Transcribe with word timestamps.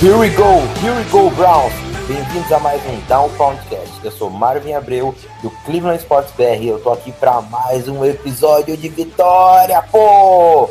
Here 0.00 0.16
we 0.16 0.28
go, 0.28 0.60
here 0.76 0.94
we 0.96 1.02
go, 1.10 1.28
Browns. 1.30 1.87
Bem-vindos 2.08 2.50
a 2.50 2.58
mais 2.58 2.80
um 2.86 2.98
Down 3.06 3.28
Podcast. 3.36 4.02
Eu 4.02 4.10
sou 4.10 4.30
Marvin 4.30 4.72
Abreu 4.72 5.14
do 5.42 5.50
Cleveland 5.66 5.98
Sports 5.98 6.32
BR. 6.34 6.64
Eu 6.64 6.80
tô 6.80 6.90
aqui 6.90 7.12
para 7.12 7.42
mais 7.42 7.86
um 7.86 8.02
episódio 8.02 8.78
de 8.78 8.88
vitória, 8.88 9.82
pô! 9.82 10.70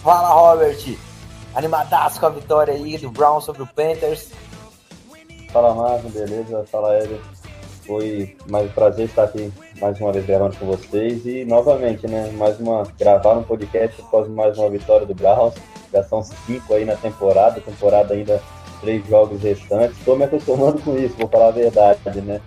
Fala, 0.00 0.28
Robert. 0.28 0.96
Animadaço 1.56 2.20
com 2.20 2.26
a 2.26 2.28
vitória 2.28 2.72
aí 2.72 2.96
do 2.98 3.10
Browns 3.10 3.42
sobre 3.42 3.62
o 3.62 3.66
Panthers. 3.66 4.30
Fala 5.52 5.74
Marcos, 5.74 6.12
beleza? 6.12 6.64
Fala 6.70 7.02
Eder. 7.02 7.20
Foi 7.84 8.36
mais 8.48 8.66
um 8.66 8.74
prazer 8.74 9.06
estar 9.06 9.24
aqui 9.24 9.52
mais 9.80 10.00
uma 10.00 10.12
vez 10.12 10.24
gravando 10.24 10.56
com 10.56 10.66
vocês 10.66 11.26
e 11.26 11.44
novamente, 11.44 12.06
né? 12.06 12.30
Mais 12.38 12.60
uma 12.60 12.84
gravar 12.96 13.32
um 13.32 13.42
podcast 13.42 14.00
após 14.00 14.28
mais 14.28 14.56
uma 14.56 14.70
vitória 14.70 15.04
do 15.04 15.16
Browns. 15.16 15.54
Já 15.92 16.04
são 16.04 16.22
cinco 16.22 16.74
aí 16.74 16.84
na 16.84 16.94
temporada, 16.94 17.60
temporada 17.60 18.14
ainda 18.14 18.40
três 18.84 19.06
jogos 19.08 19.42
restantes. 19.42 19.98
Estou 19.98 20.16
me 20.16 20.24
acostumando 20.24 20.80
com 20.82 20.96
isso, 20.96 21.16
vou 21.18 21.28
falar 21.28 21.48
a 21.48 21.52
verdade, 21.52 22.20
né? 22.20 22.40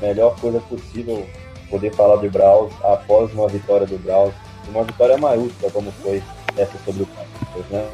Melhor 0.00 0.34
coisa 0.40 0.58
possível 0.60 1.24
poder 1.70 1.94
falar 1.94 2.16
do 2.16 2.30
Browns 2.30 2.72
após 2.82 3.32
uma 3.32 3.46
vitória 3.48 3.86
do 3.86 3.98
Browns, 3.98 4.34
uma 4.68 4.82
vitória 4.82 5.16
maiúscula 5.16 5.70
como 5.70 5.92
foi 6.02 6.22
essa 6.56 6.72
sobre 6.84 7.02
o 7.02 7.06
Panthers, 7.06 7.70
né? 7.70 7.86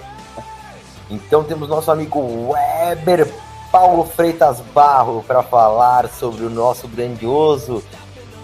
Então 1.11 1.43
temos 1.45 1.69
nosso 1.69 1.91
amigo 1.91 2.51
Weber 2.51 3.29
Paulo 3.71 4.05
Freitas 4.05 4.61
Barro 4.75 5.25
para 5.27 5.43
falar 5.43 6.09
sobre 6.09 6.45
o 6.45 6.51
nosso 6.51 6.87
grandioso 6.89 7.83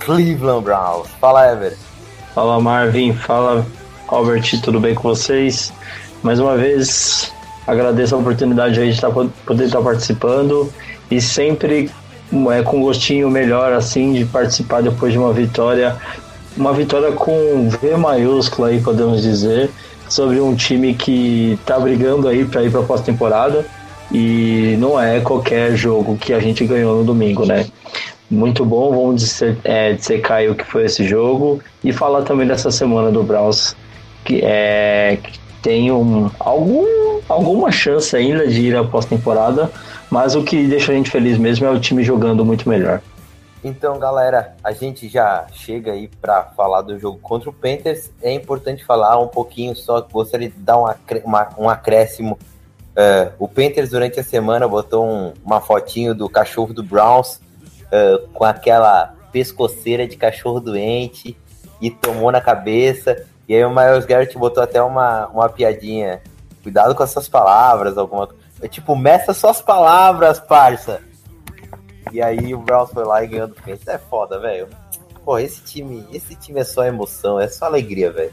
Cleveland 0.01 0.65
Browns. 0.65 1.09
Fala, 1.21 1.43
Weber. 1.43 1.77
Fala 2.35 2.61
Marvin, 2.61 3.13
fala 3.15 3.65
Albert, 4.09 4.61
tudo 4.63 4.81
bem 4.81 4.95
com 4.95 5.03
vocês? 5.03 5.73
Mais 6.23 6.41
uma 6.41 6.57
vez 6.57 7.33
agradeço 7.67 8.15
a 8.15 8.19
oportunidade 8.19 8.81
aí 8.81 8.89
de 8.89 8.95
estar, 8.95 9.11
poder 9.11 9.65
estar 9.65 9.81
participando 9.81 10.73
e 11.11 11.21
sempre 11.21 11.91
é, 12.51 12.63
com 12.63 12.81
gostinho 12.81 13.31
melhor 13.31 13.73
assim 13.73 14.13
de 14.13 14.25
participar 14.25 14.83
depois 14.83 15.13
de 15.13 15.19
uma 15.19 15.33
vitória, 15.33 15.97
uma 16.57 16.73
vitória 16.73 17.13
com 17.13 17.69
V 17.69 17.97
maiúsculo 17.97 18.69
aí 18.69 18.81
podemos 18.81 19.23
dizer, 19.23 19.71
sobre 20.09 20.41
um 20.41 20.55
time 20.55 20.95
que 20.95 21.59
está 21.61 21.79
brigando 21.79 22.29
aí 22.29 22.45
para 22.45 22.63
ir 22.63 22.71
para 22.71 22.81
a 22.81 22.85
pós-temporada 22.85 23.65
e 24.13 24.77
não 24.79 25.01
é 25.01 25.21
qualquer 25.21 25.77
jogo 25.77 26.17
que 26.17 26.33
a 26.33 26.41
gente 26.41 26.65
ganhou 26.65 26.99
no 26.99 27.05
domingo, 27.05 27.47
né? 27.47 27.67
Muito 28.31 28.65
bom, 28.65 28.91
vamos 28.91 29.23
disser, 29.23 29.57
é, 29.65 29.93
dissecar 29.93 30.43
o 30.51 30.55
que 30.55 30.65
foi 30.65 30.85
esse 30.85 31.07
jogo 31.07 31.61
e 31.83 31.93
falar 31.93 32.23
também 32.23 32.47
dessa 32.47 32.71
semana 32.71 33.11
do 33.11 33.23
Browns 33.23 33.77
que 34.25 34.41
é 34.43 35.19
tem 35.65 35.91
um, 35.91 36.31
algum, 36.39 37.21
alguma 37.27 37.73
chance 37.73 38.15
ainda 38.15 38.47
de 38.47 38.61
ir 38.61 38.77
à 38.77 38.85
pós-temporada, 38.85 39.73
mas 40.11 40.37
o 40.37 40.45
que 40.45 40.69
deixa 40.69 40.93
a 40.93 40.95
gente 40.95 41.11
feliz 41.11 41.39
mesmo 41.39 41.67
é 41.67 41.71
o 41.71 41.81
time 41.81 42.05
jogando 42.05 42.45
muito 42.45 42.69
melhor. 42.69 43.01
Então, 43.65 43.99
galera, 43.99 44.55
a 44.63 44.73
gente 44.73 45.09
já 45.09 45.47
chega 45.51 45.93
aí 45.93 46.11
para 46.21 46.43
falar 46.55 46.83
do 46.83 46.99
jogo 46.99 47.19
contra 47.23 47.49
o 47.49 47.53
Panthers. 47.53 48.11
É 48.21 48.31
importante 48.31 48.85
falar 48.85 49.19
um 49.19 49.27
pouquinho, 49.27 49.75
só 49.75 50.03
gostaria 50.03 50.51
de 50.51 50.59
dar 50.59 50.79
um, 50.79 50.87
acré 50.87 51.23
uma, 51.25 51.49
um 51.57 51.71
acréscimo. 51.71 52.39
Uh, 52.91 53.33
o 53.39 53.49
Panthers, 53.49 53.89
durante 53.89 54.21
a 54.21 54.23
semana, 54.23 54.69
botou 54.69 55.07
um, 55.07 55.33
uma 55.43 55.63
fotinho 55.63 56.15
do 56.15 56.29
cachorro 56.29 56.75
do 56.75 56.83
Browns 56.83 57.41
uh, 57.87 58.29
com 58.35 58.45
aquela 58.45 59.15
pescoceira 59.33 60.07
de 60.07 60.19
cachorro 60.19 60.61
doente 60.61 61.35
e 61.81 61.91
tomou 61.91 62.31
na 62.31 62.43
cabeça. 62.43 63.25
E 63.49 63.55
aí 63.55 63.65
o 63.65 63.71
Miles 63.71 64.07
Garrett 64.07 64.37
botou 64.39 64.63
até 64.63 64.83
uma, 64.83 65.27
uma 65.29 65.49
piadinha. 65.49 66.23
Cuidado 66.63 66.95
com 66.95 67.03
as 67.03 67.11
suas 67.11 67.29
palavras, 67.29 67.99
alguma 67.99 68.27
coisa. 68.27 68.43
É 68.63 68.69
tipo, 68.69 68.97
meça 68.97 69.35
suas 69.35 69.61
palavras, 69.61 70.41
parça. 70.41 71.03
E 72.11 72.23
aí 72.23 72.55
o 72.55 72.59
Browns 72.59 72.91
foi 72.91 73.05
lá 73.05 73.23
e 73.23 73.27
ganhou 73.27 73.49
do 73.49 73.55
Panthers. 73.55 73.87
É 73.89 73.99
foda, 73.99 74.39
velho. 74.39 74.69
Pô, 75.25 75.39
esse 75.39 75.63
time, 75.63 76.07
esse 76.13 76.35
time 76.35 76.61
é 76.61 76.65
só 76.65 76.85
emoção, 76.85 77.41
é 77.41 77.49
só 77.49 77.67
alegria, 77.67 78.11
velho. 78.11 78.33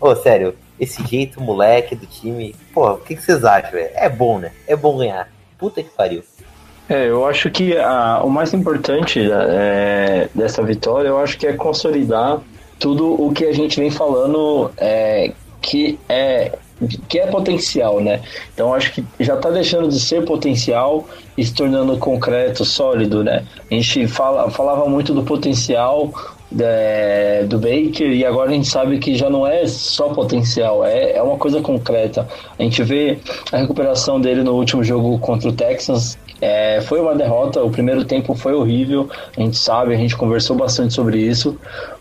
Ô, 0.00 0.14
sério, 0.16 0.56
esse 0.78 1.04
jeito 1.06 1.40
moleque 1.40 1.94
do 1.94 2.06
time, 2.06 2.54
pô, 2.72 2.92
o 2.92 2.98
que, 2.98 3.16
que 3.16 3.22
vocês 3.22 3.44
acham, 3.44 3.72
velho? 3.72 3.90
É 3.94 4.08
bom, 4.08 4.38
né? 4.38 4.52
É 4.66 4.74
bom 4.74 4.98
ganhar. 4.98 5.28
Puta 5.58 5.82
que 5.82 5.90
pariu. 5.90 6.22
É, 6.88 7.08
eu 7.08 7.26
acho 7.26 7.50
que 7.50 7.76
a, 7.78 8.22
o 8.22 8.28
mais 8.28 8.52
importante 8.52 9.20
é, 9.30 10.28
dessa 10.34 10.62
vitória, 10.62 11.08
eu 11.08 11.18
acho 11.18 11.38
que 11.38 11.46
é 11.46 11.52
consolidar 11.54 12.40
tudo 12.78 13.20
o 13.20 13.32
que 13.32 13.44
a 13.44 13.52
gente 13.52 13.78
vem 13.78 13.90
falando 13.90 14.70
é, 14.76 15.32
que 15.60 15.98
é 16.08 16.52
que 17.08 17.18
é 17.18 17.26
potencial, 17.26 18.00
né? 18.00 18.20
Então 18.52 18.74
acho 18.74 18.92
que 18.92 19.04
já 19.20 19.34
está 19.34 19.48
deixando 19.50 19.88
de 19.88 19.98
ser 20.00 20.24
potencial 20.24 21.06
e 21.38 21.44
se 21.44 21.54
tornando 21.54 21.96
concreto, 21.98 22.64
sólido, 22.64 23.22
né? 23.22 23.44
A 23.70 23.74
gente 23.74 24.08
fala, 24.08 24.50
falava 24.50 24.86
muito 24.88 25.14
do 25.14 25.22
potencial 25.22 26.12
é, 26.60 27.44
do 27.44 27.58
Baker 27.58 28.10
e 28.10 28.24
agora 28.24 28.50
a 28.50 28.52
gente 28.52 28.68
sabe 28.68 28.98
que 28.98 29.16
já 29.16 29.28
não 29.30 29.46
é 29.46 29.66
só 29.66 30.08
potencial, 30.10 30.84
é, 30.84 31.12
é 31.12 31.22
uma 31.22 31.36
coisa 31.36 31.60
concreta. 31.60 32.28
A 32.58 32.62
gente 32.62 32.82
vê 32.82 33.18
a 33.52 33.58
recuperação 33.58 34.20
dele 34.20 34.42
no 34.42 34.52
último 34.54 34.82
jogo 34.82 35.18
contra 35.18 35.48
o 35.48 35.52
Texans. 35.52 36.18
É, 36.40 36.80
foi 36.82 37.00
uma 37.00 37.14
derrota, 37.14 37.62
o 37.62 37.70
primeiro 37.70 38.04
tempo 38.04 38.34
foi 38.34 38.52
horrível, 38.52 39.08
a 39.36 39.40
gente 39.40 39.56
sabe, 39.56 39.94
a 39.94 39.96
gente 39.96 40.16
conversou 40.16 40.56
bastante 40.56 40.92
sobre 40.92 41.18
isso, 41.18 41.56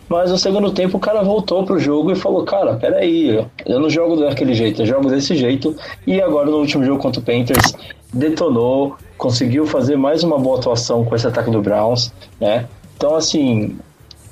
mas 0.10 0.32
no 0.32 0.38
segundo 0.38 0.72
tempo 0.72 0.98
o 0.98 1.00
cara 1.00 1.24
voltou 1.24 1.64
pro 1.66 1.80
jogo 1.80 2.12
e 2.12 2.16
falou: 2.16 2.44
Cara, 2.44 2.76
peraí, 2.76 3.46
eu 3.66 3.80
não 3.80 3.90
jogo 3.90 4.16
daquele 4.16 4.54
jeito, 4.54 4.82
eu 4.82 4.86
jogo 4.86 5.10
desse 5.10 5.36
jeito. 5.36 5.76
E 6.06 6.22
agora 6.22 6.50
no 6.50 6.58
último 6.58 6.84
jogo 6.84 7.02
contra 7.02 7.22
o 7.22 7.24
Panthers, 7.24 7.74
detonou, 8.14 8.96
conseguiu 9.18 9.66
fazer 9.66 9.96
mais 9.96 10.24
uma 10.24 10.38
boa 10.38 10.60
atuação 10.60 11.04
com 11.04 11.16
esse 11.16 11.28
ataque 11.28 11.50
do 11.50 11.62
Browns, 11.62 12.14
né? 12.40 12.68
Então, 12.96 13.16
assim, 13.16 13.78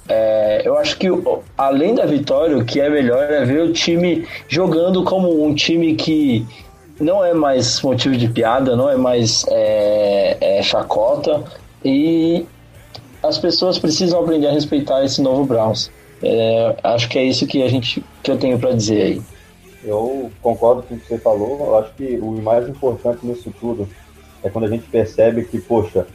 é, 0.07 0.61
eu 0.65 0.77
acho 0.77 0.97
que 0.97 1.07
além 1.57 1.95
da 1.95 2.05
vitória, 2.05 2.57
o 2.57 2.65
que 2.65 2.79
é 2.79 2.89
melhor 2.89 3.23
é 3.23 3.43
ver 3.45 3.63
o 3.63 3.73
time 3.73 4.27
jogando 4.47 5.03
como 5.03 5.43
um 5.43 5.53
time 5.53 5.95
que 5.95 6.45
não 6.99 7.23
é 7.23 7.33
mais 7.33 7.81
motivo 7.81 8.15
de 8.15 8.27
piada, 8.27 8.75
não 8.75 8.89
é 8.89 8.95
mais 8.95 9.45
é, 9.49 10.37
é, 10.39 10.61
chacota 10.61 11.43
e 11.83 12.45
as 13.23 13.37
pessoas 13.37 13.77
precisam 13.77 14.19
aprender 14.21 14.47
a 14.47 14.51
respeitar 14.51 15.03
esse 15.03 15.21
novo 15.21 15.45
Browns. 15.45 15.91
É, 16.23 16.75
acho 16.83 17.09
que 17.09 17.17
é 17.17 17.23
isso 17.23 17.47
que 17.47 17.63
a 17.63 17.67
gente 17.67 18.03
que 18.21 18.31
eu 18.31 18.37
tenho 18.37 18.59
para 18.59 18.73
dizer 18.73 19.01
aí. 19.01 19.21
Eu 19.83 20.31
concordo 20.41 20.83
com 20.83 20.95
o 20.95 20.99
que 20.99 21.07
você 21.07 21.17
falou. 21.17 21.59
Eu 21.59 21.77
acho 21.79 21.93
que 21.95 22.17
o 22.21 22.31
mais 22.41 22.67
importante 22.69 23.25
nisso 23.25 23.51
tudo 23.59 23.87
é 24.43 24.49
quando 24.49 24.65
a 24.65 24.67
gente 24.67 24.87
percebe 24.87 25.43
que, 25.45 25.59
poxa, 25.59 26.05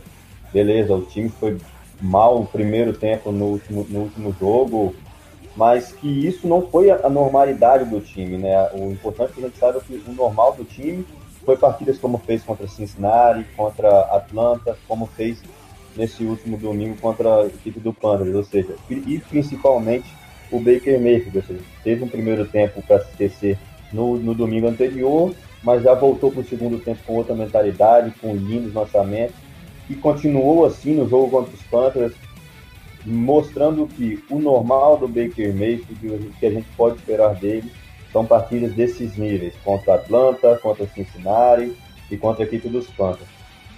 beleza, 0.52 0.94
o 0.94 1.02
time 1.02 1.28
foi 1.28 1.56
mal 2.00 2.40
o 2.40 2.46
primeiro 2.46 2.92
tempo 2.92 3.32
no 3.32 3.46
último, 3.46 3.86
no 3.88 4.00
último 4.00 4.34
jogo, 4.38 4.94
mas 5.56 5.92
que 5.92 6.26
isso 6.26 6.46
não 6.46 6.62
foi 6.62 6.90
a 6.90 7.08
normalidade 7.08 7.84
do 7.86 8.00
time, 8.00 8.36
né? 8.36 8.68
O 8.72 8.92
importante 8.92 9.30
é 9.30 9.34
que 9.34 9.40
a 9.40 9.48
gente 9.48 9.58
saiba 9.58 9.80
que 9.80 9.94
o 10.06 10.12
normal 10.12 10.52
do 10.52 10.64
time 10.64 11.04
foi 11.44 11.56
partidas 11.56 11.98
como 11.98 12.18
fez 12.18 12.42
contra 12.42 12.68
Cincinnati, 12.68 13.46
contra 13.56 14.00
Atlanta, 14.00 14.76
como 14.86 15.06
fez 15.06 15.40
nesse 15.96 16.24
último 16.24 16.56
domingo 16.56 16.96
contra 17.00 17.42
a 17.42 17.46
equipe 17.46 17.80
do 17.80 17.92
Panthers, 17.92 18.34
ou 18.34 18.44
seja, 18.44 18.74
e 18.90 19.18
principalmente 19.18 20.06
o 20.50 20.60
Baker 20.60 21.00
Mayfield, 21.00 21.38
ou 21.38 21.42
seja, 21.42 21.60
teve 21.82 22.04
um 22.04 22.08
primeiro 22.08 22.46
tempo 22.46 22.82
para 22.82 23.00
se 23.00 23.10
esquecer 23.10 23.58
no, 23.92 24.16
no 24.16 24.34
domingo 24.34 24.68
anterior, 24.68 25.34
mas 25.62 25.82
já 25.82 25.94
voltou 25.94 26.30
para 26.30 26.40
o 26.40 26.44
segundo 26.44 26.78
tempo 26.78 27.00
com 27.06 27.14
outra 27.14 27.34
mentalidade, 27.34 28.14
com 28.20 28.34
lindos 28.34 28.74
lançamentos, 28.74 29.34
e 29.88 29.94
continuou 29.94 30.64
assim 30.64 30.94
no 30.94 31.08
jogo 31.08 31.30
contra 31.30 31.54
os 31.54 31.62
Panthers, 31.62 32.14
mostrando 33.04 33.86
que 33.86 34.22
o 34.28 34.38
normal 34.38 34.98
do 34.98 35.08
Baker 35.08 35.54
Mayfield, 35.54 36.30
que 36.38 36.46
a 36.46 36.50
gente 36.50 36.66
pode 36.76 36.96
esperar 36.96 37.34
dele, 37.34 37.70
são 38.12 38.24
partidas 38.24 38.72
desses 38.72 39.16
níveis, 39.16 39.54
contra 39.64 39.94
Atlanta, 39.94 40.58
contra 40.62 40.86
Cincinnati 40.86 41.72
e 42.10 42.16
contra 42.16 42.44
a 42.44 42.46
equipe 42.46 42.68
dos 42.68 42.86
Panthers. 42.88 43.28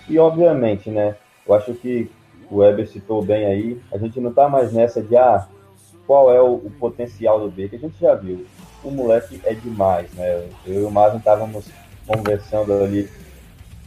E 0.09 0.19
obviamente, 0.19 0.89
né, 0.91 1.17
eu 1.49 1.55
acho 1.55 1.75
que 1.75 2.11
o 2.51 2.59
Weber 2.59 2.89
citou 2.89 3.23
bem 3.23 3.47
aí, 3.47 3.81
a 3.93 3.99
gente 3.99 4.21
não 4.21 4.31
está 4.31 4.49
mais 4.49 4.73
nessa 4.73 5.03
de 5.03 5.17
ah, 5.17 5.47
qual 6.07 6.33
é 6.33 6.41
o, 6.41 6.55
o, 6.55 6.73
potencial 6.79 7.41
do 7.41 7.49
Baker, 7.49 7.79
a 7.79 7.89
gente 7.89 8.01
já 8.01 8.15
viu. 8.15 8.47
O 8.83 8.91
moleque 8.91 9.41
é 9.45 9.55
demais, 9.55 10.11
né? 10.13 10.49
Eu 10.67 10.83
e 10.83 10.85
o 10.85 10.91
Marvin 10.91 11.19
estávamos 11.19 11.67
conversando 12.07 12.73
ali 12.73 13.09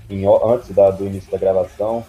em, 0.09 0.25
antes 0.25 0.69
da, 0.71 0.91
do 0.91 1.05
início 1.05 1.31
da 1.31 1.37
gravação. 1.37 2.03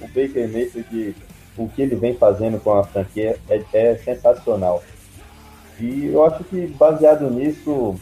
O 0.00 0.06
Baker 0.08 0.50
Mayfield 0.52 1.14
o 1.56 1.68
que 1.68 1.82
ele 1.82 1.96
vem 1.96 2.14
fazendo 2.14 2.60
com 2.60 2.72
a 2.72 2.84
franquia 2.84 3.38
é, 3.48 3.62
é 3.72 3.96
sensacional. 3.96 4.82
E 5.80 6.06
eu 6.06 6.24
acho 6.24 6.44
que 6.44 6.66
baseado 6.66 7.30
nisso, 7.30 7.96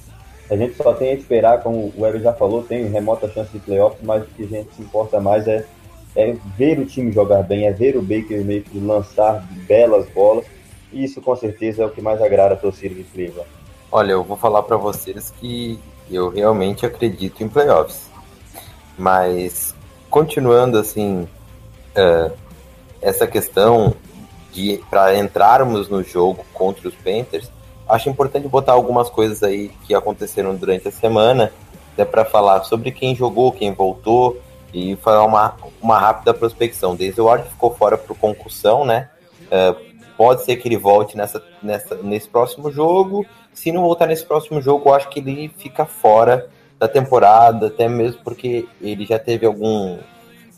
a 0.50 0.56
gente 0.56 0.76
só 0.76 0.92
tem 0.92 1.10
a 1.10 1.14
esperar, 1.14 1.62
como 1.62 1.92
o 1.96 2.02
Weber 2.02 2.20
já 2.20 2.32
falou, 2.32 2.62
tem 2.62 2.86
remota 2.86 3.30
chance 3.30 3.52
de 3.52 3.58
playoffs, 3.60 4.02
mas 4.02 4.22
o 4.22 4.26
que 4.26 4.44
a 4.44 4.46
gente 4.46 4.74
se 4.74 4.82
importa 4.82 5.20
mais 5.20 5.46
é, 5.46 5.64
é 6.16 6.36
ver 6.56 6.78
o 6.78 6.86
time 6.86 7.12
jogar 7.12 7.42
bem, 7.42 7.66
é 7.66 7.72
ver 7.72 7.96
o 7.96 8.02
Baker 8.02 8.44
Mayfield 8.44 8.86
lançar 8.86 9.46
belas 9.66 10.08
bolas, 10.10 10.44
e 10.92 11.04
isso 11.04 11.20
com 11.20 11.34
certeza 11.34 11.82
é 11.82 11.86
o 11.86 11.90
que 11.90 12.00
mais 12.00 12.22
agrada 12.22 12.54
a 12.54 12.56
torcida 12.56 12.94
de 12.94 13.04
Cleveland. 13.04 13.48
Olha, 13.90 14.12
eu 14.12 14.22
vou 14.22 14.36
falar 14.36 14.62
para 14.62 14.76
vocês 14.76 15.32
que 15.40 15.78
eu 16.10 16.28
realmente 16.28 16.86
acredito 16.86 17.42
em 17.42 17.48
playoffs, 17.48 18.08
mas 18.96 19.74
continuando 20.08 20.78
assim, 20.78 21.28
uh, 21.96 22.32
essa 23.02 23.26
questão 23.26 23.94
de 24.52 24.80
para 24.88 25.18
entrarmos 25.18 25.88
no 25.88 26.02
jogo 26.04 26.44
contra 26.54 26.88
os 26.88 26.94
Panthers, 26.94 27.50
acho 27.88 28.08
importante 28.08 28.46
botar 28.46 28.72
algumas 28.72 29.10
coisas 29.10 29.42
aí 29.42 29.70
que 29.84 29.94
aconteceram 29.94 30.54
durante 30.54 30.86
a 30.86 30.92
semana, 30.92 31.52
até 31.92 32.04
para 32.04 32.24
falar 32.24 32.62
sobre 32.64 32.92
quem 32.92 33.14
jogou, 33.14 33.50
quem 33.52 33.72
voltou 33.72 34.40
e 34.74 34.96
falar 34.96 35.24
uma, 35.24 35.54
uma 35.80 35.98
rápida 35.98 36.34
prospecção. 36.34 36.96
Desde 36.96 37.20
o 37.20 37.26
Ward 37.26 37.48
ficou 37.48 37.72
fora 37.72 37.96
por 37.96 38.18
concussão, 38.18 38.84
né? 38.84 39.08
Uh, 39.44 39.94
pode 40.16 40.44
ser 40.44 40.56
que 40.56 40.66
ele 40.66 40.76
volte 40.76 41.16
nessa, 41.16 41.40
nessa, 41.62 41.94
nesse 42.02 42.28
próximo 42.28 42.72
jogo. 42.72 43.24
Se 43.52 43.70
não 43.70 43.82
voltar 43.82 44.06
nesse 44.06 44.26
próximo 44.26 44.60
jogo, 44.60 44.88
eu 44.88 44.94
acho 44.94 45.08
que 45.08 45.20
ele 45.20 45.48
fica 45.56 45.86
fora 45.86 46.48
da 46.76 46.88
temporada, 46.88 47.68
até 47.68 47.88
mesmo 47.88 48.20
porque 48.24 48.66
ele 48.80 49.06
já 49.06 49.16
teve 49.16 49.46
algum, 49.46 49.96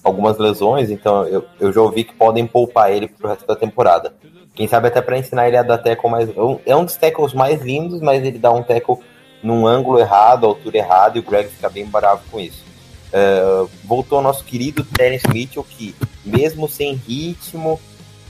algumas 0.03 0.39
lesões, 0.39 0.91
então 0.91 1.25
eu, 1.27 1.45
eu 1.61 1.71
já 1.71 1.83
ouvi 1.83 2.05
que 2.05 2.15
podem 2.15 2.47
poupar 2.47 2.91
ele 2.91 3.07
pro 3.07 3.29
resto 3.29 3.47
da 3.47 3.55
temporada. 3.55 4.15
Quem 4.55 4.67
sabe 4.67 4.89
até 4.89 5.03
para 5.03 5.19
ensinar 5.19 5.47
ele 5.47 5.59
a 5.59 5.63
dar 5.63 5.77
tackle 5.77 6.11
mais. 6.11 6.31
É, 6.31 6.33
é 6.71 6.75
um 6.75 6.87
dos 6.87 6.97
tackles 6.97 7.35
mais 7.35 7.61
lindos, 7.61 8.01
mas 8.01 8.25
ele 8.25 8.39
dá 8.39 8.51
um 8.51 8.63
tackle 8.63 8.97
num 9.43 9.67
ângulo 9.67 9.99
errado, 9.99 10.47
altura 10.47 10.79
errada, 10.79 11.19
e 11.19 11.21
o 11.21 11.23
Greg 11.23 11.51
fica 11.51 11.69
bem 11.69 11.85
bravo 11.85 12.23
com 12.31 12.41
isso. 12.41 12.65
Uh, 13.13 13.71
voltou 13.85 14.21
nosso 14.21 14.45
querido 14.45 14.85
Terence 14.85 15.27
Mitchell, 15.29 15.65
que 15.65 15.95
mesmo 16.25 16.69
sem 16.69 16.95
ritmo, 16.95 17.81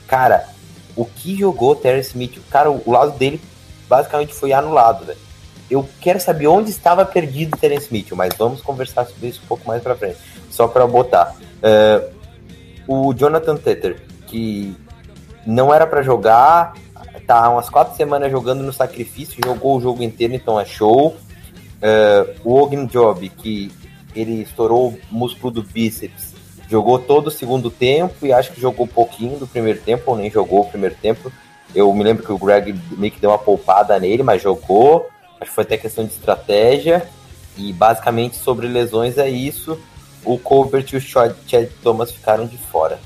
cara, 0.07 0.49
o 0.95 1.05
que 1.05 1.37
jogou 1.37 1.75
Terence 1.75 2.17
Mitchell? 2.17 2.43
Cara, 2.51 2.71
o, 2.71 2.83
o 2.85 2.93
lado 2.93 3.13
dele 3.19 3.41
basicamente 3.89 4.35
foi 4.35 4.53
anulado, 4.53 5.05
velho. 5.05 5.19
Eu 5.71 5.89
quero 6.01 6.21
saber 6.21 6.47
onde 6.47 6.71
estava 6.71 7.05
perdido 7.05 7.57
Terence 7.57 7.93
Mitchell, 7.93 8.17
mas 8.17 8.35
vamos 8.37 8.61
conversar 8.61 9.07
sobre 9.07 9.29
isso 9.29 9.41
um 9.45 9.47
pouco 9.49 9.67
mais 9.67 9.83
pra 9.83 9.97
frente. 9.97 10.19
Só 10.51 10.69
para 10.69 10.87
botar. 10.87 11.35
Uh, 11.57 12.17
o 12.87 13.13
Jonathan 13.15 13.57
Teter, 13.57 14.01
que 14.27 14.77
não 15.45 15.75
era 15.75 15.87
para 15.87 16.03
jogar, 16.03 16.75
tá 17.27 17.49
umas 17.51 17.69
quatro 17.69 17.97
semanas 17.97 18.31
jogando 18.31 18.63
no 18.63 18.73
sacrifício, 18.73 19.41
jogou 19.45 19.77
o 19.77 19.81
jogo 19.81 20.03
inteiro, 20.03 20.35
então 20.35 20.61
é 20.61 20.65
show. 20.65 21.17
Uh, 21.77 22.41
o 22.45 22.63
Ogin 22.63 22.87
Job, 22.87 23.29
que 23.29 23.73
ele 24.17 24.43
estourou 24.43 24.89
o 24.89 24.99
músculo 25.11 25.53
do 25.53 25.63
bíceps, 25.63 26.35
jogou 26.69 26.99
todo 26.99 27.29
o 27.29 27.31
segundo 27.31 27.71
tempo 27.71 28.27
e 28.27 28.33
acho 28.33 28.53
que 28.53 28.61
jogou 28.61 28.87
pouquinho 28.87 29.39
do 29.39 29.47
primeiro 29.47 29.81
tempo, 29.81 30.03
ou 30.07 30.17
nem 30.17 30.31
jogou 30.31 30.63
o 30.63 30.69
primeiro 30.69 30.97
tempo. 30.97 31.31
Eu 31.75 31.93
me 31.93 32.03
lembro 32.03 32.25
que 32.25 32.33
o 32.33 32.39
Greg 32.39 32.75
meio 32.97 33.13
que 33.13 33.21
deu 33.21 33.31
uma 33.31 33.39
poupada 33.39 33.99
nele, 33.99 34.23
mas 34.23 34.43
jogou. 34.43 35.09
Acho 35.41 35.51
que 35.51 35.55
foi 35.55 35.65
até 35.65 35.77
questão 35.77 36.05
de 36.05 36.13
estratégia. 36.13 37.07
E 37.57 37.73
basicamente 37.73 38.37
sobre 38.37 38.67
lesões 38.67 39.19
é 39.19 39.29
isso 39.29 39.79
o 40.27 40.37
Colbert 40.37 40.87
e 40.93 40.97
o 40.97 41.01
Chad 41.01 41.33
Thomas 41.83 42.11
ficaram 42.11 42.47
de 42.47 42.59
fora. 42.59 42.99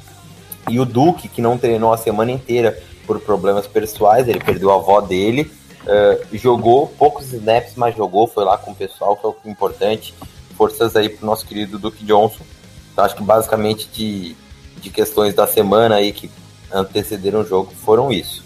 E 0.69 0.81
o 0.81 0.85
Duke, 0.85 1.29
que 1.29 1.43
não 1.43 1.59
treinou 1.59 1.93
a 1.93 1.99
semana 1.99 2.33
inteira 2.33 2.83
por 3.07 3.21
problemas 3.21 3.67
pessoais, 3.67 4.27
ele 4.27 4.41
perdeu 4.41 4.73
a 4.73 4.77
avó 4.77 5.01
dele, 5.01 5.51
uh, 5.83 6.37
jogou 6.37 6.87
poucos 6.87 7.33
snaps, 7.33 7.75
mas 7.77 7.95
jogou, 7.95 8.27
foi 8.27 8.45
lá 8.45 8.57
com 8.57 8.71
o 8.71 8.75
pessoal, 8.75 9.19
foi 9.21 9.31
o 9.31 9.51
importante. 9.51 10.15
Forças 10.61 10.95
aí 10.95 11.09
pro 11.09 11.25
nosso 11.25 11.47
querido 11.47 11.79
Duke 11.79 12.05
Johnson. 12.05 12.45
Então 12.93 13.03
acho 13.03 13.17
que 13.17 13.23
basicamente 13.23 13.89
de, 13.89 14.37
de 14.77 14.91
questões 14.91 15.33
da 15.33 15.47
semana 15.47 15.95
aí 15.95 16.13
que 16.13 16.31
antecederam 16.71 17.41
o 17.41 17.47
jogo 17.47 17.73
foram 17.83 18.13
isso. 18.13 18.45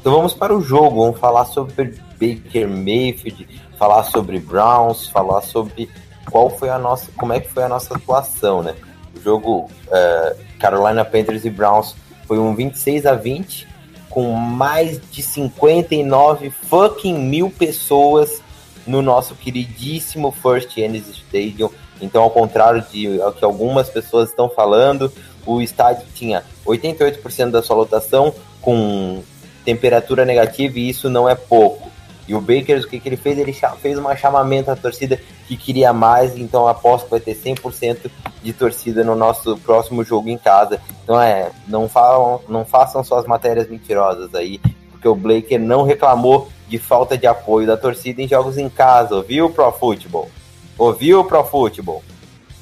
Então 0.00 0.12
vamos 0.12 0.32
para 0.32 0.56
o 0.56 0.62
jogo, 0.62 1.02
vamos 1.02 1.18
falar 1.18 1.44
sobre 1.46 1.98
Baker 2.12 2.68
Mayfield, 2.68 3.48
falar 3.76 4.04
sobre 4.04 4.38
Browns, 4.38 5.08
falar 5.08 5.40
sobre 5.40 5.90
qual 6.30 6.48
foi 6.48 6.70
a 6.70 6.78
nossa, 6.78 7.10
como 7.16 7.32
é 7.32 7.40
que 7.40 7.48
foi 7.48 7.64
a 7.64 7.68
nossa 7.68 7.96
atuação, 7.96 8.62
né? 8.62 8.76
O 9.16 9.20
jogo 9.20 9.68
uh, 9.88 10.36
Carolina 10.60 11.04
Panthers 11.04 11.44
e 11.44 11.50
Browns 11.50 11.96
foi 12.28 12.38
um 12.38 12.54
26 12.54 13.06
a 13.06 13.16
20 13.16 13.66
com 14.08 14.30
mais 14.34 15.00
de 15.10 15.20
59 15.20 16.48
fucking 16.48 17.18
mil 17.18 17.50
pessoas 17.50 18.40
no 18.86 19.02
nosso 19.02 19.34
queridíssimo 19.34 20.30
First 20.30 20.76
Ennis 20.76 21.08
Stadium. 21.08 21.70
Então, 22.00 22.22
ao 22.22 22.30
contrário 22.30 22.84
de 22.90 23.08
o 23.20 23.32
que 23.32 23.44
algumas 23.44 23.88
pessoas 23.88 24.28
estão 24.28 24.48
falando, 24.48 25.12
o 25.44 25.60
estádio 25.60 26.06
tinha 26.14 26.42
88% 26.66 27.50
da 27.50 27.62
sua 27.62 27.76
lotação 27.76 28.34
com 28.60 29.22
temperatura 29.64 30.24
negativa 30.24 30.78
e 30.78 30.88
isso 30.88 31.08
não 31.08 31.28
é 31.28 31.34
pouco. 31.34 31.90
E 32.28 32.34
o 32.34 32.40
Baker, 32.40 32.80
o 32.80 32.88
que, 32.88 32.98
que 32.98 33.08
ele 33.08 33.16
fez? 33.16 33.38
Ele 33.38 33.52
fez 33.80 33.98
um 33.98 34.16
chamamento 34.16 34.70
à 34.70 34.76
torcida 34.76 35.20
que 35.46 35.56
queria 35.56 35.92
mais, 35.92 36.36
então 36.36 36.66
aposto 36.66 37.04
que 37.04 37.10
vai 37.12 37.20
ter 37.20 37.36
100% 37.36 38.10
de 38.42 38.52
torcida 38.52 39.04
no 39.04 39.14
nosso 39.14 39.56
próximo 39.58 40.02
jogo 40.02 40.28
em 40.28 40.36
casa. 40.36 40.80
Então 41.04 41.20
é, 41.20 41.50
não, 41.68 41.88
falam, 41.88 42.40
não 42.48 42.64
façam 42.64 43.04
suas 43.04 43.26
matérias 43.26 43.68
mentirosas 43.68 44.34
aí, 44.34 44.60
porque 44.90 45.06
o 45.06 45.14
Baker 45.14 45.60
não 45.60 45.84
reclamou 45.84 46.48
de 46.68 46.78
falta 46.78 47.16
de 47.16 47.26
apoio 47.26 47.66
da 47.66 47.76
torcida 47.76 48.22
em 48.22 48.28
jogos 48.28 48.58
em 48.58 48.68
casa, 48.68 49.14
ouviu, 49.14 49.50
Pro 49.50 49.70
Football? 49.72 50.30
Ouviu, 50.76 51.24
Pro 51.24 51.44
Football? 51.44 52.02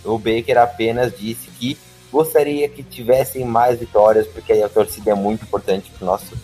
O 0.05 0.19
Baker 0.19 0.59
apenas 0.59 1.17
disse 1.19 1.49
que 1.51 1.79
gostaria 2.13 2.69
que 2.69 2.83
tivessem 2.83 3.45
mais 3.45 3.81
vitórias, 3.81 4.27
porque 4.27 4.53
aí 4.53 4.63
a 4.63 4.69
torcida 4.69 5.11
é 5.11 5.15
muito 5.15 5.45
importante 5.45 5.91
para 5.91 6.05
o 6.05 6.07
nosso 6.07 6.37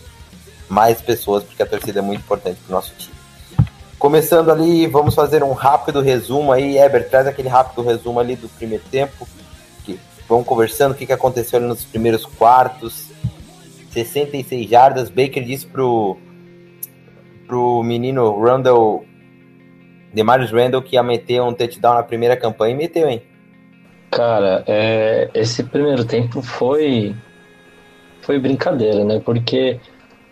mais 0.67 1.01
pessoas, 1.01 1.43
porque 1.43 1.61
a 1.61 1.65
torcida 1.65 1.99
é 1.99 2.01
muito 2.01 2.21
importante 2.21 2.59
para 2.65 2.71
o 2.71 2.75
nosso 2.75 2.93
time. 2.97 3.21
Começando 3.99 4.49
ali, 4.49 4.87
vamos 4.87 5.13
fazer 5.13 5.43
um 5.43 5.51
rápido 5.51 6.01
resumo 6.01 6.51
aí. 6.51 6.77
Eber, 6.77 7.07
traz 7.07 7.27
aquele 7.27 7.49
rápido 7.49 7.83
resumo 7.83 8.19
ali 8.19 8.35
do 8.35 8.49
primeiro 8.49 8.83
tempo. 8.89 9.27
Que, 9.85 9.99
vamos 10.27 10.47
conversando 10.47 10.93
o 10.93 10.95
que, 10.95 11.05
que 11.05 11.13
aconteceu 11.13 11.59
nos 11.59 11.83
primeiros 11.83 12.25
quartos. 12.25 13.09
66 13.91 14.67
jardas. 14.67 15.09
Baker 15.09 15.43
disse 15.43 15.67
pro, 15.67 16.17
pro 17.51 17.83
menino 17.83 18.41
Randall, 18.41 19.03
Demarius 20.13 20.53
Randall, 20.53 20.81
que 20.81 20.95
ia 20.95 21.03
meter 21.03 21.41
um 21.41 21.53
touchdown 21.53 21.95
na 21.95 22.03
primeira 22.03 22.37
campanha 22.37 22.73
e 22.73 22.77
meteu, 22.77 23.09
hein? 23.09 23.21
Cara, 24.09 24.63
é, 24.65 25.29
esse 25.33 25.61
primeiro 25.65 26.05
tempo 26.05 26.41
foi 26.41 27.13
foi 28.21 28.39
brincadeira, 28.39 29.03
né? 29.03 29.19
Porque 29.19 29.77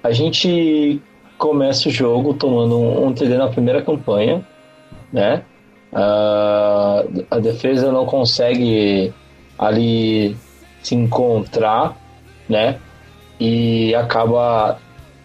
a 0.01 0.11
gente 0.11 1.01
começa 1.37 1.89
o 1.89 1.91
jogo 1.91 2.33
tomando 2.35 2.79
um, 2.79 3.07
um 3.07 3.13
TD 3.13 3.37
na 3.37 3.49
primeira 3.49 3.81
campanha, 3.81 4.41
né? 5.11 5.43
A 5.91 7.39
defesa 7.41 7.91
não 7.91 8.05
consegue 8.05 9.13
ali 9.57 10.37
se 10.81 10.95
encontrar, 10.95 11.97
né? 12.47 12.79
E 13.37 13.93
acaba. 13.93 14.79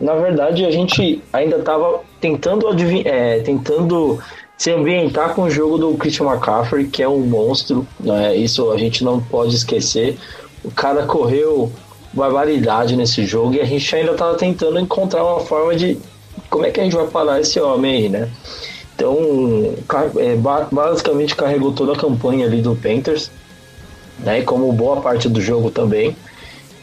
Na 0.04 0.14
verdade, 0.16 0.66
a 0.66 0.70
gente 0.70 1.22
ainda 1.32 1.56
estava 1.56 2.00
tentando 2.20 2.66
é, 3.06 3.40
tentando 3.40 4.20
se 4.54 4.70
ambientar 4.70 5.34
com 5.34 5.44
o 5.44 5.50
jogo 5.50 5.78
do 5.78 5.94
Christian 5.94 6.26
McCaffrey, 6.26 6.88
que 6.88 7.02
é 7.02 7.08
um 7.08 7.20
monstro, 7.20 7.86
né? 7.98 8.36
Isso 8.36 8.70
a 8.70 8.76
gente 8.76 9.02
não 9.02 9.18
pode 9.18 9.54
esquecer. 9.56 10.18
O 10.62 10.70
cara 10.70 11.06
correu 11.06 11.72
barbaridade 12.12 12.94
nesse 12.96 13.24
jogo 13.24 13.54
e 13.54 13.62
a 13.62 13.64
gente 13.64 13.96
ainda 13.96 14.12
estava 14.12 14.36
tentando 14.36 14.78
encontrar 14.78 15.24
uma 15.24 15.40
forma 15.40 15.74
de 15.74 15.96
como 16.50 16.66
é 16.66 16.70
que 16.70 16.80
a 16.80 16.84
gente 16.84 16.94
vai 16.94 17.06
parar 17.06 17.40
esse 17.40 17.58
homem 17.58 17.96
aí, 17.96 18.08
né? 18.10 18.28
Então, 18.94 19.16
é, 20.18 20.36
basicamente 20.70 21.34
carregou 21.34 21.72
toda 21.72 21.94
a 21.94 21.96
campanha 21.96 22.44
ali 22.44 22.60
do 22.60 22.76
Panthers. 22.76 23.30
né? 24.18 24.42
Como 24.42 24.70
boa 24.70 25.00
parte 25.00 25.30
do 25.30 25.40
jogo 25.40 25.70
também. 25.70 26.14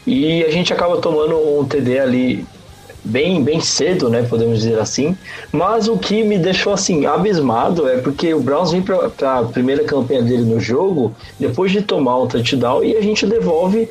E 0.04 0.42
a 0.42 0.50
gente 0.50 0.72
acaba 0.72 0.96
tomando 0.96 1.36
um 1.36 1.64
TD 1.64 2.00
ali 2.00 2.44
bem, 3.04 3.42
bem 3.42 3.60
cedo, 3.60 4.08
né, 4.08 4.22
podemos 4.22 4.60
dizer 4.60 4.78
assim. 4.78 5.16
Mas 5.50 5.88
o 5.88 5.98
que 5.98 6.22
me 6.22 6.38
deixou 6.38 6.72
assim 6.72 7.06
abismado 7.06 7.88
é 7.88 7.98
porque 7.98 8.32
o 8.32 8.40
Browns 8.40 8.72
vem 8.72 8.82
para 8.82 9.38
a 9.38 9.44
primeira 9.44 9.84
campanha 9.84 10.22
dele 10.22 10.44
no 10.44 10.60
jogo 10.60 11.14
depois 11.38 11.72
de 11.72 11.82
tomar 11.82 12.20
um 12.20 12.26
touchdown 12.26 12.84
e 12.84 12.96
a 12.96 13.00
gente 13.00 13.26
devolve 13.26 13.88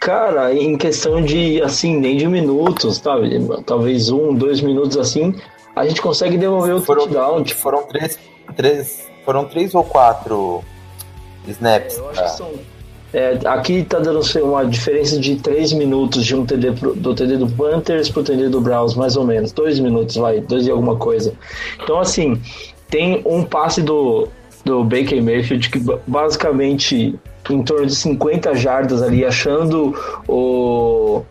cara 0.00 0.54
em 0.54 0.76
questão 0.76 1.22
de 1.22 1.60
assim 1.62 1.96
nem 1.96 2.16
de 2.16 2.26
minutos, 2.26 2.96
sabe? 2.96 3.30
Talvez 3.64 4.10
um, 4.10 4.34
dois 4.34 4.60
minutos 4.60 4.96
assim 4.96 5.34
a 5.78 5.86
gente 5.86 6.02
consegue 6.02 6.36
devolver 6.36 6.74
o 6.74 6.80
foram, 6.80 7.02
touchdown. 7.02 7.42
Tipo, 7.44 7.60
foram 7.60 7.82
três, 7.84 8.18
três, 8.56 9.08
foram 9.24 9.44
três 9.44 9.74
ou 9.74 9.84
quatro 9.84 10.62
snaps. 11.46 11.98
eu 11.98 12.10
acho 12.10 12.22
que 12.22 12.30
são 12.30 12.52
é, 13.12 13.38
aqui 13.46 13.84
tá 13.84 13.98
dando 13.98 14.20
uma 14.42 14.66
diferença 14.66 15.18
de 15.18 15.36
3 15.36 15.72
minutos 15.72 16.26
de 16.26 16.36
um 16.36 16.44
TD 16.44 16.72
pro, 16.72 16.94
do 16.94 17.14
TD 17.14 17.38
do 17.38 17.48
Panthers 17.48 18.10
pro 18.10 18.22
TD 18.22 18.48
do 18.48 18.60
Browns, 18.60 18.94
mais 18.94 19.16
ou 19.16 19.24
menos. 19.24 19.52
2 19.52 19.80
minutos, 19.80 20.16
vai, 20.16 20.40
2 20.40 20.66
e 20.66 20.70
alguma 20.70 20.96
coisa. 20.96 21.32
Então, 21.82 21.98
assim, 21.98 22.40
tem 22.90 23.22
um 23.24 23.44
passe 23.44 23.80
do, 23.80 24.28
do 24.64 24.84
Baker 24.84 25.22
Mayfield 25.22 25.70
que 25.70 25.82
basicamente 26.06 27.18
em 27.50 27.62
torno 27.62 27.86
de 27.86 27.96
50 27.96 28.54
jardas 28.54 29.02
ali, 29.02 29.24
achando 29.24 29.94
o 30.28 31.22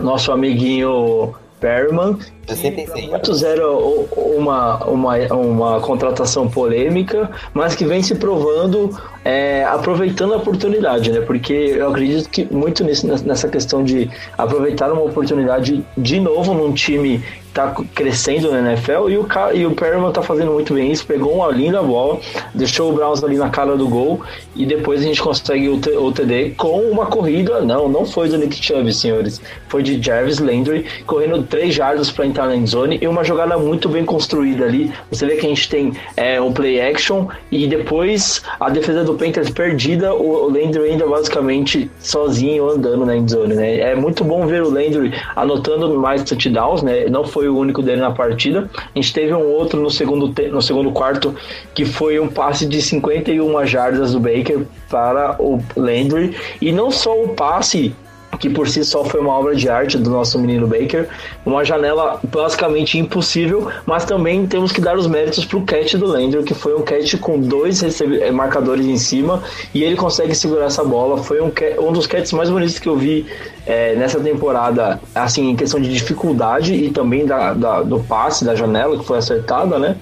nosso 0.00 0.32
amiguinho 0.32 1.34
Perman. 1.60 2.18
66. 2.46 3.10
Muitos 3.10 3.42
era 3.42 3.70
uma, 3.70 4.84
uma, 4.84 5.16
uma 5.32 5.80
contratação 5.80 6.48
polêmica, 6.48 7.30
mas 7.54 7.76
que 7.76 7.84
vem 7.84 8.02
se 8.02 8.14
provando 8.14 8.90
é, 9.24 9.64
aproveitando 9.64 10.34
a 10.34 10.38
oportunidade, 10.38 11.12
né? 11.12 11.20
Porque 11.20 11.52
eu 11.52 11.88
acredito 11.88 12.28
que 12.28 12.52
muito 12.52 12.82
nisso, 12.82 13.06
nessa 13.06 13.48
questão 13.48 13.84
de 13.84 14.10
aproveitar 14.36 14.90
uma 14.92 15.02
oportunidade 15.02 15.84
de 15.96 16.18
novo 16.18 16.54
num 16.54 16.72
time 16.72 17.22
tá 17.52 17.74
crescendo 17.94 18.50
na 18.50 18.70
NFL 18.70 19.08
e 19.08 19.18
o, 19.18 19.28
e 19.54 19.66
o 19.66 19.72
Perriman 19.72 20.12
tá 20.12 20.22
fazendo 20.22 20.52
muito 20.52 20.74
bem 20.74 20.90
isso, 20.90 21.04
pegou 21.06 21.34
uma 21.34 21.48
linda 21.48 21.82
bola, 21.82 22.18
deixou 22.54 22.90
o 22.90 22.92
Browns 22.94 23.22
ali 23.24 23.36
na 23.36 23.50
cara 23.50 23.76
do 23.76 23.88
gol 23.88 24.20
e 24.54 24.64
depois 24.64 25.00
a 25.00 25.04
gente 25.04 25.20
consegue 25.20 25.68
o, 25.68 25.74
o 25.76 26.12
TD 26.12 26.50
com 26.56 26.80
uma 26.82 27.06
corrida, 27.06 27.60
não, 27.60 27.88
não 27.88 28.04
foi 28.04 28.28
do 28.28 28.38
Nick 28.38 28.64
Chubb, 28.64 28.92
senhores, 28.92 29.40
foi 29.68 29.82
de 29.82 30.00
Jarvis 30.00 30.38
Landry 30.38 30.86
correndo 31.06 31.42
três 31.42 31.74
jardas 31.74 32.10
para 32.10 32.26
entrar 32.26 32.46
na 32.46 32.56
endzone 32.56 32.98
e 33.00 33.06
uma 33.06 33.24
jogada 33.24 33.58
muito 33.58 33.88
bem 33.88 34.04
construída 34.04 34.64
ali, 34.64 34.92
você 35.10 35.26
vê 35.26 35.36
que 35.36 35.46
a 35.46 35.48
gente 35.48 35.68
tem 35.68 35.92
é, 36.16 36.40
um 36.40 36.52
play 36.52 36.80
action 36.80 37.26
e 37.50 37.66
depois 37.66 38.42
a 38.58 38.70
defesa 38.70 39.04
do 39.04 39.14
Panthers 39.14 39.50
perdida, 39.50 40.14
o, 40.14 40.44
o 40.44 40.46
Landry 40.46 40.90
ainda 40.90 41.06
basicamente 41.06 41.90
sozinho 41.98 42.68
andando 42.68 43.04
na 43.04 43.16
endzone, 43.16 43.54
né, 43.54 43.80
é 43.80 43.94
muito 43.94 44.24
bom 44.24 44.46
ver 44.46 44.62
o 44.62 44.70
Landry 44.70 45.12
anotando 45.34 45.98
mais 45.98 46.22
touchdowns, 46.22 46.82
né, 46.82 47.06
não 47.06 47.24
foi 47.24 47.39
foi 47.40 47.48
o 47.48 47.56
único 47.56 47.80
dele 47.80 48.02
na 48.02 48.10
partida. 48.10 48.68
A 48.76 48.98
gente 48.98 49.14
teve 49.14 49.32
um 49.32 49.42
outro 49.42 49.80
no 49.80 49.90
segundo, 49.90 50.30
no 50.50 50.60
segundo 50.60 50.92
quarto 50.92 51.34
que 51.74 51.86
foi 51.86 52.20
um 52.20 52.28
passe 52.28 52.66
de 52.66 52.82
51 52.82 53.66
jardas 53.66 54.12
do 54.12 54.20
Baker 54.20 54.66
para 54.90 55.40
o 55.40 55.58
Landry. 55.74 56.36
E 56.60 56.70
não 56.70 56.90
só 56.90 57.18
o 57.18 57.28
passe 57.28 57.94
que 58.38 58.48
por 58.48 58.68
si 58.68 58.84
só 58.84 59.04
foi 59.04 59.20
uma 59.20 59.32
obra 59.32 59.54
de 59.54 59.68
arte 59.68 59.98
do 59.98 60.10
nosso 60.10 60.38
menino 60.38 60.66
Baker, 60.66 61.08
uma 61.44 61.64
janela 61.64 62.20
basicamente 62.22 62.98
impossível, 62.98 63.68
mas 63.84 64.04
também 64.04 64.46
temos 64.46 64.72
que 64.72 64.80
dar 64.80 64.96
os 64.96 65.06
méritos 65.06 65.44
para 65.44 65.58
o 65.58 65.62
catch 65.62 65.94
do 65.94 66.06
Landry, 66.06 66.42
que 66.42 66.54
foi 66.54 66.74
um 66.74 66.82
catch 66.82 67.16
com 67.18 67.40
dois 67.40 67.82
eh, 67.82 68.30
marcadores 68.30 68.86
em 68.86 68.96
cima 68.96 69.42
e 69.74 69.82
ele 69.82 69.96
consegue 69.96 70.34
segurar 70.34 70.66
essa 70.66 70.84
bola. 70.84 71.22
Foi 71.22 71.40
um, 71.40 71.52
um 71.80 71.92
dos 71.92 72.06
catches 72.06 72.32
mais 72.32 72.48
bonitos 72.48 72.78
que 72.78 72.88
eu 72.88 72.96
vi 72.96 73.26
é, 73.66 73.94
nessa 73.94 74.20
temporada, 74.20 75.00
assim, 75.14 75.50
em 75.50 75.56
questão 75.56 75.80
de 75.80 75.92
dificuldade 75.92 76.74
e 76.74 76.90
também 76.90 77.26
da, 77.26 77.52
da, 77.52 77.82
do 77.82 78.00
passe 78.00 78.44
da 78.44 78.54
janela 78.54 78.98
que 78.98 79.04
foi 79.04 79.18
acertada, 79.18 79.78
né? 79.78 79.96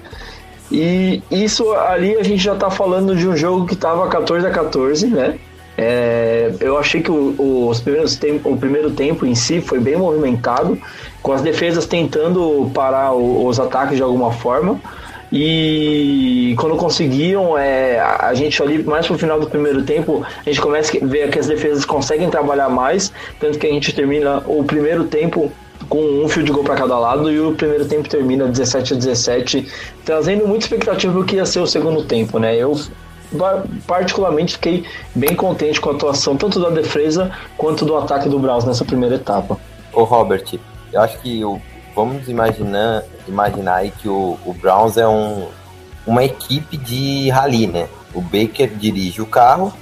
E 0.71 1.23
isso 1.31 1.71
ali 1.73 2.15
a 2.15 2.23
gente 2.23 2.43
já 2.43 2.53
está 2.53 2.69
falando 2.69 3.15
de 3.15 3.27
um 3.27 3.35
jogo 3.35 3.65
que 3.65 3.73
estava 3.73 4.07
14 4.07 4.45
a 4.45 4.51
14, 4.51 5.07
né? 5.07 5.39
É, 5.81 6.51
eu 6.59 6.77
achei 6.77 7.01
que 7.01 7.09
o, 7.09 7.69
os 7.69 7.79
primeiros 7.79 8.17
tempo, 8.17 8.51
o 8.51 8.57
primeiro 8.57 8.91
tempo 8.91 9.25
em 9.25 9.33
si 9.33 9.61
foi 9.61 9.79
bem 9.79 9.95
movimentado, 9.95 10.77
com 11.21 11.31
as 11.31 11.41
defesas 11.41 11.85
tentando 11.85 12.69
parar 12.73 13.13
o, 13.13 13.45
os 13.47 13.61
ataques 13.61 13.95
de 13.95 14.03
alguma 14.03 14.33
forma. 14.33 14.77
E 15.31 16.53
quando 16.59 16.75
conseguiam, 16.75 17.57
é, 17.57 17.97
a 17.97 18.33
gente 18.33 18.61
ali 18.61 18.83
mais 18.83 19.07
pro 19.07 19.17
final 19.17 19.39
do 19.39 19.47
primeiro 19.47 19.83
tempo, 19.83 20.21
a 20.25 20.49
gente 20.49 20.59
começa 20.59 20.97
a 20.97 21.05
ver 21.05 21.29
que 21.29 21.39
as 21.39 21.47
defesas 21.47 21.85
conseguem 21.85 22.29
trabalhar 22.29 22.67
mais, 22.67 23.13
tanto 23.39 23.57
que 23.57 23.65
a 23.65 23.69
gente 23.69 23.95
termina 23.95 24.43
o 24.47 24.65
primeiro 24.65 25.05
tempo 25.05 25.49
com 25.87 26.01
um 26.25 26.27
fio 26.27 26.43
de 26.43 26.51
gol 26.51 26.63
para 26.63 26.75
cada 26.75 26.99
lado 26.99 27.31
e 27.31 27.39
o 27.39 27.53
primeiro 27.53 27.85
tempo 27.85 28.09
termina 28.09 28.47
17 28.47 28.95
a 28.95 28.97
17, 28.97 29.67
trazendo 30.03 30.45
muita 30.45 30.65
expectativa 30.65 31.13
do 31.13 31.23
que 31.23 31.37
ia 31.37 31.45
ser 31.45 31.61
o 31.61 31.67
segundo 31.67 32.03
tempo, 32.03 32.37
né? 32.37 32.57
Eu 32.57 32.75
particularmente 33.85 34.53
fiquei 34.53 34.85
bem 35.13 35.35
contente 35.35 35.79
com 35.79 35.89
a 35.89 35.93
atuação 35.93 36.35
tanto 36.35 36.59
da 36.59 36.69
defesa 36.69 37.31
quanto 37.57 37.85
do 37.85 37.95
ataque 37.95 38.27
do 38.27 38.39
Browns 38.39 38.65
nessa 38.65 38.83
primeira 38.83 39.15
etapa. 39.15 39.57
Ô 39.93 40.03
Robert, 40.03 40.45
eu 40.91 41.01
acho 41.01 41.19
que 41.19 41.43
o, 41.43 41.61
vamos 41.95 42.27
imaginar, 42.27 43.03
imaginar 43.27 43.75
aí 43.75 43.91
que 43.91 44.07
o, 44.07 44.37
o 44.45 44.53
Browns 44.53 44.97
é 44.97 45.07
um, 45.07 45.47
uma 46.05 46.23
equipe 46.23 46.77
de 46.77 47.29
rally, 47.29 47.67
né? 47.67 47.87
O 48.13 48.21
Baker 48.21 48.69
dirige 48.75 49.21
o 49.21 49.25
carro, 49.25 49.73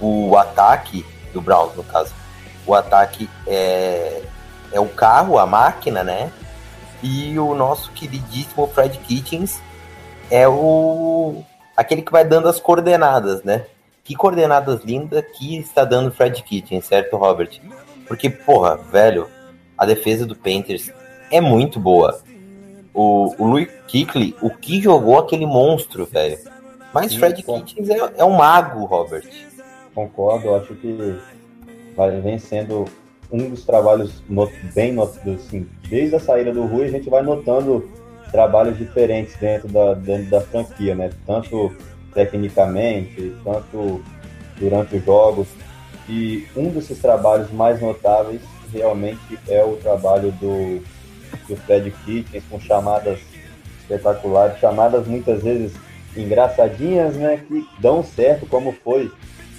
o 0.00 0.36
ataque 0.36 1.04
do 1.32 1.40
Browns, 1.40 1.74
no 1.76 1.82
caso. 1.82 2.12
O 2.66 2.74
ataque 2.74 3.28
é, 3.46 4.22
é 4.72 4.80
o 4.80 4.86
carro, 4.86 5.38
a 5.38 5.46
máquina, 5.46 6.02
né? 6.02 6.30
E 7.02 7.38
o 7.38 7.54
nosso 7.54 7.90
queridíssimo 7.92 8.66
Fred 8.66 8.98
Kitchens 8.98 9.60
é 10.30 10.48
o, 10.48 11.42
aquele 11.78 12.02
que 12.02 12.10
vai 12.10 12.24
dando 12.24 12.48
as 12.48 12.58
coordenadas, 12.58 13.44
né? 13.44 13.66
Que 14.02 14.16
coordenadas 14.16 14.82
lindas 14.82 15.24
que 15.36 15.56
está 15.58 15.84
dando 15.84 16.10
Fred 16.10 16.42
Kitchen, 16.42 16.80
certo, 16.80 17.16
Robert? 17.16 17.60
Porque, 18.08 18.28
porra, 18.28 18.76
velho, 18.76 19.28
a 19.76 19.86
defesa 19.86 20.26
do 20.26 20.34
Panthers 20.34 20.90
é 21.30 21.40
muito 21.40 21.78
boa. 21.78 22.20
O, 22.92 23.32
o 23.38 23.46
Louis 23.46 23.68
Kickley, 23.86 24.34
o 24.42 24.50
que 24.50 24.80
jogou 24.80 25.20
aquele 25.20 25.46
monstro, 25.46 26.04
velho. 26.04 26.38
Mas 26.92 27.12
Sim, 27.12 27.18
Fred 27.20 27.44
Kitchens 27.44 27.88
é, 27.90 27.98
é, 28.16 28.24
um 28.24 28.32
mago, 28.32 28.84
Robert. 28.84 29.28
Concordo, 29.94 30.56
acho 30.56 30.74
que 30.74 31.16
vem 32.24 32.38
sendo 32.38 32.86
um 33.30 33.50
dos 33.50 33.64
trabalhos 33.64 34.20
not, 34.28 34.52
bem 34.74 34.92
notados, 34.92 35.46
assim, 35.46 35.68
desde 35.88 36.16
a 36.16 36.20
saída 36.20 36.52
do 36.52 36.66
Rui, 36.66 36.86
a 36.86 36.90
gente 36.90 37.08
vai 37.08 37.22
notando 37.22 37.88
trabalhos 38.30 38.78
diferentes 38.78 39.36
dentro 39.36 39.68
da, 39.68 39.94
dentro 39.94 40.30
da 40.30 40.40
franquia, 40.40 40.94
né? 40.94 41.10
Tanto 41.26 41.74
tecnicamente, 42.14 43.34
tanto 43.44 44.02
durante 44.58 44.96
os 44.96 45.04
jogos. 45.04 45.48
E 46.08 46.46
um 46.56 46.70
desses 46.70 46.98
trabalhos 46.98 47.50
mais 47.52 47.80
notáveis 47.80 48.40
realmente 48.72 49.38
é 49.48 49.62
o 49.62 49.76
trabalho 49.76 50.32
do, 50.32 50.82
do 51.48 51.56
Fred 51.56 51.90
Kitchens 52.04 52.44
com 52.50 52.60
chamadas 52.60 53.18
espetaculares, 53.80 54.58
chamadas 54.58 55.06
muitas 55.06 55.42
vezes 55.42 55.72
engraçadinhas, 56.16 57.14
né? 57.14 57.42
Que 57.46 57.66
dão 57.78 58.02
certo, 58.02 58.46
como 58.46 58.72
foi 58.72 59.10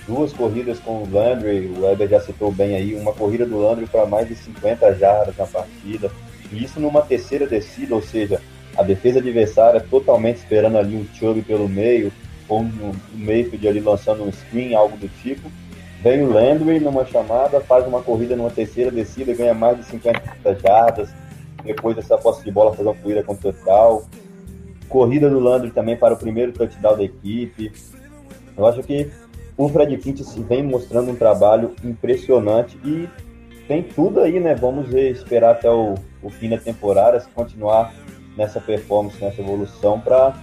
duas 0.08 0.34
corridas 0.34 0.80
com 0.80 1.04
o 1.04 1.10
Landry, 1.12 1.68
o 1.68 1.82
Weber 1.82 2.10
já 2.10 2.20
citou 2.20 2.52
bem 2.52 2.76
aí, 2.76 2.96
uma 2.96 3.14
corrida 3.14 3.46
do 3.46 3.60
Landry 3.60 3.86
para 3.86 4.08
mais 4.08 4.28
de 4.28 4.36
50 4.36 4.96
jardas 4.96 5.38
na 5.38 5.46
partida, 5.46 6.12
e 6.52 6.64
isso 6.64 6.80
numa 6.80 7.04
terceira 7.04 7.46
descida, 7.46 7.94
ou 7.94 8.02
seja, 8.02 8.42
a 8.80 8.84
defesa 8.84 9.20
adversária 9.20 9.82
totalmente 9.82 10.38
esperando 10.38 10.78
ali 10.78 10.96
um 10.96 11.06
Chubb 11.14 11.42
pelo 11.42 11.68
meio, 11.68 12.14
ou 12.48 12.62
um 12.62 12.94
Mayfield 13.14 13.68
ali 13.68 13.80
lançando 13.82 14.24
um 14.24 14.32
screen, 14.32 14.74
algo 14.74 14.96
do 14.96 15.10
tipo. 15.22 15.52
Vem 16.02 16.24
o 16.24 16.32
Landry 16.32 16.80
numa 16.80 17.06
chamada, 17.06 17.60
faz 17.60 17.86
uma 17.86 18.02
corrida 18.02 18.38
numa 18.38 18.50
terceira 18.50 18.90
descida, 18.90 19.34
ganha 19.34 19.54
mais 19.54 19.78
de 19.78 19.84
50 19.84 20.56
jardas. 20.66 21.10
Depois 21.62 21.94
dessa 21.94 22.18
posse 22.18 22.42
de 22.42 22.52
bola, 22.52 22.72
faz 22.74 22.88
uma 22.88 22.96
corrida 22.96 23.22
com 23.22 23.36
total. 23.36 24.06
Corrida 24.88 25.30
do 25.30 25.40
Landry 25.40 25.72
também 25.72 25.98
para 25.98 26.14
o 26.14 26.18
primeiro 26.18 26.54
touchdown 26.54 26.96
da 26.96 27.04
equipe. 27.04 27.74
Eu 28.58 28.66
acho 28.66 28.82
que 28.82 29.12
o 29.58 29.68
Fred 29.68 29.98
Kitts 29.98 30.36
vem 30.48 30.64
mostrando 30.64 31.12
um 31.12 31.16
trabalho 31.16 31.76
impressionante 31.84 32.78
e 32.86 33.10
tem 33.68 33.84
tudo 33.84 34.22
aí, 34.22 34.40
né? 34.40 34.56
Vamos 34.56 34.88
ver, 34.88 35.12
esperar 35.12 35.52
até 35.52 35.70
o, 35.70 35.96
o 36.24 36.30
fim 36.30 36.48
da 36.48 36.58
temporada, 36.58 37.20
se 37.20 37.28
continuar 37.32 37.94
nessa 38.40 38.62
performance, 38.62 39.22
nessa 39.22 39.42
evolução, 39.42 40.00
para 40.00 40.34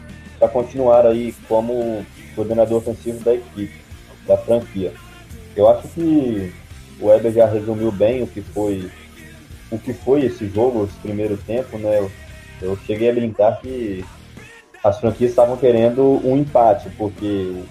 continuar 0.52 1.06
aí 1.06 1.34
como 1.48 2.04
coordenador 2.34 2.78
ofensivo 2.78 3.24
da 3.24 3.34
equipe, 3.34 3.80
da 4.26 4.36
franquia. 4.36 4.92
Eu 5.56 5.66
acho 5.66 5.88
que 5.88 6.52
o 7.00 7.06
Weber 7.06 7.32
já 7.32 7.46
resumiu 7.46 7.90
bem 7.90 8.22
o 8.22 8.26
que 8.26 8.42
foi 8.42 8.90
o 9.70 9.78
que 9.78 9.94
foi 9.94 10.26
esse 10.26 10.46
jogo, 10.48 10.84
esse 10.84 10.98
primeiro 10.98 11.36
tempo, 11.38 11.78
né? 11.78 11.98
Eu, 11.98 12.12
eu 12.60 12.76
cheguei 12.86 13.10
a 13.10 13.14
brincar 13.14 13.60
que 13.60 14.04
as 14.84 15.00
franquias 15.00 15.30
estavam 15.30 15.56
querendo 15.56 16.20
um 16.22 16.36
empate, 16.36 16.90
porque 16.90 17.62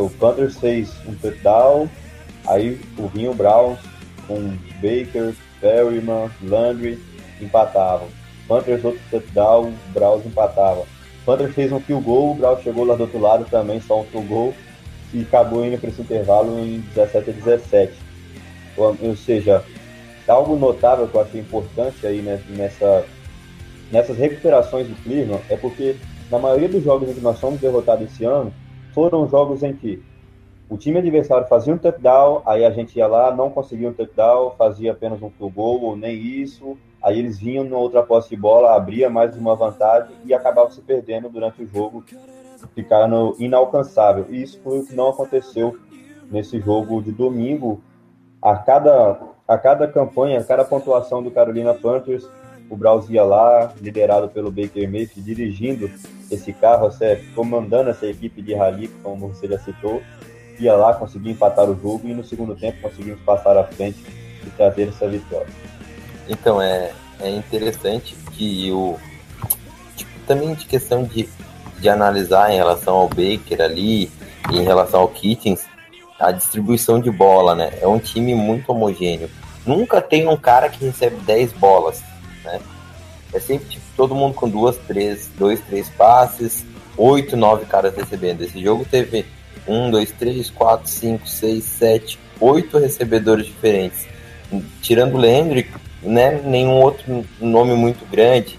o 0.00 0.08
Panthers 0.10 0.56
fez 0.58 0.94
um 1.06 1.14
touchdown, 1.16 1.88
aí 2.46 2.80
o 2.96 3.08
Vinho 3.08 3.34
Browns 3.34 3.80
com 4.26 4.56
Baker, 4.76 5.34
Perryman, 5.60 6.30
Landry 6.42 6.98
empatavam. 7.40 8.17
Panthers 8.48 8.84
outro 8.84 9.00
touchdown, 9.10 9.72
Browns 9.92 10.24
empatava. 10.26 10.84
Panthers 11.24 11.54
fez 11.54 11.70
um 11.70 11.78
field 11.78 12.02
goal, 12.04 12.32
o 12.32 12.34
Browns 12.34 12.62
chegou 12.62 12.84
lá 12.84 12.96
do 12.96 13.02
outro 13.02 13.20
lado 13.20 13.46
também, 13.50 13.80
só 13.80 14.00
um 14.00 14.04
field 14.04 14.26
goal, 14.26 14.54
e 15.12 15.20
acabou 15.20 15.64
indo 15.64 15.78
para 15.78 15.90
esse 15.90 16.00
intervalo 16.00 16.58
em 16.58 16.80
17 16.94 17.30
a 17.30 17.32
17. 17.34 17.92
Ou, 18.76 19.16
seja, 19.16 19.62
algo 20.26 20.56
notável 20.56 21.06
que 21.06 21.14
eu 21.14 21.20
achei 21.20 21.40
importante 21.40 22.06
aí 22.06 22.22
nessa, 22.48 23.04
nessas 23.92 24.16
recuperações 24.16 24.86
do 24.86 24.94
Cleveland 25.02 25.42
é 25.50 25.56
porque 25.56 25.96
na 26.30 26.38
maioria 26.38 26.68
dos 26.68 26.84
jogos 26.84 27.08
em 27.08 27.14
que 27.14 27.20
nós 27.20 27.38
fomos 27.40 27.60
derrotados 27.60 28.10
esse 28.10 28.24
ano, 28.24 28.52
foram 28.94 29.28
jogos 29.28 29.62
em 29.62 29.74
que 29.74 30.02
o 30.68 30.76
time 30.76 30.98
adversário 30.98 31.46
fazia 31.48 31.72
um 31.72 31.78
touchdown, 31.78 32.42
aí 32.44 32.64
a 32.64 32.70
gente 32.70 32.96
ia 32.96 33.06
lá, 33.06 33.34
não 33.34 33.50
conseguia 33.50 33.88
um 33.88 33.92
touchdown, 33.92 34.54
fazia 34.56 34.92
apenas 34.92 35.22
um 35.22 35.30
field 35.30 35.54
goal, 35.54 35.80
ou 35.82 35.96
nem 35.96 36.14
isso, 36.14 36.76
aí 37.02 37.18
eles 37.18 37.38
vinham 37.38 37.64
numa 37.64 37.78
outra 37.78 38.02
posse 38.02 38.30
de 38.30 38.36
bola, 38.36 38.74
abria 38.74 39.08
mais 39.08 39.36
uma 39.36 39.54
vantagem 39.54 40.14
e 40.24 40.34
acabavam 40.34 40.70
se 40.70 40.80
perdendo 40.80 41.28
durante 41.28 41.62
o 41.62 41.66
jogo, 41.66 42.04
ficando 42.74 43.36
inalcançável. 43.38 44.26
E 44.30 44.42
isso 44.42 44.60
foi 44.62 44.80
o 44.80 44.86
que 44.86 44.94
não 44.94 45.08
aconteceu 45.08 45.78
nesse 46.30 46.60
jogo 46.60 47.02
de 47.02 47.12
domingo. 47.12 47.80
A 48.40 48.56
cada, 48.56 49.20
a 49.46 49.58
cada 49.58 49.88
campanha, 49.88 50.40
a 50.40 50.44
cada 50.44 50.64
pontuação 50.64 51.22
do 51.22 51.30
Carolina 51.30 51.74
Panthers, 51.74 52.28
o 52.70 52.76
Browns 52.76 53.08
ia 53.08 53.24
lá, 53.24 53.72
liderado 53.80 54.28
pelo 54.28 54.50
Baker 54.50 54.88
Mayfield, 54.90 55.22
dirigindo 55.22 55.90
esse 56.30 56.52
carro, 56.52 56.88
comandando 57.34 57.90
essa 57.90 58.06
equipe 58.06 58.42
de 58.42 58.54
rally, 58.54 58.88
como 59.02 59.28
você 59.28 59.48
já 59.48 59.58
citou, 59.58 60.02
ia 60.60 60.74
lá, 60.74 60.94
conseguia 60.94 61.32
empatar 61.32 61.68
o 61.68 61.80
jogo 61.80 62.06
e 62.06 62.14
no 62.14 62.24
segundo 62.24 62.54
tempo 62.54 62.80
conseguimos 62.82 63.20
passar 63.22 63.56
à 63.56 63.64
frente 63.64 64.04
e 64.46 64.50
trazer 64.50 64.88
essa 64.88 65.08
vitória. 65.08 65.67
Então, 66.28 66.60
é, 66.60 66.92
é 67.20 67.30
interessante 67.30 68.16
que 68.32 68.70
o. 68.72 68.96
Tipo, 69.96 70.10
também 70.26 70.54
de 70.54 70.66
questão 70.66 71.04
de, 71.04 71.28
de 71.78 71.88
analisar 71.88 72.52
em 72.52 72.56
relação 72.56 72.94
ao 72.96 73.08
Baker 73.08 73.60
ali, 73.60 74.10
em 74.52 74.62
relação 74.62 75.00
ao 75.00 75.08
Kittens, 75.08 75.64
a 76.20 76.30
distribuição 76.30 77.00
de 77.00 77.10
bola, 77.10 77.54
né? 77.54 77.72
É 77.80 77.86
um 77.86 77.98
time 77.98 78.34
muito 78.34 78.70
homogêneo. 78.70 79.30
Nunca 79.66 80.00
tem 80.00 80.28
um 80.28 80.36
cara 80.36 80.68
que 80.68 80.84
recebe 80.84 81.16
10 81.16 81.52
bolas 81.54 82.02
né? 82.44 82.60
É 83.32 83.40
sempre 83.40 83.68
tipo, 83.68 83.84
todo 83.96 84.14
mundo 84.14 84.34
com 84.34 84.48
duas, 84.48 84.76
três, 84.76 85.30
dois, 85.38 85.60
três 85.60 85.88
passes, 85.90 86.64
oito, 86.96 87.36
nove 87.36 87.66
caras 87.66 87.94
recebendo. 87.94 88.42
Esse 88.42 88.62
jogo 88.62 88.86
teve 88.90 89.26
um, 89.66 89.90
dois, 89.90 90.10
três, 90.10 90.48
quatro, 90.50 90.88
cinco, 90.88 91.28
seis, 91.28 91.64
sete, 91.64 92.18
oito 92.40 92.78
recebedores 92.78 93.46
diferentes. 93.46 94.06
Tirando 94.80 95.14
o 95.14 95.18
Landry, 95.18 95.70
né, 96.02 96.40
nenhum 96.44 96.80
outro 96.80 97.24
nome 97.40 97.74
muito 97.74 98.04
grande. 98.10 98.58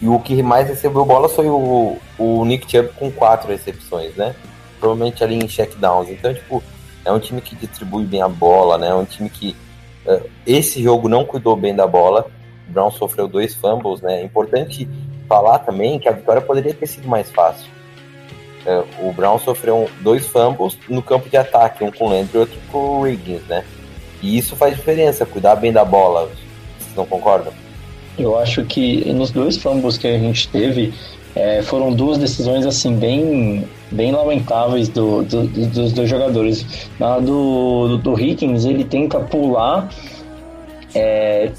E 0.00 0.08
o 0.08 0.18
que 0.18 0.42
mais 0.42 0.68
recebeu 0.68 1.04
bola 1.04 1.28
foi 1.28 1.48
o, 1.48 1.98
o 2.18 2.44
Nick 2.44 2.70
Chubb 2.70 2.90
com 2.98 3.10
quatro 3.10 3.50
recepções, 3.50 4.14
né? 4.16 4.34
Provavelmente 4.78 5.22
ali 5.22 5.34
em 5.34 5.46
checkdowns. 5.46 6.08
Então, 6.08 6.32
tipo, 6.32 6.62
é 7.04 7.12
um 7.12 7.18
time 7.18 7.40
que 7.42 7.54
distribui 7.54 8.04
bem 8.04 8.22
a 8.22 8.28
bola, 8.28 8.78
né? 8.78 8.88
É 8.88 8.94
um 8.94 9.04
time 9.04 9.28
que 9.28 9.54
uh, 10.06 10.22
esse 10.46 10.82
jogo 10.82 11.06
não 11.06 11.24
cuidou 11.24 11.54
bem 11.54 11.74
da 11.74 11.86
bola. 11.86 12.26
Brown 12.66 12.90
sofreu 12.90 13.28
dois 13.28 13.54
fumbles, 13.54 14.00
né? 14.00 14.20
É 14.20 14.24
importante 14.24 14.88
falar 15.28 15.58
também 15.60 15.98
que 15.98 16.08
a 16.08 16.12
vitória 16.12 16.40
poderia 16.40 16.72
ter 16.72 16.86
sido 16.86 17.06
mais 17.06 17.30
fácil. 17.30 17.68
É, 18.64 18.82
o 19.00 19.12
Brown 19.12 19.38
sofreu 19.38 19.88
dois 20.00 20.26
fumbles 20.26 20.78
no 20.88 21.02
campo 21.02 21.28
de 21.28 21.36
ataque, 21.36 21.84
um 21.84 21.90
com 21.90 22.06
o 22.06 22.08
Landry 22.10 22.30
e 22.34 22.38
outro 22.38 22.58
com 22.70 22.78
o 22.78 23.02
Riggins, 23.04 23.42
né? 23.48 23.64
E 24.22 24.36
isso 24.36 24.54
faz 24.56 24.76
diferença, 24.76 25.24
cuidar 25.24 25.56
bem 25.56 25.72
da 25.72 25.84
bola. 25.84 26.30
Não 26.96 27.06
concordam? 27.06 27.52
Eu 28.18 28.38
acho 28.38 28.64
que 28.64 29.10
nos 29.12 29.30
dois 29.30 29.56
fumbles 29.56 29.96
que 29.96 30.06
a 30.06 30.18
gente 30.18 30.48
teve, 30.48 30.92
é, 31.34 31.62
foram 31.62 31.92
duas 31.92 32.18
decisões 32.18 32.66
assim 32.66 32.94
bem 32.96 33.66
bem 33.90 34.12
lamentáveis 34.12 34.88
do, 34.88 35.22
do, 35.22 35.46
do, 35.46 35.66
dos 35.66 35.92
dois 35.92 36.08
jogadores. 36.08 36.66
Na 36.98 37.18
do, 37.18 37.88
do, 37.88 37.98
do 37.98 38.20
Higgins, 38.20 38.64
ele 38.64 38.84
tenta 38.84 39.18
pular 39.20 39.88
é, 40.94 41.50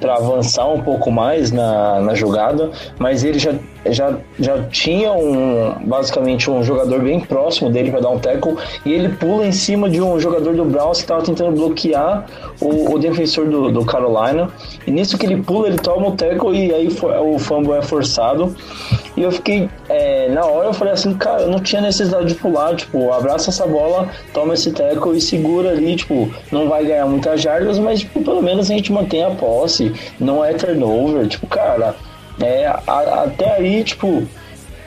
para 0.00 0.16
avançar 0.16 0.66
um 0.68 0.80
pouco 0.80 1.10
mais 1.10 1.50
na, 1.50 2.00
na 2.00 2.14
jogada, 2.14 2.70
mas 2.98 3.24
ele 3.24 3.38
já, 3.38 3.52
já, 3.86 4.18
já 4.38 4.62
tinha 4.64 5.12
um 5.12 5.74
basicamente 5.84 6.50
um 6.50 6.62
jogador 6.62 7.00
bem 7.00 7.20
próximo 7.20 7.70
dele 7.70 7.90
para 7.90 8.00
dar 8.00 8.10
um 8.10 8.18
tackle 8.18 8.56
e 8.84 8.92
ele 8.92 9.08
pula 9.08 9.46
em 9.46 9.52
cima 9.52 9.88
de 9.88 10.00
um 10.00 10.18
jogador 10.20 10.54
do 10.54 10.64
Browns 10.64 10.98
que 10.98 11.04
estava 11.04 11.22
tentando 11.22 11.52
bloquear 11.52 12.26
o, 12.60 12.94
o 12.94 12.98
defensor 12.98 13.48
do, 13.48 13.70
do, 13.70 13.84
Carolina. 13.84 14.48
E 14.86 14.90
nisso 14.90 15.16
que 15.16 15.26
ele 15.26 15.42
pula, 15.42 15.68
ele 15.68 15.78
toma 15.78 16.08
o 16.08 16.12
tackle 16.12 16.54
e 16.54 16.74
aí 16.74 16.88
o 16.88 17.38
fumble 17.38 17.72
é 17.74 17.82
forçado. 17.82 18.54
E 19.16 19.22
eu 19.22 19.32
fiquei, 19.32 19.68
é, 19.88 20.28
na 20.28 20.44
hora 20.44 20.68
eu 20.68 20.72
falei 20.72 20.94
assim, 20.94 21.14
cara, 21.14 21.42
eu 21.42 21.50
não 21.50 21.58
tinha 21.60 21.82
necessidade 21.82 22.26
de 22.26 22.34
pular, 22.34 22.74
tipo, 22.76 23.12
abraça 23.12 23.50
essa 23.50 23.66
bola, 23.66 24.08
toma 24.32 24.54
esse 24.54 24.70
tackle 24.72 25.16
e 25.16 25.20
segura 25.20 25.70
ali, 25.70 25.96
tipo, 25.96 26.30
não 26.52 26.68
vai 26.68 26.84
ganhar 26.84 27.06
muitas 27.06 27.40
jardas, 27.40 27.78
mas 27.78 28.00
tipo, 28.00 28.22
pelo 28.22 28.42
menos 28.42 28.70
a 28.70 28.74
gente 28.74 28.92
mantém 28.92 29.24
a 29.24 29.30
posse, 29.30 29.92
não 30.18 30.44
é 30.44 30.52
turnover, 30.54 31.26
tipo, 31.26 31.46
cara, 31.46 31.94
é, 32.42 32.66
a, 32.66 33.24
até 33.24 33.56
aí, 33.56 33.84
tipo, 33.84 34.26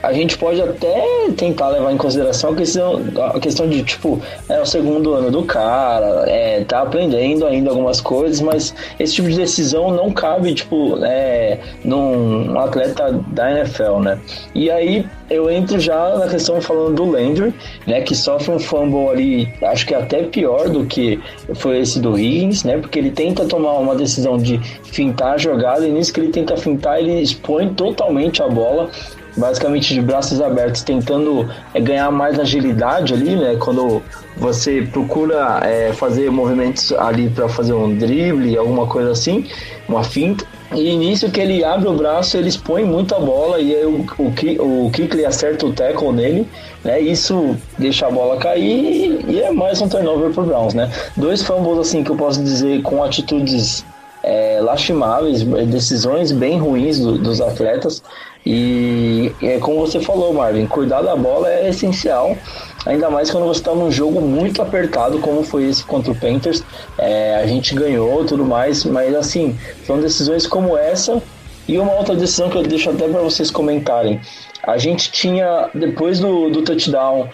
a 0.06 0.12
gente 0.12 0.36
pode 0.36 0.60
até 0.60 1.04
tentar 1.36 1.68
levar 1.68 1.92
em 1.92 1.96
consideração 1.96 2.50
a 2.50 2.56
questão, 2.56 3.02
a 3.34 3.40
questão 3.40 3.68
de, 3.68 3.82
tipo, 3.82 4.20
é 4.48 4.60
o 4.60 4.66
segundo 4.66 5.14
ano 5.14 5.30
do 5.30 5.44
cara, 5.44 6.24
é, 6.28 6.62
tá 6.64 6.82
aprendendo 6.82 7.46
ainda 7.46 7.70
algumas 7.70 8.00
coisas, 8.00 8.40
mas 8.40 8.74
esse 8.98 9.14
tipo 9.14 9.28
de 9.28 9.36
decisão 9.36 9.90
não 9.90 10.10
cabe, 10.12 10.54
tipo, 10.54 10.98
é, 11.04 11.58
num 11.84 12.58
atleta 12.58 13.12
da 13.28 13.50
NFL, 13.50 13.98
né? 14.00 14.18
E 14.54 14.70
aí 14.70 15.06
eu 15.30 15.50
entro 15.50 15.80
já 15.80 16.16
na 16.18 16.28
questão 16.28 16.60
falando 16.60 16.94
do 16.94 17.10
Landry, 17.10 17.54
né, 17.86 18.02
que 18.02 18.14
sofre 18.14 18.52
um 18.52 18.58
fumble 18.58 19.08
ali, 19.08 19.52
acho 19.62 19.86
que 19.86 19.94
até 19.94 20.22
pior 20.24 20.68
do 20.68 20.84
que 20.84 21.18
foi 21.54 21.78
esse 21.78 21.98
do 21.98 22.18
Higgins, 22.18 22.64
né, 22.64 22.76
porque 22.78 22.98
ele 22.98 23.10
tenta 23.10 23.44
tomar 23.46 23.72
uma 23.72 23.94
decisão 23.94 24.36
de 24.36 24.58
fintar 24.84 25.34
a 25.34 25.38
jogada 25.38 25.86
e 25.86 25.90
nisso 25.90 26.12
que 26.12 26.20
ele 26.20 26.30
tenta 26.30 26.56
fintar, 26.56 27.00
ele 27.00 27.20
expõe 27.20 27.72
totalmente 27.74 28.42
a 28.42 28.48
bola 28.48 28.90
basicamente 29.36 29.94
de 29.94 30.00
braços 30.00 30.40
abertos, 30.40 30.82
tentando 30.82 31.48
é, 31.72 31.80
ganhar 31.80 32.10
mais 32.10 32.38
agilidade 32.38 33.14
ali, 33.14 33.36
né? 33.36 33.56
Quando 33.56 34.02
você 34.36 34.82
procura 34.82 35.60
é, 35.62 35.92
fazer 35.92 36.30
movimentos 36.30 36.92
ali 36.92 37.28
para 37.30 37.48
fazer 37.48 37.72
um 37.72 37.96
drible, 37.96 38.56
alguma 38.56 38.86
coisa 38.86 39.12
assim, 39.12 39.46
uma 39.88 40.04
finta. 40.04 40.44
E 40.72 40.90
início 40.90 41.30
que 41.30 41.40
ele 41.40 41.62
abre 41.62 41.88
o 41.88 41.94
braço, 41.94 42.36
ele 42.36 42.48
expõe 42.48 42.84
muito 42.84 43.14
a 43.14 43.20
bola 43.20 43.60
e 43.60 43.74
aí 43.74 43.84
o, 43.84 44.04
o, 44.18 44.86
o 44.86 44.90
Kikli 44.90 45.24
acerta 45.24 45.66
o 45.66 45.72
tackle 45.72 46.12
nele, 46.12 46.48
né? 46.82 47.00
Isso 47.00 47.56
deixa 47.78 48.06
a 48.06 48.10
bola 48.10 48.36
cair 48.38 49.24
e, 49.28 49.40
é 49.40 49.52
mais 49.52 49.80
um 49.80 49.88
turnover 49.88 50.30
pro 50.30 50.42
Browns, 50.42 50.74
né? 50.74 50.90
Dois 51.16 51.42
fumbles 51.42 51.78
assim 51.78 52.02
que 52.02 52.10
eu 52.10 52.16
posso 52.16 52.42
dizer 52.42 52.82
com 52.82 53.04
atitudes 53.04 53.84
é, 54.24 54.58
lastimáveis, 54.60 55.44
decisões 55.68 56.32
bem 56.32 56.58
ruins 56.58 56.98
do, 56.98 57.18
dos 57.18 57.40
atletas. 57.40 58.02
E 58.46 59.32
é 59.42 59.58
como 59.58 59.80
você 59.80 60.00
falou, 60.00 60.34
Marvin, 60.34 60.66
cuidar 60.66 61.00
da 61.00 61.16
bola 61.16 61.48
é 61.48 61.70
essencial, 61.70 62.36
ainda 62.84 63.08
mais 63.08 63.30
quando 63.30 63.46
você 63.46 63.60
está 63.60 63.74
num 63.74 63.90
jogo 63.90 64.20
muito 64.20 64.60
apertado, 64.60 65.18
como 65.18 65.42
foi 65.42 65.64
esse 65.64 65.82
contra 65.84 66.12
o 66.12 66.14
Panthers. 66.14 66.62
É, 66.98 67.36
a 67.36 67.46
gente 67.46 67.74
ganhou 67.74 68.24
tudo 68.24 68.44
mais, 68.44 68.84
mas 68.84 69.14
assim, 69.14 69.58
são 69.86 69.98
decisões 70.00 70.46
como 70.46 70.76
essa. 70.76 71.22
E 71.66 71.78
uma 71.78 71.94
outra 71.94 72.14
decisão 72.14 72.50
que 72.50 72.58
eu 72.58 72.62
deixo 72.62 72.90
até 72.90 73.08
para 73.08 73.22
vocês 73.22 73.50
comentarem. 73.50 74.20
A 74.62 74.76
gente 74.76 75.10
tinha, 75.10 75.70
depois 75.74 76.20
do, 76.20 76.50
do 76.50 76.62
touchdown, 76.62 77.28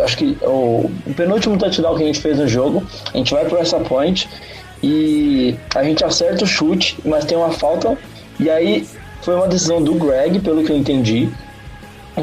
acho 0.00 0.16
que 0.16 0.36
o, 0.42 0.90
penúltimo 1.16 1.56
touchdown 1.56 1.96
que 1.96 2.02
a 2.02 2.06
gente 2.06 2.20
fez 2.20 2.38
no 2.38 2.48
jogo, 2.48 2.84
a 3.12 3.16
gente 3.16 3.32
vai 3.32 3.44
para 3.44 3.60
essa 3.60 3.78
point 3.78 4.28
e 4.82 5.54
a 5.74 5.84
gente 5.84 6.04
acerta 6.04 6.44
o 6.44 6.46
chute, 6.46 6.96
mas 7.04 7.24
tem 7.24 7.38
uma 7.38 7.52
falta. 7.52 7.96
E 8.40 8.50
aí 8.50 8.86
foi 9.22 9.34
uma 9.34 9.48
decisão 9.48 9.82
do 9.82 9.94
Greg, 9.94 10.40
pelo 10.40 10.64
que 10.64 10.72
eu 10.72 10.76
entendi, 10.76 11.28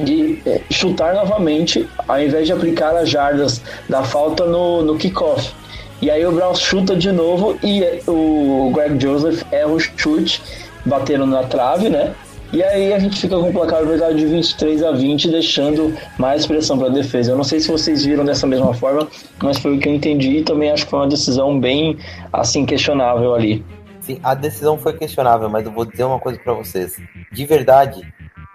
de 0.04 0.42
é, 0.46 0.62
chutar 0.70 1.14
novamente, 1.14 1.88
ao 2.08 2.22
invés 2.22 2.46
de 2.46 2.54
aplicar 2.54 2.96
as 2.96 3.10
jardas 3.10 3.62
da 3.88 4.04
falta 4.04 4.46
no, 4.46 4.82
no 4.82 4.98
kickoff. 4.98 5.54
E 6.02 6.12
aí 6.12 6.26
o 6.26 6.32
Brown 6.32 6.54
chuta 6.54 6.96
de 6.96 7.12
novo 7.12 7.58
e 7.64 7.84
o 8.08 8.72
Greg 8.74 9.02
Joseph 9.02 9.42
erra 9.52 9.72
o 9.72 9.80
chute, 9.80 10.42
batendo 10.86 11.26
na 11.26 11.44
trave, 11.44 11.90
né? 11.90 12.14
E 12.54 12.64
aí 12.64 12.94
a 12.94 13.00
gente 13.00 13.20
fica 13.20 13.36
com 13.38 13.50
o 13.50 13.52
placar 13.52 13.86
verdade 13.86 14.20
de 14.20 14.26
23 14.26 14.82
a 14.82 14.92
20, 14.92 15.30
deixando 15.30 15.94
mais 16.18 16.46
pressão 16.46 16.78
para 16.78 16.88
a 16.88 16.92
defesa. 16.92 17.32
Eu 17.32 17.36
não 17.36 17.44
sei 17.44 17.60
se 17.60 17.68
vocês 17.68 18.06
viram 18.06 18.24
dessa 18.24 18.48
mesma 18.48 18.74
forma, 18.74 19.08
mas 19.44 19.58
foi 19.58 19.76
o 19.76 19.80
que 19.80 19.90
eu 19.90 19.94
entendi 19.94 20.38
e 20.38 20.44
também 20.44 20.72
acho 20.72 20.86
que 20.86 20.92
foi 20.92 21.00
uma 21.00 21.08
decisão 21.08 21.60
bem 21.60 21.98
assim 22.32 22.66
questionável 22.66 23.36
ali. 23.36 23.66
Sim, 24.08 24.20
a 24.24 24.34
decisão 24.34 24.78
foi 24.78 24.94
questionável, 24.98 25.50
mas 25.50 25.66
eu 25.66 25.72
vou 25.72 25.86
dizer 25.86 26.04
uma 26.04 26.20
coisa 26.20 26.40
para 26.40 26.54
vocês. 26.54 26.98
De 27.32 27.46
verdade, 27.46 28.02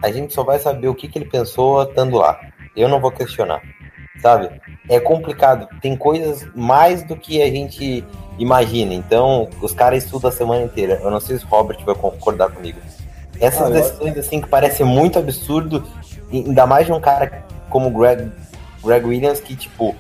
a 0.03 0.11
gente 0.11 0.35
só 0.35 0.43
vai 0.43 0.59
saber 0.59 0.88
o 0.88 0.95
que, 0.95 1.07
que 1.07 1.19
ele 1.19 1.27
pensou 1.27 1.83
estando 1.85 2.17
lá. 2.17 2.41
Eu 2.75 2.88
não 2.88 3.01
vou 3.01 3.12
questionar, 3.12 3.62
sabe? 4.21 4.51
é 4.88 5.01
complicado. 5.01 5.69
Tem 5.81 5.97
coisas 5.97 6.47
mais 6.55 7.03
do 7.03 7.17
que 7.17 7.43
a 7.43 7.47
gente 7.47 8.05
imagina. 8.38 8.95
Então, 8.95 9.49
os 9.61 9.73
caras 9.73 10.05
estudam 10.05 10.29
a 10.29 10.33
semana 10.33 10.62
inteira. 10.62 11.01
Eu 11.03 11.11
não 11.11 11.21
sei 11.21 11.38
se 11.38 11.45
o 11.45 11.49
Robert 11.49 11.79
vai 11.85 11.95
concordar 11.95 12.51
comigo. 12.51 12.79
Essas 13.41 13.69
Ah, 13.69 13.71
decisões, 13.71 14.17
assim, 14.19 14.41
que 14.41 14.49
parecem 14.49 14.87
muito 14.87 15.19
absurdo, 15.19 15.85
ainda 16.33 16.67
mais 16.67 16.87
de 16.87 16.93
um 16.93 17.01
cara 17.01 17.45
como 17.69 17.88
o 17.88 17.91
Greg, 17.91 18.31
Greg 18.85 19.07
Williams, 19.07 19.41
que, 19.41 19.57
tipo, 19.57 19.95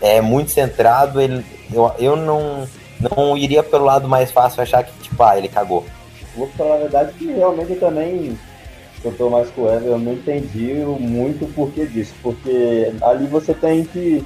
é 0.00 0.20
muito 0.20 0.50
centrado. 0.50 1.20
Ele, 1.20 1.44
eu, 1.72 1.90
eu 1.98 2.16
não, 2.16 2.66
não 3.00 3.36
iria 3.36 3.62
pelo 3.62 3.84
lado 3.84 4.08
mais 4.08 4.30
fácil 4.30 4.62
achar 4.62 4.82
que, 4.84 4.92
tipo, 5.00 5.22
ah, 5.22 5.36
ele 5.38 5.48
cagou. 5.48 5.84
Vou 6.36 6.48
falar 6.50 6.74
a 6.74 6.78
verdade 6.78 7.12
que 7.14 7.26
realmente 7.32 7.72
eu 7.72 7.80
também, 7.80 8.38
eu 9.04 9.12
tô 9.16 9.28
mais 9.30 9.50
com 9.50 9.62
o 9.62 9.72
Ever, 9.72 9.88
eu 9.92 9.98
não 9.98 10.12
entendi 10.12 10.74
muito 11.00 11.44
o 11.44 11.52
porquê 11.52 11.86
disso. 11.86 12.14
Porque 12.22 12.92
ali 13.02 13.26
você 13.26 13.52
tem 13.54 13.84
que. 13.84 14.24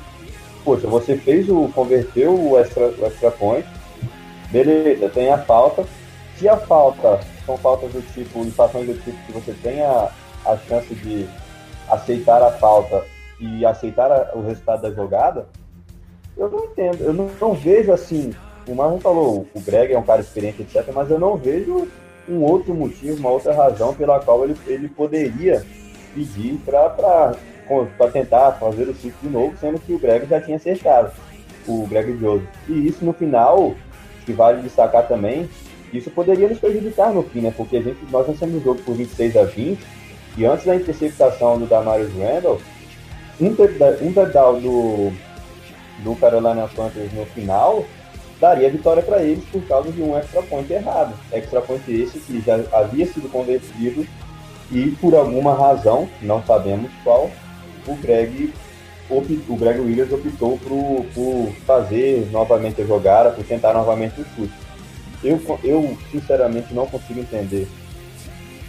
Poxa, 0.64 0.86
você 0.86 1.16
fez 1.16 1.48
o. 1.48 1.68
converteu 1.74 2.32
o 2.38 2.58
extra, 2.58 2.88
o 2.88 3.06
extra 3.06 3.30
point. 3.30 3.66
Beleza, 4.50 5.08
tem 5.08 5.30
a 5.30 5.38
falta. 5.38 5.84
Se 6.36 6.48
a 6.48 6.56
falta 6.56 7.20
são 7.46 7.56
faltas 7.56 7.92
do 7.92 8.02
tipo, 8.12 8.40
infrações 8.40 8.86
do 8.86 8.94
tipo 8.94 9.16
que 9.26 9.32
você 9.32 9.52
tem 9.62 9.80
a, 9.82 10.10
a 10.46 10.56
chance 10.68 10.94
de 10.94 11.26
aceitar 11.88 12.42
a 12.42 12.50
falta 12.52 13.04
e 13.40 13.64
aceitar 13.64 14.10
a- 14.10 14.30
o 14.34 14.42
resultado 14.46 14.82
da 14.82 14.90
jogada, 14.90 15.46
eu 16.36 16.50
não 16.50 16.64
entendo. 16.64 17.00
Eu 17.02 17.12
não, 17.12 17.30
não 17.40 17.54
vejo 17.54 17.92
assim. 17.92 18.32
O 18.66 18.74
Marlon 18.74 19.00
falou, 19.00 19.46
o 19.54 19.60
Greg 19.60 19.92
é 19.92 19.98
um 19.98 20.02
cara 20.02 20.20
experiente, 20.20 20.62
etc., 20.62 20.92
mas 20.94 21.10
eu 21.10 21.18
não 21.18 21.36
vejo 21.36 21.88
um 22.28 22.42
outro 22.42 22.72
motivo, 22.74 23.18
uma 23.18 23.30
outra 23.30 23.52
razão 23.54 23.94
pela 23.94 24.20
qual 24.20 24.44
ele, 24.44 24.56
ele 24.66 24.88
poderia 24.88 25.64
pedir 26.14 26.58
para 26.64 27.34
tentar 28.12 28.52
fazer 28.52 28.88
o 28.88 28.94
ciclo 28.94 29.18
de 29.22 29.28
novo, 29.28 29.56
sendo 29.58 29.80
que 29.80 29.92
o 29.92 29.98
Greg 29.98 30.26
já 30.26 30.40
tinha 30.40 30.56
acertado, 30.56 31.10
o 31.66 31.86
Greg 31.86 32.16
Joseph. 32.18 32.48
E 32.68 32.86
isso 32.86 33.04
no 33.04 33.12
final, 33.12 33.74
que 34.24 34.32
vale 34.32 34.62
destacar 34.62 35.08
também, 35.08 35.48
isso 35.92 36.10
poderia 36.10 36.48
nos 36.48 36.58
prejudicar 36.58 37.12
no 37.12 37.22
fim, 37.22 37.40
né? 37.40 37.52
Porque 37.56 37.76
a 37.76 37.82
gente, 37.82 37.98
nós 38.10 38.26
vencemos 38.26 38.56
o 38.56 38.64
jogo 38.64 38.80
por 38.82 38.94
26 38.94 39.36
a 39.36 39.44
20, 39.44 39.80
e 40.38 40.46
antes 40.46 40.64
da 40.64 40.76
interceptação 40.76 41.58
do 41.58 41.66
Damarius 41.66 42.12
Randall, 42.14 42.60
um 43.40 43.54
touchdown 43.54 44.56
um 44.56 44.60
do, 44.60 45.12
do 46.04 46.16
Carolina 46.16 46.68
Panthers 46.74 47.12
no 47.12 47.26
final 47.26 47.84
daria 48.42 48.68
vitória 48.68 49.00
para 49.04 49.22
eles 49.22 49.44
por 49.44 49.62
causa 49.68 49.92
de 49.92 50.02
um 50.02 50.18
extra 50.18 50.42
point 50.42 50.70
errado. 50.72 51.14
Extra 51.32 51.60
point 51.60 51.88
esse 51.88 52.18
que 52.18 52.40
já 52.40 52.58
havia 52.72 53.06
sido 53.06 53.30
convertido 53.30 54.04
e 54.72 54.90
por 55.00 55.14
alguma 55.14 55.54
razão, 55.54 56.08
não 56.20 56.42
sabemos 56.42 56.90
qual, 57.04 57.30
o 57.86 57.94
Greg, 57.94 58.52
o 59.08 59.56
Greg 59.56 59.78
Williams 59.78 60.12
optou 60.12 60.58
por, 60.58 61.06
por 61.14 61.52
fazer 61.64 62.28
novamente 62.32 62.82
a 62.82 62.84
jogada, 62.84 63.30
por 63.30 63.44
tentar 63.44 63.74
novamente 63.74 64.20
o 64.20 64.24
chute. 64.24 64.52
Eu, 65.22 65.40
eu 65.62 65.96
sinceramente 66.10 66.74
não 66.74 66.86
consigo 66.86 67.20
entender 67.20 67.68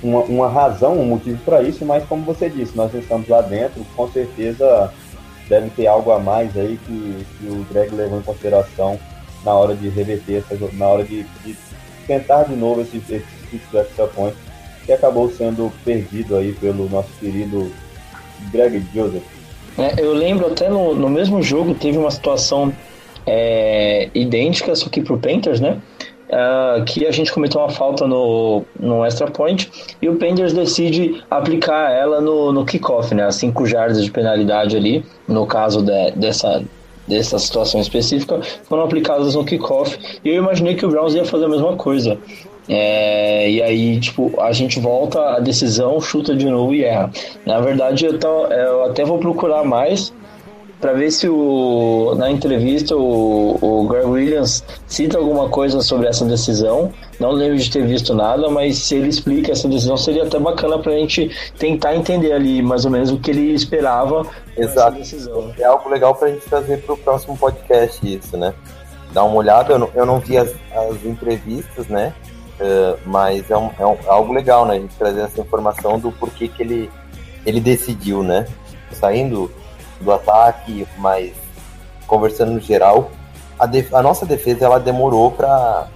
uma, 0.04 0.20
uma 0.20 0.50
razão, 0.50 1.00
um 1.00 1.06
motivo 1.06 1.40
para 1.44 1.64
isso, 1.64 1.84
mas 1.84 2.06
como 2.06 2.24
você 2.24 2.48
disse, 2.48 2.78
nós 2.78 2.94
estamos 2.94 3.28
lá 3.28 3.42
dentro, 3.42 3.84
com 3.96 4.08
certeza 4.12 4.94
deve 5.50 5.72
ter 5.72 5.88
algo 5.88 6.12
a 6.12 6.20
mais 6.20 6.56
aí 6.56 6.78
que, 6.86 7.26
que 7.40 7.48
o 7.48 7.66
Greg 7.72 7.96
levou 7.96 8.20
em 8.20 8.24
consideração 8.24 9.00
na 9.44 9.54
hora 9.54 9.76
de 9.76 9.90
reverter 9.90 10.44
na 10.74 10.88
hora 10.88 11.04
de, 11.04 11.24
de 11.44 11.56
tentar 12.08 12.44
de 12.44 12.56
novo 12.56 12.82
esse, 12.82 12.98
esse 12.98 13.24
extra 13.78 14.08
point 14.08 14.36
que 14.86 14.92
acabou 14.92 15.30
sendo 15.30 15.72
perdido 15.86 16.36
aí 16.36 16.54
pelo 16.54 16.90
nosso 16.90 17.10
querido 17.20 17.72
Greg 18.52 18.84
Joseph. 18.94 19.24
É, 19.78 19.96
eu 19.98 20.14
lembro 20.14 20.48
até 20.48 20.70
no, 20.70 20.94
no 20.94 21.10
mesmo 21.10 21.42
jogo 21.42 21.74
teve 21.74 21.98
uma 21.98 22.12
situação 22.12 22.74
é, 23.26 24.10
idêntica, 24.14 24.76
só 24.76 24.90
que 24.90 25.02
pro 25.02 25.18
Panthers, 25.18 25.60
né? 25.60 25.80
Ah, 26.32 26.84
que 26.86 27.06
a 27.06 27.12
gente 27.12 27.32
cometeu 27.32 27.62
uma 27.62 27.70
falta 27.70 28.08
no, 28.08 28.64
no 28.80 29.06
extra 29.06 29.30
point 29.30 29.70
e 30.02 30.10
o 30.10 30.16
Panthers 30.16 30.52
decide 30.52 31.24
aplicar 31.30 31.92
ela 31.92 32.20
no, 32.20 32.52
no 32.52 32.66
kickoff, 32.66 33.14
né? 33.14 33.24
As 33.26 33.36
5 33.36 33.66
jardas 33.68 34.04
de 34.04 34.10
penalidade 34.10 34.76
ali, 34.76 35.06
no 35.28 35.46
caso 35.46 35.84
de- 35.84 36.12
dessa, 36.12 36.64
dessa 37.08 37.38
situação 37.40 37.82
específica, 37.82 38.40
foram 38.68 38.84
aplicadas 38.84 39.36
no 39.36 39.44
kickoff 39.46 39.98
e 40.24 40.30
eu 40.30 40.36
imaginei 40.36 40.76
que 40.76 40.86
o 40.86 40.90
Browns 40.90 41.14
ia 41.14 41.26
fazer 41.26 41.46
a 41.46 41.50
mesma 41.50 41.76
coisa. 41.76 42.18
É, 42.70 43.50
e 43.52 43.62
aí, 43.62 44.00
tipo, 44.00 44.40
a 44.40 44.54
gente 44.54 44.80
volta 44.80 45.20
a 45.36 45.40
decisão, 45.40 46.00
chuta 46.00 46.34
de 46.34 46.46
novo 46.46 46.74
e 46.74 46.84
erra. 46.86 47.12
Na 47.46 47.60
verdade, 47.60 48.06
eu, 48.06 48.18
tô- 48.18 48.46
eu 48.48 48.86
até 48.86 49.04
vou 49.04 49.18
procurar 49.20 49.66
mais 49.66 50.14
para 50.84 50.92
ver 50.92 51.12
se 51.12 51.30
o, 51.30 52.14
na 52.18 52.30
entrevista 52.30 52.94
o, 52.94 53.58
o 53.62 53.88
Greg 53.88 54.06
Williams 54.06 54.62
cita 54.86 55.18
alguma 55.18 55.48
coisa 55.48 55.80
sobre 55.82 56.08
essa 56.10 56.26
decisão. 56.26 56.92
Não 57.22 57.32
lembro 57.32 57.58
de 57.58 57.72
ter 57.72 57.88
visto 57.88 58.14
nada, 58.14 58.50
mas 58.50 58.80
se 58.80 58.96
ele 58.96 59.08
explica 59.08 59.54
essa 59.54 59.66
decisão, 59.70 59.96
seria 59.96 60.24
até 60.24 60.38
bacana 60.38 60.78
para 60.78 60.92
a 60.92 60.98
gente 60.98 61.32
tentar 61.58 61.96
entender 61.96 62.34
ali 62.34 62.62
mais 62.62 62.84
ou 62.84 62.92
menos 62.92 63.12
o 63.12 63.18
que 63.18 63.32
ele 63.32 63.54
esperava 63.54 64.28
Exato. 64.58 64.98
decisão. 64.98 65.54
É 65.58 65.64
algo 65.64 65.88
legal 65.90 66.14
pra 66.16 66.28
gente 66.28 66.42
trazer 66.50 66.82
pro 66.82 66.98
próximo 66.98 67.38
podcast 67.38 68.06
isso, 68.06 68.36
né? 68.36 68.54
Dar 69.14 69.24
uma 69.24 69.38
olhada, 69.38 69.72
eu 69.72 69.80
não, 69.80 69.90
eu 69.96 70.06
não 70.06 70.20
vi 70.20 70.38
as, 70.38 70.50
as 70.76 71.06
entrevistas, 71.06 71.88
né? 71.88 72.14
Eh, 72.60 72.96
mas 73.06 73.50
é, 73.50 73.56
um, 73.58 73.70
é 73.80 73.86
um- 73.88 73.94
é 74.06 74.08
algo 74.10 74.34
legal, 74.34 74.66
né? 74.66 74.76
A 74.76 74.80
gente 74.80 74.96
trazer 74.98 75.22
essa 75.22 75.40
informação 75.40 75.98
do 75.98 76.12
porquê 76.12 76.50
que 76.50 76.62
ele, 76.62 76.90
ele 77.46 77.62
decidiu, 77.62 78.22
né? 78.22 78.46
Saindo 78.92 79.50
do 80.04 80.12
ataque, 80.12 80.88
mas 80.98 81.34
conversando 82.06 82.52
no 82.52 82.60
geral, 82.60 83.10
a, 83.58 83.66
def- 83.66 83.94
a 83.94 84.02
nossa 84.02 84.26
defesa 84.26 84.66
ela 84.66 84.80
demorou 84.80 85.32
pra 85.32 85.88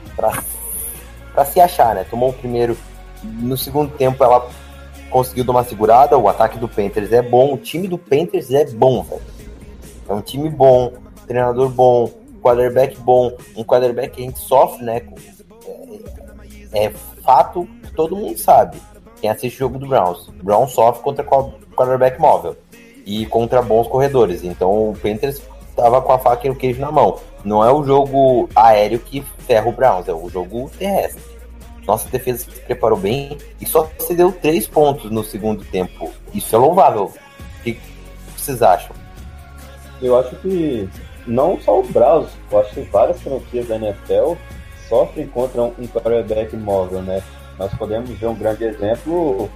se 1.46 1.60
achar, 1.60 1.94
né? 1.96 2.06
Tomou 2.10 2.30
o 2.30 2.34
primeiro. 2.34 2.78
No 3.24 3.58
segundo 3.58 3.92
tempo 3.92 4.24
ela 4.24 4.48
conseguiu 5.10 5.44
dar 5.44 5.52
uma 5.52 5.64
segurada, 5.64 6.18
o 6.18 6.28
ataque 6.28 6.58
do 6.58 6.68
Panthers 6.68 7.12
é 7.12 7.22
bom, 7.22 7.54
o 7.54 7.58
time 7.58 7.88
do 7.88 7.98
Panthers 7.98 8.52
é 8.52 8.66
bom, 8.66 9.04
velho. 9.04 9.22
É 10.08 10.14
um 10.14 10.22
time 10.22 10.50
bom, 10.50 10.94
treinador 11.26 11.70
bom, 11.70 12.10
quarterback 12.42 12.98
bom, 13.00 13.32
um 13.56 13.64
quarterback 13.64 14.16
que 14.16 14.22
a 14.22 14.26
gente 14.26 14.40
sofre, 14.40 14.84
né? 14.84 15.02
É, 16.72 16.86
é 16.86 16.90
fato 17.24 17.68
todo 17.96 18.16
mundo 18.16 18.38
sabe. 18.38 18.78
Quem 19.20 19.30
assiste 19.30 19.56
o 19.56 19.60
jogo 19.60 19.80
do 19.80 19.88
Browns. 19.88 20.28
Browns 20.44 20.72
sofre 20.74 21.02
contra 21.02 21.26
quarterback 21.26 22.20
móvel 22.22 22.56
e 23.08 23.26
contra 23.26 23.62
bons 23.62 23.88
corredores. 23.88 24.44
Então 24.44 24.90
o 24.90 24.94
Panthers 24.94 25.42
tava 25.74 26.02
com 26.02 26.12
a 26.12 26.20
faca 26.20 26.46
e 26.46 26.50
o 26.50 26.56
queijo 26.56 26.82
na 26.82 26.92
mão. 26.92 27.18
Não 27.44 27.64
é 27.64 27.72
o 27.72 27.82
jogo 27.84 28.50
aéreo 28.54 29.00
que 29.00 29.22
ferra 29.40 29.70
o 29.70 29.72
Browns, 29.72 30.10
é 30.10 30.14
o 30.14 30.30
jogo 30.30 30.70
terrestre. 30.78 31.24
Nossa 31.88 32.10
defesa 32.10 32.40
se 32.40 32.60
preparou 32.62 33.00
bem 33.00 33.38
e 33.62 33.66
só 33.66 33.90
cedeu 33.98 34.30
três 34.34 34.68
pontos 34.68 35.10
no 35.10 35.24
segundo 35.24 35.64
tempo. 35.64 36.12
Isso 36.34 36.54
é 36.54 36.60
louvável. 36.60 37.06
O 37.60 37.64
que 37.64 37.80
vocês 38.36 38.62
acham? 38.62 38.94
Eu 40.02 40.20
acho 40.20 40.36
que 40.36 40.90
não 41.26 41.58
só 41.62 41.80
o 41.80 41.84
Browns, 41.84 42.30
eu 42.52 42.60
acho 42.60 42.74
que 42.74 42.82
várias 42.82 43.22
franquias 43.22 43.70
da 43.70 43.78
NFL 43.78 44.34
sofrem 44.90 45.28
contra 45.28 45.64
um 45.64 45.88
quarterback 45.88 46.56
móvel, 46.58 47.02
né? 47.02 47.24
Nós 47.58 47.74
podemos 47.76 48.10
ver 48.10 48.28
um 48.28 48.36
grande 48.36 48.66
exemplo, 48.66 49.50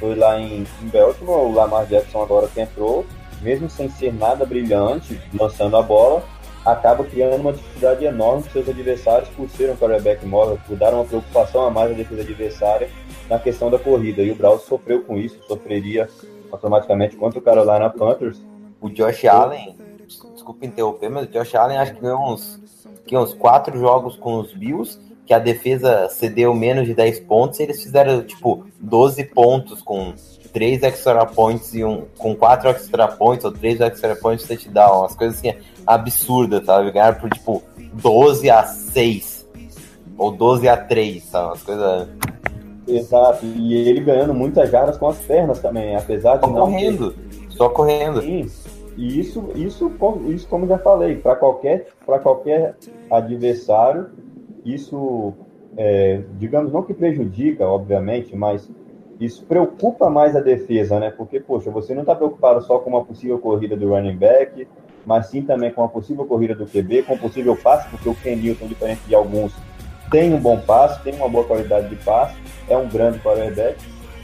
foi 0.00 0.14
lá 0.16 0.40
em, 0.40 0.66
em 0.82 0.88
Baltimore, 0.88 1.46
o 1.46 1.52
Lamar 1.52 1.86
Jackson 1.86 2.22
agora 2.22 2.48
que 2.48 2.60
entrou, 2.60 3.06
mesmo 3.42 3.68
sem 3.70 3.88
ser 3.88 4.12
nada 4.12 4.44
brilhante, 4.44 5.20
lançando 5.38 5.76
a 5.76 5.82
bola, 5.82 6.24
acaba 6.64 7.04
criando 7.04 7.36
uma 7.36 7.52
dificuldade 7.52 8.04
enorme 8.04 8.42
para 8.42 8.52
seus 8.52 8.68
adversários 8.68 9.28
por 9.30 9.48
ser 9.50 9.70
um 9.70 9.76
quarterback 9.76 10.24
móvel, 10.26 10.58
por 10.66 10.76
dar 10.76 10.92
uma 10.92 11.04
preocupação 11.04 11.66
a 11.66 11.70
mais 11.70 11.90
à 11.90 11.94
defesa 11.94 12.22
adversária 12.22 12.90
na 13.28 13.38
questão 13.38 13.70
da 13.70 13.78
corrida. 13.78 14.22
E 14.22 14.30
o 14.30 14.34
Browns 14.34 14.62
sofreu 14.62 15.02
com 15.02 15.16
isso, 15.16 15.38
sofreria 15.46 16.08
automaticamente 16.50 17.16
contra 17.16 17.38
o 17.38 17.42
Carolina 17.42 17.88
Panthers. 17.90 18.42
O 18.80 18.88
Josh 18.90 19.24
Allen, 19.26 19.76
desculpa 20.34 20.66
interromper, 20.66 21.10
mas 21.10 21.26
o 21.26 21.30
Josh 21.30 21.54
Allen 21.54 21.78
acho 21.78 21.94
que 21.94 22.00
ganhou 22.00 22.32
uns, 22.32 22.60
que 23.06 23.16
uns 23.16 23.32
quatro 23.34 23.78
jogos 23.78 24.16
com 24.16 24.40
os 24.40 24.52
Bills, 24.52 24.98
que 25.26 25.34
a 25.34 25.38
defesa 25.38 26.08
cedeu 26.08 26.52
menos 26.54 26.86
de 26.86 26.94
10 26.94 27.20
pontos, 27.20 27.60
e 27.60 27.62
eles 27.62 27.82
fizeram 27.82 28.22
tipo 28.22 28.64
12 28.80 29.24
pontos 29.24 29.80
com 29.82 30.12
três 30.52 30.82
extra 30.82 31.24
points 31.24 31.72
e 31.74 31.84
um 31.84 32.04
com 32.18 32.34
quatro 32.34 32.68
extra 32.68 33.06
points 33.06 33.44
ou 33.44 33.52
três 33.52 33.80
extra 33.80 34.16
points 34.16 34.46
touchdown, 34.48 35.00
umas 35.00 35.14
coisas 35.14 35.38
assim 35.38 35.54
absurdas, 35.86 36.64
sabe? 36.66 36.90
Ganharam 36.90 37.20
por 37.20 37.30
tipo 37.30 37.62
12 37.94 38.50
a 38.50 38.64
6 38.64 39.46
ou 40.18 40.32
12 40.32 40.68
a 40.68 40.76
3, 40.76 41.22
sabe? 41.24 41.46
Umas 41.46 41.62
coisas 41.62 42.08
Exato, 42.88 43.46
e 43.46 43.74
ele 43.74 44.00
ganhando 44.00 44.34
muitas 44.34 44.68
jardas 44.68 44.96
com 44.96 45.06
as 45.06 45.18
pernas 45.18 45.60
também, 45.60 45.94
apesar 45.94 46.36
de 46.36 46.40
só 46.40 46.46
não 46.48 46.54
ter- 46.54 46.60
correndo, 46.72 47.14
só 47.50 47.68
correndo. 47.68 48.20
Sim. 48.22 48.46
E 48.96 49.20
isso, 49.20 49.48
isso, 49.54 49.90
como- 49.90 50.30
isso 50.32 50.48
como 50.48 50.66
já 50.66 50.76
falei, 50.78 51.14
para 51.16 51.36
qualquer, 51.36 51.86
para 52.04 52.18
qualquer 52.18 52.74
adversário, 53.08 54.10
isso, 54.64 55.32
é, 55.76 56.22
digamos, 56.38 56.72
não 56.72 56.82
que 56.82 56.94
prejudica, 56.94 57.66
obviamente, 57.66 58.36
mas 58.36 58.70
isso 59.20 59.44
preocupa 59.44 60.08
mais 60.08 60.34
a 60.34 60.40
defesa, 60.40 60.98
né? 60.98 61.10
Porque, 61.10 61.38
poxa, 61.38 61.70
você 61.70 61.94
não 61.94 62.02
está 62.02 62.14
preocupado 62.14 62.62
só 62.62 62.78
com 62.78 62.90
uma 62.90 63.04
possível 63.04 63.38
corrida 63.38 63.76
do 63.76 63.90
running 63.90 64.16
back, 64.16 64.66
mas 65.04 65.26
sim 65.26 65.42
também 65.42 65.70
com 65.70 65.84
a 65.84 65.88
possível 65.88 66.24
corrida 66.24 66.54
do 66.54 66.66
QB, 66.66 67.02
com 67.02 67.14
o 67.14 67.18
possível 67.18 67.56
passe, 67.56 67.88
porque 67.90 68.08
o 68.08 68.14
Ken 68.14 68.36
Newton, 68.36 68.66
diferente 68.66 69.00
de 69.06 69.14
alguns, 69.14 69.52
tem 70.10 70.32
um 70.34 70.40
bom 70.40 70.58
passe, 70.60 71.02
tem 71.02 71.14
uma 71.14 71.28
boa 71.28 71.44
qualidade 71.44 71.88
de 71.88 71.96
passe, 71.96 72.34
é 72.68 72.76
um 72.76 72.88
grande 72.88 73.18
quarterback, 73.20 73.78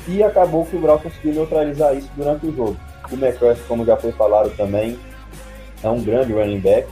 e 0.09 0.23
acabou 0.23 0.65
que 0.65 0.77
o 0.77 0.81
Brown 0.81 0.99
conseguiu 0.99 1.35
neutralizar 1.35 1.97
isso 1.97 2.11
durante 2.17 2.47
o 2.47 2.55
jogo. 2.55 2.77
O 3.11 3.15
McCarthy, 3.15 3.63
como 3.69 3.85
já 3.85 3.97
foi 3.97 4.13
falado 4.13 4.51
também, 4.57 4.99
é 5.83 5.89
um 5.89 6.03
grande 6.03 6.33
running 6.33 6.61
back, 6.61 6.89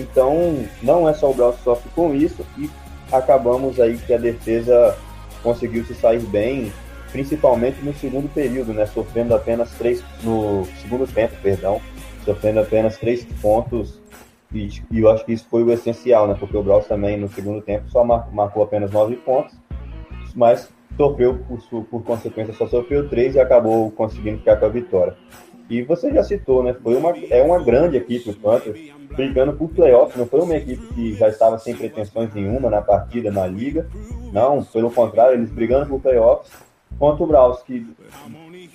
então 0.00 0.64
não 0.82 1.08
é 1.08 1.14
só 1.14 1.30
o 1.30 1.34
Brown 1.34 1.52
que 1.52 1.62
sofre 1.62 1.90
com 1.94 2.14
isso, 2.14 2.44
e 2.56 2.70
acabamos 3.10 3.80
aí 3.80 3.96
que 3.96 4.12
a 4.12 4.18
defesa 4.18 4.96
conseguiu 5.42 5.84
se 5.84 5.94
sair 5.94 6.20
bem, 6.20 6.72
principalmente 7.12 7.82
no 7.82 7.94
segundo 7.94 8.28
período, 8.32 8.72
né, 8.72 8.86
sofrendo 8.86 9.34
apenas 9.34 9.70
três, 9.72 10.02
no 10.22 10.66
segundo 10.80 11.06
tempo, 11.06 11.34
perdão, 11.42 11.80
sofrendo 12.24 12.60
apenas 12.60 12.96
três 12.98 13.24
pontos 13.40 13.98
e, 14.52 14.68
e, 14.90 15.00
eu 15.00 15.10
acho 15.10 15.24
que 15.24 15.32
isso 15.32 15.46
foi 15.50 15.62
o 15.62 15.70
essencial, 15.70 16.26
né? 16.26 16.34
Porque 16.38 16.56
o 16.56 16.62
Braus 16.62 16.86
também 16.86 17.18
no 17.18 17.28
segundo 17.28 17.60
tempo 17.60 17.90
só 17.90 18.02
marcou 18.02 18.62
apenas 18.62 18.90
nove 18.90 19.16
pontos, 19.16 19.54
mas 20.34 20.72
sofreu, 20.96 21.38
por, 21.38 21.84
por 21.84 22.02
consequência, 22.02 22.54
só 22.54 22.66
sofreu 22.66 23.08
três 23.08 23.34
e 23.34 23.40
acabou 23.40 23.90
conseguindo 23.90 24.38
ficar 24.38 24.56
com 24.56 24.66
a 24.66 24.70
vitória. 24.70 25.16
E 25.68 25.82
você 25.82 26.12
já 26.12 26.22
citou, 26.24 26.62
né? 26.62 26.74
Foi 26.82 26.96
uma, 26.96 27.12
é 27.30 27.42
uma 27.42 27.62
grande 27.62 27.96
equipe, 27.96 28.30
o 28.30 28.34
Panthers, 28.34 28.78
brigando 29.14 29.52
por 29.52 29.68
playoff. 29.68 30.18
Não 30.18 30.26
foi 30.26 30.40
uma 30.40 30.56
equipe 30.56 30.86
que 30.94 31.14
já 31.14 31.28
estava 31.28 31.58
sem 31.58 31.76
pretensões 31.76 32.32
nenhuma 32.34 32.70
na 32.70 32.80
partida, 32.80 33.30
na 33.30 33.46
liga. 33.46 33.86
Não, 34.32 34.64
pelo 34.64 34.90
contrário, 34.90 35.34
eles 35.34 35.50
brigando 35.50 35.86
por 35.86 36.00
playoffs. 36.00 36.50
Contra 36.98 37.22
o 37.22 37.26
Braus, 37.26 37.62
que, 37.62 37.86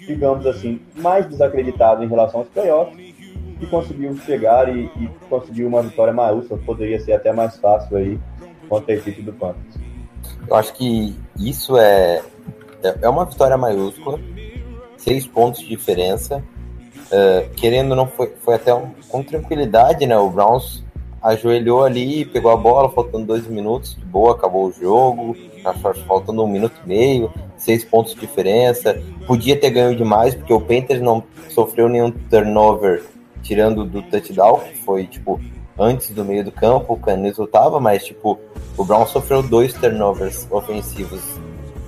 digamos 0.06 0.46
assim, 0.46 0.80
mais 0.96 1.28
desacreditado 1.28 2.04
em 2.04 2.08
relação 2.08 2.42
aos 2.42 2.50
playoffs 2.50 3.14
que 3.60 3.68
conseguiu 3.68 4.16
chegar 4.18 4.70
e, 4.70 4.86
e 4.98 5.10
conseguiu 5.30 5.68
uma 5.68 5.82
vitória 5.82 6.14
maiúscula, 6.14 6.60
poderia 6.66 7.00
ser 7.00 7.14
até 7.14 7.32
mais 7.32 7.58
fácil 7.58 7.98
aí 7.98 8.20
contra 8.68 8.94
a 8.94 8.98
equipe 8.98 9.22
do 9.22 9.34
Panthers. 9.34 9.76
Eu 10.48 10.56
acho 10.56 10.74
que 10.74 11.16
isso 11.38 11.78
é, 11.78 12.22
é 13.02 13.10
uma 13.10 13.26
vitória 13.26 13.58
maiúscula, 13.58 14.20
seis 14.98 15.26
pontos 15.26 15.62
de 15.62 15.70
diferença. 15.70 16.44
Uh, 17.14 17.48
querendo 17.56 17.96
não 17.96 18.08
foi, 18.08 18.34
foi 18.42 18.56
até 18.56 18.74
um, 18.74 18.90
com 19.08 19.22
tranquilidade, 19.22 20.08
né? 20.08 20.18
O 20.18 20.32
Browns 20.32 20.84
ajoelhou 21.22 21.84
ali, 21.84 22.26
pegou 22.26 22.50
a 22.50 22.58
bola, 22.58 22.90
faltando 22.90 23.28
dois 23.28 23.48
minutos, 23.48 23.96
de 23.96 24.04
boa, 24.04 24.34
acabou 24.34 24.66
o 24.66 24.72
jogo, 24.72 25.38
faltando 26.08 26.44
um 26.44 26.48
minuto 26.48 26.74
e 26.84 26.88
meio, 26.88 27.32
seis 27.56 27.84
pontos 27.84 28.16
de 28.16 28.20
diferença. 28.20 29.00
Podia 29.28 29.56
ter 29.56 29.70
ganho 29.70 29.96
demais, 29.96 30.34
porque 30.34 30.52
o 30.52 30.60
Panthers 30.60 31.02
não 31.02 31.24
sofreu 31.50 31.88
nenhum 31.88 32.10
turnover 32.12 33.04
tirando 33.44 33.86
do 33.86 34.02
touchdown, 34.02 34.60
que 34.60 34.78
foi, 34.78 35.06
tipo, 35.06 35.40
antes 35.78 36.10
do 36.10 36.26
meio 36.26 36.44
do 36.44 36.52
campo, 36.52 36.94
o 36.94 36.98
Canis 36.98 37.38
tava, 37.52 37.80
mas, 37.80 38.06
tipo, 38.06 38.40
o 38.78 38.84
Brown 38.84 39.06
sofreu 39.06 39.44
dois 39.44 39.74
turnovers 39.74 40.48
ofensivos 40.50 41.22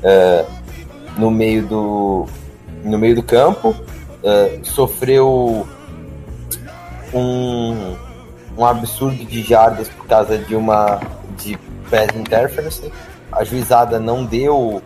uh, 0.03 0.45
no 1.17 1.31
meio 1.31 1.65
do 1.65 2.25
no 2.83 2.99
meio 2.99 3.15
do 3.15 3.23
campo, 3.23 3.75
uh, 4.25 4.65
sofreu 4.65 5.67
um, 7.13 7.95
um 8.57 8.65
absurdo 8.65 9.23
de 9.23 9.41
jardas 9.43 9.87
por 9.89 10.07
causa 10.07 10.37
de 10.37 10.55
uma 10.55 10.99
de 11.37 11.57
pass 11.89 12.15
interference. 12.15 12.91
A 13.31 13.43
juizada 13.43 13.99
não 13.99 14.25
deu 14.25 14.81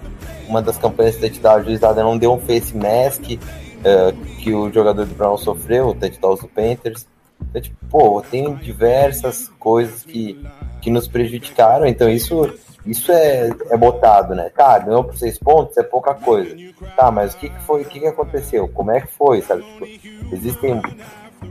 uma 0.48 0.62
das 0.62 0.78
campanhas 0.78 1.16
de 1.16 1.22
touchdown, 1.22 1.56
a 1.56 1.64
juizada 1.64 2.04
não 2.04 2.18
deu 2.18 2.34
um 2.34 2.40
face 2.40 2.76
mask, 2.76 3.24
uh, 3.24 4.14
que 4.38 4.54
o 4.54 4.72
jogador 4.72 5.06
do 5.06 5.16
Brown 5.16 5.38
sofreu, 5.38 5.90
o 5.90 5.96
touchdowns 5.96 6.42
do 6.42 6.48
Panthers. 6.48 7.08
Então, 7.42 7.62
tipo, 7.62 7.78
pô, 7.90 8.22
tem 8.22 8.54
diversas 8.56 9.50
coisas 9.60 10.04
que, 10.04 10.38
que 10.82 10.90
nos 10.90 11.08
prejudicaram, 11.08 11.86
então 11.86 12.10
isso, 12.10 12.54
isso 12.86 13.12
é, 13.12 13.50
é 13.70 13.78
botado, 13.78 14.34
né? 14.34 14.50
Tá, 14.56 14.80
ganhou 14.80 15.04
por 15.04 15.16
seis 15.16 15.38
pontos, 15.38 15.78
é 15.78 15.84
pouca 15.84 16.14
coisa. 16.14 16.56
Tá, 16.96 17.12
mas 17.12 17.34
o 17.34 17.38
que, 17.38 17.50
que 17.50 17.62
foi, 17.62 17.82
o 17.82 17.86
que, 17.86 18.00
que 18.00 18.08
aconteceu? 18.08 18.68
Como 18.68 18.92
é 18.92 19.02
que 19.02 19.12
foi, 19.14 19.42
sabe? 19.42 19.64
Tipo, 19.64 20.34
existem 20.34 20.82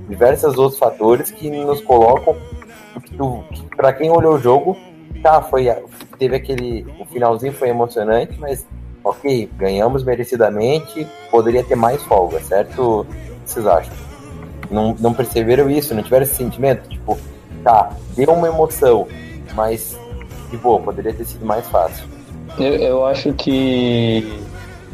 diversos 0.09 0.57
outros 0.59 0.79
fatores 0.79 1.31
que 1.31 1.51
nos 1.51 1.81
colocam 1.81 2.37
que, 3.01 3.77
para 3.77 3.93
quem 3.93 4.11
olhou 4.11 4.35
o 4.35 4.39
jogo, 4.39 4.77
tá, 5.23 5.41
foi 5.43 5.67
teve 6.19 6.37
aquele 6.37 6.87
o 6.99 7.05
finalzinho 7.07 7.53
foi 7.53 7.69
emocionante, 7.69 8.39
mas 8.39 8.67
ok, 9.05 9.49
ganhamos 9.57 10.05
merecidamente, 10.05 11.07
poderia 11.31 11.63
ter 11.63 11.77
mais 11.77 12.03
folga, 12.03 12.41
certo? 12.41 13.01
O 13.01 13.05
que 13.05 13.51
vocês 13.51 13.67
acham? 13.67 13.95
Não, 14.71 14.95
não 14.99 15.15
perceberam 15.15 15.71
isso? 15.71 15.95
Não 15.95 16.03
tiveram 16.03 16.25
esse 16.25 16.35
sentimento? 16.35 16.89
Tipo, 16.89 17.19
tá, 17.63 17.91
deu 18.15 18.33
uma 18.33 18.49
emoção, 18.49 19.07
mas, 19.55 19.99
de 20.51 20.57
boa, 20.57 20.81
poderia 20.81 21.13
ter 21.13 21.25
sido 21.25 21.45
mais 21.45 21.67
fácil. 21.69 22.05
Eu, 22.59 22.75
eu 22.75 23.07
acho 23.07 23.33
que 23.35 24.27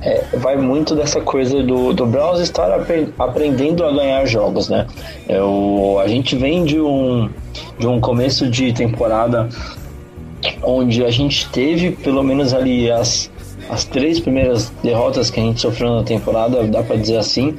é, 0.01 0.25
vai 0.37 0.57
muito 0.57 0.95
dessa 0.95 1.21
coisa 1.21 1.63
do, 1.63 1.93
do 1.93 2.07
Browns 2.07 2.41
estar 2.41 2.71
aprendendo 3.19 3.85
a 3.85 3.93
ganhar 3.93 4.27
jogos, 4.27 4.69
né? 4.69 4.87
Eu, 5.29 5.99
a 6.03 6.09
gente 6.09 6.37
vem 6.37 6.65
de 6.65 6.81
um, 6.81 7.31
de 7.79 7.87
um 7.87 8.01
começo 8.01 8.49
de 8.49 8.73
temporada 8.73 9.49
onde 10.63 11.05
a 11.05 11.11
gente 11.11 11.49
teve 11.51 11.93
pelo 11.93 12.23
menos 12.23 12.53
ali 12.53 12.91
as 12.91 13.31
as 13.69 13.85
três 13.85 14.21
primeiras 14.21 14.71
derrotas 14.83 15.31
que 15.31 15.41
a 15.41 15.43
gente 15.43 15.61
sofreu 15.61 15.95
na 15.95 16.03
temporada, 16.03 16.63
dá 16.65 16.83
para 16.83 16.97
dizer 16.97 17.17
assim, 17.17 17.57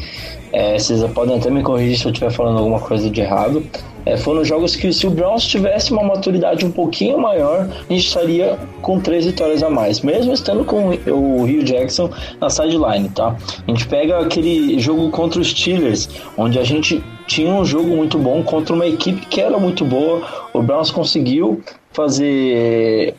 é, 0.55 0.79
vocês 0.79 1.03
podem 1.11 1.35
até 1.35 1.49
me 1.49 1.61
corrigir 1.61 1.97
se 1.97 2.05
eu 2.05 2.11
estiver 2.13 2.31
falando 2.31 2.59
alguma 2.59 2.79
coisa 2.79 3.09
de 3.09 3.19
errado. 3.19 3.61
É, 4.05 4.15
foram 4.15 4.45
jogos 4.45 4.73
que 4.73 4.93
se 4.93 5.05
o 5.05 5.09
Browns 5.09 5.45
tivesse 5.45 5.91
uma 5.91 6.01
maturidade 6.01 6.65
um 6.65 6.71
pouquinho 6.71 7.19
maior, 7.19 7.67
a 7.89 7.93
gente 7.93 8.07
estaria 8.07 8.57
com 8.81 8.99
três 8.99 9.25
vitórias 9.25 9.61
a 9.61 9.69
mais, 9.69 9.99
mesmo 9.99 10.31
estando 10.31 10.63
com 10.63 10.91
o 11.11 11.43
Rio 11.43 11.61
Jackson 11.61 12.09
na 12.39 12.49
sideline, 12.49 13.09
tá? 13.09 13.35
A 13.67 13.69
gente 13.69 13.85
pega 13.87 14.19
aquele 14.19 14.79
jogo 14.79 15.09
contra 15.09 15.41
os 15.41 15.49
Steelers, 15.49 16.07
onde 16.37 16.57
a 16.57 16.63
gente 16.63 17.03
tinha 17.27 17.51
um 17.51 17.65
jogo 17.65 17.89
muito 17.89 18.17
bom 18.17 18.41
contra 18.41 18.73
uma 18.73 18.85
equipe 18.85 19.25
que 19.25 19.41
era 19.41 19.57
muito 19.57 19.83
boa. 19.83 20.21
O 20.53 20.61
Browns 20.61 20.89
conseguiu 20.89 21.61
fazer 21.95 23.15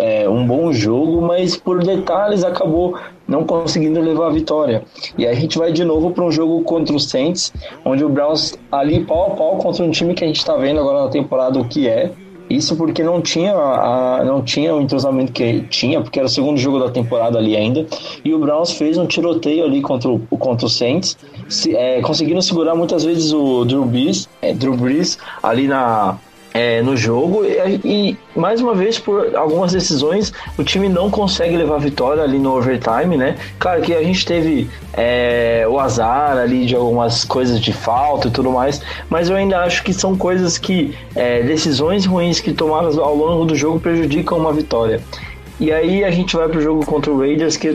é, 0.00 0.28
um 0.28 0.46
bom 0.46 0.72
jogo, 0.72 1.22
mas 1.22 1.56
por 1.56 1.82
detalhes 1.82 2.44
acabou 2.44 2.96
não 3.26 3.44
conseguindo 3.44 4.00
levar 4.00 4.26
a 4.26 4.30
vitória. 4.30 4.84
E 5.16 5.26
aí 5.26 5.32
a 5.34 5.40
gente 5.40 5.58
vai 5.58 5.72
de 5.72 5.84
novo 5.84 6.10
para 6.10 6.24
um 6.24 6.30
jogo 6.30 6.62
contra 6.64 6.94
o 6.94 7.00
Saints, 7.00 7.52
onde 7.84 8.04
o 8.04 8.08
Browns 8.08 8.54
ali 8.70 9.04
pau 9.04 9.32
a 9.32 9.36
pau 9.36 9.56
contra 9.56 9.84
um 9.84 9.90
time 9.90 10.14
que 10.14 10.22
a 10.22 10.26
gente 10.26 10.38
está 10.38 10.56
vendo 10.56 10.80
agora 10.80 11.04
na 11.04 11.08
temporada 11.08 11.58
o 11.58 11.64
que 11.64 11.88
é. 11.88 12.12
Isso 12.50 12.76
porque 12.76 13.02
não 13.02 13.22
tinha, 13.22 13.54
a, 13.54 14.22
não 14.24 14.42
tinha 14.42 14.74
o 14.74 14.80
entrosamento 14.82 15.32
que 15.32 15.62
tinha, 15.70 16.02
porque 16.02 16.18
era 16.18 16.26
o 16.26 16.30
segundo 16.30 16.58
jogo 16.58 16.78
da 16.78 16.90
temporada 16.90 17.38
ali 17.38 17.56
ainda. 17.56 17.86
E 18.22 18.34
o 18.34 18.38
Browns 18.38 18.72
fez 18.72 18.98
um 18.98 19.06
tiroteio 19.06 19.64
ali 19.64 19.80
contra 19.80 20.10
o, 20.10 20.18
contra 20.36 20.66
o 20.66 20.68
Saints, 20.68 21.16
se, 21.48 21.74
é, 21.74 22.02
segurar 22.42 22.74
muitas 22.74 23.04
vezes 23.04 23.32
o 23.32 23.64
Drew 23.64 23.86
Brees, 23.86 24.28
é, 24.42 24.52
Drew 24.52 24.76
Brees 24.76 25.16
ali 25.42 25.66
na, 25.66 26.18
é, 26.54 26.82
no 26.82 26.96
jogo 26.96 27.44
e, 27.44 27.80
e, 27.84 28.16
mais 28.38 28.60
uma 28.60 28.74
vez 28.74 28.98
por 28.98 29.34
algumas 29.34 29.72
decisões 29.72 30.32
o 30.58 30.64
time 30.64 30.88
não 30.88 31.10
consegue 31.10 31.56
levar 31.56 31.76
a 31.76 31.78
vitória 31.78 32.22
ali 32.22 32.38
no 32.38 32.56
overtime, 32.56 33.16
né? 33.16 33.36
Claro 33.58 33.82
que 33.82 33.94
a 33.94 34.02
gente 34.02 34.24
teve 34.24 34.68
é, 34.92 35.64
o 35.68 35.78
azar 35.78 36.36
ali 36.36 36.66
de 36.66 36.74
algumas 36.74 37.24
coisas 37.24 37.60
de 37.60 37.72
falta 37.72 38.28
e 38.28 38.30
tudo 38.30 38.50
mais, 38.50 38.82
mas 39.08 39.30
eu 39.30 39.36
ainda 39.36 39.60
acho 39.60 39.82
que 39.82 39.92
são 39.92 40.16
coisas 40.16 40.58
que 40.58 40.94
é, 41.14 41.42
decisões 41.42 42.04
ruins 42.04 42.40
que 42.40 42.52
tomadas 42.52 42.98
ao 42.98 43.14
longo 43.14 43.44
do 43.44 43.54
jogo 43.54 43.80
prejudicam 43.80 44.38
uma 44.38 44.52
vitória. 44.52 45.00
E 45.60 45.72
aí 45.72 46.04
a 46.04 46.10
gente 46.10 46.34
vai 46.34 46.48
pro 46.48 46.60
jogo 46.60 46.84
contra 46.84 47.12
o 47.12 47.18
Raiders 47.18 47.56
que 47.56 47.68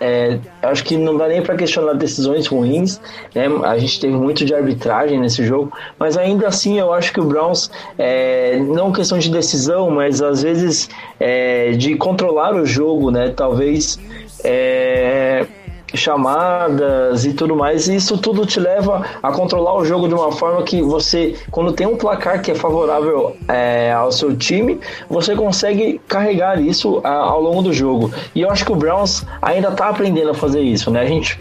é, 0.00 0.38
acho 0.62 0.82
que 0.82 0.96
não 0.96 1.16
dá 1.16 1.28
nem 1.28 1.42
para 1.42 1.54
questionar 1.54 1.92
decisões 1.92 2.46
ruins, 2.46 2.98
né? 3.34 3.46
A 3.64 3.76
gente 3.78 4.00
teve 4.00 4.14
muito 4.14 4.44
de 4.44 4.54
arbitragem 4.54 5.20
nesse 5.20 5.44
jogo, 5.44 5.72
mas 5.98 6.16
ainda 6.16 6.48
assim 6.48 6.78
eu 6.80 6.92
acho 6.92 7.12
que 7.12 7.20
o 7.20 7.24
Browns, 7.24 7.70
é, 7.98 8.58
não 8.58 8.90
questão 8.90 9.18
de 9.18 9.30
decisão, 9.30 9.90
mas 9.90 10.22
às 10.22 10.42
vezes 10.42 10.88
é, 11.18 11.72
de 11.72 11.96
controlar 11.96 12.54
o 12.54 12.64
jogo, 12.64 13.10
né? 13.10 13.28
Talvez 13.36 13.98
é, 14.42 15.46
chamadas 15.94 17.24
e 17.24 17.32
tudo 17.32 17.56
mais, 17.56 17.88
e 17.88 17.96
isso 17.96 18.18
tudo 18.18 18.46
te 18.46 18.60
leva 18.60 19.04
a 19.22 19.32
controlar 19.32 19.76
o 19.76 19.84
jogo 19.84 20.08
de 20.08 20.14
uma 20.14 20.32
forma 20.32 20.62
que 20.62 20.82
você, 20.82 21.34
quando 21.50 21.72
tem 21.72 21.86
um 21.86 21.96
placar 21.96 22.42
que 22.42 22.50
é 22.50 22.54
favorável 22.54 23.36
é, 23.48 23.92
ao 23.92 24.12
seu 24.12 24.36
time, 24.36 24.80
você 25.08 25.34
consegue 25.34 26.00
carregar 26.06 26.60
isso 26.60 27.00
a, 27.04 27.12
ao 27.12 27.40
longo 27.40 27.62
do 27.62 27.72
jogo. 27.72 28.12
E 28.34 28.42
eu 28.42 28.50
acho 28.50 28.64
que 28.64 28.72
o 28.72 28.76
Browns 28.76 29.24
ainda 29.40 29.68
está 29.68 29.88
aprendendo 29.88 30.30
a 30.30 30.34
fazer 30.34 30.60
isso, 30.60 30.90
né? 30.90 31.00
A 31.00 31.06
gente 31.06 31.38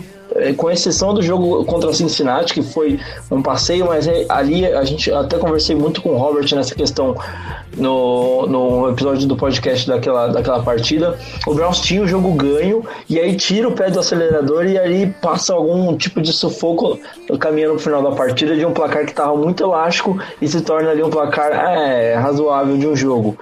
com 0.55 0.69
exceção 0.69 1.13
do 1.13 1.21
jogo 1.21 1.63
contra 1.65 1.89
o 1.89 1.93
Cincinnati, 1.93 2.53
que 2.53 2.61
foi 2.61 2.99
um 3.29 3.41
passeio, 3.41 3.85
mas 3.85 4.07
é, 4.07 4.25
ali 4.29 4.65
a 4.65 4.83
gente 4.83 5.11
até 5.11 5.37
conversei 5.37 5.75
muito 5.75 6.01
com 6.01 6.09
o 6.09 6.17
Robert 6.17 6.47
nessa 6.53 6.75
questão 6.75 7.15
no, 7.77 8.45
no 8.47 8.89
episódio 8.89 9.27
do 9.27 9.35
podcast 9.35 9.87
daquela, 9.87 10.27
daquela 10.27 10.61
partida. 10.61 11.17
O 11.47 11.53
Browns 11.53 11.79
tinha 11.79 12.01
o 12.01 12.07
jogo 12.07 12.31
ganho 12.33 12.85
e 13.09 13.19
aí 13.19 13.35
tira 13.35 13.67
o 13.67 13.71
pé 13.71 13.89
do 13.89 13.99
acelerador 13.99 14.65
e 14.65 14.77
aí 14.77 15.07
passa 15.21 15.53
algum 15.53 15.95
tipo 15.95 16.21
de 16.21 16.33
sufoco 16.33 16.99
caminhando 17.39 17.73
no 17.73 17.79
final 17.79 18.01
da 18.01 18.11
partida 18.11 18.55
de 18.55 18.65
um 18.65 18.73
placar 18.73 19.05
que 19.05 19.11
estava 19.11 19.35
muito 19.35 19.63
elástico 19.63 20.19
e 20.41 20.47
se 20.47 20.61
torna 20.61 20.89
ali 20.89 21.03
um 21.03 21.09
placar 21.09 21.51
é, 21.51 22.15
razoável 22.15 22.77
de 22.77 22.87
um 22.87 22.95
jogo. 22.95 23.37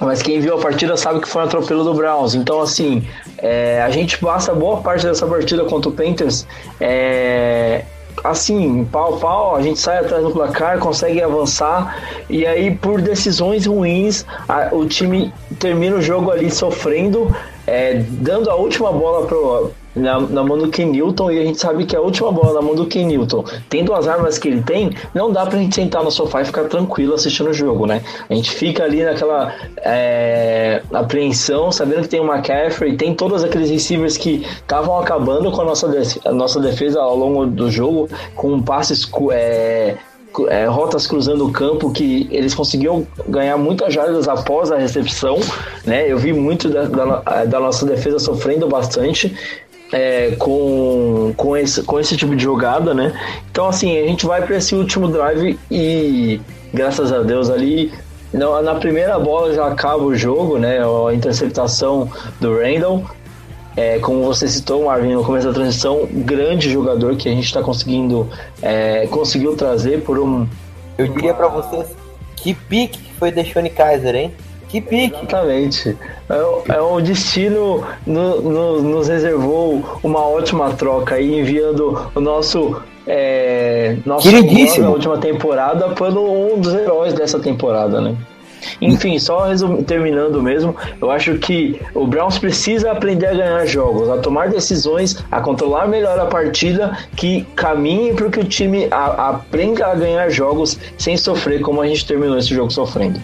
Mas 0.00 0.22
quem 0.22 0.40
viu 0.40 0.54
a 0.54 0.60
partida 0.60 0.96
sabe 0.96 1.20
que 1.20 1.28
foi 1.28 1.42
um 1.42 1.44
atropelo 1.46 1.84
do 1.84 1.94
Browns. 1.94 2.34
Então, 2.34 2.60
assim, 2.60 3.06
é, 3.38 3.82
a 3.82 3.90
gente 3.90 4.18
passa 4.18 4.54
boa 4.54 4.80
parte 4.80 5.06
dessa 5.06 5.26
partida 5.26 5.64
contra 5.64 5.90
o 5.90 5.92
Panthers 5.92 6.46
é, 6.80 7.84
assim, 8.24 8.84
pau 8.84 9.16
pau, 9.18 9.56
a 9.56 9.62
gente 9.62 9.78
sai 9.78 9.98
atrás 9.98 10.22
do 10.22 10.30
placar, 10.30 10.78
consegue 10.78 11.22
avançar 11.22 11.96
e 12.28 12.46
aí 12.46 12.74
por 12.74 13.00
decisões 13.00 13.66
ruins 13.66 14.24
a, 14.48 14.74
o 14.74 14.86
time 14.86 15.32
termina 15.58 15.96
o 15.96 16.02
jogo 16.02 16.30
ali 16.30 16.50
sofrendo, 16.50 17.34
é, 17.66 17.94
dando 17.94 18.50
a 18.50 18.54
última 18.54 18.92
bola 18.92 19.26
pro, 19.26 19.72
na, 19.94 20.20
na 20.20 20.42
mão 20.42 20.58
do 20.58 20.68
Ken 20.68 20.86
Newton 20.86 21.30
e 21.30 21.38
a 21.38 21.44
gente 21.44 21.58
sabe 21.58 21.84
que 21.84 21.96
a 21.96 22.00
última 22.00 22.30
bola 22.30 22.54
na 22.54 22.62
mão 22.62 22.74
do 22.74 22.86
Ken 22.86 23.04
Newton, 23.04 23.44
tendo 23.68 23.94
as 23.94 24.06
armas 24.06 24.38
que 24.38 24.48
ele 24.48 24.62
tem, 24.62 24.90
não 25.14 25.32
dá 25.32 25.46
pra 25.46 25.58
gente 25.58 25.74
sentar 25.74 26.02
no 26.02 26.10
sofá 26.10 26.42
e 26.42 26.44
ficar 26.44 26.64
tranquilo 26.64 27.14
assistindo 27.14 27.50
o 27.50 27.54
jogo, 27.54 27.86
né? 27.86 28.02
A 28.28 28.34
gente 28.34 28.50
fica 28.50 28.84
ali 28.84 29.02
naquela 29.02 29.54
é, 29.78 30.82
apreensão, 30.92 31.72
sabendo 31.72 32.02
que 32.02 32.08
tem 32.08 32.20
o 32.20 32.24
McCaffrey, 32.24 32.96
tem 32.96 33.14
todos 33.14 33.42
aqueles 33.42 33.70
receivers 33.70 34.16
que 34.16 34.44
estavam 34.44 34.98
acabando 34.98 35.50
com 35.50 35.62
a 35.62 35.64
nossa, 35.64 35.90
a 36.24 36.32
nossa 36.32 36.60
defesa 36.60 37.00
ao 37.00 37.16
longo 37.16 37.46
do 37.46 37.70
jogo, 37.70 38.08
com 38.34 38.60
passes 38.60 39.08
é, 39.32 39.96
é, 40.48 40.66
rotas 40.66 41.06
cruzando 41.06 41.46
o 41.46 41.52
campo 41.52 41.90
que 41.90 42.28
eles 42.30 42.54
conseguiam 42.54 43.06
ganhar 43.28 43.56
muitas 43.56 43.92
jardas 43.92 44.28
após 44.28 44.70
a 44.70 44.76
recepção, 44.76 45.38
né? 45.84 46.10
Eu 46.10 46.18
vi 46.18 46.32
muito 46.32 46.68
da, 46.68 46.84
da, 46.84 47.44
da 47.44 47.60
nossa 47.60 47.84
defesa 47.84 48.18
sofrendo 48.18 48.68
bastante 48.68 49.34
é, 49.92 50.32
com, 50.38 51.32
com, 51.36 51.56
esse, 51.56 51.82
com 51.82 51.98
esse 51.98 52.16
tipo 52.16 52.34
de 52.36 52.42
jogada, 52.42 52.94
né? 52.94 53.12
Então, 53.50 53.66
assim, 53.66 53.98
a 53.98 54.06
gente 54.06 54.26
vai 54.26 54.42
para 54.42 54.56
esse 54.56 54.74
último 54.74 55.08
drive 55.08 55.58
e, 55.70 56.40
graças 56.72 57.12
a 57.12 57.22
Deus, 57.22 57.50
ali 57.50 57.92
na, 58.32 58.60
na 58.62 58.74
primeira 58.74 59.18
bola 59.18 59.54
já 59.54 59.66
acaba 59.66 60.02
o 60.04 60.14
jogo, 60.14 60.58
né? 60.58 60.78
A 60.80 61.14
interceptação 61.14 62.10
do 62.40 62.58
Randall. 62.58 63.04
É, 63.76 64.00
como 64.00 64.24
você 64.24 64.48
citou, 64.48 64.86
Marvin, 64.86 65.14
no 65.14 65.24
começo 65.24 65.46
da 65.46 65.52
transição, 65.52 66.08
grande 66.10 66.68
jogador 66.68 67.14
que 67.14 67.28
a 67.28 67.32
gente 67.32 67.44
está 67.44 67.62
conseguindo 67.62 68.28
é, 68.60 69.06
conseguiu 69.06 69.54
trazer 69.54 70.02
por 70.02 70.18
um. 70.18 70.48
Eu 70.98 71.06
diria 71.06 71.32
para 71.32 71.46
vocês 71.46 71.86
que 72.34 72.54
pique 72.54 73.00
foi 73.18 73.32
Shone 73.44 73.70
Kaiser, 73.70 74.16
hein? 74.16 74.34
Que 74.68 74.80
pique! 74.80 75.16
Exatamente. 75.16 75.96
É, 76.28 76.74
é 76.74 76.80
o 76.80 77.00
destino 77.00 77.84
no, 78.06 78.42
no, 78.42 78.82
nos 78.82 79.08
reservou 79.08 79.82
uma 80.02 80.20
ótima 80.26 80.70
troca 80.74 81.14
aí, 81.14 81.40
enviando 81.40 82.10
o 82.14 82.20
nosso. 82.20 82.80
É, 83.10 83.96
nosso 84.04 84.28
Queridíssimo. 84.28 84.84
na 84.84 84.90
última 84.90 85.16
temporada 85.16 85.88
pelo 85.90 86.52
um 86.54 86.60
dos 86.60 86.74
heróis 86.74 87.14
dessa 87.14 87.40
temporada, 87.40 88.02
né? 88.02 88.14
Enfim, 88.82 89.18
só 89.18 89.46
resum, 89.46 89.82
terminando 89.82 90.42
mesmo, 90.42 90.76
eu 91.00 91.10
acho 91.10 91.38
que 91.38 91.80
o 91.94 92.06
Browns 92.06 92.38
precisa 92.38 92.90
aprender 92.90 93.26
a 93.26 93.34
ganhar 93.34 93.66
jogos, 93.66 94.10
a 94.10 94.18
tomar 94.18 94.50
decisões, 94.50 95.24
a 95.30 95.40
controlar 95.40 95.86
melhor 95.86 96.18
a 96.18 96.26
partida, 96.26 96.98
que 97.16 97.46
caminhe 97.54 98.12
para 98.12 98.28
que 98.28 98.40
o 98.40 98.44
time 98.44 98.88
a, 98.90 99.30
aprenda 99.30 99.86
a 99.86 99.94
ganhar 99.94 100.28
jogos 100.28 100.78
sem 100.98 101.16
sofrer 101.16 101.60
como 101.60 101.80
a 101.80 101.86
gente 101.86 102.06
terminou 102.06 102.36
esse 102.36 102.54
jogo 102.54 102.70
sofrendo. 102.70 103.20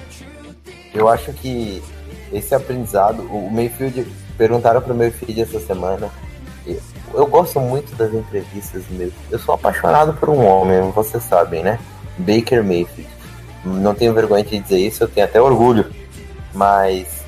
Eu 0.94 1.08
acho 1.08 1.32
que 1.32 1.82
esse 2.32 2.54
aprendizado, 2.54 3.22
o 3.22 3.50
Mayfield, 3.50 4.06
perguntaram 4.38 4.80
pro 4.80 4.94
Mayfield 4.94 5.42
essa 5.42 5.60
semana, 5.60 6.10
eu 7.12 7.26
gosto 7.26 7.60
muito 7.60 7.94
das 7.96 8.12
entrevistas 8.12 8.84
mesmo. 8.90 9.14
Eu 9.30 9.38
sou 9.38 9.54
apaixonado 9.54 10.14
por 10.14 10.28
um 10.28 10.44
homem, 10.44 10.90
vocês 10.92 11.22
sabem, 11.24 11.62
né? 11.62 11.78
Baker 12.18 12.62
Mayfield. 12.62 13.08
Não 13.64 13.94
tenho 13.94 14.12
vergonha 14.12 14.44
de 14.44 14.58
dizer 14.58 14.78
isso, 14.78 15.04
eu 15.04 15.08
tenho 15.08 15.26
até 15.26 15.40
orgulho. 15.40 15.86
Mas 16.52 17.24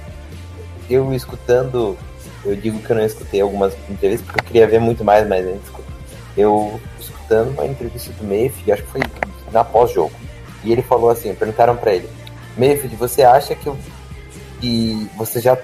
eu 0.89 1.13
escutando, 1.13 1.97
eu 2.45 2.57
digo 2.57 2.79
que 2.81 2.91
eu 2.91 2.97
não 2.97 3.05
escutei 3.05 3.41
algumas 3.41 3.75
entrevistas 3.89 4.27
porque 4.27 4.41
eu 4.41 4.45
queria 4.45 4.67
ver 4.67 4.81
muito 4.81 5.05
mais, 5.05 5.27
mas 5.29 5.47
eu 6.37 6.81
escutando 6.99 7.51
uma 7.51 7.67
entrevista 7.67 8.13
do 8.13 8.25
Mayfield, 8.25 8.73
acho 8.73 8.83
que 8.83 8.91
foi 8.91 9.01
na 9.53 9.65
pós-jogo. 9.65 10.13
E 10.65 10.73
ele 10.73 10.83
falou 10.83 11.11
assim, 11.11 11.35
perguntaram 11.35 11.77
para 11.77 11.95
ele, 11.95 12.09
Mayfield, 12.57 12.97
você 12.97 13.23
acha 13.23 13.55
que, 13.55 13.71
que 14.61 15.11
você 15.17 15.41
já 15.41 15.57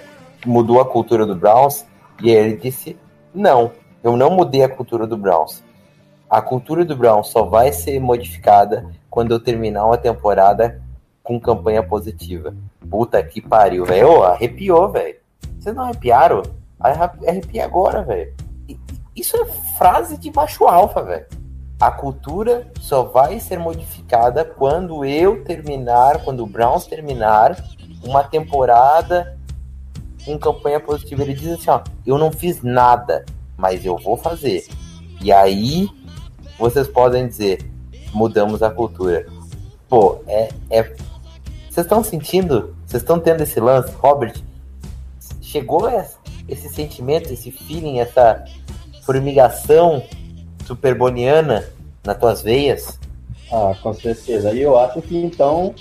mudou 0.44 0.80
a 0.80 0.84
cultura 0.84 1.24
do 1.26 1.34
Browns? 1.34 1.86
E 2.22 2.30
ele 2.30 2.56
disse: 2.56 2.96
Não, 3.34 3.72
eu 4.02 4.16
não 4.16 4.30
mudei 4.30 4.62
a 4.62 4.68
cultura 4.68 5.06
do 5.06 5.16
Browns. 5.16 5.62
A 6.28 6.40
cultura 6.40 6.84
do 6.84 6.96
Browns 6.96 7.28
só 7.28 7.44
vai 7.44 7.72
ser 7.72 8.00
modificada 8.00 8.86
quando 9.10 9.32
eu 9.32 9.40
terminar 9.40 9.86
uma 9.86 9.98
temporada 9.98 10.82
com 11.22 11.40
campanha 11.40 11.82
positiva. 11.82 12.54
Puta 12.90 13.22
que 13.22 13.40
pariu, 13.40 13.84
velho. 13.84 14.22
Arrepiou, 14.22 14.90
velho. 14.90 15.16
Vocês 15.58 15.74
não 15.74 15.84
arrepiaram? 15.84 16.42
Arrepia 16.80 17.64
agora, 17.64 18.02
velho. 18.02 18.34
Isso 19.14 19.36
é 19.36 19.44
frase 19.76 20.16
de 20.16 20.30
baixo 20.30 20.64
alfa, 20.64 21.02
velho 21.02 21.41
a 21.82 21.90
cultura 21.90 22.70
só 22.80 23.02
vai 23.02 23.40
ser 23.40 23.58
modificada 23.58 24.44
quando 24.44 25.04
eu 25.04 25.42
terminar, 25.42 26.22
quando 26.22 26.44
o 26.44 26.46
Browns 26.46 26.86
terminar 26.86 27.60
uma 28.04 28.22
temporada 28.22 29.36
com 30.24 30.38
campanha 30.38 30.78
positiva. 30.78 31.22
Ele 31.22 31.34
diz 31.34 31.54
assim: 31.54 31.70
ó, 31.70 31.80
eu 32.06 32.18
não 32.18 32.30
fiz 32.30 32.62
nada, 32.62 33.24
mas 33.56 33.84
eu 33.84 33.98
vou 33.98 34.16
fazer. 34.16 34.64
E 35.20 35.32
aí 35.32 35.88
vocês 36.56 36.86
podem 36.86 37.26
dizer: 37.26 37.68
mudamos 38.14 38.62
a 38.62 38.70
cultura. 38.70 39.26
Pô, 39.88 40.22
é. 40.28 40.50
é... 40.70 40.84
Vocês 41.68 41.84
estão 41.84 42.04
sentindo? 42.04 42.76
Vocês 42.86 43.02
estão 43.02 43.18
tendo 43.18 43.42
esse 43.42 43.58
lance, 43.58 43.92
Robert? 43.96 44.40
Chegou 45.40 45.90
esse 46.48 46.68
sentimento, 46.68 47.32
esse 47.32 47.50
feeling, 47.50 47.98
essa 47.98 48.44
formigação 49.04 50.00
superboniana 50.72 51.68
nas 52.04 52.18
tuas 52.18 52.42
veias? 52.42 52.98
Ah, 53.50 53.74
com 53.82 53.92
certeza. 53.92 54.52
E 54.52 54.62
eu 54.62 54.78
acho 54.78 55.02
que 55.02 55.16
então 55.16 55.74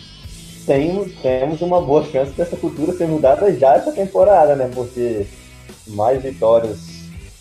tem, 0.65 1.06
temos 1.21 1.62
uma 1.62 1.82
boa 1.82 2.04
chance 2.04 2.32
dessa 2.32 2.58
cultura 2.58 2.93
ser 2.93 3.08
mudada 3.08 3.54
já 3.58 3.75
essa 3.75 3.91
temporada, 3.91 4.56
né? 4.56 4.69
Porque 4.73 5.25
mais 5.88 6.21
vitórias, 6.21 6.80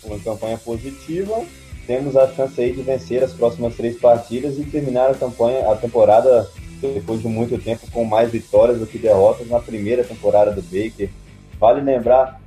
uma 0.03 0.17
campanha 0.19 0.57
positiva, 0.57 1.43
temos 1.85 2.15
a 2.15 2.31
chance 2.33 2.59
aí 2.59 2.71
de 2.71 2.81
vencer 2.81 3.23
as 3.23 3.33
próximas 3.33 3.75
três 3.75 3.99
partidas 3.99 4.57
e 4.57 4.63
terminar 4.63 5.11
a 5.11 5.15
campanha, 5.15 5.69
a 5.69 5.75
temporada 5.75 6.49
depois 6.81 7.21
de 7.21 7.27
muito 7.27 7.59
tempo 7.59 7.85
com 7.91 8.03
mais 8.03 8.31
vitórias 8.31 8.79
do 8.79 8.87
que 8.87 8.97
derrotas 8.97 9.47
na 9.47 9.59
primeira 9.59 10.03
temporada 10.03 10.51
do 10.51 10.61
Baker. 10.63 11.09
Vale 11.59 11.81
lembrar 11.81 12.41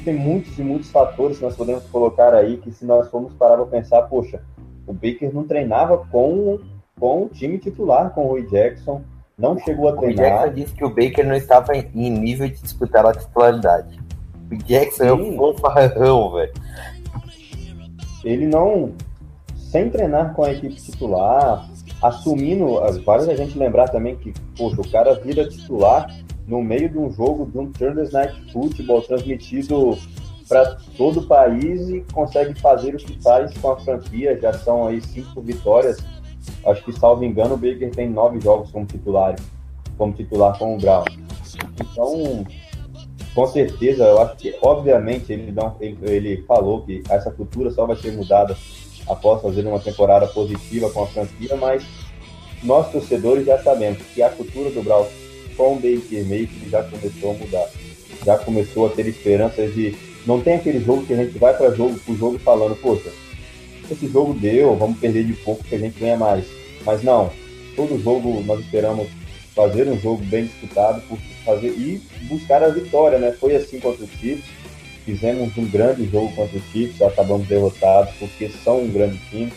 tem 0.00 0.14
muitos 0.14 0.58
e 0.58 0.62
muitos 0.62 0.90
fatores 0.90 1.38
que 1.38 1.44
nós 1.44 1.56
podemos 1.56 1.84
colocar 1.84 2.34
aí 2.34 2.56
que 2.58 2.70
se 2.72 2.84
nós 2.84 3.08
formos 3.08 3.32
parar 3.34 3.56
para 3.56 3.66
pensar, 3.66 4.02
poxa, 4.02 4.42
o 4.86 4.92
Baker 4.92 5.34
não 5.34 5.44
treinava 5.44 5.98
com, 6.10 6.58
com 6.98 7.24
o 7.24 7.28
time 7.28 7.58
titular, 7.58 8.10
com 8.10 8.24
o 8.24 8.28
Rui 8.28 8.46
Jackson, 8.46 9.02
não 9.36 9.58
chegou 9.58 9.88
a 9.88 9.96
treinar. 9.96 10.24
O 10.24 10.28
Jackson 10.28 10.54
disse 10.54 10.74
que 10.74 10.84
o 10.84 10.88
Baker 10.88 11.26
não 11.26 11.34
estava 11.34 11.76
em 11.76 12.10
nível 12.10 12.48
de 12.48 12.60
disputar 12.62 13.04
a 13.04 13.12
titularidade. 13.12 13.98
O 14.50 14.56
Jackson 14.56 15.02
Sim. 15.02 15.08
é 15.08 15.12
um 15.12 15.36
fanfarrão, 15.54 16.32
velho. 16.32 16.52
Ele 18.24 18.46
não, 18.46 18.92
sem 19.54 19.90
treinar 19.90 20.34
com 20.34 20.44
a 20.44 20.52
equipe 20.52 20.74
titular, 20.76 21.68
assumindo, 22.02 22.80
vale 23.04 23.30
a 23.30 23.36
gente 23.36 23.58
lembrar 23.58 23.88
também 23.88 24.16
que, 24.16 24.32
poxa, 24.56 24.80
o 24.80 24.90
cara 24.90 25.14
vira 25.14 25.48
titular 25.48 26.08
no 26.46 26.62
meio 26.62 26.88
de 26.88 26.98
um 26.98 27.10
jogo 27.12 27.46
de 27.46 27.58
um 27.58 27.72
Thursday 27.72 28.08
Night 28.12 28.52
Football 28.52 29.02
transmitido 29.02 29.98
para 30.48 30.76
todo 30.96 31.20
o 31.20 31.26
país 31.26 31.88
e 31.88 32.04
consegue 32.12 32.58
fazer 32.60 32.94
o 32.94 32.98
que 32.98 33.20
faz 33.20 33.56
com 33.58 33.70
a 33.70 33.80
franquia. 33.80 34.38
Já 34.40 34.52
são 34.52 34.86
aí 34.86 35.00
cinco 35.00 35.40
vitórias. 35.40 35.98
Acho 36.64 36.84
que, 36.84 36.92
salvo 36.92 37.24
engano, 37.24 37.54
o 37.54 37.56
Baker 37.56 37.90
tem 37.90 38.08
nove 38.08 38.40
jogos 38.40 38.70
como 38.70 38.86
titular, 38.86 39.34
como 39.98 40.12
titular 40.12 40.56
com 40.56 40.76
o 40.76 40.78
Brown. 40.78 41.04
Então, 41.80 42.46
com 43.34 43.46
certeza, 43.48 44.04
eu 44.04 44.20
acho 44.22 44.36
que, 44.36 44.54
obviamente, 44.62 45.32
ele, 45.32 45.50
não, 45.50 45.74
ele, 45.80 45.98
ele 46.02 46.42
falou 46.42 46.82
que 46.82 47.02
essa 47.08 47.30
cultura 47.30 47.70
só 47.70 47.84
vai 47.84 47.96
ser 47.96 48.12
mudada 48.12 48.56
após 49.08 49.42
fazer 49.42 49.66
uma 49.66 49.80
temporada 49.80 50.26
positiva 50.28 50.90
com 50.90 51.02
a 51.02 51.06
franquia, 51.06 51.56
mas 51.56 51.84
nós 52.62 52.90
torcedores 52.90 53.46
já 53.46 53.58
sabemos 53.62 53.98
que 54.14 54.22
a 54.22 54.30
cultura 54.30 54.70
do 54.70 54.82
Brown 54.82 55.06
com 55.56 55.74
o 55.74 55.76
Baker 55.76 56.24
Mayfield 56.24 56.70
já 56.70 56.82
começou 56.82 57.30
a 57.30 57.34
mudar. 57.34 57.70
Já 58.24 58.38
começou 58.38 58.86
a 58.86 58.90
ter 58.90 59.06
esperanças 59.06 59.74
de. 59.74 59.94
Não 60.26 60.40
tem 60.40 60.54
aquele 60.54 60.80
jogo 60.80 61.06
que 61.06 61.12
a 61.12 61.16
gente 61.16 61.38
vai 61.38 61.56
para 61.56 61.74
jogo 61.74 61.98
pro 62.00 62.16
jogo 62.16 62.38
falando, 62.38 62.74
poxa, 62.76 63.10
esse 63.90 64.08
jogo 64.08 64.34
deu, 64.34 64.74
vamos 64.74 64.98
perder 64.98 65.24
de 65.24 65.34
pouco 65.34 65.62
que 65.64 65.74
a 65.74 65.78
gente 65.78 66.00
ganha 66.00 66.16
mais. 66.16 66.44
Mas 66.84 67.02
não, 67.02 67.30
todo 67.76 68.02
jogo 68.02 68.42
nós 68.44 68.60
esperamos 68.60 69.08
fazer 69.54 69.88
um 69.88 69.98
jogo 69.98 70.22
bem 70.24 70.44
disputado 70.44 71.00
por 71.08 71.18
fazer 71.44 71.68
e 71.68 72.02
buscar 72.28 72.62
a 72.62 72.68
vitória, 72.68 73.18
né? 73.18 73.32
Foi 73.32 73.54
assim 73.54 73.78
contra 73.78 74.04
o 74.04 74.08
Chiefs, 74.08 74.44
fizemos 75.04 75.56
um 75.56 75.64
grande 75.64 76.06
jogo 76.08 76.30
contra 76.34 76.58
o 76.58 76.62
Chiefs, 76.72 77.00
acabamos 77.00 77.46
derrotados 77.46 78.12
porque 78.18 78.48
são 78.48 78.82
um 78.82 78.90
grande 78.90 79.18
time. 79.30 79.52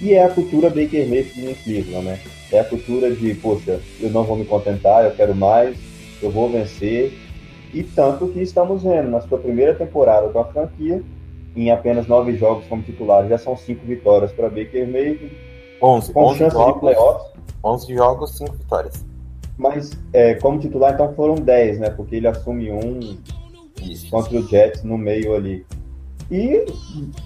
E 0.00 0.14
é 0.14 0.24
a 0.24 0.28
cultura 0.28 0.70
Baker 0.70 1.06
Mayfield 1.08 1.50
em 1.50 1.54
Cleveland, 1.54 2.06
né? 2.06 2.20
É 2.50 2.60
a 2.60 2.64
cultura 2.64 3.10
de, 3.14 3.34
poxa, 3.34 3.80
eu 4.00 4.10
não 4.10 4.24
vou 4.24 4.36
me 4.36 4.44
contentar, 4.44 5.04
eu 5.04 5.10
quero 5.12 5.34
mais, 5.34 5.76
eu 6.22 6.30
vou 6.30 6.48
vencer. 6.50 7.12
E 7.74 7.82
tanto 7.82 8.28
que 8.28 8.40
estamos 8.40 8.82
vendo, 8.82 9.10
na 9.10 9.20
sua 9.20 9.38
primeira 9.38 9.74
temporada 9.74 10.28
com 10.28 10.38
a 10.38 10.44
franquia, 10.46 11.02
em 11.54 11.70
apenas 11.70 12.06
nove 12.06 12.36
jogos 12.36 12.66
como 12.66 12.82
titular, 12.82 13.28
já 13.28 13.36
são 13.36 13.56
cinco 13.56 13.84
vitórias 13.84 14.32
para 14.32 14.48
Baker 14.48 14.86
Mayfield. 14.86 15.36
11, 15.82 16.12
com 16.12 16.24
11 16.24 16.38
chance 16.38 16.56
jogos, 16.56 16.74
de 16.74 16.80
playoffs. 16.80 17.38
11 17.64 17.94
jogos, 17.94 18.36
5 18.36 18.52
vitórias. 18.52 19.04
Mas 19.56 19.90
é, 20.12 20.34
como 20.34 20.58
titular, 20.58 20.94
então 20.94 21.12
foram 21.14 21.34
10, 21.34 21.80
né? 21.80 21.90
Porque 21.90 22.16
ele 22.16 22.28
assume 22.28 22.70
um 22.70 23.18
Isso. 23.82 24.08
contra 24.10 24.38
o 24.38 24.46
Jets 24.46 24.82
no 24.84 24.96
meio 24.96 25.34
ali. 25.34 25.66
E 26.30 26.66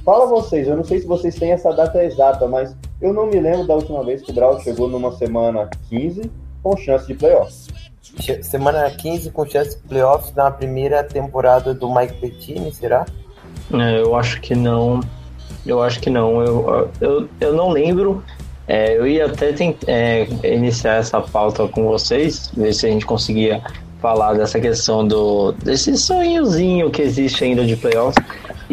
fala 0.05 0.27
vocês, 0.27 0.69
eu 0.69 0.77
não 0.77 0.85
sei 0.85 1.01
se 1.01 1.07
vocês 1.07 1.35
têm 1.35 1.51
essa 1.53 1.73
data 1.73 2.03
exata, 2.05 2.47
mas 2.47 2.75
eu 3.01 3.13
não 3.13 3.27
me 3.27 3.41
lembro 3.41 3.67
da 3.67 3.75
última 3.75 4.05
vez 4.05 4.23
que 4.23 4.31
o 4.31 4.35
Brown 4.35 4.61
chegou 4.61 4.89
numa 4.89 5.11
semana 5.13 5.69
15 5.89 6.31
com 6.63 6.77
chance 6.77 7.07
de 7.09 7.15
playoffs. 7.15 7.67
Semana 8.43 8.89
15 8.91 9.31
com 9.31 9.45
chance 9.47 9.77
de 9.77 9.83
playoffs 9.89 10.33
na 10.35 10.51
primeira 10.51 11.03
temporada 11.03 11.75
do 11.75 11.93
Mike 11.93 12.15
Pettine, 12.21 12.73
será? 12.73 13.07
É, 13.73 14.01
eu 14.03 14.15
acho 14.15 14.41
que 14.41 14.55
não. 14.55 15.01
Eu 15.67 15.83
acho 15.83 15.99
que 16.01 16.11
não. 16.11 16.41
Eu, 16.43 16.91
eu, 17.01 17.29
eu 17.41 17.55
não 17.55 17.71
lembro. 17.71 18.23
É, 18.69 18.97
eu 18.97 19.07
ia 19.07 19.27
até 19.27 19.53
tent- 19.53 19.83
é, 19.89 20.27
iniciar 20.45 20.95
essa 20.97 21.21
pauta 21.21 21.67
com 21.67 21.85
vocês, 21.89 22.51
ver 22.57 22.73
se 22.73 22.87
a 22.87 22.91
gente 22.91 23.05
conseguia 23.05 23.61
falar 24.01 24.35
dessa 24.35 24.61
questão 24.61 25.07
do 25.07 25.53
desse 25.53 25.97
sonhozinho 25.97 26.91
que 26.91 27.03
existe 27.03 27.45
ainda 27.45 27.65
de 27.65 27.77
playoffs. 27.77 28.25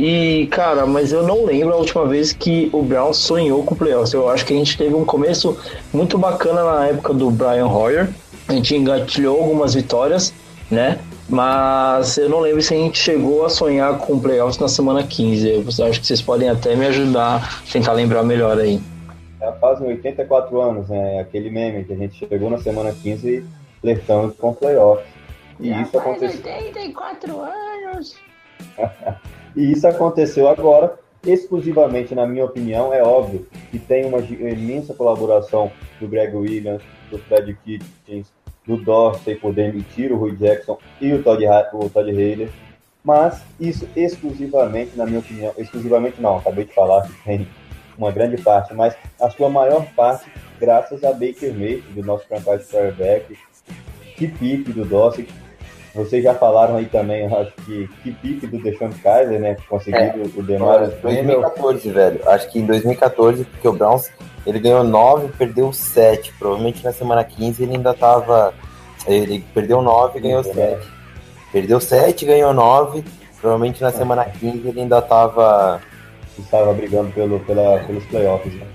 E, 0.01 0.47
cara, 0.47 0.85
mas 0.85 1.11
eu 1.11 1.23
não 1.23 1.43
lembro 1.43 1.73
a 1.73 1.77
última 1.77 2.05
vez 2.05 2.31
que 2.31 2.69
o 2.71 2.81
Brown 2.81 3.13
sonhou 3.13 3.65
com 3.65 3.75
playoffs. 3.75 4.13
Eu 4.13 4.29
acho 4.29 4.45
que 4.45 4.53
a 4.53 4.55
gente 4.55 4.77
teve 4.77 4.95
um 4.95 5.03
começo 5.03 5.59
muito 5.91 6.17
bacana 6.17 6.63
na 6.63 6.87
época 6.87 7.13
do 7.13 7.29
Brian 7.29 7.67
Hoyer. 7.67 8.09
A 8.47 8.53
gente 8.53 8.73
engatilhou 8.73 9.37
algumas 9.37 9.73
vitórias, 9.73 10.33
né? 10.71 10.99
Mas 11.27 12.17
eu 12.17 12.29
não 12.29 12.39
lembro 12.39 12.61
se 12.61 12.73
a 12.73 12.77
gente 12.77 12.97
chegou 12.97 13.45
a 13.45 13.49
sonhar 13.49 13.97
com 13.97 14.17
playoffs 14.17 14.57
na 14.57 14.69
semana 14.69 15.03
15. 15.03 15.49
Eu 15.49 15.85
acho 15.85 15.99
que 15.99 16.07
vocês 16.07 16.21
podem 16.21 16.47
até 16.47 16.77
me 16.77 16.85
ajudar 16.85 17.61
a 17.67 17.71
tentar 17.71 17.91
lembrar 17.91 18.23
melhor 18.23 18.57
aí. 18.57 18.81
Já 19.37 19.51
fazem 19.51 19.85
84 19.89 20.61
anos, 20.61 20.87
né? 20.87 21.19
Aquele 21.19 21.49
meme 21.49 21.83
que 21.83 21.91
a 21.91 21.97
gente 21.97 22.25
chegou 22.25 22.49
na 22.49 22.59
semana 22.59 22.93
15 22.93 23.45
flertando 23.81 24.33
com 24.35 24.53
playoffs. 24.53 25.05
E 25.59 25.69
isso 25.69 25.97
aconteceu. 25.97 26.39
84 26.39 27.41
anos. 27.41 28.15
E 29.55 29.71
isso 29.71 29.87
aconteceu 29.87 30.47
agora, 30.47 30.97
exclusivamente, 31.25 32.15
na 32.15 32.25
minha 32.25 32.45
opinião, 32.45 32.93
é 32.93 33.03
óbvio 33.03 33.47
que 33.71 33.79
tem 33.79 34.05
uma 34.05 34.19
imensa 34.19 34.93
colaboração 34.93 35.71
do 35.99 36.07
Greg 36.07 36.35
Williams, 36.35 36.81
do 37.09 37.17
Fred 37.17 37.57
Kitchens, 37.63 38.31
do 38.65 38.77
Dorsey 38.77 39.35
por 39.35 39.53
demitir 39.53 40.11
o 40.11 40.17
Rui 40.17 40.35
Jackson 40.35 40.77
e 41.01 41.11
o 41.11 41.23
Todd, 41.23 41.43
o 41.73 41.89
Todd 41.89 42.11
mas 43.03 43.41
isso 43.59 43.87
exclusivamente, 43.95 44.95
na 44.95 45.05
minha 45.05 45.19
opinião, 45.19 45.53
exclusivamente 45.57 46.21
não, 46.21 46.37
acabei 46.37 46.65
de 46.65 46.73
falar 46.73 47.07
que 47.07 47.23
tem 47.23 47.47
uma 47.97 48.11
grande 48.11 48.41
parte, 48.41 48.73
mas 48.73 48.95
a 49.19 49.29
sua 49.29 49.49
maior 49.49 49.85
parte 49.95 50.29
graças 50.59 51.03
a 51.03 51.11
Baker 51.11 51.53
Mayfield, 51.53 51.93
do 51.93 52.03
nosso 52.03 52.27
franchise 52.27 52.69
quarterback, 52.69 53.37
que 54.15 54.27
pique 54.27 54.73
do 54.73 54.85
Dorsey, 54.85 55.27
vocês 56.03 56.23
já 56.23 56.33
falaram 56.33 56.77
aí 56.77 56.85
também, 56.85 57.25
eu 57.25 57.37
acho 57.37 57.51
que 57.65 57.87
que 58.01 58.11
pique 58.11 58.47
do 58.47 58.57
Deshaun 58.57 58.91
Kaiser, 59.03 59.39
né? 59.39 59.55
Conseguindo 59.67 60.31
o 60.35 60.43
Demarius 60.43 60.93
Randall. 60.95 61.41
2014, 61.41 61.89
velho. 61.91 62.29
Acho 62.29 62.51
que 62.51 62.59
em 62.59 62.65
2014, 62.65 63.45
porque 63.45 63.67
o 63.67 63.73
Browns 63.73 64.09
ele 64.45 64.59
ganhou 64.59 64.83
9, 64.83 65.29
perdeu 65.37 65.71
7. 65.71 66.33
Provavelmente 66.39 66.83
na 66.83 66.91
semana 66.91 67.23
15 67.23 67.63
ele 67.63 67.75
ainda 67.75 67.93
tava. 67.93 68.53
Ele 69.07 69.43
perdeu 69.53 69.81
9 69.81 70.19
e 70.19 70.21
ganhou 70.21 70.43
Sim, 70.43 70.53
7. 70.53 70.87
Perdeu 71.51 71.79
7, 71.79 72.25
ganhou 72.25 72.53
9. 72.53 73.03
Provavelmente 73.39 73.81
na 73.81 73.91
semana 73.91 74.25
15 74.25 74.67
ele 74.67 74.81
ainda 74.81 75.01
tava. 75.01 75.81
estava 76.37 76.73
brigando 76.73 77.11
pelo, 77.11 77.39
pela, 77.41 77.79
pelos 77.79 78.05
playoffs. 78.05 78.53
Né? 78.53 78.65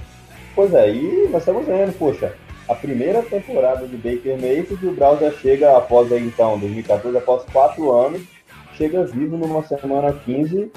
Pois 0.54 0.72
é, 0.72 0.90
e 0.90 1.28
nós 1.30 1.42
estamos 1.42 1.66
vendo, 1.66 1.92
poxa, 1.98 2.32
a 2.68 2.74
primeira 2.74 3.22
temporada 3.22 3.86
de 3.86 3.96
Baker 3.96 4.40
Mayfield, 4.40 4.86
o 4.86 4.92
Browns 4.92 5.20
já 5.20 5.30
chega 5.32 5.76
após 5.76 6.10
aí, 6.10 6.24
então, 6.24 6.58
2014, 6.58 7.18
após 7.18 7.44
quatro 7.52 7.92
anos, 7.92 8.22
chega 8.76 9.04
vivo 9.04 9.36
numa 9.36 9.62
semana 9.64 10.12
15, 10.12 10.70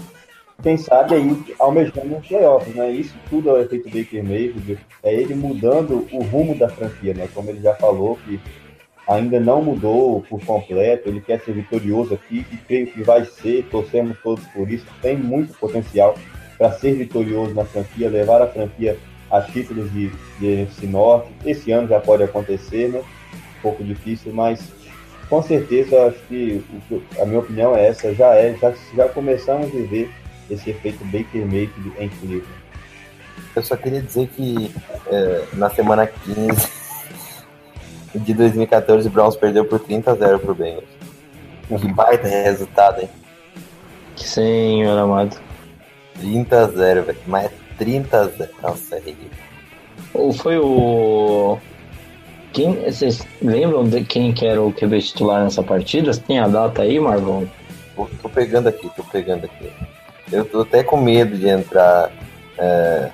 quem 0.62 0.76
sabe 0.78 1.16
aí 1.16 1.56
almejando 1.60 2.18
os 2.18 2.28
playoffs, 2.28 2.76
né? 2.76 2.92
Isso 2.92 3.16
tudo 3.30 3.50
é 3.50 3.54
o 3.54 3.62
efeito 3.62 3.90
Baker 3.90 4.24
Mayfield, 4.24 4.80
é 5.04 5.14
ele 5.14 5.36
mudando 5.36 6.08
o 6.12 6.24
rumo 6.24 6.56
da 6.56 6.68
franquia, 6.68 7.14
né? 7.14 7.30
Como 7.34 7.50
ele 7.50 7.62
já 7.62 7.76
falou 7.76 8.18
que 8.26 8.40
ainda 9.08 9.40
não 9.40 9.62
mudou 9.62 10.22
por 10.24 10.44
completo, 10.44 11.08
ele 11.08 11.22
quer 11.22 11.40
ser 11.42 11.54
vitorioso 11.54 12.14
aqui 12.14 12.46
e 12.52 12.58
creio 12.58 12.88
que 12.88 13.04
vai 13.04 13.24
ser, 13.24 13.66
torcemos 13.70 14.18
todos 14.22 14.46
por 14.48 14.70
isso, 14.70 14.86
tem 15.02 15.16
muito 15.16 15.58
potencial 15.58 16.16
para 16.58 16.72
ser 16.74 16.94
vitorioso 16.94 17.54
na 17.54 17.64
franquia, 17.64 18.10
levar 18.10 18.42
a 18.42 18.48
franquia 18.48 18.98
a 19.32 19.42
títulos 19.42 19.92
de, 19.92 20.10
de 20.40 20.46
NFC 20.46 20.88
Norte. 20.88 21.30
Esse 21.46 21.72
ano 21.72 21.88
já 21.88 22.00
pode 22.00 22.24
acontecer, 22.24 22.90
né? 22.90 23.00
Um 23.00 23.62
pouco 23.62 23.84
difícil, 23.84 24.34
mas 24.34 24.62
com 25.30 25.42
certeza 25.44 26.08
acho 26.08 26.20
que 26.28 26.64
a 27.20 27.26
minha 27.26 27.40
opinião 27.40 27.76
é 27.76 27.88
essa, 27.88 28.14
já 28.14 28.34
é, 28.36 28.56
já, 28.56 28.74
já 28.96 29.10
começamos 29.10 29.68
a 29.68 29.88
ver 29.88 30.10
esse 30.50 30.70
efeito 30.70 31.04
Baker 31.06 31.46
Mayfield 31.46 31.94
em 32.00 32.10
Cleveland. 32.10 32.48
Eu 33.56 33.64
só 33.64 33.76
queria 33.76 34.02
dizer 34.02 34.28
que 34.30 34.72
é, 35.08 35.44
na 35.54 35.70
semana 35.70 36.08
15 36.08 36.70
de 38.16 38.34
2014 38.34 39.08
o 39.08 39.12
Browns 39.12 39.36
perdeu 39.36 39.66
por 39.66 39.80
30 39.80 40.12
a 40.12 40.16
0 40.16 40.40
pro 40.40 40.56
Bengals. 40.56 40.86
Que 41.68 41.88
baita 41.90 42.28
resultado, 42.28 43.02
hein? 43.02 43.10
Senhor 44.16 44.98
amado. 44.98 45.38
30 46.20 46.58
a 46.58 46.68
0, 46.68 47.04
velho. 47.04 47.20
Mas 47.28 47.52
30 47.78 48.18
a 48.20 48.26
0. 48.28 48.50
Nossa, 48.62 48.96
é 48.96 49.00
ridículo. 49.00 49.32
Ou 50.14 50.34
foi 50.34 50.58
o. 50.58 51.58
Quem, 52.54 52.74
vocês 52.76 53.26
lembram 53.42 53.88
de 53.88 54.04
quem 54.04 54.34
que 54.34 54.46
era 54.46 54.62
o 54.62 54.72
QB 54.74 55.02
titular 55.02 55.44
nessa 55.44 55.62
partida? 55.62 56.12
Você 56.14 56.22
tem 56.22 56.40
a 56.40 56.48
data 56.48 56.82
aí, 56.82 57.00
Marlon? 57.00 57.46
Tô, 57.96 58.08
tô 58.22 58.30
pegando 58.30 58.68
aqui, 58.70 58.90
tô 58.96 59.04
pegando 59.04 59.46
aqui. 59.46 59.72
Eu 60.32 60.44
tô 60.46 60.62
até 60.62 60.84
com 60.84 60.98
medo 60.98 61.38
de 61.38 61.48
entrar. 61.48 62.12
é, 62.58 63.10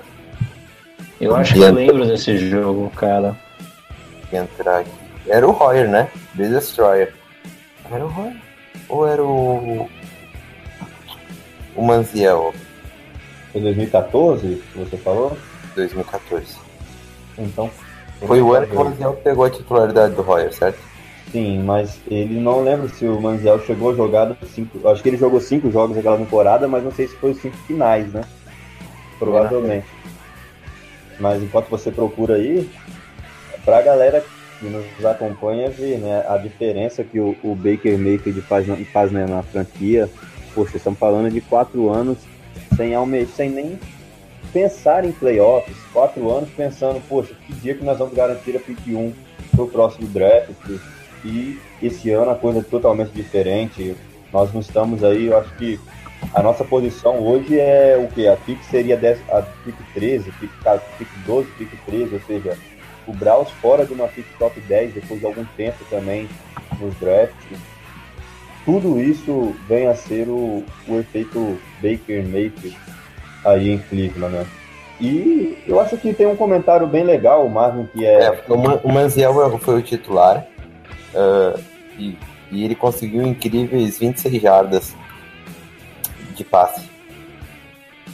Eu 1.20 1.36
acho 1.36 1.54
que 1.54 1.60
eu 1.62 1.74
lembro 1.74 2.06
desse 2.06 2.38
jogo, 2.50 2.90
cara. 2.92 3.36
de 4.30 4.38
entrar 4.38 4.80
aqui. 4.80 4.90
Era 5.28 5.48
o 5.48 5.52
Royer, 5.52 5.90
né? 5.90 6.10
The 6.38 6.48
Destroyer. 6.50 7.14
Era 7.92 8.06
o 8.06 8.10
Royer? 8.10 8.36
Ou 8.90 9.08
era 9.08 9.24
o. 9.24 9.90
O 11.76 11.82
Manziel, 11.82 12.54
Foi 13.54 13.62
2014, 13.62 14.62
que 14.74 14.78
você 14.80 14.98
falou? 14.98 15.38
2014. 15.76 16.58
Então. 17.38 17.70
Foi 18.26 18.42
o 18.42 18.54
ano 18.54 18.68
que 18.68 18.76
o 18.76 18.84
Manziel 18.84 19.14
pegou 19.24 19.46
a 19.46 19.50
titularidade 19.50 20.16
do 20.16 20.22
Royer, 20.22 20.54
certo? 20.54 20.80
Sim, 21.32 21.62
mas 21.64 22.00
ele 22.08 22.40
não 22.40 22.64
lembro 22.64 22.90
se 22.90 23.06
o 23.06 23.20
Manziel 23.22 23.60
chegou 23.66 23.92
a 23.92 23.96
jogar 23.96 24.36
cinco. 24.54 24.88
Acho 24.88 25.02
que 25.02 25.10
ele 25.10 25.18
jogou 25.18 25.40
cinco 25.40 25.72
jogos 25.72 25.96
naquela 25.96 26.18
temporada, 26.18 26.68
mas 26.68 26.84
não 26.84 26.92
sei 26.92 27.08
se 27.08 27.16
foi 27.16 27.32
os 27.32 27.38
cinco 27.38 27.56
finais, 27.68 28.12
né? 28.12 28.22
Provavelmente. 29.20 29.86
Mas 31.20 31.42
enquanto 31.42 31.70
você 31.70 31.92
procura 31.92 32.36
aí, 32.36 32.70
pra 33.64 33.82
galera 33.82 34.24
que 34.60 34.66
nos 34.66 35.06
acompanha 35.06 35.70
ver, 35.70 35.98
né, 36.00 36.26
a 36.28 36.38
diferença 36.38 37.04
que 37.04 37.20
o, 37.20 37.36
o 37.44 37.56
Baker 37.56 37.98
Mayfield 37.98 38.42
faz, 38.42 38.68
na- 38.68 38.78
faz 38.92 39.12
né, 39.12 39.26
na 39.28 39.44
franquia. 39.44 40.10
Poxa, 40.56 40.78
estamos 40.78 41.00
falando 41.00 41.32
de 41.32 41.42
quatro 41.42 41.90
anos 41.90 42.18
sem, 42.76 42.94
alme 42.96 43.26
sem 43.26 43.50
nem 43.50 43.80
pensar 44.52 45.06
em 45.06 45.12
playoffs. 45.12 45.76
Quatro 45.92 46.30
anos 46.32 46.50
pensando, 46.56 47.02
poxa, 47.08 47.34
que 47.46 47.54
dia 47.54 47.76
que 47.76 47.84
nós 47.84 47.98
vamos 47.98 48.14
garantir 48.14 48.56
a 48.56 48.60
pick 48.60 48.80
1 48.88 49.14
pro 49.56 49.68
próximo 49.68 50.08
draft. 50.08 50.52
E 51.26 51.60
esse 51.82 52.12
ano 52.12 52.32
a 52.32 52.36
coisa 52.36 52.60
é 52.60 52.64
totalmente 52.64 53.12
diferente. 53.12 53.96
Nós 54.32 54.52
não 54.54 54.62
estamos 54.62 55.04
aí, 55.04 55.28
eu 55.28 55.38
acho 55.38 55.56
que 55.56 55.80
a 56.34 56.42
nossa 56.42 56.64
posição 56.64 57.20
hoje 57.20 57.60
é 57.60 57.98
o 57.98 58.08
que? 58.14 58.28
A 58.28 58.36
pick 58.36 58.64
seria 58.64 58.98
10, 58.98 59.20
a 59.30 59.42
pick 59.42 59.76
13, 59.94 60.32
pick, 60.32 60.52
pick 60.98 61.10
12, 61.26 61.48
pick 61.58 61.70
13, 61.86 62.14
ou 62.16 62.22
seja, 62.22 62.58
o 63.06 63.14
Braus 63.14 63.50
fora 63.62 63.86
de 63.86 63.94
uma 63.94 64.08
pick 64.08 64.26
top 64.40 64.60
10 64.62 64.94
depois 64.94 65.20
de 65.20 65.26
algum 65.26 65.46
tempo 65.58 65.78
também 65.90 66.28
nos 66.80 66.96
drafts. 66.96 67.60
Tudo 68.66 69.00
isso 69.02 69.54
vem 69.68 69.88
a 69.88 69.96
ser 69.96 70.28
o, 70.30 70.64
o 70.88 71.00
efeito 71.00 71.58
Baker 71.82 72.24
Mayfield 72.24 72.78
aí 73.46 73.72
em 73.72 73.78
Cleveland, 73.80 74.34
né? 74.36 74.46
E 75.02 75.58
eu 75.68 75.80
acho 75.82 75.98
que 75.98 76.14
tem 76.14 76.28
um 76.28 76.36
comentário 76.36 76.88
bem 76.88 77.04
legal, 77.04 77.46
o 77.46 77.50
Marvin, 77.50 77.86
que 77.88 78.06
é. 78.06 78.24
É, 78.26 78.44
o, 78.48 78.58
Man- 78.58 78.80
o 78.84 78.92
Manziel 78.92 79.60
foi 79.60 79.80
o 79.80 79.82
titular 79.82 80.46
ah, 81.14 81.60
e, 81.98 82.18
e 82.52 82.64
ele 82.64 82.76
conseguiu 82.76 83.24
incríveis 83.24 84.00
26 84.00 84.42
jardas 84.42 84.96
de 86.36 86.44
passe. 86.46 86.88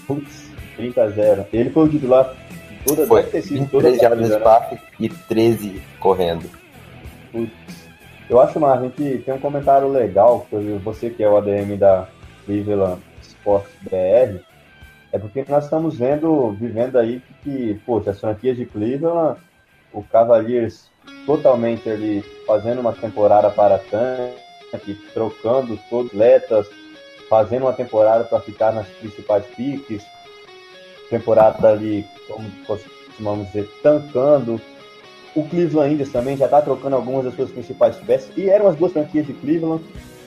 Putz, 0.07 0.49
30 0.77 1.03
a 1.03 1.09
0. 1.09 1.45
Ele 1.53 1.69
foi 1.69 1.85
o 1.85 1.89
titular 1.89 2.33
toda, 2.85 3.05
Foi 3.05 3.21
deve 3.21 3.31
ter 3.33 3.41
sido 3.43 3.69
toda 3.69 3.89
23 3.91 3.99
a 3.99 4.01
jardas 4.01 4.37
de 4.37 4.43
passe 4.43 4.79
e 4.99 5.09
13 5.09 5.81
correndo. 5.99 6.49
Putz. 7.31 7.51
Eu 8.29 8.39
acho, 8.39 8.59
Marvin, 8.59 8.91
que 8.91 9.17
tem 9.17 9.33
um 9.33 9.39
comentário 9.39 9.87
legal, 9.87 10.45
que 10.49 10.55
você 10.83 11.09
que 11.09 11.23
é 11.23 11.27
o 11.29 11.37
ADM 11.37 11.77
da 11.77 12.07
Cleveland 12.45 13.01
Sports 13.23 13.71
BR, 13.81 14.39
é 15.11 15.17
porque 15.17 15.43
nós 15.49 15.63
estamos 15.63 15.97
vendo, 15.97 16.51
vivendo 16.51 16.97
aí 16.97 17.23
que, 17.43 17.81
poxa, 17.85 18.11
as 18.11 18.19
franquias 18.19 18.55
de 18.55 18.67
Cleveland, 18.67 19.39
o 19.91 20.03
Cavaliers 20.03 20.91
totalmente 21.25 21.89
ali 21.89 22.23
fazendo 22.45 22.81
uma 22.81 22.93
temporada 22.93 23.49
para 23.49 23.79
tanque, 23.79 24.93
trocando 25.11 25.79
todos 25.89 26.11
os 26.11 26.19
atletas, 26.19 26.69
fazendo 27.27 27.63
uma 27.63 27.73
temporada 27.73 28.23
para 28.25 28.41
ficar 28.41 28.71
nas 28.71 28.87
principais 28.87 29.43
piques, 29.55 30.05
temporada 31.09 31.71
ali, 31.71 32.05
como 32.27 32.47
costumamos 32.67 33.47
dizer, 33.47 33.67
tancando. 33.81 34.61
O 35.39 35.47
Cleveland 35.47 35.93
Indians 35.93 36.11
também 36.11 36.35
já 36.35 36.45
está 36.45 36.61
trocando 36.61 36.97
algumas 36.97 37.23
das 37.23 37.33
suas 37.33 37.49
principais 37.49 37.95
peças. 37.95 38.29
E 38.35 38.49
eram 38.49 38.67
as 38.67 38.75
duas 38.75 38.91
franquias 38.91 39.25
de 39.25 39.31
Cleveland 39.31 39.81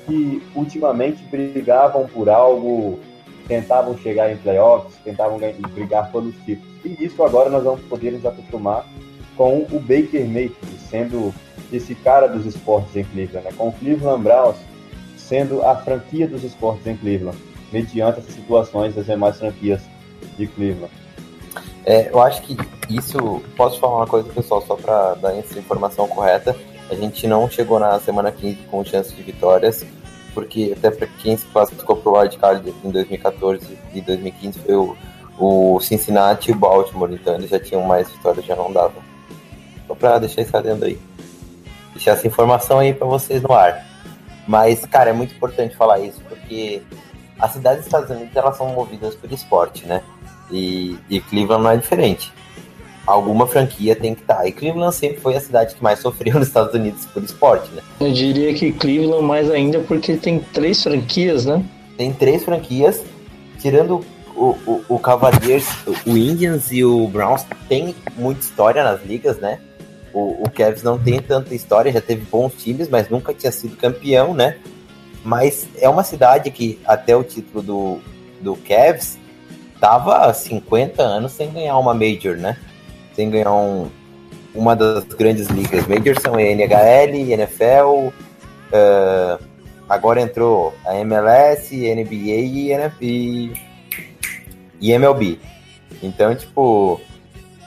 que 0.06 0.42
ultimamente 0.54 1.22
brigavam 1.24 2.06
por 2.06 2.30
algo, 2.30 2.98
tentavam 3.46 3.94
chegar 3.98 4.32
em 4.32 4.38
playoffs, 4.38 4.96
tentavam 5.04 5.38
brigar 5.74 6.10
pelos 6.10 6.34
títulos. 6.46 6.72
E 6.82 7.04
isso 7.04 7.22
agora 7.22 7.50
nós 7.50 7.62
vamos 7.62 7.82
poder 7.82 8.12
nos 8.12 8.24
acostumar 8.24 8.86
com 9.36 9.66
o 9.70 9.78
Baker 9.78 10.26
Mayfield 10.26 10.78
sendo 10.88 11.34
esse 11.70 11.94
cara 11.94 12.26
dos 12.26 12.46
esportes 12.46 12.96
em 12.96 13.04
Cleveland, 13.04 13.44
né? 13.44 13.52
com 13.54 13.68
o 13.68 13.72
Cleveland 13.72 14.22
Browns 14.22 14.56
sendo 15.14 15.62
a 15.62 15.76
franquia 15.76 16.26
dos 16.26 16.42
esportes 16.42 16.86
em 16.86 16.96
Cleveland, 16.96 17.36
mediante 17.70 18.18
essas 18.18 18.32
situações 18.32 18.94
das 18.94 19.04
demais 19.04 19.38
franquias 19.38 19.82
de 20.38 20.46
Cleveland. 20.46 21.01
É, 21.84 22.10
eu 22.10 22.20
acho 22.20 22.42
que 22.42 22.56
isso. 22.88 23.42
Posso 23.56 23.78
falar 23.78 23.96
uma 23.96 24.06
coisa, 24.06 24.28
pessoal, 24.32 24.62
só 24.66 24.76
para 24.76 25.14
dar 25.14 25.36
essa 25.36 25.58
informação 25.58 26.06
correta. 26.08 26.56
A 26.90 26.94
gente 26.94 27.26
não 27.26 27.48
chegou 27.48 27.78
na 27.78 27.98
semana 28.00 28.30
15 28.30 28.56
com 28.70 28.84
chance 28.84 29.14
de 29.14 29.22
vitórias, 29.22 29.84
porque 30.34 30.74
até 30.76 30.90
para 30.90 31.06
quem 31.06 31.36
se 31.36 31.46
classificou 31.46 31.96
para 31.96 32.10
o 32.12 32.18
wildcard 32.18 32.74
em 32.84 32.90
2014 32.90 33.78
e 33.94 34.00
2015 34.00 34.58
foi 34.58 34.74
o, 34.74 34.96
o 35.38 35.80
Cincinnati 35.80 36.50
e 36.50 36.54
o 36.54 36.56
Baltimore, 36.56 37.12
então 37.12 37.34
eles 37.34 37.50
já 37.50 37.58
tinham 37.58 37.82
mais 37.82 38.10
vitórias, 38.10 38.44
já 38.44 38.54
não 38.54 38.70
dava. 38.70 38.94
Só 39.86 39.94
para 39.94 40.18
deixar 40.18 40.42
isso 40.42 40.56
adendo 40.56 40.84
aí. 40.84 40.98
Deixar 41.94 42.12
essa 42.12 42.26
informação 42.26 42.78
aí 42.78 42.92
para 42.92 43.06
vocês 43.06 43.42
no 43.42 43.52
ar. 43.52 43.86
Mas, 44.46 44.84
cara, 44.84 45.10
é 45.10 45.12
muito 45.12 45.34
importante 45.34 45.76
falar 45.76 46.00
isso, 46.00 46.20
porque 46.28 46.82
as 47.38 47.52
cidades 47.52 47.78
dos 47.78 47.86
Estados 47.86 48.10
Unidos 48.10 48.34
elas 48.36 48.56
são 48.56 48.68
movidas 48.68 49.14
por 49.14 49.32
esporte, 49.32 49.86
né? 49.86 50.02
E, 50.52 50.96
e 51.08 51.20
Cleveland 51.20 51.62
não 51.64 51.70
é 51.70 51.76
diferente. 51.76 52.32
Alguma 53.06 53.46
franquia 53.46 53.96
tem 53.96 54.14
que 54.14 54.20
estar. 54.20 54.46
E 54.46 54.52
Cleveland 54.52 54.94
sempre 54.94 55.20
foi 55.20 55.34
a 55.34 55.40
cidade 55.40 55.74
que 55.74 55.82
mais 55.82 55.98
sofreu 55.98 56.34
nos 56.38 56.48
Estados 56.48 56.74
Unidos 56.74 57.06
por 57.06 57.22
esporte, 57.22 57.70
né? 57.72 57.82
Eu 57.98 58.12
diria 58.12 58.52
que 58.54 58.72
Cleveland 58.72 59.24
mais 59.24 59.50
ainda 59.50 59.80
porque 59.80 60.16
tem 60.16 60.38
três 60.38 60.82
franquias, 60.82 61.46
né? 61.46 61.64
Tem 61.96 62.12
três 62.12 62.44
franquias, 62.44 63.02
tirando 63.58 64.04
o, 64.34 64.56
o, 64.66 64.84
o 64.88 64.98
Cavaliers, 64.98 65.66
o 66.06 66.16
Indians 66.16 66.70
e 66.70 66.84
o 66.84 67.06
Browns 67.08 67.44
tem 67.68 67.94
muita 68.16 68.40
história 68.40 68.82
nas 68.82 69.04
ligas, 69.04 69.38
né? 69.38 69.58
O, 70.12 70.44
o 70.44 70.50
Cavs 70.50 70.82
não 70.82 70.98
tem 70.98 71.20
tanta 71.20 71.54
história, 71.54 71.90
já 71.90 72.00
teve 72.00 72.22
bons 72.30 72.52
times, 72.54 72.88
mas 72.88 73.08
nunca 73.08 73.32
tinha 73.32 73.50
sido 73.50 73.76
campeão, 73.76 74.34
né? 74.34 74.58
Mas 75.24 75.66
é 75.78 75.88
uma 75.88 76.02
cidade 76.02 76.50
que 76.50 76.78
até 76.84 77.16
o 77.16 77.22
título 77.22 77.62
do, 77.62 78.00
do 78.40 78.56
Cavs 78.56 79.16
tava 79.82 80.18
há 80.18 80.32
50 80.32 81.02
anos 81.02 81.32
sem 81.32 81.50
ganhar 81.50 81.76
uma 81.76 81.92
Major, 81.92 82.36
né? 82.36 82.56
Sem 83.16 83.28
ganhar 83.28 83.52
um, 83.52 83.90
uma 84.54 84.76
das 84.76 85.02
grandes 85.06 85.48
ligas. 85.48 85.88
Majors 85.88 86.22
são 86.22 86.38
NHL, 86.38 87.32
NFL, 87.32 88.12
ah, 88.72 89.40
agora 89.88 90.20
entrou 90.20 90.72
a 90.86 90.94
MLS, 90.98 91.74
NBA 91.74 92.94
e, 93.00 93.52
e 94.80 94.92
MLB. 94.92 95.40
Então, 96.00 96.32
tipo, 96.32 97.00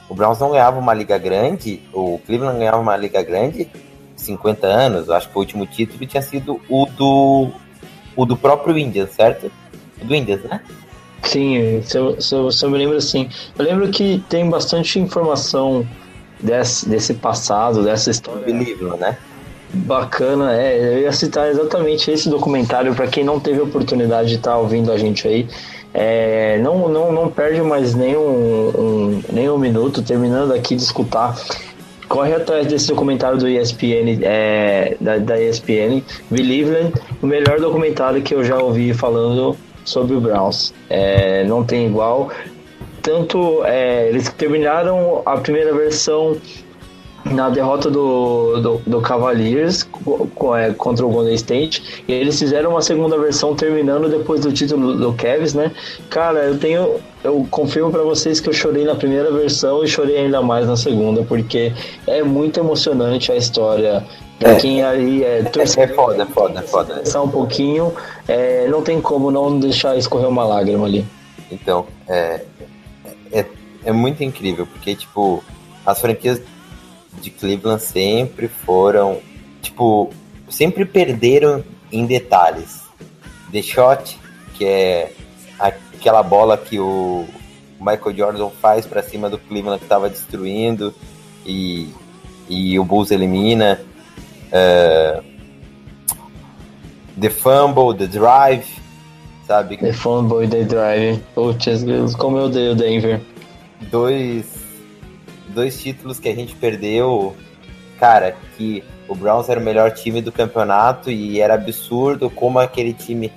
o 0.08 0.14
Browns 0.14 0.38
não 0.40 0.52
ganhava 0.52 0.78
uma 0.78 0.94
liga 0.94 1.18
grande, 1.18 1.82
o 1.92 2.18
Cleveland 2.24 2.58
ganhava 2.58 2.78
uma 2.78 2.96
liga 2.96 3.22
grande 3.22 3.68
50 4.16 4.66
anos, 4.66 5.10
acho 5.10 5.28
que 5.28 5.36
o 5.36 5.40
último 5.40 5.66
título 5.66 6.06
tinha 6.06 6.22
sido 6.22 6.62
o 6.70 6.86
do 6.86 7.50
o 8.16 8.24
do 8.24 8.38
próprio 8.38 8.78
Indians, 8.78 9.10
certo? 9.10 9.52
O 10.00 10.04
do 10.06 10.14
Indians, 10.14 10.42
né? 10.44 10.62
Sim, 11.22 11.82
se 11.82 11.98
eu, 11.98 12.20
se 12.20 12.34
eu, 12.34 12.50
se 12.50 12.64
eu 12.64 12.70
me 12.70 12.78
lembro 12.78 12.96
assim. 12.96 13.28
Eu 13.58 13.64
lembro 13.64 13.88
que 13.88 14.22
tem 14.28 14.48
bastante 14.48 14.98
informação 14.98 15.86
desse, 16.40 16.88
desse 16.88 17.14
passado, 17.14 17.82
dessa 17.82 18.10
história 18.10 18.42
Believer, 18.42 18.96
né? 18.96 19.16
bacana. 19.72 20.54
É, 20.54 20.94
eu 20.94 20.98
ia 21.00 21.12
citar 21.12 21.48
exatamente 21.48 22.10
esse 22.10 22.28
documentário 22.28 22.94
para 22.94 23.06
quem 23.06 23.24
não 23.24 23.38
teve 23.38 23.60
oportunidade 23.60 24.28
de 24.28 24.36
estar 24.36 24.56
ouvindo 24.56 24.90
a 24.92 24.98
gente 24.98 25.26
aí. 25.26 25.46
É, 25.92 26.58
não, 26.58 26.88
não, 26.88 27.12
não 27.12 27.30
perde 27.30 27.60
mais 27.62 27.94
nem 27.94 28.16
um, 28.16 28.20
um, 28.20 29.22
nem 29.32 29.48
um 29.48 29.58
minuto 29.58 30.02
terminando 30.02 30.52
aqui 30.52 30.76
de 30.76 30.82
escutar. 30.82 31.36
Corre 32.08 32.34
atrás 32.34 32.66
desse 32.66 32.86
documentário 32.86 33.36
do 33.36 33.48
ESPN, 33.48 34.20
é, 34.22 34.96
da, 35.00 35.18
da 35.18 35.42
ESPN, 35.42 36.02
Believeland, 36.30 36.92
o 37.20 37.26
melhor 37.26 37.58
documentário 37.58 38.22
que 38.22 38.32
eu 38.32 38.44
já 38.44 38.58
ouvi 38.58 38.94
falando 38.94 39.56
sobre 39.86 40.14
o 40.14 40.20
Browns. 40.20 40.74
É, 40.90 41.44
não 41.44 41.64
tem 41.64 41.86
igual. 41.86 42.30
Tanto 43.00 43.64
é, 43.64 44.08
eles 44.08 44.28
terminaram 44.30 45.22
a 45.24 45.38
primeira 45.38 45.72
versão 45.72 46.36
na 47.32 47.48
derrota 47.48 47.90
do, 47.90 48.60
do, 48.60 48.82
do 48.86 49.00
Cavaliers 49.00 49.88
é, 50.56 50.72
contra 50.74 51.04
o 51.04 51.10
Golden 51.10 51.34
State 51.34 52.04
e 52.06 52.12
eles 52.12 52.38
fizeram 52.38 52.70
uma 52.70 52.82
segunda 52.82 53.18
versão 53.18 53.54
terminando 53.54 54.08
depois 54.08 54.42
do 54.42 54.52
título 54.52 54.94
do 54.94 55.12
Cavs, 55.12 55.54
né? 55.54 55.72
Cara, 56.08 56.44
eu 56.44 56.58
tenho 56.58 57.00
eu 57.24 57.46
confirmo 57.50 57.90
pra 57.90 58.02
vocês 58.02 58.38
que 58.38 58.48
eu 58.48 58.52
chorei 58.52 58.84
na 58.84 58.94
primeira 58.94 59.32
versão 59.32 59.82
e 59.82 59.88
chorei 59.88 60.18
ainda 60.18 60.40
mais 60.40 60.66
na 60.66 60.76
segunda 60.76 61.22
porque 61.24 61.72
é 62.06 62.22
muito 62.22 62.60
emocionante 62.60 63.32
a 63.32 63.36
história. 63.36 64.04
É. 64.40 64.54
quem 64.56 64.84
aí 64.84 65.24
é 65.24 65.26
É, 65.26 65.38
é 65.40 65.42
torcedor, 65.44 65.94
foda, 65.94 66.22
é 66.22 66.26
foda, 66.26 66.60
é 66.60 66.62
foda. 66.62 66.94
pensar 66.96 67.22
um 67.22 67.28
pouquinho, 67.28 67.92
é, 68.28 68.66
não 68.68 68.82
tem 68.82 69.00
como 69.00 69.30
não 69.30 69.58
deixar 69.58 69.96
escorrer 69.96 70.28
uma 70.28 70.44
lágrima 70.44 70.86
ali. 70.86 71.06
Então, 71.50 71.86
é, 72.08 72.44
é, 73.32 73.46
é 73.84 73.92
muito 73.92 74.22
incrível, 74.22 74.66
porque, 74.66 74.94
tipo, 74.94 75.42
as 75.84 76.00
franquias 76.00 76.40
de 77.20 77.30
Cleveland 77.30 77.82
sempre 77.82 78.48
foram, 78.48 79.18
tipo, 79.62 80.10
sempre 80.48 80.84
perderam 80.84 81.64
em 81.90 82.04
detalhes. 82.04 82.82
The 83.50 83.62
Shot, 83.62 84.18
que 84.54 84.64
é 84.64 85.12
aquela 85.58 86.22
bola 86.22 86.58
que 86.58 86.78
o 86.78 87.26
Michael 87.80 88.16
Jordan 88.16 88.50
faz 88.60 88.86
pra 88.86 89.02
cima 89.02 89.30
do 89.30 89.38
Cleveland 89.38 89.80
que 89.80 89.88
tava 89.88 90.10
destruindo 90.10 90.94
e, 91.44 91.88
e 92.48 92.78
o 92.78 92.84
Bulls 92.84 93.10
elimina. 93.10 93.80
É, 94.52 95.22
the 97.20 97.30
Fumble, 97.30 97.94
The 97.96 98.06
Drive, 98.06 98.66
sabe? 99.46 99.76
The 99.76 99.92
Fanboy 99.92 100.48
The 100.48 100.64
Drive. 100.64 101.22
Putz, 101.34 101.84
como 102.18 102.38
eu 102.38 102.44
odeio 102.44 102.74
Denver. 102.74 103.20
dois, 103.90 104.44
dois 105.48 105.80
títulos 105.80 106.18
que 106.18 106.28
a 106.28 106.34
gente 106.34 106.54
perdeu, 106.54 107.34
cara, 107.98 108.36
que 108.56 108.82
o 109.08 109.14
Browns 109.14 109.48
era 109.48 109.60
o 109.60 109.62
melhor 109.62 109.92
time 109.92 110.20
do 110.20 110.32
campeonato 110.32 111.10
e 111.10 111.40
era 111.40 111.54
absurdo 111.54 112.28
como 112.28 112.58
aquele 112.58 112.92
time 112.92 113.32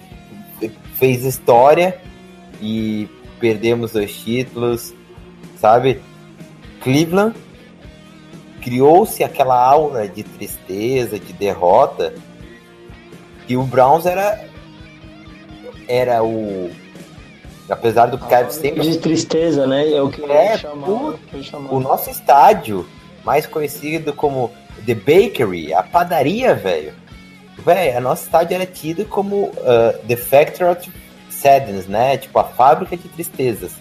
fez 0.95 1.23
história 1.23 1.97
e 2.61 3.07
perdemos 3.39 3.93
dois 3.93 4.13
títulos, 4.13 4.93
sabe? 5.57 6.01
Cleveland 6.81 7.35
criou-se 8.69 9.23
aquela 9.23 9.59
aura 9.59 10.07
de 10.07 10.21
tristeza, 10.21 11.17
de 11.19 11.33
derrota, 11.33 12.13
e 13.47 13.57
o 13.57 13.63
Browns 13.63 14.05
era 14.05 14.47
era 15.87 16.23
o 16.23 16.69
apesar 17.67 18.05
do 18.05 18.17
Cavs 18.19 18.55
sempre 18.55 18.81
De 18.81 18.97
tristeza, 18.99 19.65
né? 19.65 19.91
É 19.91 20.01
o 20.01 20.09
que 20.09 20.23
É, 20.23 20.55
chamar, 20.57 21.15
chamar. 21.41 21.73
o 21.73 21.79
nosso 21.79 22.11
estádio, 22.11 22.87
mais 23.25 23.47
conhecido 23.47 24.13
como 24.13 24.51
The 24.85 24.93
Bakery, 24.93 25.73
a 25.73 25.81
padaria, 25.81 26.53
velho. 26.53 26.93
Velho, 27.57 27.97
a 27.97 28.01
nosso 28.01 28.23
estádio 28.25 28.53
era 28.53 28.67
tido 28.67 29.03
como 29.05 29.45
uh, 29.45 29.97
The 30.07 30.15
Factory 30.15 30.69
of 30.71 30.91
Sadness, 31.31 31.87
né? 31.87 32.17
Tipo, 32.17 32.37
a 32.37 32.43
fábrica 32.43 32.95
de 32.95 33.07
tristezas. 33.09 33.71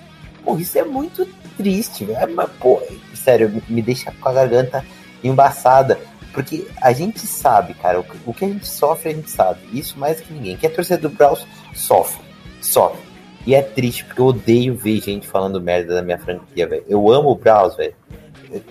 Isso 0.57 0.79
é 0.79 0.85
muito 0.85 1.27
triste, 1.57 2.05
velho. 2.05 2.35
Mas, 2.35 2.51
pô, 2.61 2.81
sério, 3.15 3.63
me 3.69 3.83
deixa 3.83 4.13
com 4.13 4.29
a 4.29 4.33
garganta 4.33 4.85
embaçada. 5.23 5.99
Porque 6.33 6.69
a 6.81 6.93
gente 6.93 7.21
sabe, 7.27 7.75
cara, 7.75 8.05
o 8.25 8.33
que 8.33 8.45
a 8.45 8.49
gente 8.49 8.67
sofre, 8.67 9.11
a 9.11 9.15
gente 9.15 9.31
sabe. 9.31 9.61
Isso 9.73 9.99
mais 9.99 10.21
que 10.21 10.33
ninguém. 10.33 10.57
Quem 10.57 10.71
é 10.71 10.73
torcedor 10.73 11.11
do 11.11 11.17
Browns 11.17 11.47
sofre. 11.75 12.23
Sofre. 12.61 13.01
E 13.47 13.55
é 13.55 13.63
triste, 13.63 14.05
porque 14.05 14.21
eu 14.21 14.27
odeio 14.27 14.77
ver 14.77 15.01
gente 15.01 15.27
falando 15.27 15.61
merda 15.61 15.95
da 15.95 16.03
minha 16.03 16.19
franquia, 16.19 16.69
velho. 16.69 16.85
Eu 16.89 17.11
amo 17.11 17.31
o 17.31 17.35
Browns, 17.35 17.77
velho. 17.77 17.95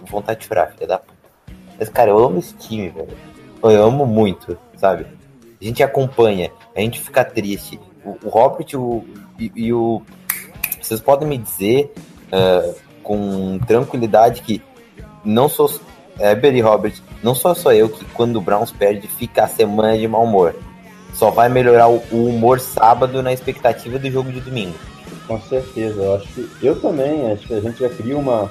Vontade 0.09 0.39
de 0.39 0.45
chorar, 0.45 0.71
filha 0.71 0.88
da 0.88 0.99
puta. 0.99 1.17
Mas, 1.80 1.89
cara, 1.89 2.11
eu 2.11 2.17
amo 2.17 2.39
esse 2.39 2.53
time, 2.55 2.89
velho. 2.89 3.09
Eu 3.63 3.84
amo 3.84 4.05
muito, 4.05 4.57
sabe? 4.75 5.05
A 5.59 5.65
gente 5.65 5.82
acompanha, 5.82 6.51
a 6.75 6.80
gente 6.80 6.99
fica 6.99 7.25
triste. 7.25 7.80
O, 8.05 8.17
o 8.23 8.30
Robert 8.30 8.67
o, 8.75 9.03
e, 9.39 9.51
e, 9.55 9.73
o. 9.73 10.01
Vocês 10.88 11.01
podem 11.01 11.27
me 11.27 11.38
dizer 11.38 11.91
uh, 12.31 12.73
com 13.03 13.59
tranquilidade 13.67 14.41
que 14.41 14.61
não 15.23 15.49
sou. 15.49 15.69
É, 16.17 16.33
Berry 16.33 16.61
Robert, 16.61 16.93
não 17.21 17.35
sou 17.35 17.53
só 17.53 17.73
eu 17.73 17.89
que 17.89 18.03
quando 18.05 18.38
o 18.38 18.41
Browns 18.41 18.71
perde 18.71 19.05
fica 19.07 19.43
a 19.43 19.47
semana 19.47 19.97
de 19.97 20.07
mau 20.07 20.23
humor. 20.23 20.55
Só 21.13 21.29
vai 21.29 21.49
melhorar 21.49 21.89
o, 21.89 21.99
humor 22.11 22.59
sábado 22.59 23.21
na 23.21 23.33
expectativa 23.33 23.99
do 23.99 24.09
jogo 24.09 24.31
de 24.31 24.39
domingo. 24.39 24.75
Com 25.27 25.39
certeza, 25.41 26.01
eu 26.01 26.15
acho 26.15 26.27
que 26.27 26.49
eu 26.65 26.79
também, 26.79 27.31
acho 27.33 27.45
que 27.45 27.53
a 27.53 27.59
gente 27.59 27.79
já 27.79 27.89
cria 27.89 28.17
uma. 28.17 28.49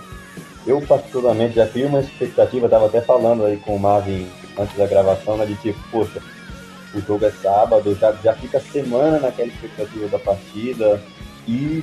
Eu 0.67 0.81
particularmente 0.83 1.55
já 1.55 1.67
crio 1.67 1.89
uma 1.89 2.01
expectativa, 2.01 2.69
tava 2.69 2.87
até 2.87 3.01
falando 3.01 3.47
aí 3.47 3.57
com 3.57 3.75
o 3.77 3.81
Marvin 3.81 4.29
antes 4.59 4.77
da 4.77 4.87
gravação, 4.87 5.39
né, 5.39 5.47
de 5.47 5.55
tipo, 5.57 5.79
poxa, 5.91 6.21
o 6.95 7.01
jogo 7.01 7.25
é 7.25 7.31
sábado, 7.31 7.97
já, 7.99 8.13
já 8.23 8.35
fica 8.35 8.61
semana 8.61 9.19
naquela 9.19 9.49
expectativa 9.49 10.07
da 10.09 10.19
partida. 10.19 11.01
E 11.49 11.83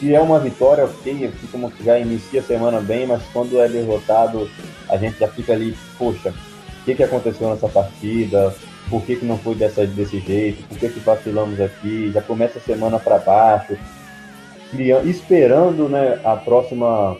se 0.00 0.14
é 0.14 0.20
uma 0.20 0.38
vitória, 0.38 0.86
ok, 0.86 1.30
como 1.52 1.70
já 1.84 1.98
inicia 1.98 2.40
a 2.40 2.42
semana 2.42 2.80
bem, 2.80 3.06
mas 3.06 3.22
quando 3.34 3.60
é 3.60 3.68
derrotado, 3.68 4.50
a 4.88 4.96
gente 4.96 5.18
já 5.18 5.28
fica 5.28 5.52
ali, 5.52 5.76
poxa, 5.98 6.30
o 6.30 6.84
que, 6.86 6.94
que 6.94 7.02
aconteceu 7.02 7.50
nessa 7.50 7.68
partida? 7.68 8.54
Por 8.88 9.02
que, 9.02 9.16
que 9.16 9.26
não 9.26 9.36
foi 9.36 9.54
dessa, 9.54 9.86
desse 9.86 10.18
jeito? 10.20 10.66
Por 10.66 10.78
que, 10.78 10.88
que 10.88 11.00
vacilamos 11.00 11.60
aqui? 11.60 12.10
Já 12.12 12.22
começa 12.22 12.58
a 12.58 12.62
semana 12.62 12.98
para 12.98 13.18
baixo, 13.18 13.76
criando, 14.70 15.06
esperando 15.08 15.86
né, 15.86 16.18
a 16.24 16.34
próxima 16.34 17.16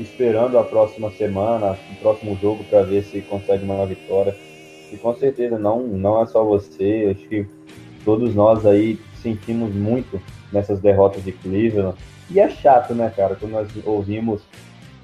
esperando 0.00 0.56
a 0.56 0.62
próxima 0.62 1.10
semana, 1.10 1.76
o 1.90 1.96
próximo 1.96 2.38
jogo 2.40 2.64
para 2.64 2.82
ver 2.82 3.02
se 3.02 3.20
consegue 3.20 3.64
uma 3.64 3.84
vitória. 3.84 4.34
E 4.92 4.96
com 4.96 5.14
certeza 5.14 5.58
não, 5.58 5.80
não 5.82 6.22
é 6.22 6.26
só 6.26 6.42
você, 6.42 7.14
acho 7.14 7.28
que 7.28 7.46
todos 8.04 8.34
nós 8.34 8.64
aí 8.64 8.98
sentimos 9.20 9.74
muito 9.74 10.20
nessas 10.52 10.80
derrotas 10.80 11.24
de 11.24 11.32
Cleveland. 11.32 11.96
E 12.30 12.38
é 12.38 12.48
chato, 12.48 12.94
né, 12.94 13.12
cara, 13.14 13.36
quando 13.36 13.52
nós 13.52 13.68
ouvimos 13.84 14.42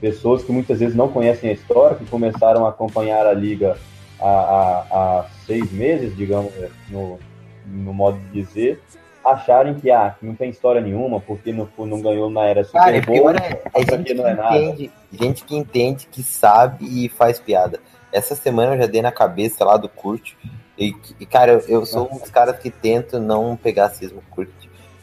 pessoas 0.00 0.42
que 0.42 0.52
muitas 0.52 0.80
vezes 0.80 0.94
não 0.94 1.08
conhecem 1.08 1.50
a 1.50 1.52
história, 1.52 1.96
que 1.96 2.04
começaram 2.04 2.66
a 2.66 2.68
acompanhar 2.68 3.26
a 3.26 3.32
liga 3.32 3.76
há, 4.20 4.28
há, 4.28 4.86
há 4.90 5.26
seis 5.46 5.70
meses, 5.72 6.14
digamos, 6.16 6.52
no, 6.90 7.18
no 7.66 7.94
modo 7.94 8.18
de 8.18 8.42
dizer, 8.42 8.82
acharem 9.24 9.74
que 9.74 9.90
ah, 9.90 10.14
não 10.20 10.34
tem 10.34 10.50
história 10.50 10.80
nenhuma, 10.80 11.20
porque 11.20 11.52
não, 11.52 11.68
não 11.78 12.00
ganhou 12.00 12.28
na 12.28 12.44
era 12.44 12.64
Super 12.64 12.78
Cara, 12.78 13.00
Bowl, 13.00 13.30
é, 13.30 13.62
é 13.74 13.80
gente 13.80 14.04
que 14.04 14.14
não 14.14 14.28
é 14.28 14.34
nada. 14.34 14.58
Entende, 14.58 14.90
gente 15.10 15.44
que 15.44 15.56
entende, 15.56 16.06
que 16.10 16.22
sabe 16.22 16.84
e 16.84 17.08
faz 17.08 17.40
piada. 17.40 17.80
Essa 18.12 18.34
semana 18.34 18.74
eu 18.74 18.78
já 18.82 18.86
dei 18.86 19.02
na 19.02 19.10
cabeça 19.10 19.64
lá 19.64 19.76
do 19.76 19.88
Kurt. 19.88 20.34
E, 20.78 20.94
e 21.18 21.26
cara, 21.26 21.52
eu, 21.52 21.60
eu, 21.68 21.86
sou 21.86 22.08
um 22.12 22.18
dos 22.18 22.30
caras 22.30 22.58
que 22.58 22.68
tento 22.70 23.18
não 23.18 23.56
pegar 23.56 23.88
cismo 23.90 24.22
Kurt. 24.30 24.50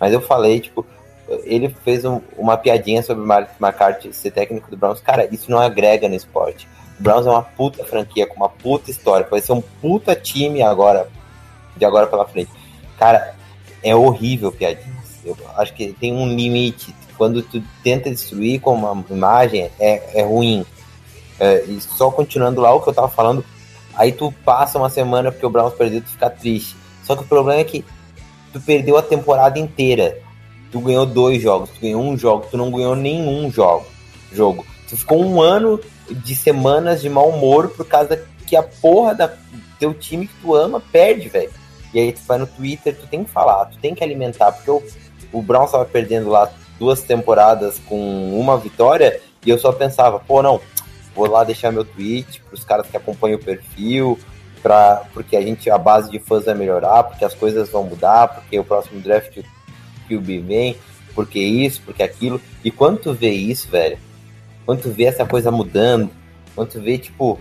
Mas 0.02 0.12
eu 0.12 0.20
falei, 0.20 0.60
tipo, 0.60 0.84
ele 1.44 1.70
fez 1.86 2.04
um, 2.04 2.20
uma 2.36 2.58
piadinha 2.58 3.04
sobre 3.04 3.24
o 3.24 3.28
McCarthy 3.62 4.12
ser 4.12 4.32
técnico 4.32 4.72
do 4.72 4.76
Browns. 4.76 5.00
Cara, 5.00 5.28
isso 5.32 5.52
não 5.52 5.60
agrega 5.60 6.10
no 6.10 6.16
esporte. 6.16 6.68
O 7.00 7.04
Browns 7.04 7.28
é 7.28 7.30
uma 7.30 7.44
puta 7.44 7.86
franquia, 7.86 8.26
com 8.26 8.36
uma 8.36 8.50
puta 8.50 8.90
história. 8.90 9.28
Vai 9.30 9.42
ser 9.42 9.52
um 9.52 9.62
puta 9.62 10.16
time 10.16 10.64
agora, 10.64 11.08
de 11.78 11.86
agora 11.86 12.08
pela 12.08 12.28
frente. 12.28 12.50
Cara, 12.98 13.36
é 13.84 13.96
horrível 13.96 14.52
piadinhas. 14.52 15.22
Eu 15.24 15.38
acho 15.56 15.72
que 15.76 15.94
tem 15.94 16.12
um 16.12 16.28
limite. 16.36 16.96
Quando 17.16 17.44
tu 17.44 17.62
tenta 17.84 18.10
destruir 18.10 18.60
com 18.60 18.74
uma 18.74 19.06
imagem, 19.12 19.70
é, 19.80 20.20
é 20.20 20.24
ruim. 20.24 20.66
É, 21.40 21.64
e 21.66 21.80
só 21.80 22.10
continuando 22.10 22.60
lá 22.60 22.74
o 22.74 22.82
que 22.82 22.90
eu 22.90 22.94
tava 22.94 23.08
falando, 23.08 23.46
aí 23.94 24.12
tu 24.12 24.34
passa 24.44 24.80
uma 24.80 24.90
semana 24.90 25.32
porque 25.32 25.46
o 25.46 25.50
Browns 25.50 25.76
perdeu, 25.76 26.02
tu 26.02 26.10
fica 26.10 26.28
triste. 26.28 26.76
Só 27.04 27.16
que 27.16 27.22
o 27.22 27.28
problema 27.28 27.62
é 27.62 27.64
que 27.64 27.86
tu 28.52 28.60
perdeu 28.60 28.98
a 28.98 29.02
temporada 29.02 29.60
inteira. 29.60 30.18
Tu 30.72 30.80
ganhou 30.80 31.06
dois 31.06 31.42
jogos, 31.42 31.70
tu 31.70 31.82
ganhou 31.82 32.02
um 32.02 32.18
jogo, 32.18 32.48
tu 32.50 32.58
não 32.58 32.72
ganhou 32.72 32.96
nenhum 32.96 33.52
jogo. 33.52 33.86
jogo. 34.32 34.66
Tu 34.88 34.98
ficou 34.98 35.24
um 35.24 35.42
ano 35.42 35.80
de 36.10 36.36
semanas 36.36 37.02
de 37.02 37.10
mau 37.10 37.30
humor 37.30 37.70
por 37.70 37.86
causa 37.86 38.26
que 38.46 38.56
a 38.56 38.64
porra 38.64 39.16
da 39.16 39.34
teu 39.80 39.94
time 39.94 40.28
que 40.28 40.34
tu 40.42 40.56
ama 40.56 40.82
perde, 40.92 41.28
velho. 41.28 41.52
E 41.94 42.00
aí 42.00 42.12
tu 42.12 42.22
vai 42.26 42.38
no 42.38 42.48
Twitter, 42.48 42.96
tu 42.96 43.08
tem 43.08 43.24
que 43.24 43.30
falar, 43.30 43.66
tu 43.66 43.78
tem 43.80 43.94
que 43.94 44.04
alimentar, 44.04 44.52
porque 44.52 44.72
o, 44.72 44.82
o 45.32 45.42
Browns 45.42 45.72
tava 45.72 45.86
perdendo 45.86 46.30
lá 46.30 46.50
duas 46.80 47.02
temporadas 47.02 47.80
com 47.86 48.40
uma 48.40 48.58
vitória 48.58 49.20
e 49.46 49.50
eu 49.50 49.58
só 49.58 49.72
pensava, 49.72 50.20
pô, 50.20 50.42
não, 50.42 50.62
vou 51.16 51.28
lá 51.28 51.44
deixar 51.44 51.72
meu 51.72 51.84
tweet 51.84 52.42
para 52.42 52.56
os 52.56 52.64
caras 52.64 52.88
que 52.88 52.96
acompanham 52.96 53.38
o 53.38 53.44
perfil, 53.44 54.18
porque 55.14 55.36
a 55.36 55.42
gente, 55.42 55.70
a 55.70 55.78
base 55.78 56.10
de 56.12 56.20
fãs 56.20 56.46
vai 56.46 56.54
melhorar, 56.54 57.04
porque 57.04 57.26
as 57.26 57.34
coisas 57.34 57.70
vão 57.70 57.84
mudar, 57.84 58.28
porque 58.28 58.60
o 58.60 58.64
próximo 58.64 59.00
draft 59.02 59.40
que 60.08 60.16
o 60.16 60.22
B 60.22 60.40
vem, 60.40 60.76
porque 61.14 61.40
isso, 61.40 61.82
porque 61.84 62.04
aquilo. 62.04 62.42
E 62.64 62.70
quando 62.70 63.00
tu 63.00 63.14
vê 63.14 63.32
isso, 63.32 63.70
velho, 63.70 63.98
quando 64.66 64.84
tu 64.84 64.92
vê 64.92 65.06
essa 65.06 65.26
coisa 65.26 65.52
mudando, 65.52 66.10
quando 66.56 66.70
tu 66.70 66.82
vê, 66.82 66.98
tipo, 66.98 67.40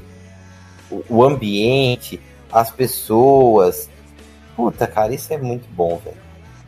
o, 0.90 1.04
o 1.08 1.24
ambiente, 1.24 2.20
as 2.50 2.70
pessoas. 2.70 3.88
Puta, 4.56 4.86
cara, 4.86 5.14
isso 5.14 5.32
é 5.32 5.38
muito 5.38 5.68
bom, 5.70 6.00
velho. 6.04 6.16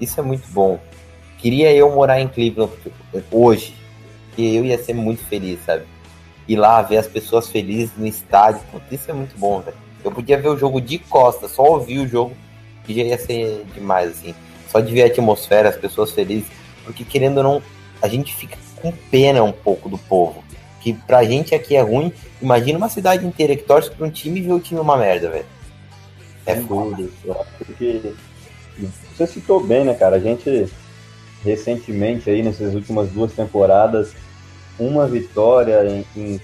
Isso 0.01 0.19
é 0.19 0.23
muito 0.23 0.47
bom. 0.49 0.79
Queria 1.39 1.73
eu 1.73 1.91
morar 1.91 2.21
em 2.21 2.29
Cleveland 2.29 2.73
hoje, 3.31 3.75
que 4.35 4.55
eu 4.55 4.65
ia 4.65 4.79
ser 4.79 4.95
muito 4.95 5.25
feliz, 5.25 5.59
sabe? 5.65 5.85
ir 6.49 6.57
lá 6.57 6.83
ver 6.83 6.99
as 6.99 7.07
pessoas 7.07 7.49
felizes 7.49 7.97
no 7.97 8.07
estádio. 8.07 8.61
Putz, 8.71 8.85
isso 8.91 9.11
é 9.11 9.15
muito 9.15 9.37
bom, 9.39 9.61
velho. 9.61 9.77
Eu 10.05 10.11
podia 10.11 10.41
ver 10.41 10.49
o 10.49 10.57
jogo 10.57 10.81
de 10.81 10.99
costa, 10.99 11.49
só 11.49 11.63
ouvir 11.63 11.99
o 11.99 12.09
jogo, 12.09 12.33
que 12.85 12.95
já 12.95 13.03
ia 13.03 13.19
ser 13.19 13.65
demais, 13.75 14.11
assim. 14.11 14.35
Só 14.69 14.81
de 14.81 14.93
ver 14.93 15.03
a 15.03 15.07
atmosfera, 15.07 15.69
as 15.69 15.77
pessoas 15.77 16.11
felizes. 16.11 16.49
Porque 16.85 17.05
querendo 17.05 17.39
ou 17.39 17.43
não, 17.43 17.63
a 18.01 18.09
gente 18.09 18.35
fica 18.35 18.57
com 18.81 18.93
pena 19.11 19.43
um 19.43 19.53
pouco 19.53 19.89
do 19.89 19.99
povo. 19.99 20.43
Que 20.81 20.93
pra 20.93 21.23
gente 21.25 21.55
aqui 21.55 21.77
é 21.77 21.83
ruim. 21.83 22.13
Imagina 22.41 22.79
uma 22.79 22.89
cidade 22.89 23.25
inteira 23.25 23.55
que 23.55 23.63
torce 23.63 23.91
pra 23.91 24.07
um 24.07 24.11
time 24.11 24.41
e 24.41 24.43
vê 24.43 24.53
o 24.53 24.61
time 24.61 24.81
uma 24.81 24.97
merda, 24.97 25.31
velho. 25.31 25.47
É 26.45 26.57
foda. 26.57 27.09
Porque 27.59 28.15
você 29.15 29.27
citou 29.27 29.63
bem, 29.63 29.85
né, 29.85 29.95
cara? 29.95 30.17
A 30.17 30.21
gente 30.21 30.69
recentemente 31.45 32.31
aí, 32.31 32.43
nessas 32.43 32.75
últimas 32.75 33.11
duas 33.11 33.33
temporadas, 33.33 34.15
uma 34.79 35.07
vitória 35.07 35.85
em, 35.87 36.05
em 36.17 36.41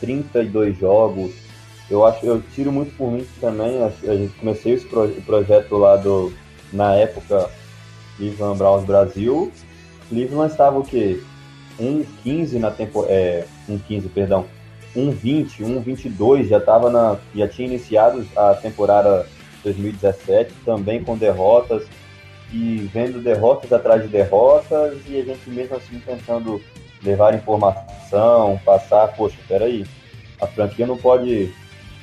32 0.00 0.78
jogos. 0.78 1.32
Eu 1.90 2.06
acho, 2.06 2.24
eu 2.24 2.40
tiro 2.54 2.70
muito 2.70 2.96
por 2.96 3.10
mim 3.10 3.26
também. 3.40 3.82
A, 3.82 4.16
gente 4.16 4.32
comecei 4.34 4.74
esse 4.74 4.86
pro, 4.86 5.08
projeto 5.22 5.76
lá 5.76 5.96
do 5.96 6.32
na 6.72 6.94
época 6.94 7.50
Cleveland 8.16 8.58
Browns 8.58 8.84
Brasil. 8.84 9.50
Cleveland 10.08 10.52
estava 10.52 10.78
o 10.78 10.84
quê? 10.84 11.20
1,15 11.80 12.58
na 12.58 12.70
temporada. 12.70 13.12
É, 13.12 13.44
1,15, 13.68 14.08
perdão. 14.14 14.46
1,20, 14.96 15.60
1,22 15.60 16.48
já 16.48 16.58
estava 16.58 16.90
na. 16.90 17.18
Já 17.34 17.48
tinha 17.48 17.68
iniciado 17.68 18.24
a 18.36 18.54
temporada 18.54 19.26
2017, 19.64 20.52
também 20.64 21.02
com 21.02 21.16
derrotas. 21.16 21.84
E 22.52 22.88
vendo 22.92 23.22
derrotas 23.22 23.72
atrás 23.72 24.02
de 24.02 24.08
derrotas, 24.08 24.98
e 25.06 25.20
a 25.20 25.24
gente 25.24 25.48
mesmo 25.48 25.76
assim 25.76 26.00
tentando 26.04 26.60
levar 27.00 27.32
informação, 27.32 28.60
passar, 28.64 29.06
poxa, 29.16 29.36
peraí, 29.46 29.86
a 30.40 30.46
franquia 30.46 30.86
não 30.86 30.96
pode. 30.96 31.52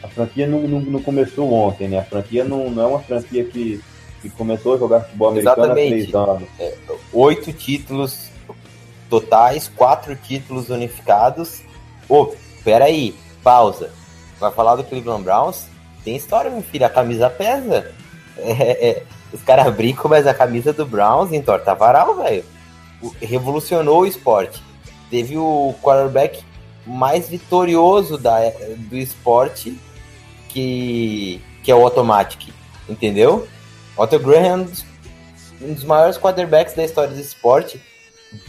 A 0.04 0.08
franquia 0.08 0.48
não, 0.48 0.62
não, 0.62 0.80
não 0.80 1.02
começou 1.02 1.52
ontem, 1.52 1.88
né? 1.88 2.00
A 2.00 2.04
franquia 2.04 2.44
não, 2.44 2.70
não 2.70 2.84
é 2.84 2.88
uma 2.88 3.00
franquia 3.00 3.44
que, 3.44 3.82
que 4.22 4.30
começou 4.30 4.76
a 4.76 4.78
jogar 4.78 5.02
futebol 5.02 5.30
americano 5.30 5.64
Exatamente. 5.64 5.94
há 5.94 5.98
três 5.98 6.16
anos. 6.16 6.50
É, 6.60 6.76
oito 7.14 7.52
títulos 7.54 8.30
totais, 9.10 9.68
quatro 9.68 10.16
títulos 10.16 10.70
unificados. 10.70 11.62
Ô, 12.08 12.34
peraí, 12.64 13.16
pausa. 13.44 13.92
Vai 14.40 14.52
falar 14.52 14.76
do 14.76 14.84
Cleveland 14.84 15.24
Browns? 15.24 15.66
Tem 16.04 16.16
história, 16.16 16.52
meu 16.52 16.62
filho, 16.62 16.86
a 16.86 16.90
camisa 16.90 17.30
pesa. 17.30 17.92
É, 18.38 18.90
é, 18.90 19.04
os 19.34 19.42
caras 19.42 19.74
brincam, 19.74 20.10
mas 20.10 20.28
a 20.28 20.34
camisa 20.34 20.72
do 20.72 20.86
Browns 20.86 21.34
entorta 21.34 21.74
varal, 21.74 22.16
velho. 22.18 22.46
Revolucionou 23.20 24.02
o 24.02 24.06
esporte 24.06 24.62
teve 25.10 25.38
o 25.38 25.74
quarterback 25.82 26.44
mais 26.88 27.28
vitorioso 27.28 28.18
da, 28.18 28.40
do 28.90 28.98
esporte, 28.98 29.78
que, 30.50 31.42
que 31.62 31.70
é 31.70 31.76
o 31.76 31.84
Automatic, 31.84 32.50
entendeu? 32.88 33.48
Otto 33.98 34.18
Graham, 34.20 34.68
um 35.62 35.74
dos 35.74 35.84
maiores 35.84 36.18
quarterbacks 36.18 36.74
da 36.74 36.86
história 36.86 37.14
do 37.14 37.20
esporte, 37.20 37.82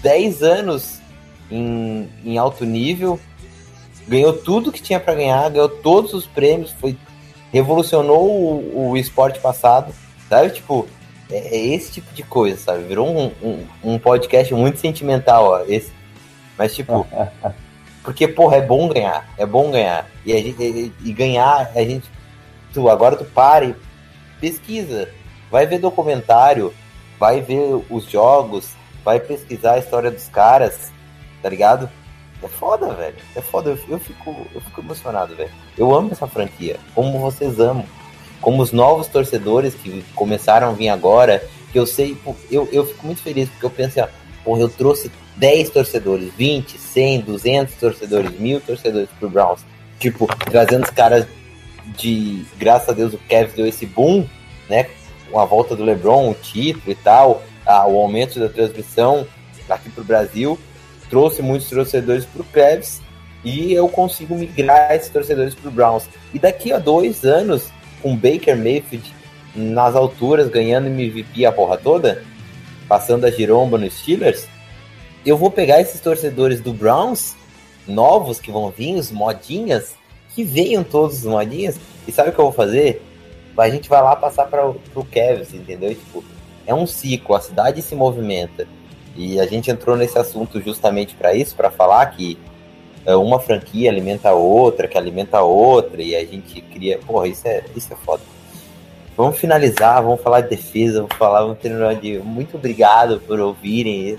10 0.03 0.43
anos 0.43 1.01
em, 1.51 2.09
em 2.25 2.39
alto 2.39 2.65
nível, 2.65 3.19
ganhou 4.07 4.33
tudo 4.33 4.73
que 4.73 4.81
tinha 4.81 5.01
para 5.01 5.15
ganhar, 5.15 5.51
ganhou 5.51 5.69
todos 5.69 6.15
os 6.15 6.27
prêmios, 6.27 6.71
foi 6.71 6.97
revolucionou 7.53 8.31
o, 8.31 8.91
o 8.91 8.97
esporte 8.97 9.41
passado, 9.41 9.93
sabe? 10.29 10.51
Tipo, 10.51 10.87
é, 11.31 11.57
é, 11.57 11.67
esse 11.75 11.93
tipo 11.93 12.13
de 12.15 12.23
coisa, 12.23 12.57
sabe? 12.59 12.85
Virou 12.85 13.09
um, 13.09 13.33
um, 13.43 13.67
um 13.85 13.99
podcast 13.99 14.53
muito 14.55 14.79
sentimental, 14.79 15.45
ó. 15.45 15.65
Esse. 15.67 15.93
Mas, 16.57 16.75
tipo, 16.75 17.07
porque, 18.03 18.29
porra, 18.29 18.57
é 18.57 18.63
bom 18.63 18.89
ganhar, 18.89 19.29
é 19.37 19.45
bom 19.45 19.71
ganhar. 19.71 20.09
E, 20.25 20.33
gente, 20.33 20.63
e, 20.63 20.93
e 21.05 21.13
ganhar, 21.13 21.71
a 21.75 21.81
gente. 21.81 22.11
Tu, 22.73 22.89
agora 22.89 23.17
tu 23.17 23.25
para 23.25 23.65
e 23.65 23.75
pesquisa, 24.41 25.09
vai 25.51 25.67
ver 25.67 25.79
documentário, 25.79 26.73
vai 27.19 27.41
ver 27.41 27.85
os 27.91 28.05
jogos, 28.05 28.71
vai 29.05 29.19
pesquisar 29.19 29.75
a 29.75 29.79
história 29.79 30.11
dos 30.11 30.29
caras, 30.29 30.93
tá 31.43 31.49
ligado? 31.49 31.89
É 32.43 32.49
foda, 32.49 32.95
velho. 32.95 33.17
É 33.35 33.41
foda. 33.41 33.71
Eu, 33.71 33.79
eu, 33.89 33.99
fico, 33.99 34.47
eu 34.55 34.61
fico 34.61 34.81
emocionado, 34.81 35.35
velho. 35.35 35.51
Eu 35.77 35.95
amo 35.95 36.13
essa 36.13 36.27
franquia. 36.27 36.79
Como 36.95 37.19
vocês 37.19 37.59
amam. 37.59 37.85
Como 38.41 38.63
os 38.63 38.71
novos 38.71 39.09
torcedores 39.09 39.75
que 39.75 40.05
começaram 40.15 40.69
a 40.69 40.73
vir 40.73 40.89
agora. 40.89 41.45
Que 41.73 41.79
eu 41.79 41.87
sei, 41.87 42.17
eu, 42.51 42.69
eu 42.71 42.87
fico 42.87 43.05
muito 43.05 43.23
feliz 43.23 43.49
porque 43.49 43.67
eu 43.67 43.71
penso, 43.71 44.01
assim, 44.01 44.11
porra, 44.45 44.61
eu 44.61 44.69
trouxe 44.69 45.11
10 45.39 45.71
torcedores, 45.71 46.33
20, 46.37 46.79
100, 46.79 47.21
200 47.21 47.75
torcedores, 47.75 48.39
mil 48.39 48.61
torcedores 48.61 49.09
pro 49.19 49.31
Browns. 49.31 49.61
Tipo, 49.99 50.27
trazendo 50.51 50.85
os 50.85 50.91
caras 50.91 51.27
de. 51.97 52.45
Graças 52.59 52.89
a 52.89 52.93
Deus 52.93 53.15
o 53.15 53.19
Kevin 53.19 53.57
deu 53.57 53.67
esse 53.67 53.87
boom, 53.87 54.27
né? 54.69 54.89
Com 55.31 55.39
a 55.39 55.45
volta 55.45 55.75
do 55.75 55.85
LeBron, 55.85 56.31
o 56.31 56.35
título 56.35 56.91
e 56.91 56.95
tal, 56.95 57.43
a, 57.67 57.87
o 57.87 57.99
aumento 57.99 58.39
da 58.39 58.49
transmissão 58.49 59.27
aqui 59.69 59.91
pro 59.91 60.03
Brasil 60.03 60.59
trouxe 61.11 61.43
muitos 61.43 61.69
torcedores 61.69 62.25
para 62.25 62.43
o 62.43 62.45
Cavs 62.45 63.01
e 63.45 63.73
eu 63.73 63.89
consigo 63.89 64.35
migrar 64.35 64.93
esses 64.93 65.09
torcedores 65.09 65.55
para 65.55 65.69
o 65.69 65.73
Browns. 65.73 66.09
E 66.35 66.39
daqui 66.39 66.73
a 66.73 66.79
dois 66.79 67.25
anos, 67.25 67.71
com 68.03 68.17
Baker 68.17 68.57
Mayfield 68.57 69.15
nas 69.55 69.95
alturas, 69.95 70.49
ganhando 70.49 70.89
MVP 70.89 71.45
a 71.45 71.53
porra 71.53 71.77
toda, 71.77 72.23
passando 72.89 73.25
a 73.25 73.31
giromba 73.31 73.79
nos 73.79 73.95
Steelers, 73.99 74.47
eu 75.25 75.37
vou 75.37 75.51
pegar 75.51 75.81
esses 75.81 76.01
torcedores 76.01 76.61
do 76.61 76.73
Browns, 76.73 77.35
novos 77.87 78.41
que 78.41 78.51
vão 78.51 78.71
vir, 78.71 78.95
os 78.97 79.11
modinhas, 79.11 79.95
que 80.35 80.45
venham 80.45 80.85
todos 80.85 81.19
os 81.19 81.25
modinhas, 81.25 81.79
e 82.07 82.13
sabe 82.13 82.31
o 82.31 82.33
que 82.33 82.39
eu 82.39 82.45
vou 82.45 82.53
fazer? 82.53 83.03
A 83.57 83.69
gente 83.69 83.89
vai 83.89 84.01
lá 84.01 84.15
passar 84.15 84.47
para 84.47 84.69
o 84.69 85.05
Cavs, 85.11 85.53
entendeu? 85.53 85.91
Tipo, 85.95 86.25
é 86.67 86.73
um 86.75 86.87
ciclo, 86.87 87.35
a 87.35 87.41
cidade 87.41 87.83
se 87.83 87.95
movimenta. 87.95 88.69
E 89.17 89.41
a 89.41 89.47
gente 89.47 89.69
entrou 89.69 89.97
nesse 89.97 90.17
assunto 90.17 90.61
justamente 90.61 91.15
para 91.17 91.35
isso, 91.35 91.57
para 91.57 91.71
falar 91.71 92.07
que 92.07 92.39
é, 93.05 93.17
uma 93.17 93.41
franquia 93.41 93.91
alimenta 93.91 94.29
a 94.29 94.35
outra, 94.35 94.87
que 94.87 94.97
alimenta 94.97 95.39
a 95.39 95.43
outra, 95.43 96.01
e 96.01 96.15
a 96.15 96.25
gente 96.25 96.61
cria. 96.61 96.99
Porra, 96.99 97.27
isso 97.27 97.49
é, 97.49 97.65
isso 97.75 97.93
é 97.93 97.97
foda. 97.97 98.23
Vamos 99.19 99.37
finalizar, 99.37 100.01
vamos 100.01 100.21
falar 100.21 100.43
de 100.43 100.51
defesa, 100.51 101.01
vamos 101.01 101.17
falar, 101.17 101.43
vamos 101.43 101.59
terminar 101.59 101.97
de. 101.97 102.21
Muito 102.21 102.57
obrigado 102.57 103.19
por 103.19 103.41
ouvirem, 103.41 104.17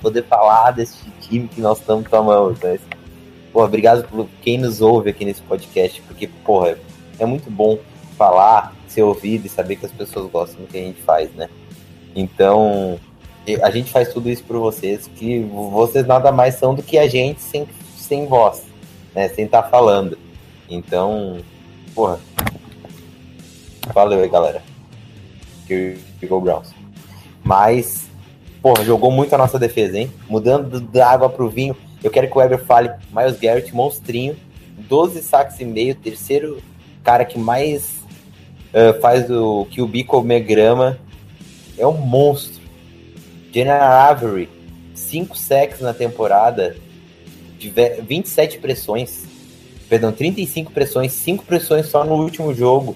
poder 0.00 0.24
falar 0.24 0.70
desse 0.70 0.96
time 1.20 1.46
que 1.46 1.60
nós 1.60 1.80
estamos 1.80 2.08
tomando. 2.08 2.58
Mas, 2.62 2.80
porra, 3.52 3.66
obrigado 3.66 4.08
por 4.08 4.26
quem 4.40 4.56
nos 4.56 4.80
ouve 4.80 5.10
aqui 5.10 5.26
nesse 5.26 5.42
podcast, 5.42 6.00
porque, 6.08 6.26
porra, 6.26 6.78
é 7.18 7.26
muito 7.26 7.50
bom 7.50 7.78
falar, 8.16 8.74
ser 8.88 9.02
ouvido 9.02 9.44
e 9.44 9.50
saber 9.50 9.76
que 9.76 9.84
as 9.84 9.92
pessoas 9.92 10.30
gostam 10.30 10.62
do 10.62 10.68
que 10.68 10.78
a 10.78 10.80
gente 10.80 11.02
faz, 11.02 11.30
né? 11.34 11.50
Então, 12.16 12.98
a 13.62 13.70
gente 13.70 13.92
faz 13.92 14.10
tudo 14.14 14.30
isso 14.30 14.44
por 14.44 14.56
vocês, 14.56 15.10
que 15.14 15.40
vocês 15.40 16.06
nada 16.06 16.32
mais 16.32 16.54
são 16.54 16.74
do 16.74 16.82
que 16.82 16.96
a 16.96 17.06
gente 17.06 17.42
sem, 17.42 17.68
sem 17.98 18.26
voz, 18.26 18.62
né? 19.14 19.28
Sem 19.28 19.44
estar 19.44 19.60
tá 19.60 19.68
falando. 19.68 20.16
Então, 20.70 21.36
porra. 21.94 22.18
Valeu 23.92 24.22
aí, 24.22 24.28
galera. 24.28 24.62
Que 25.66 25.96
ficou 26.18 26.40
Browns. 26.40 26.74
Mas, 27.42 28.08
porra, 28.62 28.84
jogou 28.84 29.10
muito 29.10 29.34
a 29.34 29.38
nossa 29.38 29.58
defesa, 29.58 29.98
hein? 29.98 30.12
Mudando 30.28 30.80
da 30.80 31.10
água 31.10 31.28
pro 31.28 31.48
vinho. 31.48 31.76
Eu 32.02 32.10
quero 32.10 32.28
que 32.28 32.36
o 32.36 32.38
Weber 32.40 32.64
fale 32.64 32.90
Miles 33.12 33.38
Garrett, 33.38 33.74
monstrinho. 33.74 34.36
12 34.76 35.22
sacks 35.22 35.60
e 35.60 35.64
meio, 35.64 35.94
terceiro 35.94 36.62
cara 37.02 37.24
que 37.24 37.38
mais 37.38 38.00
uh, 38.74 39.00
faz 39.00 39.30
o 39.30 39.66
que 39.70 39.82
o 39.82 39.86
bico 39.86 40.20
grama. 40.22 40.98
É 41.78 41.86
um 41.86 41.96
monstro 41.96 42.60
General 43.52 44.10
Avery, 44.10 44.48
5 44.94 45.36
sacks 45.36 45.80
na 45.80 45.92
temporada, 45.92 46.76
27 47.58 48.58
pressões, 48.58 49.24
perdão, 49.88 50.12
35 50.12 50.70
pressões, 50.70 51.12
5 51.12 51.44
pressões 51.44 51.86
só 51.86 52.04
no 52.04 52.14
último 52.14 52.54
jogo. 52.54 52.94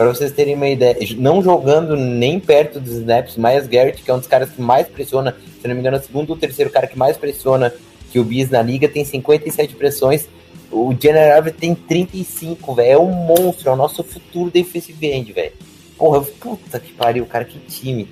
Para 0.00 0.14
vocês 0.14 0.32
terem 0.32 0.54
uma 0.54 0.66
ideia, 0.66 0.96
não 1.18 1.42
jogando 1.42 1.94
nem 1.94 2.40
perto 2.40 2.80
dos 2.80 2.94
snaps, 2.94 3.36
Miles 3.36 3.66
Garrett, 3.66 4.02
que 4.02 4.10
é 4.10 4.14
um 4.14 4.18
dos 4.18 4.26
caras 4.26 4.48
que 4.48 4.58
mais 4.58 4.88
pressiona, 4.88 5.36
se 5.60 5.68
não 5.68 5.74
me 5.74 5.80
engano, 5.82 5.98
é 5.98 6.00
o 6.00 6.02
segundo 6.02 6.30
ou 6.30 6.36
terceiro 6.38 6.70
cara 6.70 6.86
que 6.86 6.96
mais 6.96 7.18
pressiona 7.18 7.70
que 8.10 8.18
o 8.18 8.24
Bis 8.24 8.48
na 8.48 8.62
liga, 8.62 8.88
tem 8.88 9.04
57 9.04 9.74
pressões. 9.74 10.26
O 10.72 10.96
General 10.98 11.36
Avery 11.36 11.54
tem 11.54 11.74
35, 11.74 12.76
velho. 12.76 12.90
É 12.90 12.98
um 12.98 13.10
monstro, 13.10 13.68
é 13.68 13.72
o 13.74 13.76
nosso 13.76 14.02
futuro 14.02 14.50
defensive 14.50 15.06
end, 15.06 15.34
velho. 15.34 15.52
Porra, 15.98 16.22
puta 16.22 16.80
que 16.80 16.94
pariu, 16.94 17.26
cara, 17.26 17.44
que 17.44 17.58
time. 17.58 18.08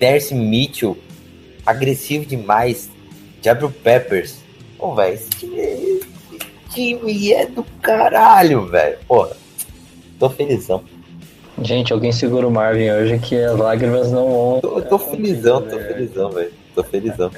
Darcy 0.00 0.34
Mitchell, 0.34 0.96
agressivo 1.66 2.24
demais. 2.24 2.88
Jabril 3.42 3.70
Peppers. 3.70 4.36
Pô, 4.78 4.94
velho, 4.94 5.12
esse 5.12 5.28
time, 5.28 5.58
esse 5.58 6.06
time 6.72 7.34
é 7.34 7.44
do 7.44 7.62
caralho, 7.82 8.64
velho. 8.68 8.96
Porra, 9.06 9.36
tô 10.18 10.30
felizão. 10.30 10.95
Gente, 11.62 11.92
alguém 11.92 12.12
segura 12.12 12.46
o 12.46 12.50
Marvin 12.50 12.90
hoje 12.90 13.18
que 13.18 13.36
as 13.36 13.56
lágrimas 13.56 14.12
não 14.12 14.28
vão. 14.28 14.60
Tô, 14.60 14.80
tô 14.82 14.98
felizão, 14.98 15.62
tô 15.62 15.78
felizão, 15.78 16.30
velho. 16.30 16.52
Tô 16.74 16.84
felizão. 16.84 17.30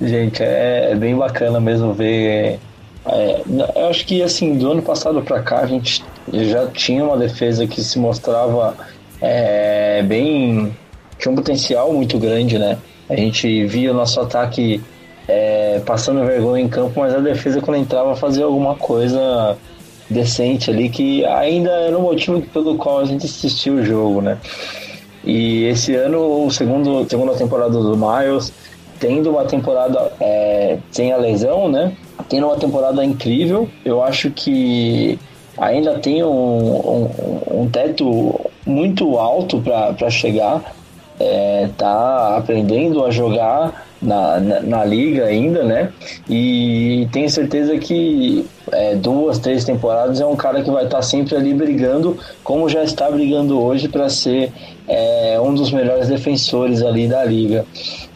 Gente, 0.00 0.42
é, 0.42 0.92
é 0.92 0.94
bem 0.94 1.16
bacana 1.16 1.58
mesmo 1.58 1.92
ver. 1.92 2.60
É, 3.06 3.42
eu 3.74 3.88
acho 3.88 4.06
que 4.06 4.22
assim, 4.22 4.56
do 4.56 4.70
ano 4.70 4.82
passado 4.82 5.20
para 5.22 5.42
cá 5.42 5.60
a 5.60 5.66
gente 5.66 6.04
já 6.32 6.66
tinha 6.68 7.04
uma 7.04 7.16
defesa 7.16 7.66
que 7.66 7.82
se 7.82 7.98
mostrava 7.98 8.76
é, 9.20 10.02
bem 10.02 10.72
tinha 11.18 11.32
um 11.32 11.36
potencial 11.36 11.92
muito 11.92 12.18
grande, 12.18 12.58
né? 12.58 12.78
A 13.08 13.16
gente 13.16 13.64
via 13.66 13.90
o 13.90 13.94
nosso 13.94 14.20
ataque 14.20 14.82
é, 15.28 15.80
passando 15.84 16.24
vergonha 16.24 16.64
em 16.64 16.68
campo, 16.68 17.00
mas 17.00 17.14
a 17.14 17.18
defesa 17.18 17.60
quando 17.60 17.78
entrava 17.78 18.14
fazia 18.16 18.44
alguma 18.44 18.74
coisa 18.74 19.56
decente 20.08 20.70
ali, 20.70 20.88
que 20.88 21.24
ainda 21.24 21.70
era 21.70 21.96
o 21.96 22.02
motivo 22.02 22.40
pelo 22.42 22.76
qual 22.76 23.00
a 23.00 23.04
gente 23.04 23.26
assistiu 23.26 23.74
o 23.74 23.84
jogo, 23.84 24.20
né? 24.20 24.38
E 25.24 25.64
esse 25.64 25.94
ano, 25.94 26.46
o 26.46 26.50
segundo, 26.50 27.08
segunda 27.08 27.34
temporada 27.34 27.72
do 27.72 27.96
Miles, 27.96 28.52
tendo 29.00 29.30
uma 29.30 29.44
temporada 29.44 30.12
é, 30.20 30.78
sem 30.90 31.12
a 31.12 31.16
lesão, 31.16 31.68
né? 31.68 31.92
Tendo 32.28 32.46
uma 32.46 32.56
temporada 32.56 33.04
incrível, 33.04 33.68
eu 33.84 34.02
acho 34.02 34.30
que 34.30 35.18
ainda 35.58 35.98
tem 35.98 36.22
um, 36.22 36.28
um, 36.28 37.62
um 37.62 37.68
teto 37.68 38.40
muito 38.64 39.18
alto 39.18 39.60
para 39.60 40.10
chegar 40.10 40.62
é, 41.18 41.68
tá 41.76 42.36
aprendendo 42.36 43.04
a 43.04 43.10
jogar 43.10 43.85
na, 44.00 44.38
na, 44.40 44.60
na, 44.60 44.84
liga 44.84 45.24
ainda, 45.24 45.62
né? 45.62 45.92
E 46.28 47.08
tenho 47.12 47.28
certeza 47.30 47.76
que 47.78 48.44
é, 48.72 48.94
duas, 48.94 49.38
três 49.38 49.64
temporadas 49.64 50.20
é 50.20 50.26
um 50.26 50.36
cara 50.36 50.62
que 50.62 50.70
vai 50.70 50.84
estar 50.84 50.98
tá 50.98 51.02
sempre 51.02 51.36
ali 51.36 51.54
brigando, 51.54 52.16
como 52.44 52.68
já 52.68 52.82
está 52.82 53.10
brigando 53.10 53.60
hoje 53.60 53.88
para 53.88 54.08
ser 54.08 54.52
é, 54.88 55.38
um 55.40 55.54
dos 55.54 55.72
melhores 55.72 56.08
defensores 56.08 56.82
ali 56.82 57.08
da 57.08 57.24
liga. 57.24 57.64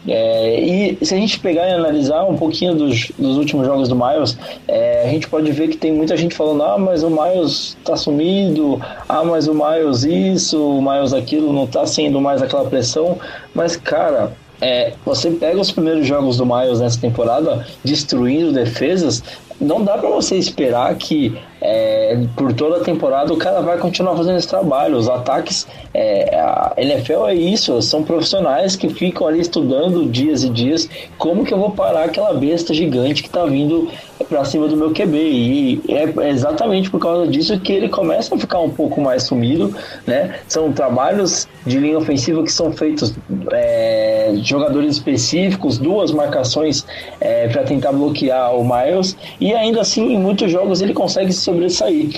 É, 0.07 0.59
e 0.59 0.97
se 1.05 1.13
a 1.13 1.17
gente 1.17 1.39
pegar 1.39 1.67
e 1.67 1.73
analisar 1.73 2.23
um 2.23 2.35
pouquinho 2.35 2.73
dos, 2.73 3.11
dos 3.17 3.37
últimos 3.37 3.67
jogos 3.67 3.87
do 3.87 3.95
Miles, 3.95 4.37
é, 4.67 5.03
a 5.05 5.09
gente 5.09 5.27
pode 5.27 5.51
ver 5.51 5.67
que 5.67 5.77
tem 5.77 5.91
muita 5.91 6.17
gente 6.17 6.35
falando: 6.35 6.63
ah, 6.63 6.77
mas 6.77 7.03
o 7.03 7.09
Miles 7.09 7.77
tá 7.83 7.95
sumido, 7.95 8.81
ah, 9.07 9.23
mas 9.23 9.47
o 9.47 9.53
Miles 9.53 10.03
isso, 10.03 10.77
o 10.77 10.81
Miles 10.81 11.13
aquilo, 11.13 11.53
não 11.53 11.67
tá 11.67 11.85
sendo 11.85 12.19
mais 12.19 12.41
aquela 12.41 12.65
pressão. 12.65 13.17
Mas, 13.53 13.75
cara, 13.75 14.31
é, 14.61 14.93
você 15.03 15.31
pega 15.31 15.59
os 15.59 15.71
primeiros 15.71 16.05
jogos 16.05 16.37
do 16.37 16.45
Miles 16.45 16.79
nessa 16.79 17.01
temporada, 17.01 17.65
destruindo 17.83 18.53
defesas, 18.53 19.23
não 19.59 19.83
dá 19.83 19.97
para 19.97 20.09
você 20.09 20.37
esperar 20.37 20.95
que 20.95 21.35
é, 21.61 22.19
por 22.35 22.51
toda 22.53 22.77
a 22.77 22.79
temporada, 22.83 23.31
o 23.31 23.37
cara 23.37 23.61
vai 23.61 23.77
continuar 23.77 24.15
fazendo 24.15 24.37
esse 24.37 24.47
trabalho. 24.47 24.97
Os 24.97 25.07
ataques, 25.07 25.67
é, 25.93 26.35
a 26.35 26.73
NFL 26.75 27.27
é 27.27 27.35
isso, 27.35 27.79
são 27.81 28.03
profissionais 28.03 28.75
que 28.75 28.89
ficam 28.89 29.27
ali 29.27 29.39
estudando 29.39 30.09
dias 30.09 30.43
e 30.43 30.49
dias 30.49 30.89
como 31.17 31.45
que 31.45 31.53
eu 31.53 31.59
vou 31.59 31.71
parar 31.71 32.05
aquela 32.05 32.33
besta 32.33 32.73
gigante 32.73 33.21
que 33.21 33.29
tá 33.29 33.45
vindo 33.45 33.89
para 34.27 34.43
cima 34.45 34.67
do 34.67 34.75
meu 34.75 34.91
QB. 34.91 35.17
E 35.17 35.81
é 35.89 36.29
exatamente 36.29 36.89
por 36.89 36.99
causa 36.99 37.27
disso 37.27 37.59
que 37.59 37.73
ele 37.73 37.89
começa 37.89 38.33
a 38.33 38.37
ficar 38.37 38.59
um 38.59 38.69
pouco 38.69 38.99
mais 38.99 39.23
sumido, 39.23 39.75
né? 40.07 40.39
São 40.47 40.71
trabalhos 40.71 41.47
de 41.65 41.79
linha 41.79 41.97
ofensiva 41.97 42.41
que 42.43 42.51
são 42.51 42.71
feitos 42.71 43.13
é, 43.51 44.33
jogadores 44.41 44.95
específicos, 44.95 45.77
duas 45.77 46.11
marcações 46.11 46.85
é, 47.19 47.47
para 47.49 47.63
tentar 47.63 47.91
bloquear 47.91 48.55
o 48.55 48.63
Miles, 48.63 49.15
e 49.39 49.53
ainda 49.53 49.81
assim, 49.81 50.13
em 50.13 50.19
muitos 50.19 50.51
jogos 50.51 50.81
ele 50.81 50.93
consegue 50.93 51.31
se 51.31 51.50
sobressair. 51.51 52.09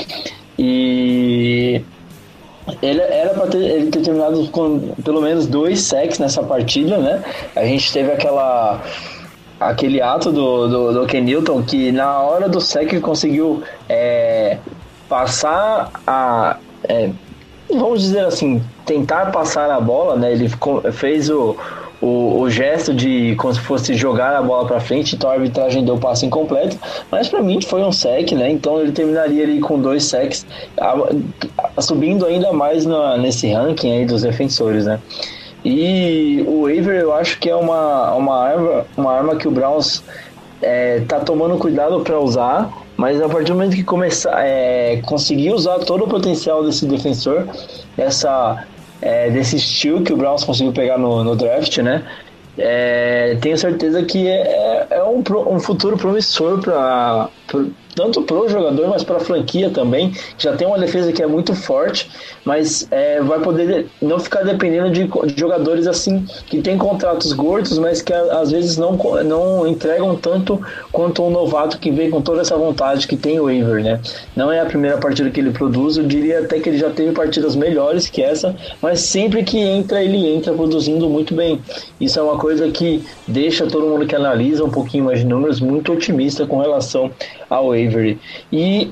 E 0.57 1.81
ele 2.81 3.01
era 3.01 3.33
para 3.33 3.47
ter, 3.47 3.57
ele 3.57 3.91
ter 3.91 4.01
terminado 4.01 4.47
com 4.49 4.93
pelo 5.03 5.21
menos 5.21 5.47
dois 5.47 5.81
sacks 5.81 6.19
nessa 6.19 6.43
partida, 6.43 6.97
né? 6.97 7.23
A 7.55 7.65
gente 7.65 7.91
teve 7.91 8.11
aquela 8.11 8.81
aquele 9.59 10.01
ato 10.01 10.31
do, 10.31 10.67
do, 10.67 10.93
do 10.93 11.05
Ken 11.07 11.21
Newton 11.21 11.63
que 11.63 11.91
na 11.91 12.19
hora 12.19 12.49
do 12.49 12.59
sec 12.59 12.99
conseguiu 13.01 13.63
é, 13.89 14.57
passar 15.09 15.91
a. 16.05 16.57
É, 16.83 17.09
vamos 17.69 18.01
dizer 18.01 18.25
assim, 18.25 18.61
tentar 18.85 19.31
passar 19.31 19.71
a 19.71 19.79
bola, 19.79 20.15
né? 20.15 20.33
Ele 20.33 20.49
fez 20.91 21.29
o, 21.29 21.55
o, 22.03 22.41
o, 22.41 22.49
gesto 22.49 22.93
de 22.93 23.33
como 23.37 23.53
se 23.53 23.61
fosse 23.61 23.93
jogar 23.93 24.35
a 24.35 24.41
bola 24.41 24.67
para 24.67 24.81
frente, 24.81 25.15
então 25.15 25.29
a 25.29 25.35
arbitragem 25.35 25.85
deu 25.85 25.95
o 25.95 25.97
passo 25.97 26.25
incompleto, 26.25 26.77
mas 27.09 27.29
para 27.29 27.41
mim 27.41 27.61
foi 27.61 27.81
um 27.81 27.93
sec, 27.93 28.33
né? 28.33 28.51
Então 28.51 28.81
ele 28.81 28.91
terminaria 28.91 29.41
ali 29.45 29.61
com 29.61 29.79
dois 29.79 30.03
secs, 30.03 30.45
subindo 31.79 32.25
ainda 32.25 32.51
mais 32.51 32.85
na, 32.85 33.17
nesse 33.17 33.49
ranking 33.49 33.93
aí 33.93 34.05
dos 34.05 34.23
defensores, 34.23 34.85
né? 34.85 34.99
E 35.63 36.43
o 36.45 36.63
waiver 36.63 36.99
eu 36.99 37.13
acho 37.13 37.39
que 37.39 37.49
é 37.49 37.55
uma, 37.55 38.13
uma, 38.15 38.37
arma, 38.37 38.85
uma 38.97 39.13
arma 39.13 39.35
que 39.37 39.47
o 39.47 39.51
Browns 39.51 40.03
é, 40.61 40.99
tá 41.07 41.21
tomando 41.21 41.57
cuidado 41.57 42.01
para 42.01 42.19
usar, 42.19 42.69
mas 42.97 43.21
a 43.21 43.29
partir 43.29 43.45
do 43.45 43.53
momento 43.53 43.77
que 43.77 43.83
começar 43.83 44.45
é, 44.45 44.97
conseguir 45.05 45.53
usar 45.53 45.79
todo 45.79 46.03
o 46.03 46.07
potencial 46.09 46.65
desse 46.65 46.85
defensor, 46.85 47.47
essa, 47.97 48.65
é, 49.03 49.29
desse 49.29 49.57
estilo 49.57 50.01
que 50.01 50.13
o 50.13 50.17
Browns 50.17 50.45
conseguiu 50.45 50.71
pegar 50.71 50.97
no, 50.97 51.23
no 51.23 51.35
draft, 51.35 51.77
né? 51.79 52.03
É, 52.57 53.35
tenho 53.41 53.57
certeza 53.57 54.01
que 54.03 54.27
é, 54.27 54.87
é 54.89 55.03
um, 55.03 55.23
um 55.47 55.59
futuro 55.59 55.97
promissor 55.97 56.61
para 56.61 57.29
tanto 57.95 58.21
para 58.23 58.37
o 58.37 58.49
jogador, 58.49 58.87
mas 58.87 59.03
para 59.03 59.17
a 59.17 59.19
franquia 59.19 59.69
também, 59.69 60.13
já 60.37 60.55
tem 60.55 60.67
uma 60.67 60.77
defesa 60.77 61.11
que 61.11 61.21
é 61.21 61.27
muito 61.27 61.53
forte, 61.55 62.09
mas 62.43 62.87
é, 62.91 63.21
vai 63.21 63.39
poder 63.39 63.87
não 64.01 64.19
ficar 64.19 64.43
dependendo 64.43 64.89
de, 64.91 65.05
de, 65.05 65.39
jogadores 65.39 65.87
assim 65.87 66.25
que 66.47 66.61
tem 66.61 66.77
contratos 66.77 67.33
gordos, 67.33 67.77
mas 67.77 68.01
que 68.01 68.13
às 68.13 68.51
vezes 68.51 68.77
não, 68.77 68.97
não 69.23 69.67
entregam 69.67 70.15
tanto 70.15 70.61
quanto 70.91 71.23
um 71.23 71.29
novato 71.29 71.77
que 71.79 71.91
vem 71.91 72.09
com 72.09 72.21
toda 72.21 72.41
essa 72.41 72.57
vontade 72.57 73.07
que 73.07 73.15
tem 73.15 73.39
o 73.39 73.45
waiver, 73.45 73.83
né? 73.83 73.99
Não 74.35 74.51
é 74.51 74.59
a 74.59 74.65
primeira 74.65 74.97
partida 74.97 75.29
que 75.29 75.39
ele 75.39 75.51
produz, 75.51 75.97
eu 75.97 76.03
diria 76.03 76.39
até 76.39 76.59
que 76.59 76.69
ele 76.69 76.77
já 76.77 76.89
teve 76.89 77.11
partidas 77.11 77.55
melhores 77.55 78.07
que 78.09 78.21
essa, 78.21 78.55
mas 78.81 79.01
sempre 79.01 79.43
que 79.43 79.57
entra, 79.57 80.03
ele 80.03 80.27
entra 80.27 80.53
produzindo 80.53 81.09
muito 81.09 81.33
bem. 81.33 81.61
Isso 81.99 82.19
é 82.19 82.21
uma 82.21 82.37
coisa 82.37 82.69
que 82.69 83.03
deixa 83.27 83.67
todo 83.67 83.87
mundo 83.87 84.05
que 84.05 84.15
analisa 84.15 84.63
um 84.63 84.69
pouquinho 84.69 85.05
mais 85.05 85.19
de 85.19 85.25
números 85.25 85.59
muito 85.59 85.93
otimista 85.93 86.45
com 86.45 86.59
relação 86.59 87.11
ao 87.53 87.71
Avery. 87.71 88.19
E 88.51 88.91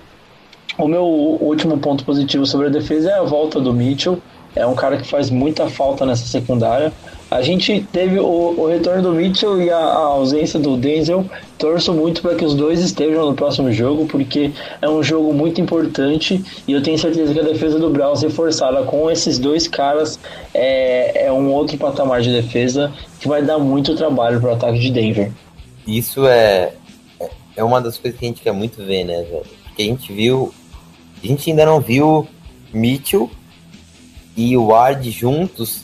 o 0.78 0.88
meu 0.88 1.04
último 1.04 1.78
ponto 1.78 2.06
positivo 2.06 2.46
sobre 2.46 2.68
a 2.68 2.70
defesa 2.70 3.10
é 3.10 3.20
a 3.20 3.24
volta 3.24 3.60
do 3.60 3.74
Mitchell. 3.74 4.20
É 4.56 4.66
um 4.68 4.76
cara 4.76 4.98
que 4.98 5.08
faz 5.08 5.30
muita 5.30 5.70
falta 5.70 6.06
nessa 6.06 6.26
secundária. 6.26 6.92
A 7.30 7.42
gente 7.42 7.88
teve 7.94 8.20
o, 8.20 8.26
o 8.26 8.68
retorno 8.68 9.04
do 9.04 9.12
Mitchell 9.14 9.62
e 9.62 9.70
a, 9.70 9.78
a, 9.78 9.96
ausência 9.96 10.60
do 10.60 10.76
Denzel. 10.76 11.26
Torço 11.58 11.94
muito 11.94 12.22
para 12.22 12.36
que 12.36 12.44
os 12.44 12.54
dois 12.54 12.82
estejam 12.82 13.26
no 13.26 13.34
próximo 13.34 13.72
jogo, 13.72 14.06
porque 14.06 14.52
é 14.82 14.90
um 14.90 15.02
jogo 15.02 15.34
muito 15.34 15.62
importante 15.62 16.44
e 16.68 16.74
eu 16.74 16.84
tenho 16.84 17.00
certeza 17.00 17.34
que 17.34 17.40
a 17.40 17.44
defesa 17.44 17.80
do 17.80 17.90
Browns 17.90 18.22
reforçada 18.22 18.84
com 18.84 19.10
esses 19.10 19.40
dois 19.40 19.66
caras 19.68 20.20
é, 20.54 21.28
é 21.28 21.32
um 21.32 21.50
outro 21.50 21.78
patamar 21.78 22.22
de 22.22 22.34
defesa 22.34 22.92
que 23.22 23.28
vai 23.30 23.42
dar 23.42 23.58
muito 23.58 23.96
trabalho 23.96 24.42
para 24.42 24.50
o 24.50 24.54
ataque 24.54 24.80
de 24.80 24.92
Denver. 24.92 25.32
Isso 25.88 26.28
é, 26.28 26.74
é 27.56 27.64
uma 27.64 27.82
das 27.82 27.98
coisas 27.98 28.20
que 28.20 28.26
a 28.26 28.30
gente 28.30 28.42
quer 28.42 28.52
muito 28.52 28.84
ver, 28.84 29.04
né, 29.04 29.24
velho? 29.24 29.46
Porque 29.64 29.82
a 29.82 29.86
gente 29.86 30.12
viu. 30.14 30.54
A 31.24 31.28
gente 31.28 31.50
ainda 31.50 31.66
não 31.66 31.80
viu 31.80 32.28
Mitchell 32.74 33.30
e 34.36 34.56
o 34.58 34.68
Ward 34.68 35.10
juntos 35.12 35.84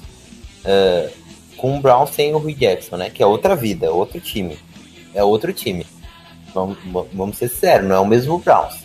uh, 0.64 1.12
com 1.58 1.78
o 1.78 1.82
Brown 1.82 2.08
sem 2.08 2.34
o 2.34 2.38
Rui 2.38 2.54
Jackson, 2.54 2.98
né? 2.98 3.10
Que 3.10 3.22
é 3.22 3.26
outra 3.26 3.56
vida, 3.56 3.92
outro 3.92 4.20
time. 4.20 4.58
É 5.14 5.24
outro 5.24 5.54
time. 5.54 5.86
Vamos, 6.54 6.78
vamos 7.14 7.38
ser 7.38 7.50
sérios, 7.50 7.88
não 7.88 7.96
é 7.96 8.00
o 8.00 8.06
mesmo 8.06 8.40
Browns. 8.40 8.84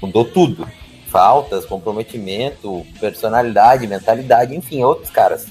Mudou 0.00 0.24
tudo. 0.24 0.66
Faltas, 1.08 1.64
comprometimento, 1.64 2.84
personalidade, 2.98 3.86
mentalidade, 3.86 4.54
enfim, 4.54 4.80
é 4.80 4.86
outros 4.86 5.10
caras. 5.10 5.46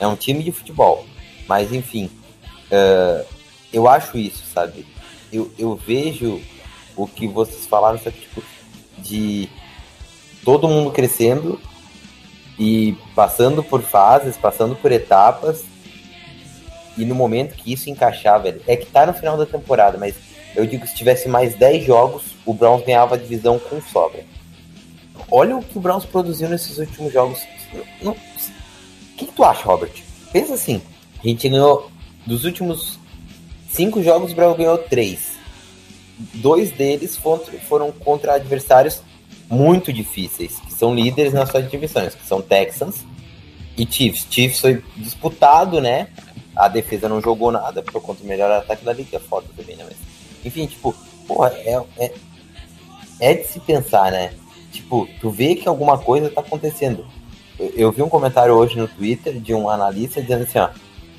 É 0.00 0.06
um 0.06 0.16
time 0.16 0.42
de 0.42 0.52
futebol. 0.52 1.04
Mas, 1.46 1.72
enfim, 1.72 2.10
uh, 2.70 3.26
eu 3.72 3.88
acho 3.88 4.16
isso, 4.16 4.42
sabe? 4.52 4.86
Eu, 5.32 5.50
eu 5.58 5.74
vejo 5.74 6.40
o 6.96 7.06
que 7.06 7.26
vocês 7.26 7.66
falaram, 7.66 7.98
sabe, 7.98 8.18
tipo, 8.18 8.42
de 8.98 9.48
todo 10.44 10.68
mundo 10.68 10.90
crescendo 10.90 11.58
e 12.58 12.96
passando 13.14 13.62
por 13.62 13.80
fases, 13.82 14.36
passando 14.36 14.76
por 14.76 14.92
etapas. 14.92 15.64
E 16.96 17.04
no 17.04 17.14
momento 17.14 17.56
que 17.56 17.72
isso 17.72 17.88
encaixar, 17.88 18.42
velho, 18.42 18.60
é 18.66 18.76
que 18.76 18.86
tá 18.86 19.06
no 19.06 19.14
final 19.14 19.36
da 19.36 19.46
temporada, 19.46 19.96
mas 19.96 20.14
eu 20.54 20.66
digo 20.66 20.82
que 20.82 20.90
se 20.90 20.96
tivesse 20.96 21.28
mais 21.28 21.54
10 21.54 21.86
jogos, 21.86 22.22
o 22.44 22.52
Browns 22.52 22.84
ganhava 22.84 23.14
a 23.14 23.18
divisão 23.18 23.58
com 23.58 23.80
sobra. 23.80 24.24
Olha 25.30 25.56
o 25.56 25.62
que 25.62 25.78
o 25.78 25.80
Browns 25.80 26.04
produziu 26.04 26.48
nesses 26.50 26.76
últimos 26.76 27.10
jogos. 27.10 27.40
O 28.02 28.14
que, 29.16 29.26
que 29.26 29.32
tu 29.32 29.42
acha, 29.42 29.64
Robert? 29.64 29.92
Pensa 30.30 30.54
assim, 30.54 30.82
a 31.24 31.26
gente 31.26 31.48
ganhou 31.48 31.90
dos 32.26 32.44
últimos 32.44 32.98
Cinco 33.72 34.02
jogos 34.02 34.32
o 34.32 34.34
Browns 34.34 34.58
ganhou 34.58 34.76
três. 34.76 35.32
Dois 36.34 36.70
deles 36.70 37.18
foram 37.66 37.90
contra 37.90 38.34
adversários 38.34 39.02
muito 39.48 39.90
difíceis, 39.90 40.60
que 40.60 40.72
são 40.74 40.94
líderes 40.94 41.32
nas 41.32 41.48
suas 41.50 41.70
divisões, 41.70 42.14
que 42.14 42.26
são 42.26 42.42
Texans 42.42 43.04
e 43.76 43.86
Chiefs. 43.90 44.26
Chiefs 44.30 44.60
foi 44.60 44.84
disputado, 44.96 45.80
né? 45.80 46.08
A 46.54 46.68
defesa 46.68 47.08
não 47.08 47.20
jogou 47.20 47.50
nada, 47.50 47.82
por 47.82 48.00
conta 48.02 48.22
do 48.22 48.28
melhor 48.28 48.50
ataque 48.50 48.84
da 48.84 48.92
liga, 48.92 49.16
é 49.16 49.20
foda 49.20 49.46
também, 49.56 49.74
né? 49.74 49.84
Mas, 49.88 49.96
enfim, 50.44 50.66
tipo, 50.66 50.94
porra, 51.26 51.48
é, 51.54 51.82
é, 51.98 52.12
é 53.20 53.34
de 53.34 53.46
se 53.46 53.58
pensar, 53.58 54.12
né? 54.12 54.34
Tipo, 54.70 55.08
tu 55.18 55.30
vê 55.30 55.54
que 55.54 55.66
alguma 55.66 55.96
coisa 55.96 56.28
tá 56.28 56.42
acontecendo. 56.42 57.06
Eu, 57.58 57.70
eu 57.74 57.92
vi 57.92 58.02
um 58.02 58.08
comentário 58.08 58.52
hoje 58.52 58.76
no 58.76 58.86
Twitter 58.86 59.40
de 59.40 59.54
um 59.54 59.68
analista 59.68 60.20
dizendo 60.20 60.44
assim, 60.44 60.58
ó, 60.58 60.68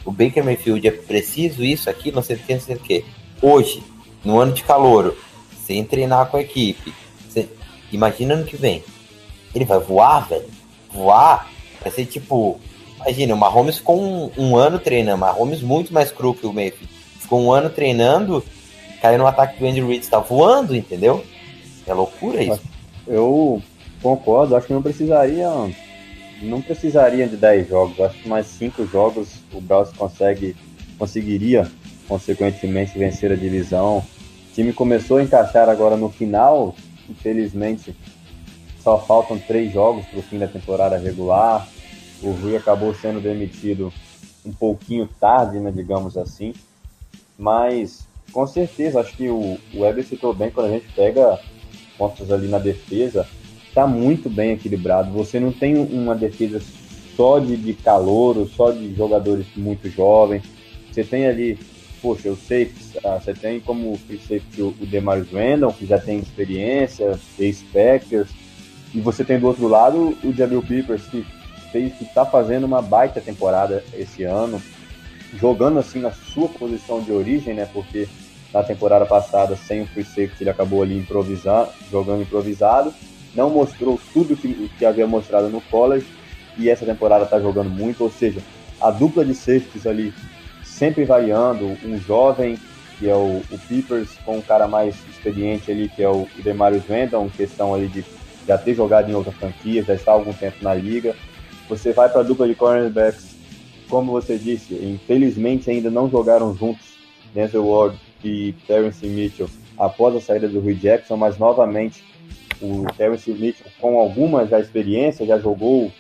o 0.06 0.12
Baker 0.12 0.44
Mayfield 0.44 0.88
é 0.88 0.92
preciso 0.92 1.64
isso 1.64 1.90
aqui, 1.90 2.12
não 2.12 2.22
sei 2.22 2.36
o 2.36 2.40
que, 2.40 2.54
não 2.54 2.62
sei 2.62 2.76
o 2.76 2.80
que. 2.80 3.06
Hoje, 3.42 3.84
no 4.24 4.40
ano 4.40 4.54
de 4.54 4.64
calor, 4.64 5.16
sem 5.66 5.84
treinar 5.84 6.28
com 6.28 6.38
a 6.38 6.42
equipe, 6.42 6.94
sem... 7.30 7.50
imagina 7.92 8.34
ano 8.34 8.46
que 8.46 8.58
vem. 8.58 8.84
Ele 9.54 9.66
vai 9.66 9.80
voar, 9.80 10.28
velho. 10.28 10.46
Voar 10.92 11.50
vai 11.82 11.92
ser 11.92 12.06
tipo. 12.06 12.60
Imagina, 13.02 13.34
o 13.34 13.38
Mahomes 13.38 13.78
ficou 13.78 14.02
um, 14.02 14.32
um 14.38 14.56
ano 14.56 14.80
treinando, 14.80 15.20
Mahomes 15.20 15.62
muito 15.62 15.94
mais 15.94 16.12
cru 16.12 16.34
que 16.34 16.46
o 16.46 16.54
Mayfield. 16.54 16.90
Ficou 17.20 17.42
um 17.42 17.52
ano 17.52 17.70
treinando, 17.70 18.44
caiu 19.02 19.20
no 19.20 19.28
ataque 19.28 19.60
do 19.60 19.66
Andy 19.66 19.82
Reid, 19.82 20.04
está 20.04 20.20
voando, 20.20 20.76
entendeu? 20.76 21.24
É 21.86 21.94
loucura 21.94 22.42
isso. 22.42 22.62
Eu 23.06 23.62
concordo, 24.02 24.56
acho 24.56 24.68
que 24.68 24.74
não 24.74 24.82
precisaria 24.82 25.50
não 26.42 26.62
precisaria 26.62 27.28
de 27.28 27.38
10 27.38 27.70
jogos, 27.70 28.00
acho 28.00 28.20
que 28.20 28.28
mais 28.28 28.48
5 28.48 28.86
jogos 28.88 29.30
o 29.54 29.62
Browns 29.62 29.92
consegue, 29.92 30.56
conseguiria, 30.98 31.70
consequentemente, 32.08 32.98
vencer 32.98 33.32
a 33.32 33.36
divisão. 33.36 33.98
O 34.00 34.54
time 34.54 34.74
começou 34.74 35.18
a 35.18 35.24
encaixar 35.24 35.70
agora 35.70 35.96
no 35.98 36.10
final, 36.10 36.76
infelizmente, 37.10 37.96
só 38.82 39.00
faltam 39.00 39.40
3 39.40 39.72
jogos 39.72 40.06
para 40.06 40.20
o 40.20 40.24
fim 40.24 40.38
da 40.38 40.48
temporada 40.48 40.98
regular. 40.98 41.68
O 42.22 42.32
Rui 42.32 42.56
acabou 42.56 42.94
sendo 42.94 43.22
demitido 43.22 43.92
um 44.46 44.52
pouquinho 44.52 45.08
tarde, 45.20 45.60
né, 45.60 45.72
digamos 45.72 46.18
assim, 46.18 46.54
mas 47.38 48.06
com 48.32 48.46
certeza, 48.46 49.00
acho 49.00 49.16
que 49.16 49.30
o, 49.30 49.58
o 49.74 49.82
Weber 49.82 50.06
citou 50.06 50.34
bem 50.34 50.52
quando 50.52 50.68
a 50.68 50.72
gente 50.72 50.88
pega 50.94 51.40
pontos 51.98 52.32
ali 52.32 52.48
na 52.48 52.60
defesa 52.60 53.28
está 53.74 53.88
muito 53.88 54.30
bem 54.30 54.52
equilibrado. 54.52 55.12
Você 55.14 55.40
não 55.40 55.52
tem 55.52 55.76
uma 55.76 56.14
defesa 56.14 56.62
só 57.16 57.40
de, 57.40 57.56
de 57.56 57.74
calor, 57.74 58.48
só 58.56 58.72
de 58.72 58.94
jogadores 58.96 59.46
muito 59.56 59.90
jovens. 59.90 60.44
Você 60.92 61.04
tem 61.04 61.28
ali 61.28 61.58
poxa, 62.04 62.30
os 62.30 62.40
safeties, 62.40 62.98
ah, 63.06 63.18
você 63.18 63.34
tem 63.34 63.62
como 63.62 63.98
free 63.98 64.18
safety 64.18 64.62
o, 64.62 64.76
o 64.82 64.86
Demarius 64.86 65.32
Randall, 65.32 65.72
que 65.72 65.86
já 65.86 65.98
tem 65.98 66.20
experiência, 66.20 67.18
Ace 67.40 67.64
Packers, 67.72 68.28
e 68.94 69.00
você 69.00 69.24
tem 69.24 69.40
do 69.40 69.48
outro 69.48 69.70
lado 69.70 70.16
o 70.22 70.34
Jabril 70.34 70.62
Peppers, 70.62 71.04
que 71.08 71.26
fez, 71.72 71.94
que 71.94 72.06
tá 72.06 72.26
fazendo 72.26 72.66
uma 72.66 72.82
baita 72.82 73.22
temporada 73.22 73.82
esse 73.94 74.24
ano, 74.24 74.62
jogando 75.40 75.80
assim 75.80 76.00
na 76.00 76.12
sua 76.12 76.50
posição 76.50 77.02
de 77.02 77.12
origem, 77.12 77.54
né? 77.56 77.68
Porque 77.72 78.08
na 78.54 78.62
temporada 78.62 79.06
passada, 79.06 79.56
sem 79.56 79.82
o 79.82 79.88
free 79.88 80.04
safety, 80.04 80.44
ele 80.44 80.50
acabou 80.50 80.84
ali 80.84 80.98
improvisando, 80.98 81.70
jogando 81.90 82.22
improvisado, 82.22 82.94
não 83.34 83.50
mostrou 83.50 84.00
tudo 84.14 84.36
que, 84.36 84.70
que 84.78 84.86
havia 84.86 85.08
mostrado 85.08 85.50
no 85.50 85.62
college, 85.62 86.06
e 86.58 86.70
essa 86.70 86.86
temporada 86.86 87.26
tá 87.26 87.40
jogando 87.40 87.70
muito, 87.70 88.04
ou 88.04 88.12
seja, 88.12 88.42
a 88.80 88.92
dupla 88.92 89.24
de 89.24 89.34
safeties 89.34 89.88
ali 89.88 90.14
sempre 90.64 91.06
variando, 91.06 91.78
um 91.86 91.98
jovem, 91.98 92.58
que 93.00 93.10
é 93.10 93.16
o, 93.16 93.42
o 93.52 93.60
Peepers, 93.68 94.10
com 94.26 94.38
um 94.38 94.42
cara 94.42 94.68
mais 94.68 94.96
experiente 95.10 95.72
ali, 95.72 95.90
que 95.90 96.04
é 96.04 96.10
o, 96.10 96.24
o 96.24 96.42
Demarius 96.44 96.86
Randall, 96.86 97.30
questão 97.36 97.74
ali 97.74 97.88
de 97.88 98.04
já 98.48 98.58
ter 98.58 98.74
jogado 98.76 99.10
em 99.10 99.14
outras 99.14 99.36
franquias, 99.36 99.86
já 99.86 99.94
está 99.94 100.12
há 100.12 100.16
algum 100.16 100.34
tempo 100.34 100.58
na 100.62 100.74
liga. 100.74 101.16
Você 101.70 101.94
vai 101.94 102.10
para 102.10 102.22
a 102.22 102.24
dupla 102.24 102.48
de 102.48 102.56
cornerbacks, 102.56 103.36
como 103.90 104.12
você 104.12 104.38
disse, 104.38 104.74
infelizmente 104.74 105.70
ainda 105.70 105.90
não 105.90 106.10
jogaram 106.10 106.56
juntos 106.56 106.94
Denzel 107.34 107.66
Ward 107.66 107.98
e 108.24 108.54
Terence 108.68 109.06
Mitchell 109.06 109.50
após 109.78 110.16
a 110.16 110.22
saída 110.22 110.48
do 110.48 110.60
Rui 110.60 110.76
Jackson, 110.76 111.18
mas 111.18 111.38
novamente 111.38 112.04
o 112.62 112.86
Terence 112.98 113.30
Mitchell 113.32 113.68
com 113.80 114.00
alguma 114.00 114.46
já 114.46 114.60
experiência, 114.60 115.26
já 115.26 115.38
jogou, 115.38 115.92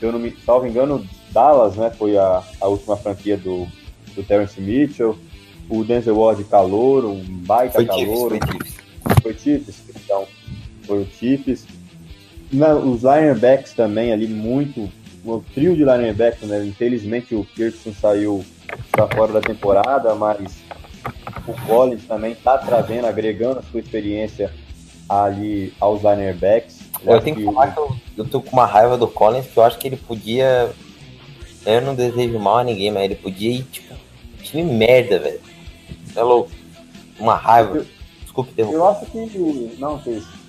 se 0.00 0.06
eu 0.06 0.10
não 0.12 0.18
me 0.18 0.34
salvo 0.44 0.66
engano, 0.66 1.06
Dallas, 1.30 1.76
né, 1.76 1.90
foi 1.90 2.16
a, 2.16 2.42
a 2.58 2.66
última 2.66 2.96
franquia 2.96 3.36
do, 3.36 3.68
do 4.14 4.22
Terence 4.22 4.58
Mitchell, 4.58 5.16
o 5.68 5.84
Denzel 5.84 6.16
Ward 6.18 6.42
calor, 6.44 7.04
um 7.04 7.22
baita 7.22 7.74
Foi 7.74 7.84
calor, 7.84 8.32
Chiefs, 8.32 8.76
foi 9.22 9.34
Chiefs, 9.38 9.82
então 9.94 10.26
foi 10.84 11.02
o 11.02 11.06
Chiefs. 11.06 11.66
Na- 12.50 12.74
os 12.74 13.02
linebacks 13.02 13.74
também 13.74 14.12
ali 14.12 14.26
muito, 14.26 14.90
o 15.24 15.44
trio 15.54 15.76
de 15.76 15.84
linebacks, 15.84 16.48
né? 16.48 16.64
Infelizmente 16.64 17.34
o 17.34 17.46
Pearson 17.54 17.92
saiu 17.92 18.44
para 18.90 19.06
fora 19.06 19.34
da 19.34 19.40
temporada, 19.40 20.14
mas 20.14 20.56
o 21.46 21.52
Collins 21.66 22.04
também 22.06 22.34
tá 22.34 22.58
trazendo, 22.58 23.06
agregando 23.06 23.60
a 23.60 23.62
sua 23.62 23.80
experiência 23.80 24.50
ali 25.08 25.72
aos 25.78 26.02
linebacks. 26.02 26.79
Eu 27.04 27.20
tenho 27.20 27.36
que 27.36 27.44
falar 27.44 27.68
que 27.72 27.78
eu, 27.78 27.90
eu 28.18 28.24
tô 28.28 28.40
com 28.40 28.50
uma 28.52 28.66
raiva 28.66 28.96
do 28.96 29.08
Collins, 29.08 29.46
que 29.46 29.56
eu 29.56 29.62
acho 29.64 29.78
que 29.78 29.88
ele 29.88 29.96
podia. 29.96 30.70
Eu 31.64 31.80
não 31.82 31.94
desejo 31.94 32.38
mal 32.38 32.58
a 32.58 32.64
ninguém, 32.64 32.90
mas 32.90 33.04
ele 33.04 33.14
podia 33.14 33.50
ir, 33.50 33.62
tipo, 33.64 33.94
time 34.42 34.62
merda, 34.62 35.18
velho. 35.18 35.40
É 36.16 36.22
louco. 36.22 36.50
Uma 37.18 37.34
raiva. 37.36 37.84
Desculpa 38.22 38.50
interromper. 38.50 38.76
Eu 38.76 38.88
acho 38.88 39.06
que. 39.06 39.76
Não, 39.78 39.98
que 39.98 40.10
isso. 40.10 40.40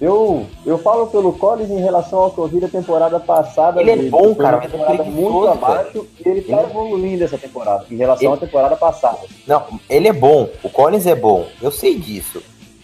Eu, 0.00 0.46
eu 0.66 0.78
falo 0.78 1.06
pelo 1.06 1.32
Collins 1.34 1.70
em 1.70 1.78
relação 1.78 2.18
ao 2.18 2.30
que 2.32 2.38
eu 2.38 2.48
vi 2.48 2.58
da 2.58 2.66
temporada 2.68 3.20
passada. 3.20 3.80
Ele 3.80 3.90
é 3.92 3.96
bom, 4.10 4.34
foi 4.34 4.44
cara, 4.44 4.56
uma 4.56 4.62
mas 4.62 4.72
temporada 4.72 4.96
preguiçoso, 5.04 5.30
muito 5.30 5.48
abaixo 5.48 6.06
e 6.26 6.28
ele 6.28 6.42
tá 6.42 6.56
Ele- 6.58 6.70
evoluindo 6.70 7.22
essa 7.24 7.38
temporada 7.38 7.86
em 7.88 7.96
relação 7.96 8.26
Ele- 8.26 8.34
à 8.34 8.36
temporada 8.36 8.76
passada. 8.76 9.18
Não, 9.46 9.64
ele 9.88 10.08
é 10.08 10.12
bom. 10.12 10.48
O 10.60 10.68
Collins 10.68 11.06
é 11.06 11.14
bom. 11.14 11.46
Eu 11.62 11.70
sei 11.70 11.96
disso. 11.96 12.42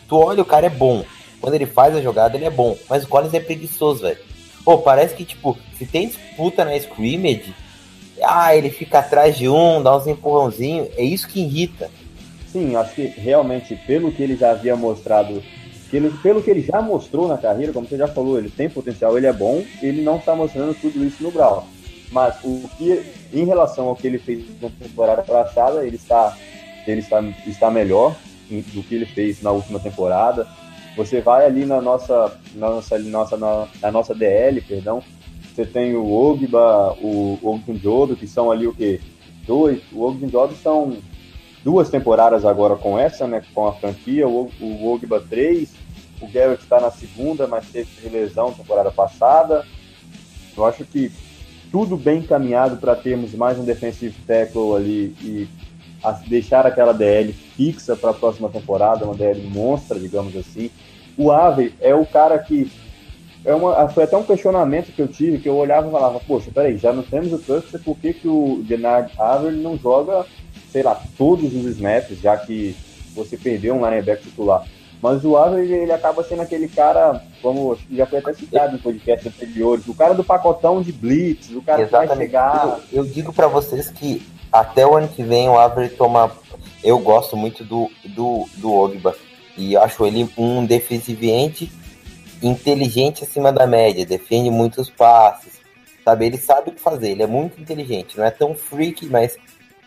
Tu 0.08 0.16
olha, 0.16 0.42
o 0.42 0.44
cara 0.46 0.66
é 0.66 0.70
bom. 0.70 1.02
Quando 1.40 1.54
ele 1.54 1.66
faz 1.66 1.94
a 1.94 2.00
jogada, 2.00 2.36
ele 2.36 2.44
é 2.44 2.50
bom. 2.50 2.76
Mas 2.88 3.04
o 3.04 3.08
Collins 3.08 3.34
é 3.34 3.40
preguiçoso, 3.40 4.02
velho. 4.02 4.18
Pô, 4.64 4.78
parece 4.78 5.14
que, 5.14 5.24
tipo, 5.24 5.56
se 5.78 5.86
tem 5.86 6.08
disputa 6.08 6.64
na 6.64 6.76
scrimmage, 6.76 7.54
ah, 8.22 8.54
ele 8.54 8.70
fica 8.70 8.98
atrás 8.98 9.36
de 9.36 9.48
um, 9.48 9.82
dá 9.82 9.96
uns 9.96 10.06
empurrãozinhos. 10.06 10.88
É 10.96 11.02
isso 11.02 11.28
que 11.28 11.40
irrita. 11.40 11.90
Sim, 12.52 12.76
acho 12.76 12.94
que 12.94 13.06
realmente, 13.06 13.76
pelo 13.86 14.10
que 14.10 14.22
ele 14.22 14.36
já 14.36 14.50
havia 14.50 14.74
mostrado, 14.74 15.42
ele- 15.92 16.10
pelo 16.22 16.42
que 16.42 16.50
ele 16.50 16.62
já 16.62 16.82
mostrou 16.82 17.28
na 17.28 17.38
carreira, 17.38 17.72
como 17.72 17.86
você 17.86 17.96
já 17.96 18.08
falou, 18.08 18.38
ele 18.38 18.50
tem 18.50 18.68
potencial, 18.68 19.16
ele 19.16 19.26
é 19.26 19.32
bom, 19.32 19.62
ele 19.80 20.02
não 20.02 20.16
está 20.16 20.34
mostrando 20.34 20.74
tudo 20.74 21.04
isso 21.04 21.22
no 21.22 21.30
Brown. 21.30 21.62
Mas 22.10 22.36
o 22.42 22.68
que, 22.78 23.02
em 23.32 23.44
relação 23.44 23.88
ao 23.88 23.96
que 23.96 24.06
ele 24.06 24.18
fez 24.18 24.44
na 24.60 24.70
temporada 24.70 25.22
passada, 25.22 25.86
ele 25.86 25.96
está, 25.96 26.36
ele 26.86 27.00
está, 27.00 27.22
está 27.46 27.70
melhor 27.70 28.16
do 28.50 28.82
que 28.82 28.94
ele 28.94 29.06
fez 29.06 29.42
na 29.42 29.50
última 29.50 29.78
temporada. 29.78 30.46
Você 30.98 31.20
vai 31.20 31.46
ali 31.46 31.64
na 31.64 31.80
nossa, 31.80 32.36
nossa, 32.56 32.98
nossa, 32.98 33.36
na, 33.36 33.68
na 33.80 33.92
nossa 33.92 34.12
DL, 34.12 34.60
perdão, 34.60 35.00
você 35.54 35.64
tem 35.64 35.94
o 35.94 36.12
Ogba, 36.12 36.92
o 37.00 37.38
Ogunjodo, 37.40 38.16
que 38.16 38.26
são 38.26 38.50
ali 38.50 38.66
o 38.66 38.74
quê? 38.74 39.00
Dois, 39.46 39.80
o 39.92 40.02
Ogunjodo 40.02 40.56
são 40.56 40.96
duas 41.62 41.88
temporadas 41.88 42.44
agora 42.44 42.74
com 42.74 42.98
essa, 42.98 43.28
né, 43.28 43.44
com 43.54 43.68
a 43.68 43.74
franquia, 43.74 44.26
o, 44.26 44.50
o 44.60 44.92
Ogba 44.92 45.20
3, 45.20 45.72
o 46.20 46.26
Garrett 46.26 46.64
está 46.64 46.80
na 46.80 46.90
segunda, 46.90 47.46
mas 47.46 47.68
teve 47.70 48.08
lesão 48.08 48.52
temporada 48.52 48.90
passada. 48.90 49.64
Eu 50.56 50.66
acho 50.66 50.84
que 50.84 51.12
tudo 51.70 51.96
bem 51.96 52.18
encaminhado 52.18 52.76
para 52.78 52.96
termos 52.96 53.32
mais 53.34 53.56
um 53.56 53.64
defensive 53.64 54.16
tackle 54.26 54.74
ali 54.74 55.14
e 55.22 55.48
a- 56.02 56.12
deixar 56.26 56.66
aquela 56.66 56.92
DL 56.92 57.32
fixa 57.32 57.96
para 57.96 58.10
a 58.10 58.14
próxima 58.14 58.48
temporada, 58.48 59.04
uma 59.04 59.14
DL 59.14 59.40
monstra, 59.48 59.98
digamos 59.98 60.36
assim. 60.36 60.70
O 61.16 61.30
Ave 61.32 61.74
é 61.80 61.94
o 61.94 62.06
cara 62.06 62.38
que 62.38 62.70
é 63.44 63.54
uma, 63.54 63.88
foi 63.88 64.04
até 64.04 64.16
um 64.16 64.22
questionamento 64.22 64.92
que 64.92 65.00
eu 65.00 65.08
tive, 65.08 65.38
que 65.38 65.48
eu 65.48 65.56
olhava 65.56 65.88
e 65.88 65.90
falava, 65.90 66.20
poxa, 66.20 66.50
peraí, 66.52 66.76
já 66.76 66.92
não 66.92 67.02
temos 67.02 67.32
o 67.32 67.38
Custer, 67.38 67.80
por 67.82 67.96
que, 67.96 68.12
que 68.12 68.28
o 68.28 68.62
Denard 68.66 69.10
Aver 69.18 69.52
não 69.52 69.76
joga, 69.78 70.26
sei 70.70 70.82
lá, 70.82 71.00
todos 71.16 71.54
os 71.54 71.64
snaps, 71.64 72.20
já 72.20 72.36
que 72.36 72.76
você 73.14 73.36
perdeu 73.36 73.74
um 73.74 73.84
linebacker 73.88 74.22
titular? 74.24 74.64
Mas 75.00 75.24
o 75.24 75.36
Aver, 75.36 75.64
ele, 75.70 75.92
acaba 75.92 76.24
sendo 76.24 76.42
aquele 76.42 76.68
cara, 76.68 77.22
como 77.40 77.78
já 77.90 78.04
foi 78.04 78.18
até 78.18 78.32
citado 78.34 78.74
em 78.74 78.80
podcast 78.80 79.28
anteriores, 79.28 79.86
o 79.86 79.94
cara 79.94 80.12
do 80.14 80.24
pacotão 80.24 80.82
de 80.82 80.90
blitz, 80.92 81.50
o 81.50 81.62
cara 81.62 81.84
que 81.84 81.90
vai 81.90 82.04
Exatamente. 82.04 82.26
chegar... 82.26 82.80
Eu, 82.92 83.04
eu 83.04 83.04
digo 83.04 83.32
pra 83.32 83.46
vocês 83.46 83.88
que 83.90 84.20
até 84.52 84.86
o 84.86 84.96
ano 84.96 85.08
que 85.08 85.22
vem 85.22 85.48
o 85.48 85.58
Avery 85.58 85.90
toma. 85.90 86.30
Eu 86.82 86.98
gosto 86.98 87.36
muito 87.36 87.64
do, 87.64 87.90
do, 88.04 88.46
do 88.56 88.72
Ogba. 88.72 89.14
E 89.56 89.76
acho 89.76 90.06
ele 90.06 90.30
um 90.38 90.64
defensive 90.64 91.30
end 91.30 91.72
inteligente 92.42 93.24
acima 93.24 93.52
da 93.52 93.66
média. 93.66 94.06
Defende 94.06 94.50
muitos 94.50 94.88
passes. 94.88 95.58
Sabe? 96.04 96.26
Ele 96.26 96.38
sabe 96.38 96.70
o 96.70 96.72
que 96.72 96.80
fazer. 96.80 97.10
Ele 97.10 97.22
é 97.22 97.26
muito 97.26 97.60
inteligente. 97.60 98.16
Não 98.16 98.24
é 98.24 98.30
tão 98.30 98.54
freak, 98.54 99.06
mas 99.06 99.36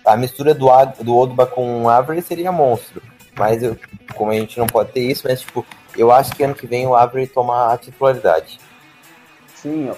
a 0.05 0.17
mistura 0.17 0.53
do, 0.53 0.67
do 0.99 1.15
Ogba 1.15 1.45
com 1.45 1.83
o 1.83 1.89
Avery 1.89 2.21
seria 2.21 2.51
monstro. 2.51 3.01
Mas 3.37 3.63
eu, 3.63 3.77
como 4.15 4.31
a 4.31 4.35
gente 4.35 4.59
não 4.59 4.67
pode 4.67 4.91
ter 4.91 5.09
isso, 5.09 5.25
mas 5.27 5.41
tipo, 5.41 5.65
eu 5.97 6.11
acho 6.11 6.35
que 6.35 6.43
ano 6.43 6.53
que 6.53 6.67
vem 6.67 6.85
o 6.85 6.95
Avery 6.95 7.27
toma 7.27 7.73
a 7.73 7.77
titularidade. 7.77 8.59
Sim, 9.55 9.91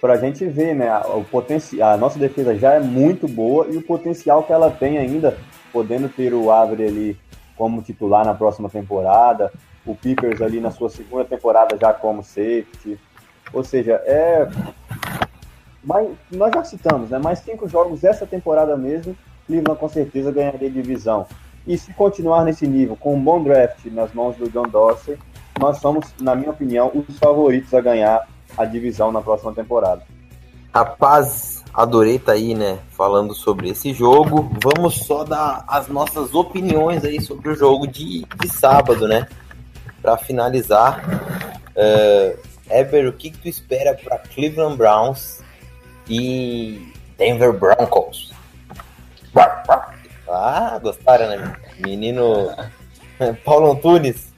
para 0.00 0.14
a 0.14 0.16
gente 0.16 0.46
ver, 0.46 0.74
né, 0.74 0.90
o 1.00 1.24
a 1.82 1.96
nossa 1.96 2.18
defesa 2.18 2.56
já 2.56 2.74
é 2.74 2.80
muito 2.80 3.28
boa 3.28 3.66
e 3.68 3.76
o 3.76 3.82
potencial 3.82 4.42
que 4.42 4.52
ela 4.52 4.70
tem 4.70 4.98
ainda, 4.98 5.36
podendo 5.72 6.08
ter 6.08 6.32
o 6.32 6.50
Avery 6.50 6.84
ali 6.84 7.18
como 7.56 7.82
titular 7.82 8.24
na 8.24 8.34
próxima 8.34 8.68
temporada, 8.68 9.52
o 9.84 9.94
Pippers 9.94 10.40
ali 10.40 10.60
na 10.60 10.70
sua 10.70 10.88
segunda 10.88 11.24
temporada 11.24 11.76
já 11.78 11.92
como 11.92 12.22
safety, 12.22 12.98
ou 13.52 13.62
seja, 13.62 14.00
é 14.06 14.48
mais, 15.84 16.08
nós 16.30 16.52
já 16.54 16.64
citamos, 16.64 17.10
né, 17.10 17.18
mais 17.18 17.40
cinco 17.40 17.68
jogos 17.68 18.04
essa 18.04 18.26
temporada 18.26 18.76
mesmo, 18.76 19.16
Cleveland 19.46 19.78
com 19.78 19.88
certeza 19.88 20.32
ganharia 20.32 20.70
divisão. 20.70 21.26
E 21.66 21.76
se 21.76 21.92
continuar 21.92 22.44
nesse 22.44 22.66
nível, 22.66 22.96
com 22.96 23.14
um 23.14 23.22
bom 23.22 23.42
draft 23.42 23.84
nas 23.86 24.12
mãos 24.12 24.36
do 24.36 24.48
John 24.48 24.66
Dorsey, 24.66 25.16
nós 25.60 25.78
somos, 25.78 26.12
na 26.20 26.34
minha 26.34 26.50
opinião, 26.50 26.90
os 26.94 27.18
favoritos 27.18 27.72
a 27.74 27.80
ganhar 27.80 28.26
a 28.56 28.64
divisão 28.64 29.12
na 29.12 29.20
próxima 29.20 29.52
temporada. 29.52 30.02
Rapaz, 30.74 31.62
adorei 31.74 32.18
tá 32.18 32.32
aí, 32.32 32.54
né? 32.54 32.78
Falando 32.90 33.34
sobre 33.34 33.68
esse 33.68 33.92
jogo. 33.92 34.50
Vamos 34.62 35.06
só 35.06 35.24
dar 35.24 35.64
as 35.68 35.88
nossas 35.88 36.34
opiniões 36.34 37.04
aí 37.04 37.20
sobre 37.20 37.50
o 37.50 37.54
jogo 37.54 37.86
de, 37.86 38.24
de 38.40 38.48
sábado, 38.48 39.06
né? 39.06 39.26
Pra 40.00 40.16
finalizar. 40.16 41.02
Uh, 41.76 42.52
Ever, 42.70 43.06
o 43.06 43.12
que, 43.12 43.30
que 43.30 43.38
tu 43.38 43.48
espera 43.48 43.94
para 43.94 44.16
Cleveland 44.18 44.76
Browns 44.76 45.42
e 46.08 46.90
Denver 47.18 47.52
Broncos? 47.52 48.32
Ah, 50.26 50.78
gostaram, 50.82 51.28
né? 51.28 51.56
Menino 51.78 52.50
Paulo 53.44 53.72
Antunes. 53.72 54.32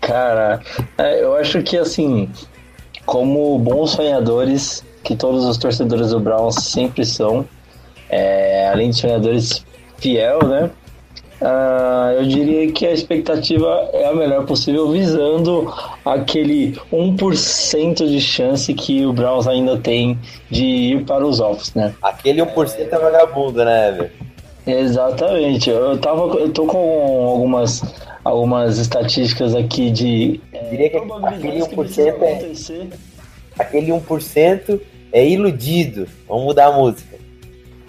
Cara, 0.00 0.62
é, 0.96 1.24
eu 1.24 1.34
acho 1.34 1.60
que 1.64 1.76
assim, 1.76 2.30
como 3.06 3.58
bons 3.58 3.92
sonhadores, 3.92 4.84
que 5.02 5.16
todos 5.16 5.44
os 5.44 5.56
torcedores 5.56 6.10
do 6.10 6.20
Browns 6.20 6.56
sempre 6.56 7.06
são, 7.06 7.46
é, 8.10 8.68
além 8.68 8.90
de 8.90 8.96
sonhadores 8.96 9.64
fiel, 9.98 10.40
né? 10.46 10.70
Ah, 11.40 12.14
eu 12.16 12.24
diria 12.24 12.72
que 12.72 12.86
a 12.86 12.92
expectativa 12.92 13.90
é 13.92 14.06
a 14.06 14.14
melhor 14.14 14.46
possível, 14.46 14.90
visando 14.90 15.72
aquele 16.04 16.78
1% 16.90 18.08
de 18.08 18.20
chance 18.20 18.72
que 18.72 19.04
o 19.04 19.12
Browns 19.12 19.46
ainda 19.46 19.76
tem 19.76 20.18
de 20.50 20.64
ir 20.64 21.04
para 21.04 21.26
os 21.26 21.38
offs, 21.38 21.74
né? 21.74 21.94
Aquele 22.02 22.40
1% 22.42 22.88
é 22.90 22.98
vagabundo, 22.98 23.64
né, 23.64 23.88
Ever? 23.90 24.12
Exatamente. 24.66 25.70
Eu 25.70 25.96
tava, 25.98 26.22
eu 26.38 26.50
tô 26.50 26.66
com 26.66 27.28
algumas 27.28 27.82
algumas 28.26 28.78
estatísticas 28.78 29.54
aqui 29.54 29.90
de 29.90 30.40
Eu 30.52 30.70
diria 30.70 30.90
que 30.90 30.96
aquele 30.96 31.66
que 31.66 31.76
precisa 31.76 32.12
1% 32.12 32.22
é- 32.22 32.34
acontecer. 32.34 32.88
Aquele 33.58 33.92
1% 33.92 34.80
é 35.12 35.26
iludido. 35.26 36.06
Vamos 36.28 36.44
mudar 36.44 36.66
a 36.66 36.72
música. 36.72 37.16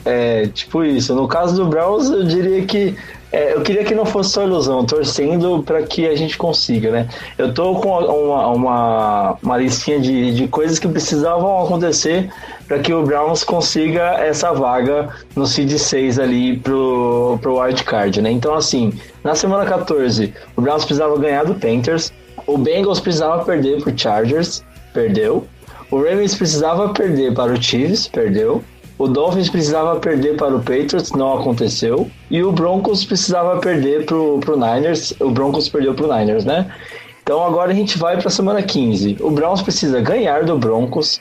É, 0.05 0.47
tipo 0.47 0.83
isso. 0.83 1.13
No 1.13 1.27
caso 1.27 1.55
do 1.55 1.65
Browns, 1.69 2.09
eu 2.09 2.23
diria 2.23 2.65
que. 2.65 2.95
é, 3.29 3.53
eu 3.53 3.61
queria 3.61 3.83
que 3.83 3.93
não 3.93 4.05
fosse 4.05 4.29
só 4.29 4.43
ilusão, 4.43 4.85
torcendo 4.85 5.61
para 5.63 5.83
que 5.83 6.07
a 6.07 6.15
gente 6.15 6.37
consiga, 6.37 6.91
né? 6.91 7.09
Eu 7.37 7.53
tô 7.53 7.75
com 7.75 7.89
uma, 7.89 8.47
uma, 8.47 9.37
uma 9.43 9.57
listinha 9.57 9.99
de, 9.99 10.33
de 10.33 10.47
coisas 10.47 10.79
que 10.79 10.87
precisavam 10.87 11.61
acontecer 11.65 12.29
para 12.67 12.79
que 12.79 12.93
o 12.93 13.03
Browns 13.03 13.43
consiga 13.43 14.13
essa 14.13 14.53
vaga 14.53 15.09
no 15.35 15.45
Seed 15.45 15.71
6 15.71 16.19
ali 16.19 16.57
pro, 16.57 17.37
pro 17.41 17.59
Wild 17.59 17.83
Card, 17.83 18.21
né? 18.21 18.31
Então, 18.31 18.53
assim, 18.53 18.93
na 19.27 19.35
semana 19.35 19.65
14, 19.65 20.33
o 20.55 20.61
Browns 20.61 20.85
precisava 20.85 21.19
ganhar 21.19 21.43
do 21.43 21.53
Panthers, 21.53 22.13
o 22.47 22.57
Bengals 22.57 23.01
precisava 23.01 23.43
perder 23.43 23.83
pro 23.83 23.91
Chargers, 23.93 24.63
perdeu. 24.93 25.45
O 25.91 25.97
Ravens 25.97 26.33
precisava 26.33 26.93
perder 26.93 27.33
para 27.33 27.51
o 27.51 27.61
Chiefs, 27.61 28.07
perdeu. 28.07 28.63
O 28.97 29.05
Dolphins 29.05 29.49
precisava 29.49 29.99
perder 29.99 30.37
para 30.37 30.55
o 30.55 30.59
Patriots, 30.59 31.11
não 31.11 31.39
aconteceu. 31.39 32.09
E 32.31 32.41
o 32.41 32.53
Broncos 32.53 33.03
precisava 33.03 33.59
perder 33.59 34.05
pro, 34.05 34.39
pro 34.39 34.55
Niners. 34.55 35.13
O 35.19 35.29
Broncos 35.29 35.67
perdeu 35.67 35.93
pro 35.93 36.07
Niners, 36.07 36.45
né? 36.45 36.73
Então 37.21 37.43
agora 37.43 37.71
a 37.71 37.75
gente 37.75 37.97
vai 37.97 38.15
para 38.17 38.29
a 38.29 38.31
semana 38.31 38.63
15. 38.63 39.17
O 39.19 39.29
Browns 39.29 39.61
precisa 39.61 39.99
ganhar 39.99 40.45
do 40.45 40.57
Broncos. 40.57 41.19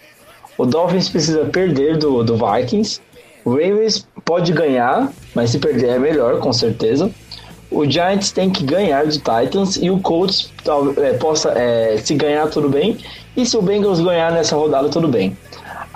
O 0.57 0.65
Dolphins 0.65 1.09
precisa 1.09 1.45
perder 1.47 1.99
do, 1.99 2.23
do 2.23 2.37
Vikings. 2.37 3.01
O 3.45 3.51
Ravens 3.51 4.07
pode 4.25 4.53
ganhar, 4.53 5.13
mas 5.35 5.51
se 5.51 5.59
perder 5.59 5.89
é 5.89 5.99
melhor, 5.99 6.39
com 6.39 6.53
certeza. 6.53 7.11
O 7.71 7.85
Giants 7.85 8.31
tem 8.31 8.51
que 8.51 8.64
ganhar 8.64 9.05
do 9.05 9.12
Titans 9.12 9.77
e 9.77 9.91
o 9.91 9.99
Colts 10.01 10.53
é, 10.99 11.12
possa 11.14 11.51
é, 11.51 11.97
se 11.99 12.14
ganhar 12.14 12.49
tudo 12.49 12.69
bem 12.69 12.97
e 13.37 13.45
se 13.45 13.57
o 13.57 13.62
Bengals 13.62 14.01
ganhar 14.01 14.33
nessa 14.33 14.57
rodada 14.57 14.89
tudo 14.89 15.09
bem. 15.09 15.37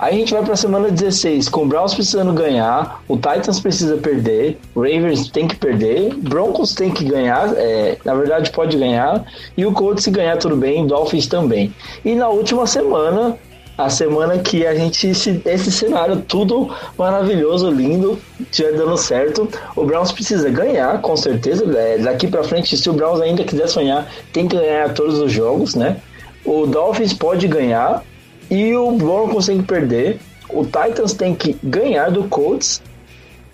Aí 0.01 0.15
a 0.15 0.19
gente 0.19 0.33
vai 0.33 0.43
para 0.43 0.55
a 0.55 0.57
semana 0.57 0.91
16 0.91 1.51
com 1.51 1.65
o 1.65 1.67
Browns 1.67 1.93
precisando 1.93 2.33
ganhar, 2.33 3.03
o 3.07 3.17
Titans 3.17 3.61
precisa 3.61 3.99
perder, 3.99 4.59
o 4.75 4.81
Ravens 4.81 5.29
tem 5.29 5.47
que 5.47 5.55
perder, 5.55 6.15
Broncos 6.15 6.75
tem 6.75 6.91
que 6.91 7.05
ganhar, 7.05 7.53
é, 7.55 7.99
na 8.03 8.15
verdade 8.15 8.51
pode 8.51 8.79
ganhar 8.79 9.23
e 9.55 9.67
o 9.67 9.73
Colts 9.73 10.05
se 10.05 10.11
ganhar 10.11 10.39
tudo 10.39 10.57
bem, 10.57 10.87
Dolphins 10.87 11.27
também. 11.27 11.75
E 12.03 12.15
na 12.15 12.29
última 12.29 12.67
semana 12.67 13.37
a 13.85 13.91
semana 13.91 14.39
que 14.39 14.67
a 14.67 14.75
gente 14.75 15.15
se- 15.15 15.41
esse 15.45 15.71
cenário 15.73 16.23
tudo 16.27 16.71
maravilhoso, 16.99 17.71
lindo, 17.71 18.19
estiver 18.41 18.73
dando 18.73 18.97
certo, 18.97 19.49
o 19.77 19.85
Browns 19.85 20.13
precisa 20.13 20.49
ganhar, 20.51 21.01
com 21.01 21.17
certeza. 21.17 21.65
é, 21.79 21.99
daqui 21.99 22.27
pra 22.27 22.43
frente, 22.45 22.77
se 22.77 22.89
o 22.91 22.93
Browns 22.93 23.21
ainda 23.21 23.45
quiser 23.45 23.69
sonhar, 23.69 24.07
tem 24.33 24.47
que 24.49 24.57
ganhar 24.57 24.93
todos 24.95 25.19
os 25.19 25.31
jogos, 25.33 25.75
né? 25.75 25.97
O 26.45 26.67
Dolphins 26.67 27.13
pode 27.13 27.47
ganhar 27.49 28.03
e 28.51 28.75
o 28.75 28.93
Broncos 28.93 29.47
tem 29.47 29.59
que 29.59 29.65
perder. 29.67 30.19
O 30.49 30.65
Titans 30.65 31.13
tem 31.13 31.35
que 31.35 31.57
ganhar 31.63 32.11
do 32.11 32.25
Colts 32.25 32.83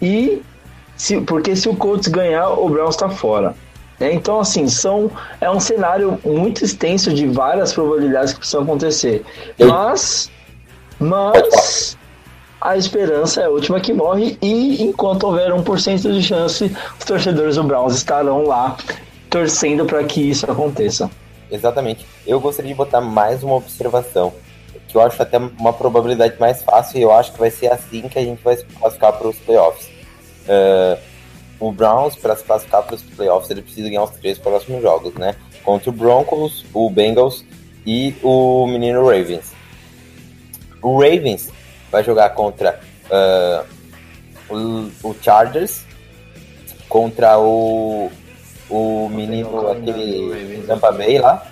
e 0.01 0.41
se, 0.97 1.21
porque 1.21 1.55
se 1.55 1.69
o 1.69 1.75
Colts 1.77 2.09
ganhar, 2.09 2.49
o 2.51 2.69
Browns 2.69 2.97
tá 2.97 3.09
fora. 3.09 3.55
Né? 3.99 4.13
Então, 4.13 4.41
assim, 4.41 4.69
são, 4.69 5.11
é 5.41 5.51
um 5.51 5.61
cenário 5.61 6.19
muito 6.25 6.65
extenso 6.65 7.13
de 7.13 7.27
várias 7.27 7.73
probabilidades 7.73 8.33
que 8.33 8.39
precisam 8.39 8.63
acontecer. 8.63 9.25
Mas, 9.59 10.31
mas 10.99 11.97
a 12.61 12.77
esperança 12.77 13.43
é 13.43 13.45
a 13.45 13.51
última 13.51 13.81
que 13.81 13.93
morre 13.93 14.39
e 14.43 14.83
enquanto 14.83 15.25
houver 15.25 15.53
1% 15.53 16.13
de 16.13 16.23
chance, 16.23 16.77
os 16.99 17.05
torcedores 17.05 17.57
do 17.57 17.65
Browns 17.65 17.97
estarão 17.97 18.45
lá 18.45 18.77
torcendo 19.31 19.85
para 19.85 20.03
que 20.05 20.21
isso 20.31 20.51
aconteça. 20.51 21.11
Exatamente. 21.51 22.07
Eu 22.27 22.41
gostaria 22.41 22.71
de 22.71 22.77
botar 22.77 23.01
mais 23.01 23.43
uma 23.43 23.55
observação, 23.55 24.33
que 24.89 24.97
eu 24.97 25.01
acho 25.01 25.21
até 25.23 25.39
uma 25.39 25.73
probabilidade 25.73 26.35
mais 26.41 26.63
fácil, 26.63 26.99
e 26.99 27.03
eu 27.03 27.13
acho 27.13 27.33
que 27.33 27.39
vai 27.39 27.51
ser 27.51 27.71
assim 27.73 28.09
que 28.09 28.19
a 28.19 28.23
gente 28.23 28.43
vai 28.43 28.57
se 28.57 28.65
classificar 28.65 29.13
para 29.13 29.29
os 29.29 29.39
playoffs. 29.39 29.89
Ah, 30.49 30.99
o 31.59 31.73
Browns, 31.73 32.15
para 32.17 32.37
se 32.37 32.45
classificar 32.45 32.83
para 32.83 32.95
os 32.95 33.03
playoffs, 33.03 33.51
ele 33.51 33.63
precisa 33.63 33.89
ganhar 33.89 34.05
os 34.05 34.11
três 34.11 34.39
próximos 34.39 34.83
jogos, 34.83 35.15
né? 35.15 35.35
Contra 35.65 35.91
o 35.91 35.93
Broncos, 35.93 36.65
o 36.73 36.89
Bengals 36.91 37.45
e 37.87 38.15
o 38.23 38.67
menino 38.67 39.03
Ravens. 39.03 39.53
O 40.83 40.99
Ravens 41.01 41.51
vai 41.91 42.05
jogar 42.05 42.31
contra 42.31 42.79
ah, 43.11 43.65
o, 44.51 44.91
o 45.03 45.17
Chargers, 45.21 45.85
contra 46.89 47.39
o, 47.39 48.11
o 48.71 49.09
menino, 49.09 49.69
aquele 49.69 50.63
Tampa 50.67 50.93
Bay 50.93 51.19
lá, 51.19 51.47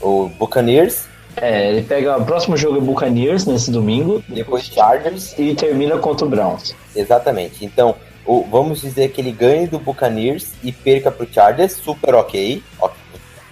o 0.00 0.28
Buccaneers, 0.38 1.08
É, 1.36 1.70
ele 1.70 1.82
pega 1.82 2.16
o 2.18 2.24
próximo 2.24 2.56
jogo 2.56 2.78
é 2.78 2.80
Buccaneers 2.80 3.46
nesse 3.46 3.70
domingo 3.70 4.22
depois 4.28 4.64
Chargers, 4.64 5.34
e 5.38 5.54
termina 5.54 5.96
contra 5.98 6.26
o 6.26 6.28
Browns. 6.28 6.74
exatamente. 6.94 7.64
Então, 7.64 7.96
vamos 8.50 8.80
dizer 8.80 9.10
que 9.10 9.20
ele 9.20 9.32
ganhe 9.32 9.66
do 9.66 9.78
Buccaneers 9.78 10.52
e 10.62 10.70
perca 10.72 11.10
pro 11.10 11.26
Chargers, 11.30 11.72
super 11.72 12.14
ok. 12.14 12.62
ok. 12.80 12.96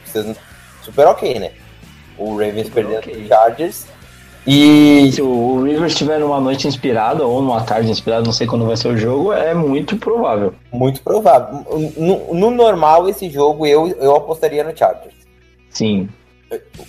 Vocês 0.04 0.26
não- 0.26 0.36
Super 0.82 1.06
ok, 1.08 1.38
né? 1.38 1.50
O 2.16 2.30
Ravens 2.32 2.66
Super 2.68 2.84
perdendo 2.86 2.98
ok. 2.98 3.14
pro 3.16 3.26
Chargers. 3.28 3.86
E 4.46 5.10
Se 5.12 5.20
o 5.20 5.62
Rivers 5.62 5.92
estiver 5.92 6.18
numa 6.20 6.40
noite 6.40 6.66
inspirada 6.66 7.22
ou 7.26 7.42
numa 7.42 7.60
tarde 7.64 7.90
inspirada, 7.90 8.24
não 8.24 8.32
sei 8.32 8.46
quando 8.46 8.64
vai 8.64 8.76
ser 8.78 8.88
o 8.88 8.96
jogo, 8.96 9.30
é 9.32 9.52
muito 9.52 9.96
provável. 9.98 10.54
muito 10.72 11.02
provável. 11.02 11.66
No, 11.96 12.32
no 12.32 12.50
normal, 12.50 13.06
esse 13.10 13.28
jogo 13.28 13.66
eu, 13.66 13.88
eu 13.88 14.16
apostaria 14.16 14.64
no 14.64 14.74
Chargers. 14.74 15.14
Sim. 15.68 16.08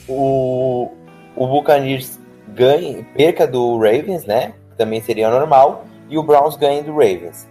o, 0.07 0.89
o 1.35 1.47
Buccaneers 1.47 2.17
ganhe, 2.49 3.03
perca 3.15 3.45
do 3.45 3.77
Ravens, 3.77 4.23
né? 4.25 4.53
Também 4.77 5.01
seria 5.01 5.29
normal. 5.29 5.83
E 6.09 6.17
o 6.17 6.23
Browns 6.23 6.55
ganha 6.55 6.81
do 6.81 6.91
Ravens. 6.91 7.47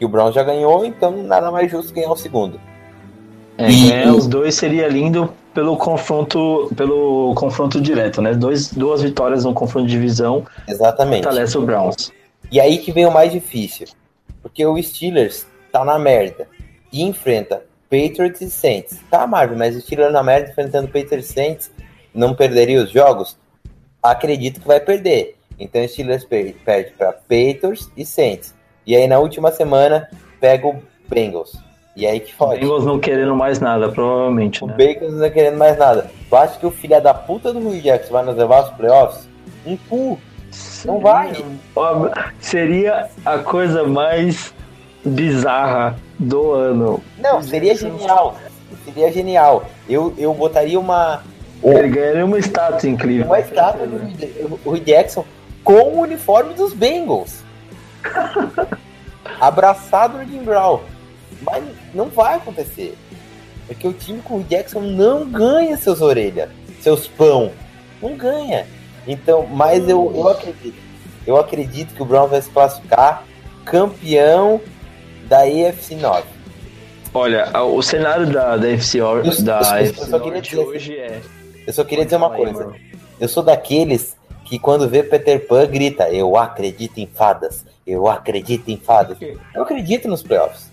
E 0.00 0.04
o 0.04 0.08
Browns 0.08 0.34
já 0.34 0.42
ganhou, 0.42 0.84
então 0.84 1.22
nada 1.24 1.50
mais 1.50 1.70
justo 1.70 1.92
ganhar 1.92 2.10
o 2.10 2.16
segundo. 2.16 2.58
É, 3.58 3.70
E- 3.70 3.88
ganhar 3.90 4.14
os 4.14 4.26
dois 4.26 4.54
seria 4.54 4.88
lindo 4.88 5.32
pelo 5.52 5.76
confronto, 5.76 6.70
pelo 6.76 7.34
confronto 7.34 7.80
direto, 7.80 8.22
né? 8.22 8.32
Dois, 8.32 8.72
duas 8.72 9.02
vitórias 9.02 9.44
no 9.44 9.52
confronto 9.52 9.86
de 9.86 9.92
divisão 9.92 10.46
Exatamente. 10.66 11.22
fortalece 11.24 11.58
o 11.58 11.62
Browns. 11.62 12.12
E 12.50 12.58
aí 12.60 12.78
que 12.78 12.92
vem 12.92 13.04
o 13.06 13.10
mais 13.12 13.30
difícil. 13.32 13.86
Porque 14.42 14.64
o 14.64 14.82
Steelers 14.82 15.46
tá 15.70 15.84
na 15.84 15.98
merda. 15.98 16.48
E 16.92 17.02
enfrenta 17.02 17.62
Patriots 17.90 18.40
e 18.40 18.48
Saints. 18.50 18.98
Tá, 19.10 19.26
Marvel, 19.26 19.58
mas 19.58 19.76
o 19.76 19.80
Steelers 19.80 20.12
na 20.12 20.22
merda 20.22 20.50
enfrentando 20.50 20.88
Patriots 20.88 21.28
e 21.28 21.32
Saints 21.32 21.70
não 22.14 22.34
perderia 22.34 22.82
os 22.82 22.90
jogos? 22.90 23.36
Acredito 24.02 24.60
que 24.60 24.66
vai 24.66 24.80
perder. 24.80 25.36
Então 25.58 25.84
o 25.84 25.88
Steelers 25.88 26.24
per- 26.24 26.54
perde 26.64 26.92
para 26.96 27.12
Patriots 27.12 27.90
e 27.96 28.06
Saints. 28.06 28.54
E 28.90 28.96
aí 28.96 29.06
na 29.06 29.20
última 29.20 29.52
semana 29.52 30.08
pega 30.40 30.66
o 30.66 30.82
Bengals. 31.08 31.56
E 31.94 32.04
aí 32.08 32.18
que 32.18 32.32
O 32.32 32.36
fode. 32.36 32.58
Bengals 32.58 32.84
não 32.84 32.98
querendo 32.98 33.36
mais 33.36 33.60
nada, 33.60 33.88
provavelmente, 33.88 34.64
O 34.64 34.66
né? 34.66 34.74
Bengals 34.74 35.12
não 35.12 35.20
tá 35.20 35.30
querendo 35.30 35.58
mais 35.58 35.78
nada. 35.78 36.10
Tu 36.28 36.34
acha 36.34 36.58
que 36.58 36.66
o 36.66 36.72
filho 36.72 37.00
da 37.00 37.14
puta 37.14 37.52
do 37.52 37.60
Rui 37.60 37.80
Jackson 37.80 38.12
vai 38.12 38.24
nos 38.24 38.34
levar 38.36 38.56
aos 38.56 38.70
playoffs? 38.70 39.28
Um 39.64 39.76
cu. 39.88 40.18
Não 40.84 40.98
vai. 40.98 41.32
Seria 42.40 43.08
a 43.24 43.38
coisa 43.38 43.84
mais 43.84 44.52
bizarra 45.04 45.96
do 46.18 46.50
ano. 46.50 47.00
Não, 47.16 47.40
seria 47.44 47.76
genial. 47.76 48.34
Seria 48.84 49.12
genial. 49.12 49.66
Eu, 49.88 50.12
eu 50.18 50.34
botaria 50.34 50.80
uma, 50.80 51.22
Ele 51.62 51.90
ganharia 51.90 52.24
uma 52.26 52.40
estátua 52.40 52.90
incrível. 52.90 53.26
uma 53.26 53.38
estátua 53.38 53.86
do 53.86 54.58
Rui 54.64 54.80
Jackson 54.80 55.24
com 55.62 55.74
o 55.80 56.00
uniforme 56.00 56.54
dos 56.54 56.72
Bengals. 56.72 57.48
Abraçado 59.40 60.18
no 60.18 60.24
Jim 60.24 60.42
Brown. 60.42 60.80
Mas 61.42 61.64
não 61.94 62.06
vai 62.06 62.34
acontecer. 62.36 62.96
Porque 63.66 63.86
o 63.86 63.92
time 63.92 64.20
com 64.22 64.38
o 64.38 64.42
Jackson 64.44 64.80
não 64.80 65.26
ganha 65.30 65.76
seus 65.76 66.00
orelhas, 66.00 66.50
seus 66.80 67.06
pão. 67.06 67.52
Não 68.02 68.16
ganha. 68.16 68.66
Então, 69.06 69.46
mas 69.46 69.88
eu, 69.88 70.12
eu 70.14 70.28
acredito. 70.28 70.78
Eu 71.26 71.36
acredito 71.36 71.94
que 71.94 72.02
o 72.02 72.04
Brown 72.04 72.26
vai 72.26 72.42
se 72.42 72.50
classificar 72.50 73.24
campeão 73.64 74.60
da 75.28 75.46
EFC 75.48 75.94
9. 75.94 76.22
Olha, 77.14 77.50
o 77.62 77.82
cenário 77.82 78.26
da, 78.26 78.56
da 78.56 78.68
FC, 78.68 79.00
Or- 79.00 79.24
Eu- 79.24 79.42
da 79.42 79.58
eu 79.58 79.64
só- 79.64 79.78
eu 79.78 79.84
FC 79.86 80.04
só 80.06 80.18
queria 80.18 80.32
Norte 80.34 80.50
dizer- 80.50 80.64
hoje 80.66 80.96
é. 80.98 81.20
Eu 81.66 81.72
só 81.72 81.84
queria 81.84 82.04
dizer 82.04 82.16
uma 82.16 82.30
coisa. 82.30 82.72
Eu 83.20 83.28
sou 83.28 83.42
daqueles 83.42 84.16
que 84.50 84.58
quando 84.58 84.88
vê 84.88 85.04
Peter 85.04 85.46
Pan 85.46 85.64
grita, 85.64 86.10
eu 86.10 86.36
acredito 86.36 86.98
em 86.98 87.06
fadas, 87.06 87.64
eu 87.86 88.08
acredito 88.08 88.68
em 88.68 88.76
fadas. 88.76 89.16
Eu 89.54 89.62
acredito 89.62 90.08
nos 90.08 90.24
playoffs. 90.24 90.68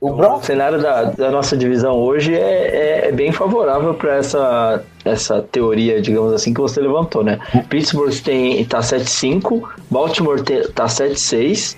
O 0.00 0.10
O 0.10 0.14
Brown, 0.14 0.42
cenário 0.42 0.82
da, 0.82 1.04
da 1.04 1.30
nossa 1.30 1.56
divisão 1.56 1.94
hoje 1.94 2.34
é, 2.34 3.04
é, 3.04 3.08
é 3.08 3.12
bem 3.12 3.30
favorável 3.30 3.94
para 3.94 4.16
essa, 4.16 4.82
essa 5.04 5.40
teoria, 5.40 6.02
digamos 6.02 6.32
assim, 6.32 6.52
que 6.52 6.60
você 6.60 6.80
levantou, 6.80 7.22
né? 7.22 7.38
Pittsburgh 7.68 8.12
tem, 8.24 8.64
tá 8.64 8.80
7-5, 8.80 9.68
Baltimore 9.88 10.42
te, 10.42 10.66
tá 10.72 10.86
7-6, 10.86 11.76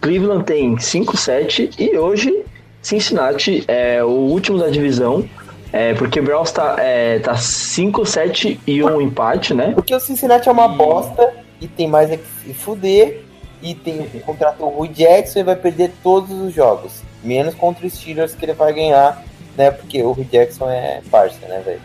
Cleveland 0.00 0.44
tem 0.44 0.76
5-7 0.76 1.74
e 1.76 1.98
hoje 1.98 2.44
Cincinnati 2.80 3.64
é 3.66 4.02
o 4.04 4.10
último 4.10 4.58
da 4.58 4.68
divisão. 4.68 5.28
É, 5.72 5.94
porque 5.94 6.20
o 6.20 6.22
Browns 6.22 6.52
tá, 6.52 6.76
é, 6.78 7.18
tá 7.18 7.34
5, 7.34 8.04
7 8.04 8.60
e 8.66 8.84
um 8.84 9.00
empate, 9.00 9.54
né? 9.54 9.72
Porque 9.74 9.94
o 9.94 10.00
Cincinnati 10.00 10.48
é 10.48 10.52
uma 10.52 10.68
bosta 10.68 11.32
e 11.60 11.66
tem 11.66 11.88
mais 11.88 12.10
é 12.10 12.18
que 12.18 12.26
se 12.44 12.52
fuder. 12.52 13.24
E 13.62 13.74
tem 13.74 14.02
contratou 14.26 14.66
o 14.66 14.78
Rui 14.78 14.88
Jackson 14.88 15.38
e 15.38 15.44
vai 15.44 15.56
perder 15.56 15.92
todos 16.02 16.30
os 16.30 16.52
jogos. 16.52 17.00
Menos 17.24 17.54
contra 17.54 17.86
os 17.86 17.94
Steelers 17.94 18.34
que 18.34 18.44
ele 18.44 18.52
vai 18.52 18.72
ganhar, 18.72 19.24
né? 19.56 19.70
Porque 19.70 20.02
o 20.02 20.12
Rui 20.12 20.26
Jackson 20.30 20.68
é 20.70 21.00
parça, 21.10 21.46
né, 21.48 21.62
velho? 21.64 21.80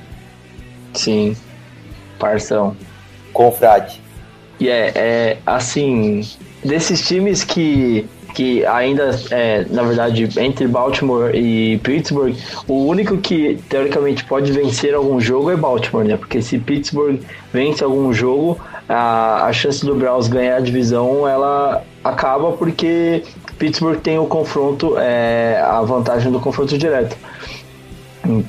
Sim, 0.94 1.38
parção. 2.20 2.76
Confrade. 3.32 4.02
E 4.60 4.70
é, 4.70 4.92
é 4.96 5.38
assim, 5.46 6.28
desses 6.64 7.08
times 7.08 7.44
que, 7.44 8.10
que 8.34 8.66
ainda, 8.66 9.18
é, 9.32 9.66
na 9.70 9.84
verdade, 9.84 10.30
entre 10.40 10.68
Baltimore 10.68 11.32
e 11.34 11.80
Pittsburgh, 11.80 12.36
o 12.68 12.86
único 12.86 13.18
que 13.18 13.60
teoricamente 13.70 14.24
pode 14.26 14.52
vencer 14.52 14.94
algum 14.94 15.20
jogo 15.20 15.50
é 15.52 15.56
Baltimore, 15.56 16.06
né? 16.06 16.18
Porque 16.18 16.42
se 16.42 16.60
Pittsburgh 16.60 17.20
vence 17.52 17.84
algum 17.84 18.14
jogo, 18.14 18.60
a, 18.88 19.46
a 19.46 19.54
chance 19.54 19.86
do 19.86 19.96
Browns 19.96 20.28
ganhar 20.28 20.58
a 20.58 20.60
divisão 20.60 21.28
ela 21.28 21.84
acaba 22.04 22.52
porque 22.54 23.24
Pittsburgh 23.58 24.00
tem 24.00 24.18
o 24.18 24.26
confronto, 24.26 24.98
é, 24.98 25.62
a 25.62 25.82
vantagem 25.82 26.32
do 26.32 26.40
confronto 26.40 26.78
direto. 26.78 27.18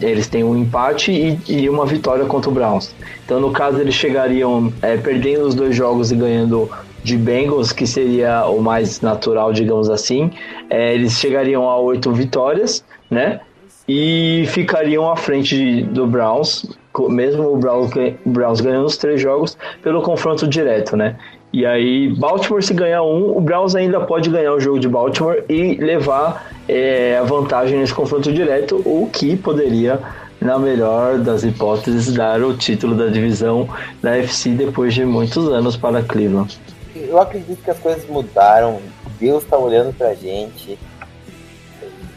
Eles 0.00 0.26
têm 0.26 0.42
um 0.42 0.56
empate 0.56 1.12
e, 1.12 1.40
e 1.48 1.68
uma 1.68 1.86
vitória 1.86 2.24
contra 2.24 2.50
o 2.50 2.52
Browns. 2.52 2.92
Então, 3.24 3.40
no 3.40 3.52
caso, 3.52 3.78
eles 3.78 3.94
chegariam 3.94 4.72
é, 4.82 4.96
perdendo 4.96 5.46
os 5.46 5.54
dois 5.54 5.74
jogos 5.74 6.10
e 6.10 6.16
ganhando 6.16 6.68
de 7.08 7.16
Bengals, 7.16 7.72
que 7.72 7.86
seria 7.86 8.46
o 8.46 8.60
mais 8.60 9.00
natural, 9.00 9.52
digamos 9.52 9.88
assim. 9.88 10.30
É, 10.68 10.94
eles 10.94 11.12
chegariam 11.14 11.68
a 11.68 11.78
oito 11.78 12.12
vitórias, 12.12 12.84
né? 13.10 13.40
E 13.88 14.44
ficariam 14.48 15.10
à 15.10 15.16
frente 15.16 15.82
do 15.84 16.06
Browns, 16.06 16.66
mesmo 17.08 17.54
o 17.54 17.56
Browns, 17.56 17.90
Browns 18.24 18.60
ganhando 18.60 18.84
os 18.84 18.98
três 18.98 19.20
jogos, 19.20 19.56
pelo 19.82 20.02
confronto 20.02 20.46
direto, 20.46 20.94
né? 20.94 21.16
E 21.50 21.64
aí, 21.64 22.14
Baltimore 22.14 22.62
se 22.62 22.74
ganhar 22.74 23.02
um, 23.02 23.34
o 23.34 23.40
Browns 23.40 23.74
ainda 23.74 24.00
pode 24.00 24.28
ganhar 24.28 24.52
o 24.52 24.60
jogo 24.60 24.78
de 24.78 24.86
Baltimore 24.86 25.42
e 25.48 25.76
levar 25.76 26.52
é, 26.68 27.16
a 27.18 27.22
vantagem 27.22 27.78
nesse 27.78 27.94
confronto 27.94 28.30
direto, 28.30 28.76
o 28.84 29.08
que 29.10 29.34
poderia, 29.34 29.98
na 30.42 30.58
melhor 30.58 31.18
das 31.18 31.44
hipóteses, 31.44 32.12
dar 32.12 32.42
o 32.42 32.54
título 32.54 32.94
da 32.94 33.06
divisão 33.06 33.66
da 34.02 34.18
FC 34.18 34.50
depois 34.50 34.92
de 34.92 35.06
muitos 35.06 35.48
anos 35.48 35.74
para 35.74 36.02
Cleveland. 36.02 36.60
Eu 37.08 37.18
acredito 37.18 37.62
que 37.62 37.70
as 37.70 37.78
coisas 37.78 38.06
mudaram, 38.06 38.80
Deus 39.18 39.42
está 39.42 39.56
olhando 39.56 39.96
pra 39.96 40.14
gente. 40.14 40.78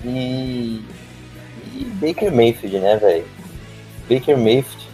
E, 0.03 0.83
e 1.73 1.85
Baker 2.01 2.29
Mayfield, 2.29 2.79
né, 2.79 2.97
velho? 2.97 3.25
Baker 4.09 4.37
Mayfield. 4.37 4.89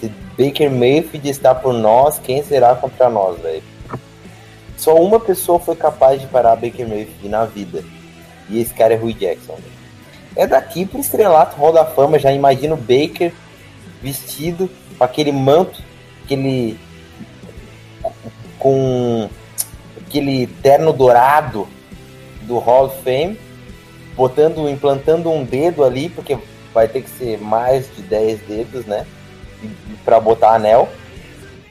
Se 0.00 0.08
Baker 0.38 0.70
Mayfield 0.70 1.28
está 1.28 1.52
por 1.52 1.74
nós, 1.74 2.20
quem 2.20 2.44
será 2.44 2.76
contra 2.76 3.10
nós, 3.10 3.40
velho? 3.40 3.62
Só 4.76 4.94
uma 4.94 5.18
pessoa 5.18 5.58
foi 5.58 5.74
capaz 5.74 6.20
de 6.20 6.28
parar 6.28 6.54
Baker 6.54 6.86
Mayfield 6.86 7.28
na 7.28 7.44
vida. 7.44 7.82
E 8.48 8.60
esse 8.60 8.72
cara 8.72 8.94
é 8.94 8.96
Rui 8.96 9.14
Jackson. 9.14 9.54
Véio. 9.54 9.74
É 10.36 10.46
daqui 10.46 10.86
pro 10.86 11.00
estrelato 11.00 11.56
Hall 11.56 11.72
da 11.72 11.84
Fama, 11.84 12.20
já 12.20 12.32
imagino 12.32 12.74
o 12.74 12.78
Baker 12.78 13.32
vestido 14.00 14.70
com 14.96 15.02
aquele 15.02 15.32
manto, 15.32 15.82
aquele 16.24 16.78
com 18.64 19.28
aquele 20.00 20.46
terno 20.46 20.90
dourado 20.90 21.68
do 22.44 22.56
Hall 22.58 22.86
of 22.86 23.02
Fame, 23.02 23.38
botando, 24.16 24.70
implantando 24.70 25.30
um 25.30 25.44
dedo 25.44 25.84
ali, 25.84 26.08
porque 26.08 26.38
vai 26.72 26.88
ter 26.88 27.02
que 27.02 27.10
ser 27.10 27.38
mais 27.38 27.94
de 27.94 28.00
10 28.00 28.40
dedos, 28.40 28.86
né? 28.86 29.06
Para 30.02 30.18
botar 30.18 30.54
anel. 30.54 30.88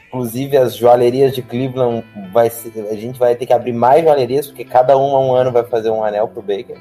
Inclusive 0.08 0.56
as 0.56 0.76
joalherias 0.76 1.34
de 1.34 1.42
Cleveland 1.42 2.06
vai 2.32 2.52
ser, 2.52 2.72
a 2.92 2.96
gente 2.96 3.18
vai 3.18 3.36
ter 3.36 3.48
que 3.48 3.54
abrir 3.54 3.74
mais 3.74 4.04
joalherias, 4.04 4.46
porque 4.46 4.64
cada 4.64 4.96
uma 4.96 5.18
um 5.18 5.34
ano 5.34 5.52
vai 5.52 5.64
fazer 5.64 5.90
um 5.90 6.04
anel 6.04 6.28
pro 6.28 6.44
Baker. 6.44 6.78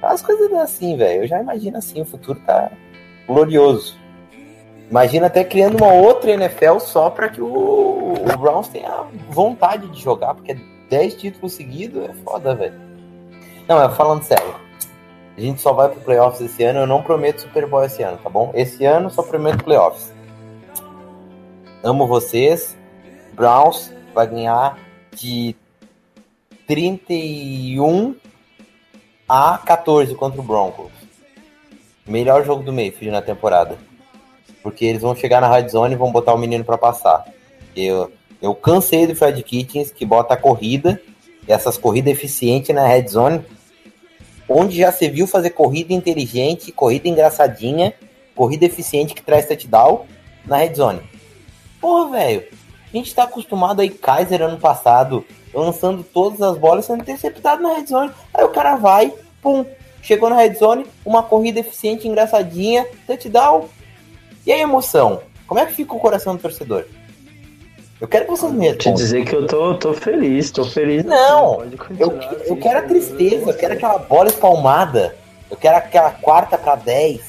As 0.00 0.22
coisas 0.22 0.48
é 0.52 0.60
assim, 0.60 0.96
velho. 0.96 1.24
Eu 1.24 1.26
já 1.26 1.42
imagino 1.42 1.76
assim, 1.76 2.00
o 2.00 2.04
futuro 2.04 2.40
tá 2.46 2.70
glorioso. 3.26 3.96
Imagina 4.90 5.26
até 5.26 5.42
criando 5.42 5.76
uma 5.76 5.92
outra 5.92 6.30
NFL 6.30 6.78
só 6.78 7.10
para 7.10 7.28
que 7.28 7.40
o, 7.40 8.14
o, 8.14 8.38
Browns 8.38 8.68
tenha 8.68 9.04
vontade 9.28 9.88
de 9.88 10.00
jogar, 10.00 10.34
porque 10.34 10.56
10 10.88 11.14
títulos 11.14 11.52
seguidos 11.52 12.08
é 12.08 12.12
foda, 12.24 12.54
velho. 12.54 12.80
Não, 13.66 13.82
é 13.82 13.88
falando 13.88 14.22
sério. 14.22 14.54
A 15.36 15.40
gente 15.40 15.60
só 15.60 15.72
vai 15.72 15.88
pro 15.88 16.00
playoffs 16.00 16.40
esse 16.40 16.62
ano. 16.62 16.80
Eu 16.80 16.86
não 16.86 17.02
prometo 17.02 17.42
Super 17.42 17.66
Bowl 17.66 17.84
esse 17.84 18.02
ano, 18.02 18.16
tá 18.22 18.30
bom? 18.30 18.52
Esse 18.54 18.84
ano 18.84 19.10
só 19.10 19.22
prometo 19.22 19.64
playoffs. 19.64 20.14
Amo 21.82 22.06
vocês. 22.06 22.76
Browns 23.34 23.92
vai 24.14 24.26
ganhar 24.26 24.78
de 25.14 25.54
31 26.66 28.16
a 29.28 29.58
14 29.58 30.14
contra 30.14 30.40
o 30.40 30.44
Broncos. 30.44 30.90
Melhor 32.06 32.44
jogo 32.44 32.62
do 32.62 32.72
Mayfield 32.72 33.10
na 33.10 33.20
temporada. 33.20 33.76
Porque 34.66 34.84
eles 34.84 35.00
vão 35.00 35.14
chegar 35.14 35.40
na 35.40 35.48
red 35.48 35.68
zone 35.68 35.94
e 35.94 35.96
vão 35.96 36.10
botar 36.10 36.34
o 36.34 36.38
menino 36.38 36.64
para 36.64 36.76
passar. 36.76 37.24
Eu, 37.76 38.10
eu 38.42 38.52
cansei 38.52 39.06
do 39.06 39.14
Fred 39.14 39.40
Kitchens 39.40 39.92
que 39.92 40.04
bota 40.04 40.34
a 40.34 40.36
corrida, 40.36 41.00
essas 41.46 41.78
corridas 41.78 42.12
eficientes 42.12 42.74
na 42.74 42.84
red 42.84 43.06
zone, 43.06 43.44
onde 44.48 44.78
já 44.78 44.90
se 44.90 45.08
viu 45.08 45.24
fazer 45.28 45.50
corrida 45.50 45.92
inteligente, 45.92 46.72
corrida 46.72 47.06
engraçadinha, 47.06 47.94
corrida 48.34 48.64
eficiente 48.64 49.14
que 49.14 49.22
traz 49.22 49.46
touchdown 49.46 50.04
na 50.44 50.56
red 50.56 50.74
zone. 50.74 51.00
Porra, 51.80 52.10
velho, 52.10 52.48
a 52.92 52.96
gente 52.96 53.14
tá 53.14 53.22
acostumado 53.22 53.78
aí, 53.78 53.88
Kaiser 53.88 54.42
ano 54.42 54.58
passado, 54.58 55.24
lançando 55.54 56.02
todas 56.02 56.42
as 56.42 56.58
bolas 56.58 56.86
sendo 56.86 57.02
interceptado 57.02 57.62
na 57.62 57.74
red 57.74 57.86
zone. 57.86 58.10
Aí 58.34 58.42
o 58.42 58.48
cara 58.48 58.74
vai, 58.74 59.14
pum, 59.40 59.64
chegou 60.02 60.28
na 60.28 60.34
red 60.34 60.54
zone, 60.54 60.84
uma 61.04 61.22
corrida 61.22 61.60
eficiente, 61.60 62.08
engraçadinha, 62.08 62.84
touchdown. 63.06 63.68
E 64.46 64.52
a 64.52 64.58
emoção? 64.58 65.22
Como 65.46 65.58
é 65.60 65.66
que 65.66 65.74
fica 65.74 65.92
o 65.92 65.98
coração 65.98 66.36
do 66.36 66.42
torcedor? 66.42 66.84
Eu 68.00 68.06
quero 68.06 68.26
que 68.26 68.30
vocês 68.30 68.52
me 68.52 68.72
Te 68.74 68.92
dizer 68.92 69.24
que 69.24 69.34
eu 69.34 69.46
tô, 69.46 69.74
tô 69.74 69.92
feliz, 69.92 70.50
tô 70.50 70.64
feliz. 70.64 71.04
Não, 71.04 71.64
eu, 71.98 72.18
eu 72.46 72.56
quero 72.56 72.78
a 72.78 72.82
tristeza, 72.82 73.50
eu 73.50 73.54
quero 73.54 73.74
aquela 73.74 73.98
bola 73.98 74.28
espalmada, 74.28 75.16
eu 75.50 75.56
quero 75.56 75.76
aquela 75.78 76.10
quarta 76.10 76.56
para 76.56 76.76
10 76.76 77.20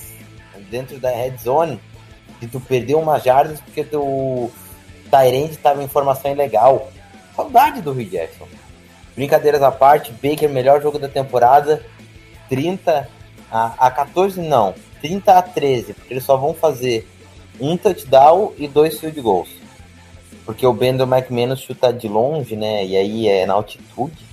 dentro 0.70 1.00
da 1.00 1.10
red 1.10 1.38
zone, 1.38 1.80
que 2.40 2.48
tu 2.48 2.60
perdeu 2.60 3.00
umas 3.00 3.24
jardas 3.24 3.62
porque 3.62 3.84
teu 3.84 4.52
Tyrande 5.10 5.58
tava 5.58 5.82
em 5.82 5.88
formação 5.88 6.32
ilegal. 6.32 6.92
Saudade 7.36 7.82
do 7.82 7.94
Rio 7.94 8.10
Jackson. 8.10 8.48
Brincadeiras 9.16 9.64
à 9.64 9.72
parte, 9.72 10.12
Baker, 10.12 10.50
melhor 10.50 10.82
jogo 10.82 11.00
da 11.00 11.08
temporada. 11.08 11.84
30 12.50 13.08
a, 13.52 13.88
a 13.88 13.92
14, 13.92 14.42
não. 14.42 14.76
30 15.08 15.38
a 15.38 15.42
13, 15.42 15.94
porque 15.94 16.14
eles 16.14 16.24
só 16.24 16.36
vão 16.36 16.54
fazer 16.54 17.08
um 17.60 17.78
touchdown 17.78 18.54
e 18.58 18.68
dois 18.68 19.00
field 19.00 19.20
goals. 19.22 19.50
Porque 20.46 20.66
o 20.66 20.74
Bendel 20.74 21.08
McManus 21.08 21.60
chuta 21.60 21.92
de 21.94 22.08
longe, 22.08 22.56
né? 22.56 22.86
E 22.86 22.96
aí 22.96 23.28
é 23.28 23.46
na 23.46 23.54
altitude. 23.54 24.26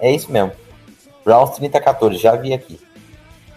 É 0.00 0.10
isso 0.10 0.30
mesmo. 0.30 0.52
Browns 1.24 1.50
30 1.50 1.78
a 1.78 1.80
14, 1.80 2.18
já 2.18 2.36
vi 2.36 2.52
aqui. 2.52 2.80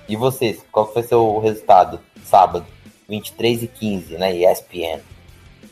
E 0.07 0.15
vocês, 0.15 0.63
qual 0.71 0.91
ser 0.91 1.15
o 1.15 1.39
resultado? 1.39 1.99
Sábado, 2.23 2.65
23 3.07 3.63
e 3.63 3.67
15, 3.67 4.17
né? 4.17 4.35
ESPN. 4.35 4.99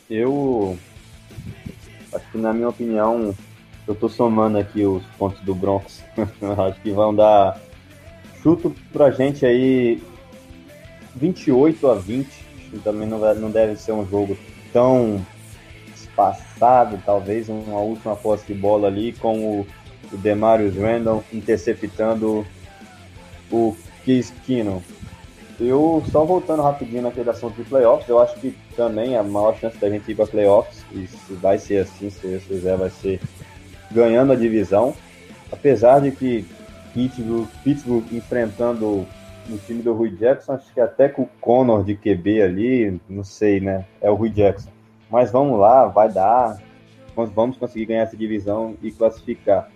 Eu 0.08 0.78
Acho 2.12 2.24
que, 2.32 2.38
na 2.38 2.52
minha 2.52 2.68
opinião, 2.68 3.34
eu 3.86 3.94
tô 3.94 4.08
somando 4.08 4.58
aqui 4.58 4.84
os 4.84 5.04
pontos 5.18 5.40
do 5.42 5.54
Bronx. 5.54 6.02
acho 6.16 6.80
que 6.80 6.90
vão 6.90 7.14
dar 7.14 7.60
chuto 8.42 8.74
pra 8.92 9.10
gente 9.10 9.46
aí 9.46 10.02
28 11.16 11.88
a 11.88 11.94
20. 11.94 12.28
Também 12.84 13.08
não, 13.08 13.18
não 13.34 13.50
deve 13.50 13.76
ser 13.76 13.92
um 13.92 14.06
jogo 14.06 14.36
tão 14.72 15.24
espaçado, 15.94 17.00
talvez 17.04 17.48
uma 17.48 17.80
última 17.80 18.14
posse 18.14 18.46
de 18.46 18.54
bola 18.54 18.88
ali 18.88 19.12
com 19.12 19.38
o, 19.38 19.66
o 20.12 20.16
Demarius 20.16 20.76
Randall 20.76 21.24
interceptando 21.32 22.46
o 23.50 23.76
Case 24.04 24.32
Keenum. 24.46 24.80
Eu, 25.58 26.02
só 26.10 26.24
voltando 26.24 26.62
rapidinho 26.62 27.02
naquele 27.02 27.28
assunto 27.28 27.56
de 27.56 27.68
playoffs, 27.68 28.08
eu 28.08 28.18
acho 28.18 28.34
que 28.40 28.56
também 28.74 29.16
a 29.16 29.22
maior 29.22 29.54
chance 29.58 29.76
da 29.76 29.90
gente 29.90 30.10
ir 30.10 30.14
para 30.14 30.26
playoffs, 30.26 30.84
e 30.92 31.06
se 31.06 31.34
vai 31.34 31.58
ser 31.58 31.82
assim, 31.82 32.08
se 32.08 32.26
Deus 32.26 32.44
quiser, 32.44 32.78
vai 32.78 32.88
ser 32.88 33.20
ganhando 33.90 34.32
a 34.32 34.36
divisão. 34.36 34.94
Apesar 35.52 36.00
de 36.00 36.12
que 36.12 36.46
Pittsburgh, 36.94 37.46
Pittsburgh 37.62 38.04
enfrentando 38.10 39.06
o 39.48 39.58
time 39.58 39.82
do 39.82 39.92
Rui 39.92 40.10
Jackson, 40.10 40.52
acho 40.52 40.72
que 40.72 40.80
até 40.80 41.08
com 41.08 41.22
o 41.22 41.28
Connor 41.40 41.84
de 41.84 41.96
QB 41.96 42.42
ali, 42.42 43.00
não 43.08 43.24
sei, 43.24 43.60
né? 43.60 43.84
É 44.00 44.10
o 44.10 44.14
Rui 44.14 44.30
Jackson. 44.30 44.70
Mas 45.10 45.30
vamos 45.30 45.58
lá, 45.58 45.86
vai 45.86 46.10
dar. 46.10 46.60
Vamos 47.34 47.56
conseguir 47.56 47.86
ganhar 47.86 48.02
essa 48.02 48.16
divisão 48.16 48.76
e 48.82 48.90
classificar. 48.90 49.68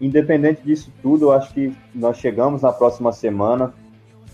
independente 0.00 0.62
disso 0.62 0.92
tudo, 1.00 1.26
eu 1.26 1.32
acho 1.32 1.54
que 1.54 1.74
nós 1.94 2.18
chegamos 2.18 2.62
na 2.62 2.72
próxima 2.72 3.12
semana, 3.12 3.72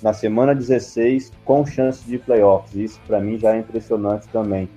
na 0.02 0.12
semana 0.12 0.55
16, 0.55 1.30
com 1.44 1.64
chance 1.64 2.05
de 2.05 2.18
playoffs. 2.18 2.74
Isso 2.74 3.01
para 3.06 3.20
mim 3.20 3.39
já 3.39 3.55
é 3.55 3.59
impressionante 3.59 4.26
também, 4.28 4.68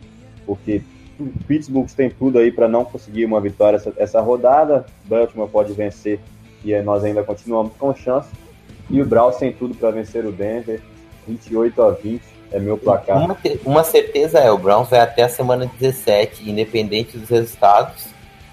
porque 0.45 0.81
o 1.19 1.25
Pittsburgh 1.47 1.87
tem 1.87 2.09
tudo 2.09 2.37
aí 2.37 2.51
para 2.51 2.67
não 2.67 2.85
conseguir 2.85 3.25
uma 3.25 3.39
vitória 3.39 3.77
essa, 3.77 3.93
essa 3.97 4.21
rodada. 4.21 4.85
Baltimore 5.05 5.49
pode 5.49 5.73
vencer 5.73 6.19
e 6.63 6.79
nós 6.81 7.03
ainda 7.03 7.23
continuamos 7.23 7.73
com 7.77 7.95
chance. 7.95 8.29
E 8.89 9.01
o 9.01 9.05
Browns 9.05 9.37
tem 9.37 9.51
tudo 9.51 9.75
para 9.75 9.91
vencer 9.91 10.25
o 10.25 10.31
Denver, 10.31 10.81
28 11.27 11.81
a 11.81 11.91
20 11.91 12.21
é 12.51 12.59
meu 12.59 12.77
placar. 12.77 13.17
Uma, 13.17 13.37
uma 13.65 13.83
certeza 13.83 14.39
é, 14.39 14.51
o 14.51 14.57
Browns 14.57 14.89
vai 14.89 14.99
até 14.99 15.23
a 15.23 15.29
semana 15.29 15.69
17, 15.79 16.49
independente 16.49 17.17
dos 17.17 17.29
resultados. 17.29 18.07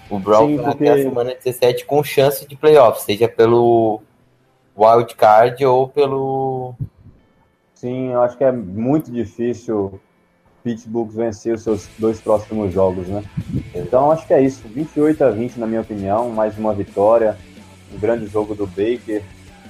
O 0.09 0.19
Browns 0.19 0.51
Sim, 0.51 0.57
vai 0.57 0.65
porque... 0.71 0.89
até 0.89 0.99
a 0.99 1.03
semana 1.03 1.35
17 1.35 1.85
com 1.85 2.03
chance 2.03 2.47
de 2.47 2.55
playoff, 2.55 3.01
seja 3.01 3.27
pelo 3.27 4.01
wild 4.75 5.15
card 5.15 5.65
ou 5.65 5.87
pelo. 5.87 6.73
Sim, 7.75 8.11
eu 8.11 8.21
acho 8.21 8.37
que 8.37 8.43
é 8.43 8.51
muito 8.51 9.11
difícil 9.11 9.99
Pittsburgh 10.63 11.09
vencer 11.11 11.53
os 11.53 11.63
seus 11.63 11.87
dois 11.97 12.19
próximos 12.19 12.73
jogos, 12.73 13.07
né? 13.07 13.23
Então 13.75 14.11
acho 14.11 14.25
que 14.25 14.33
é 14.33 14.41
isso. 14.41 14.63
28 14.67 15.23
a 15.23 15.29
20, 15.29 15.57
na 15.57 15.67
minha 15.67 15.81
opinião, 15.81 16.29
mais 16.29 16.57
uma 16.57 16.73
vitória. 16.73 17.37
Um 17.93 17.99
grande 17.99 18.25
jogo 18.27 18.55
do 18.55 18.65
Baker. 18.65 19.21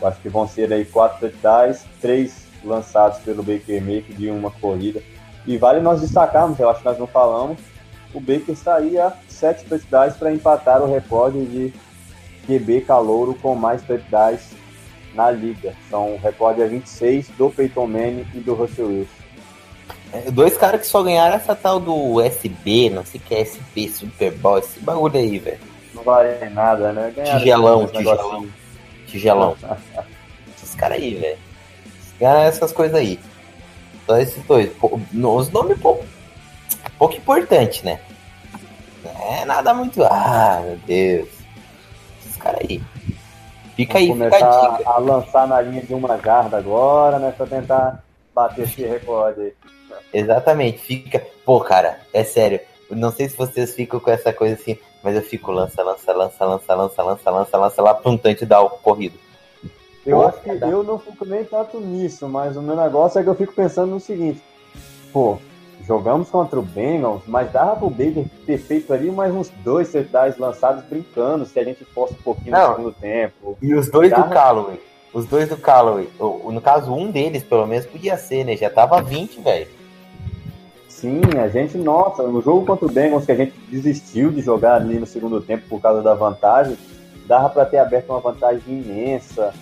Eu 0.02 0.08
acho 0.08 0.20
que 0.20 0.30
vão 0.30 0.48
ser 0.48 0.72
aí 0.72 0.86
quatro 0.86 1.20
touchdowns, 1.20 1.86
três 2.02 2.48
lançados 2.64 3.20
pelo 3.20 3.44
Baker 3.44 3.82
Mayfield 3.82 4.16
de 4.16 4.30
uma 4.30 4.52
corrida. 4.52 5.02
E 5.46 5.58
vale 5.58 5.82
nós 5.82 6.02
destacarmos, 6.02 6.60
eu 6.60 6.70
acho 6.70 6.80
que 6.80 6.86
nós 6.86 6.98
não 6.98 7.08
falamos, 7.08 7.60
o 8.14 8.20
Baker 8.20 8.56
aí 8.68 8.98
a 8.98 9.14
sete 9.28 9.66
touchdowns 9.66 10.16
para 10.16 10.32
empatar 10.32 10.82
o 10.82 10.92
recorde 10.92 11.46
de 11.46 11.74
QB 12.48 12.82
calouro 12.82 13.34
com 13.42 13.56
mais 13.56 13.82
touchdowns 13.82 14.52
na 15.14 15.32
liga. 15.32 15.74
São 15.90 16.16
o 16.16 16.18
recorde 16.18 16.62
é 16.62 16.68
26 16.68 17.30
do 17.38 17.50
Peyton 17.50 17.88
Manning 17.88 18.28
e 18.34 18.40
do 18.40 18.54
Russell 18.54 18.88
Wilson. 18.88 19.24
É, 20.14 20.30
dois 20.30 20.56
caras 20.56 20.82
que 20.82 20.88
só 20.88 21.02
ganharam 21.02 21.36
essa 21.36 21.56
tal 21.56 21.80
do 21.80 22.22
SB, 22.22 22.92
não 22.92 23.04
sei 23.04 23.20
o 23.20 23.24
que 23.24 23.34
é 23.34 23.42
SB, 23.42 23.90
Super 23.90 24.32
Bowl, 24.32 24.60
esse 24.60 24.80
bagulho 24.80 25.18
aí, 25.18 25.40
velho. 25.40 25.60
Não 25.94 26.04
vale 26.04 26.50
nada, 26.50 26.92
né? 26.92 27.12
Ganharam 27.16 27.40
tigelão, 27.40 27.88
tigelão. 27.88 28.48
Tigelão. 29.14 29.56
Esses 30.58 30.74
caras 30.74 30.98
aí, 30.98 31.14
velho. 31.14 31.38
Ganharam 32.20 32.42
essas 32.42 32.72
coisas 32.72 32.98
aí. 32.98 33.20
Só 34.08 34.18
esses 34.18 34.44
dois. 34.46 34.72
Os 34.82 35.50
nomes 35.52 35.80
pouco, 35.80 36.04
pouco 36.98 37.16
importante, 37.16 37.86
né? 37.86 38.00
Não 39.04 39.34
é 39.34 39.46
nada 39.46 39.72
muito. 39.74 40.04
Ah, 40.04 40.62
meu 40.66 40.78
Deus. 40.78 41.30
Esses 42.22 42.38
caras 42.38 42.62
aí. 42.62 42.82
Fica 43.76 44.00
Vamos 44.00 44.22
aí, 44.22 44.32
fica 44.32 44.48
a 44.50 44.78
dica. 44.78 44.90
a 44.90 44.98
lançar 44.98 45.48
na 45.48 45.62
linha 45.62 45.84
de 45.84 45.94
uma 45.94 46.18
jarda 46.20 46.58
agora, 46.58 47.20
né? 47.20 47.32
Pra 47.38 47.46
tentar 47.46 48.04
bater 48.34 48.64
esse 48.66 48.84
recorde 48.84 49.42
aí. 49.42 49.54
Exatamente, 50.12 50.80
fica. 50.80 51.24
Pô, 51.46 51.60
cara, 51.62 52.00
é 52.12 52.24
sério. 52.24 52.60
Não 52.90 53.12
sei 53.12 53.30
se 53.30 53.38
vocês 53.38 53.76
ficam 53.76 54.00
com 54.00 54.10
essa 54.10 54.34
coisa 54.34 54.56
assim, 54.56 54.78
mas 55.04 55.16
eu 55.16 55.22
fico 55.22 55.52
lança, 55.52 55.84
lança, 55.84 56.14
lança, 56.14 56.46
lança, 56.46 56.76
lança, 56.76 57.04
lança, 57.04 57.30
lança, 57.30 57.58
lança 57.58 57.82
lá 57.82 57.94
pra 57.94 58.10
um 58.10 58.18
tante 58.18 58.46
dar 58.46 58.62
o 58.62 58.70
corrido. 58.70 59.20
Eu 60.06 60.18
pô, 60.18 60.28
acho 60.28 60.40
que 60.40 60.50
eu 60.50 60.84
não 60.84 60.98
fico 60.98 61.26
nem 61.26 61.44
tanto 61.44 61.80
nisso, 61.80 62.28
mas 62.28 62.56
o 62.56 62.62
meu 62.62 62.76
negócio 62.76 63.20
é 63.20 63.24
que 63.24 63.30
eu 63.30 63.36
fico 63.36 63.54
pensando 63.54 63.92
no 63.92 64.00
seguinte: 64.00 64.42
pô, 65.12 65.38
jogamos 65.86 66.30
contra 66.30 66.60
o 66.60 66.64
Bengals, 66.64 67.24
mas 67.28 67.52
dava 67.52 67.76
pro 67.76 67.90
Baker 67.90 68.26
ter 68.46 68.58
feito 68.58 68.94
ali 68.94 69.12
mais 69.12 69.34
uns 69.34 69.50
dois 69.64 69.90
setais 69.90 70.38
lançados 70.38 70.84
brincando, 70.86 71.46
se 71.46 71.60
a 71.60 71.64
gente 71.64 71.84
fosse 71.86 72.14
um 72.14 72.24
pouquinho 72.24 72.52
não, 72.52 72.70
no 72.70 72.76
segundo 72.76 72.94
tempo. 72.94 73.58
E 73.62 73.74
os 73.74 73.90
dois 73.90 74.10
dava... 74.10 74.24
do 74.24 74.30
Callaway. 74.34 74.82
Os 75.14 75.26
dois 75.26 75.48
do 75.48 75.58
Callaway. 75.58 76.10
No 76.20 76.60
caso, 76.60 76.92
um 76.92 77.12
deles, 77.12 77.44
pelo 77.44 77.68
menos, 77.68 77.86
podia 77.86 78.18
ser, 78.18 78.44
né? 78.44 78.58
Já 78.58 78.70
tava 78.70 79.02
20, 79.02 79.42
velho. 79.42 79.68
Sim, 81.04 81.20
a 81.38 81.50
gente, 81.50 81.78
nossa, 81.78 82.24
no 82.24 82.42
jogo 82.42 82.66
contra 82.66 82.86
o 82.86 82.90
Bengals, 82.90 83.26
que 83.26 83.34
a 83.34 83.36
gente 83.36 83.54
desistiu 83.70 84.32
de 84.32 84.40
jogar 84.40 84.76
ali 84.76 84.98
no 84.98 85.06
segundo 85.06 85.42
tempo 85.42 85.68
por 85.68 85.82
causa 85.82 86.02
da 86.02 86.14
vantagem, 86.14 86.78
dava 87.28 87.50
para 87.50 87.66
ter 87.66 87.78
aberto 87.80 88.10
uma 88.10 88.22
vantagem 88.22 88.62
imensa. 88.70 89.54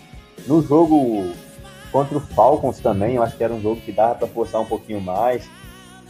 No 0.46 0.62
jogo 0.62 1.32
contra 1.92 2.16
o 2.16 2.22
Falcons 2.22 2.80
também, 2.80 3.16
eu 3.16 3.24
acho 3.24 3.36
que 3.36 3.44
era 3.44 3.52
um 3.52 3.60
jogo 3.60 3.82
que 3.82 3.92
dava 3.92 4.14
para 4.14 4.28
forçar 4.28 4.62
um 4.62 4.68
pouquinho 4.68 5.02
mais. 5.02 5.50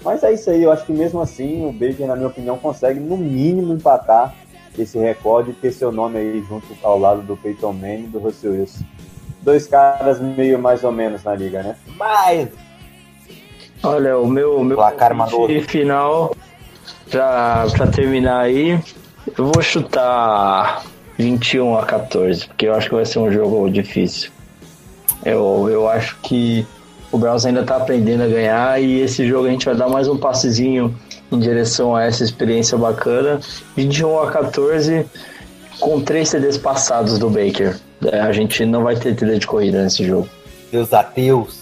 Mas 0.03 0.21
é 0.21 0.33
isso 0.33 0.49
aí, 0.49 0.63
eu 0.63 0.69
acho 0.69 0.85
que 0.85 0.91
mesmo 0.91 1.21
assim 1.21 1.65
o 1.65 1.71
Baker, 1.71 2.07
na 2.07 2.17
minha 2.17 2.27
opinião, 2.27 2.57
consegue 2.57 2.99
no 2.99 3.15
mínimo 3.15 3.71
empatar 3.71 4.35
esse 4.77 4.99
recorde 4.99 5.51
e 5.51 5.53
ter 5.53 5.71
seu 5.71 5.93
nome 5.93 6.17
aí 6.17 6.43
junto 6.43 6.67
ao 6.83 6.99
lado 6.99 7.21
do 7.21 7.37
Peyton 7.37 7.71
Manning 7.71 8.03
e 8.03 8.07
do 8.07 8.19
Russell 8.19 8.51
Wilson. 8.51 8.83
Dois 9.41 9.65
caras 9.65 10.19
meio 10.19 10.59
mais 10.59 10.83
ou 10.83 10.91
menos 10.91 11.23
na 11.23 11.33
liga, 11.33 11.63
né? 11.63 11.77
Mais 11.95 12.49
Olha, 13.83 14.19
o 14.19 14.27
meu, 14.27 14.63
meu 14.63 14.77
placar 14.77 15.11
final, 15.67 16.35
pra, 17.09 17.65
pra 17.75 17.87
terminar 17.87 18.41
aí, 18.41 18.79
eu 19.35 19.45
vou 19.51 19.59
chutar 19.59 20.83
21 21.17 21.77
a 21.77 21.85
14, 21.85 22.45
porque 22.45 22.67
eu 22.67 22.75
acho 22.75 22.89
que 22.89 22.95
vai 22.95 23.05
ser 23.05 23.17
um 23.17 23.31
jogo 23.31 23.67
difícil. 23.71 24.29
Eu, 25.25 25.67
eu 25.67 25.89
acho 25.89 26.15
que 26.21 26.65
o 27.11 27.17
Browns 27.17 27.43
ainda 27.43 27.63
tá 27.63 27.77
aprendendo 27.77 28.21
a 28.21 28.27
ganhar 28.27 28.79
e 28.79 29.01
esse 29.01 29.27
jogo 29.27 29.47
a 29.47 29.49
gente 29.49 29.65
vai 29.65 29.75
dar 29.75 29.89
mais 29.89 30.07
um 30.07 30.17
passezinho 30.17 30.95
em 31.31 31.39
direção 31.39 31.95
a 31.95 32.03
essa 32.03 32.23
experiência 32.23 32.77
bacana. 32.77 33.39
21 33.75 34.19
a 34.19 34.31
14 34.31 35.07
com 35.79 35.99
três 36.01 36.29
CDs 36.29 36.55
passados 36.55 37.17
do 37.17 37.31
Baker. 37.31 37.77
É, 38.05 38.19
a 38.19 38.31
gente 38.31 38.63
não 38.63 38.83
vai 38.83 38.95
ter 38.95 39.15
TD 39.15 39.39
de 39.39 39.47
corrida 39.47 39.83
nesse 39.83 40.05
jogo. 40.05 40.29
Deus 40.71 40.93
ateus 40.93 41.60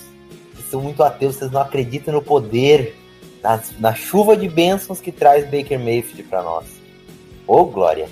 são 0.70 0.82
muito 0.82 1.04
ateus, 1.04 1.36
vocês 1.36 1.52
não 1.52 1.62
acreditam 1.62 2.14
no 2.14 2.22
poder, 2.22 2.96
na, 3.42 3.60
na 3.80 3.94
chuva 3.94 4.36
de 4.36 4.48
bênçãos 4.48 5.02
que 5.02 5.12
traz 5.12 5.46
Baker 5.46 5.80
Mayfield 5.80 6.24
para 6.24 6.44
nós. 6.44 6.66
Ô, 7.48 7.62
oh, 7.62 7.66
Glória! 7.66 8.08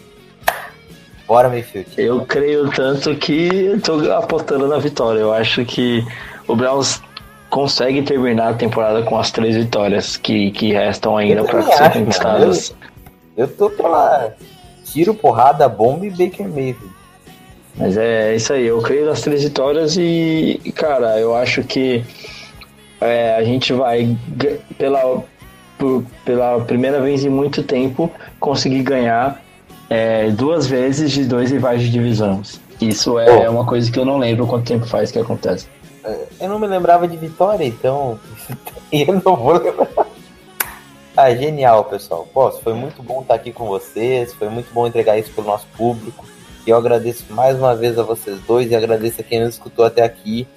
Bora, 1.27 1.49
Mayfield. 1.49 1.89
Eu 1.97 2.25
creio 2.25 2.69
tanto 2.71 3.13
que 3.15 3.77
tô 3.84 4.11
apostando 4.13 4.65
na 4.67 4.77
vitória. 4.77 5.19
Eu 5.19 5.34
acho 5.34 5.65
que 5.65 6.05
o 6.47 6.55
Browns 6.55 7.01
consegue 7.49 8.01
terminar 8.01 8.49
a 8.49 8.53
temporada 8.53 9.03
com 9.03 9.19
as 9.19 9.29
três 9.29 9.55
vitórias 9.55 10.15
que, 10.15 10.51
que 10.51 10.71
restam 10.71 11.17
ainda 11.17 11.43
para 11.43 11.61
ser 11.63 11.91
conquistadas. 11.91 12.75
Eu, 13.35 13.45
eu 13.45 13.55
tô 13.55 13.69
pela 13.69 14.34
tiro, 14.85 15.13
porrada, 15.13 15.67
bomba 15.67 16.05
e 16.05 16.09
Baker 16.09 16.47
Mayfield. 16.47 16.95
Mas 17.75 17.95
é 17.95 18.35
isso 18.35 18.53
aí, 18.53 18.65
eu 18.65 18.81
creio 18.81 19.05
nas 19.05 19.21
três 19.21 19.43
vitórias 19.43 19.97
e, 19.97 20.59
cara, 20.73 21.19
eu 21.19 21.35
acho 21.35 21.63
que 21.63 22.03
é, 23.02 23.36
a 23.36 23.44
gente 23.44 23.74
vai, 23.74 24.15
pela, 24.78 25.24
por, 25.78 26.03
pela 26.26 26.60
primeira 26.61 27.02
vez 27.02 27.24
em 27.24 27.30
muito 27.30 27.64
tempo, 27.64 28.11
conseguir 28.40 28.84
ganhar 28.84 29.41
é, 29.90 30.30
duas 30.32 30.68
vezes 30.68 31.11
de 31.11 31.26
dois 31.26 31.52
rivais 31.52 31.82
de 31.82 31.90
divisões. 31.90 32.60
Isso 32.80 33.18
é 33.19 33.49
oh. 33.49 33.53
uma 33.53 33.65
coisa 33.65 33.91
que 33.91 33.99
eu 33.99 34.06
não 34.06 34.18
lembro 34.18 34.45
quanto 34.45 34.68
tempo 34.68 34.86
faz 34.86 35.11
que 35.11 35.19
acontece. 35.19 35.68
É, 36.03 36.26
eu 36.41 36.49
não 36.49 36.60
me 36.60 36.68
lembrava 36.68 37.07
de 37.07 37.18
vitória, 37.18 37.65
então 37.65 38.19
eu 38.91 39.22
não 39.26 39.36
vou 39.36 39.53
lembrar. 39.53 40.07
Ah, 41.15 41.34
genial, 41.34 41.84
pessoal. 41.86 42.28
Pô, 42.32 42.52
foi 42.52 42.74
muito 42.74 43.02
bom 43.02 43.22
estar 43.22 43.34
aqui 43.34 43.52
com 43.52 43.65
vocês, 43.65 44.34
foi 44.34 44.49
muito 44.49 44.72
bom 44.72 44.86
entregar 44.86 45.18
isso 45.18 45.32
para 45.32 45.44
o 45.44 45.48
nosso 45.48 45.65
público. 45.76 46.24
E 46.65 46.69
eu 46.69 46.78
agradeço 46.78 47.26
mais 47.32 47.57
uma 47.57 47.76
vez 47.76 47.98
a 47.98 48.03
vocês 48.03 48.40
dois 48.41 48.69
e 48.69 48.76
agradeço 48.76 49.22
a 49.22 49.24
quem 49.24 49.40
nos 49.40 49.56
escutou 49.56 49.84
até 49.84 50.03
aqui. 50.03 50.48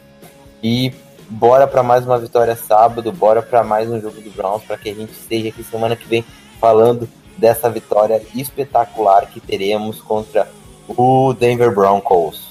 E 0.63 0.93
bora 1.31 1.67
para 1.67 1.83
mais 1.83 2.05
uma 2.05 2.19
vitória 2.19 2.57
sábado, 2.57 3.13
bora 3.13 3.41
para 3.41 3.63
mais 3.63 3.89
um 3.89 4.01
jogo 4.01 4.21
do 4.21 4.31
Browns 4.31 4.65
para 4.65 4.77
que 4.77 4.91
a 4.91 4.95
gente 4.95 5.13
esteja 5.13 5.49
aqui 5.49 5.63
semana 5.63 5.95
que 5.95 6.09
vem 6.09 6.25
falando 6.61 7.09
dessa 7.39 7.71
vitória 7.71 8.21
espetacular 8.35 9.27
que 9.27 9.41
teremos 9.41 10.01
contra 10.01 10.51
o 10.89 11.33
Denver 11.33 11.73
Broncos. 11.73 12.49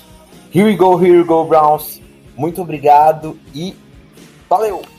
Here 0.54 0.66
we 0.66 0.76
go, 0.76 0.96
here 0.98 1.18
we 1.18 1.24
go, 1.24 1.44
Browns. 1.44 2.02
Muito 2.38 2.62
obrigado 2.62 3.38
e 3.54 3.76
valeu! 4.50 4.99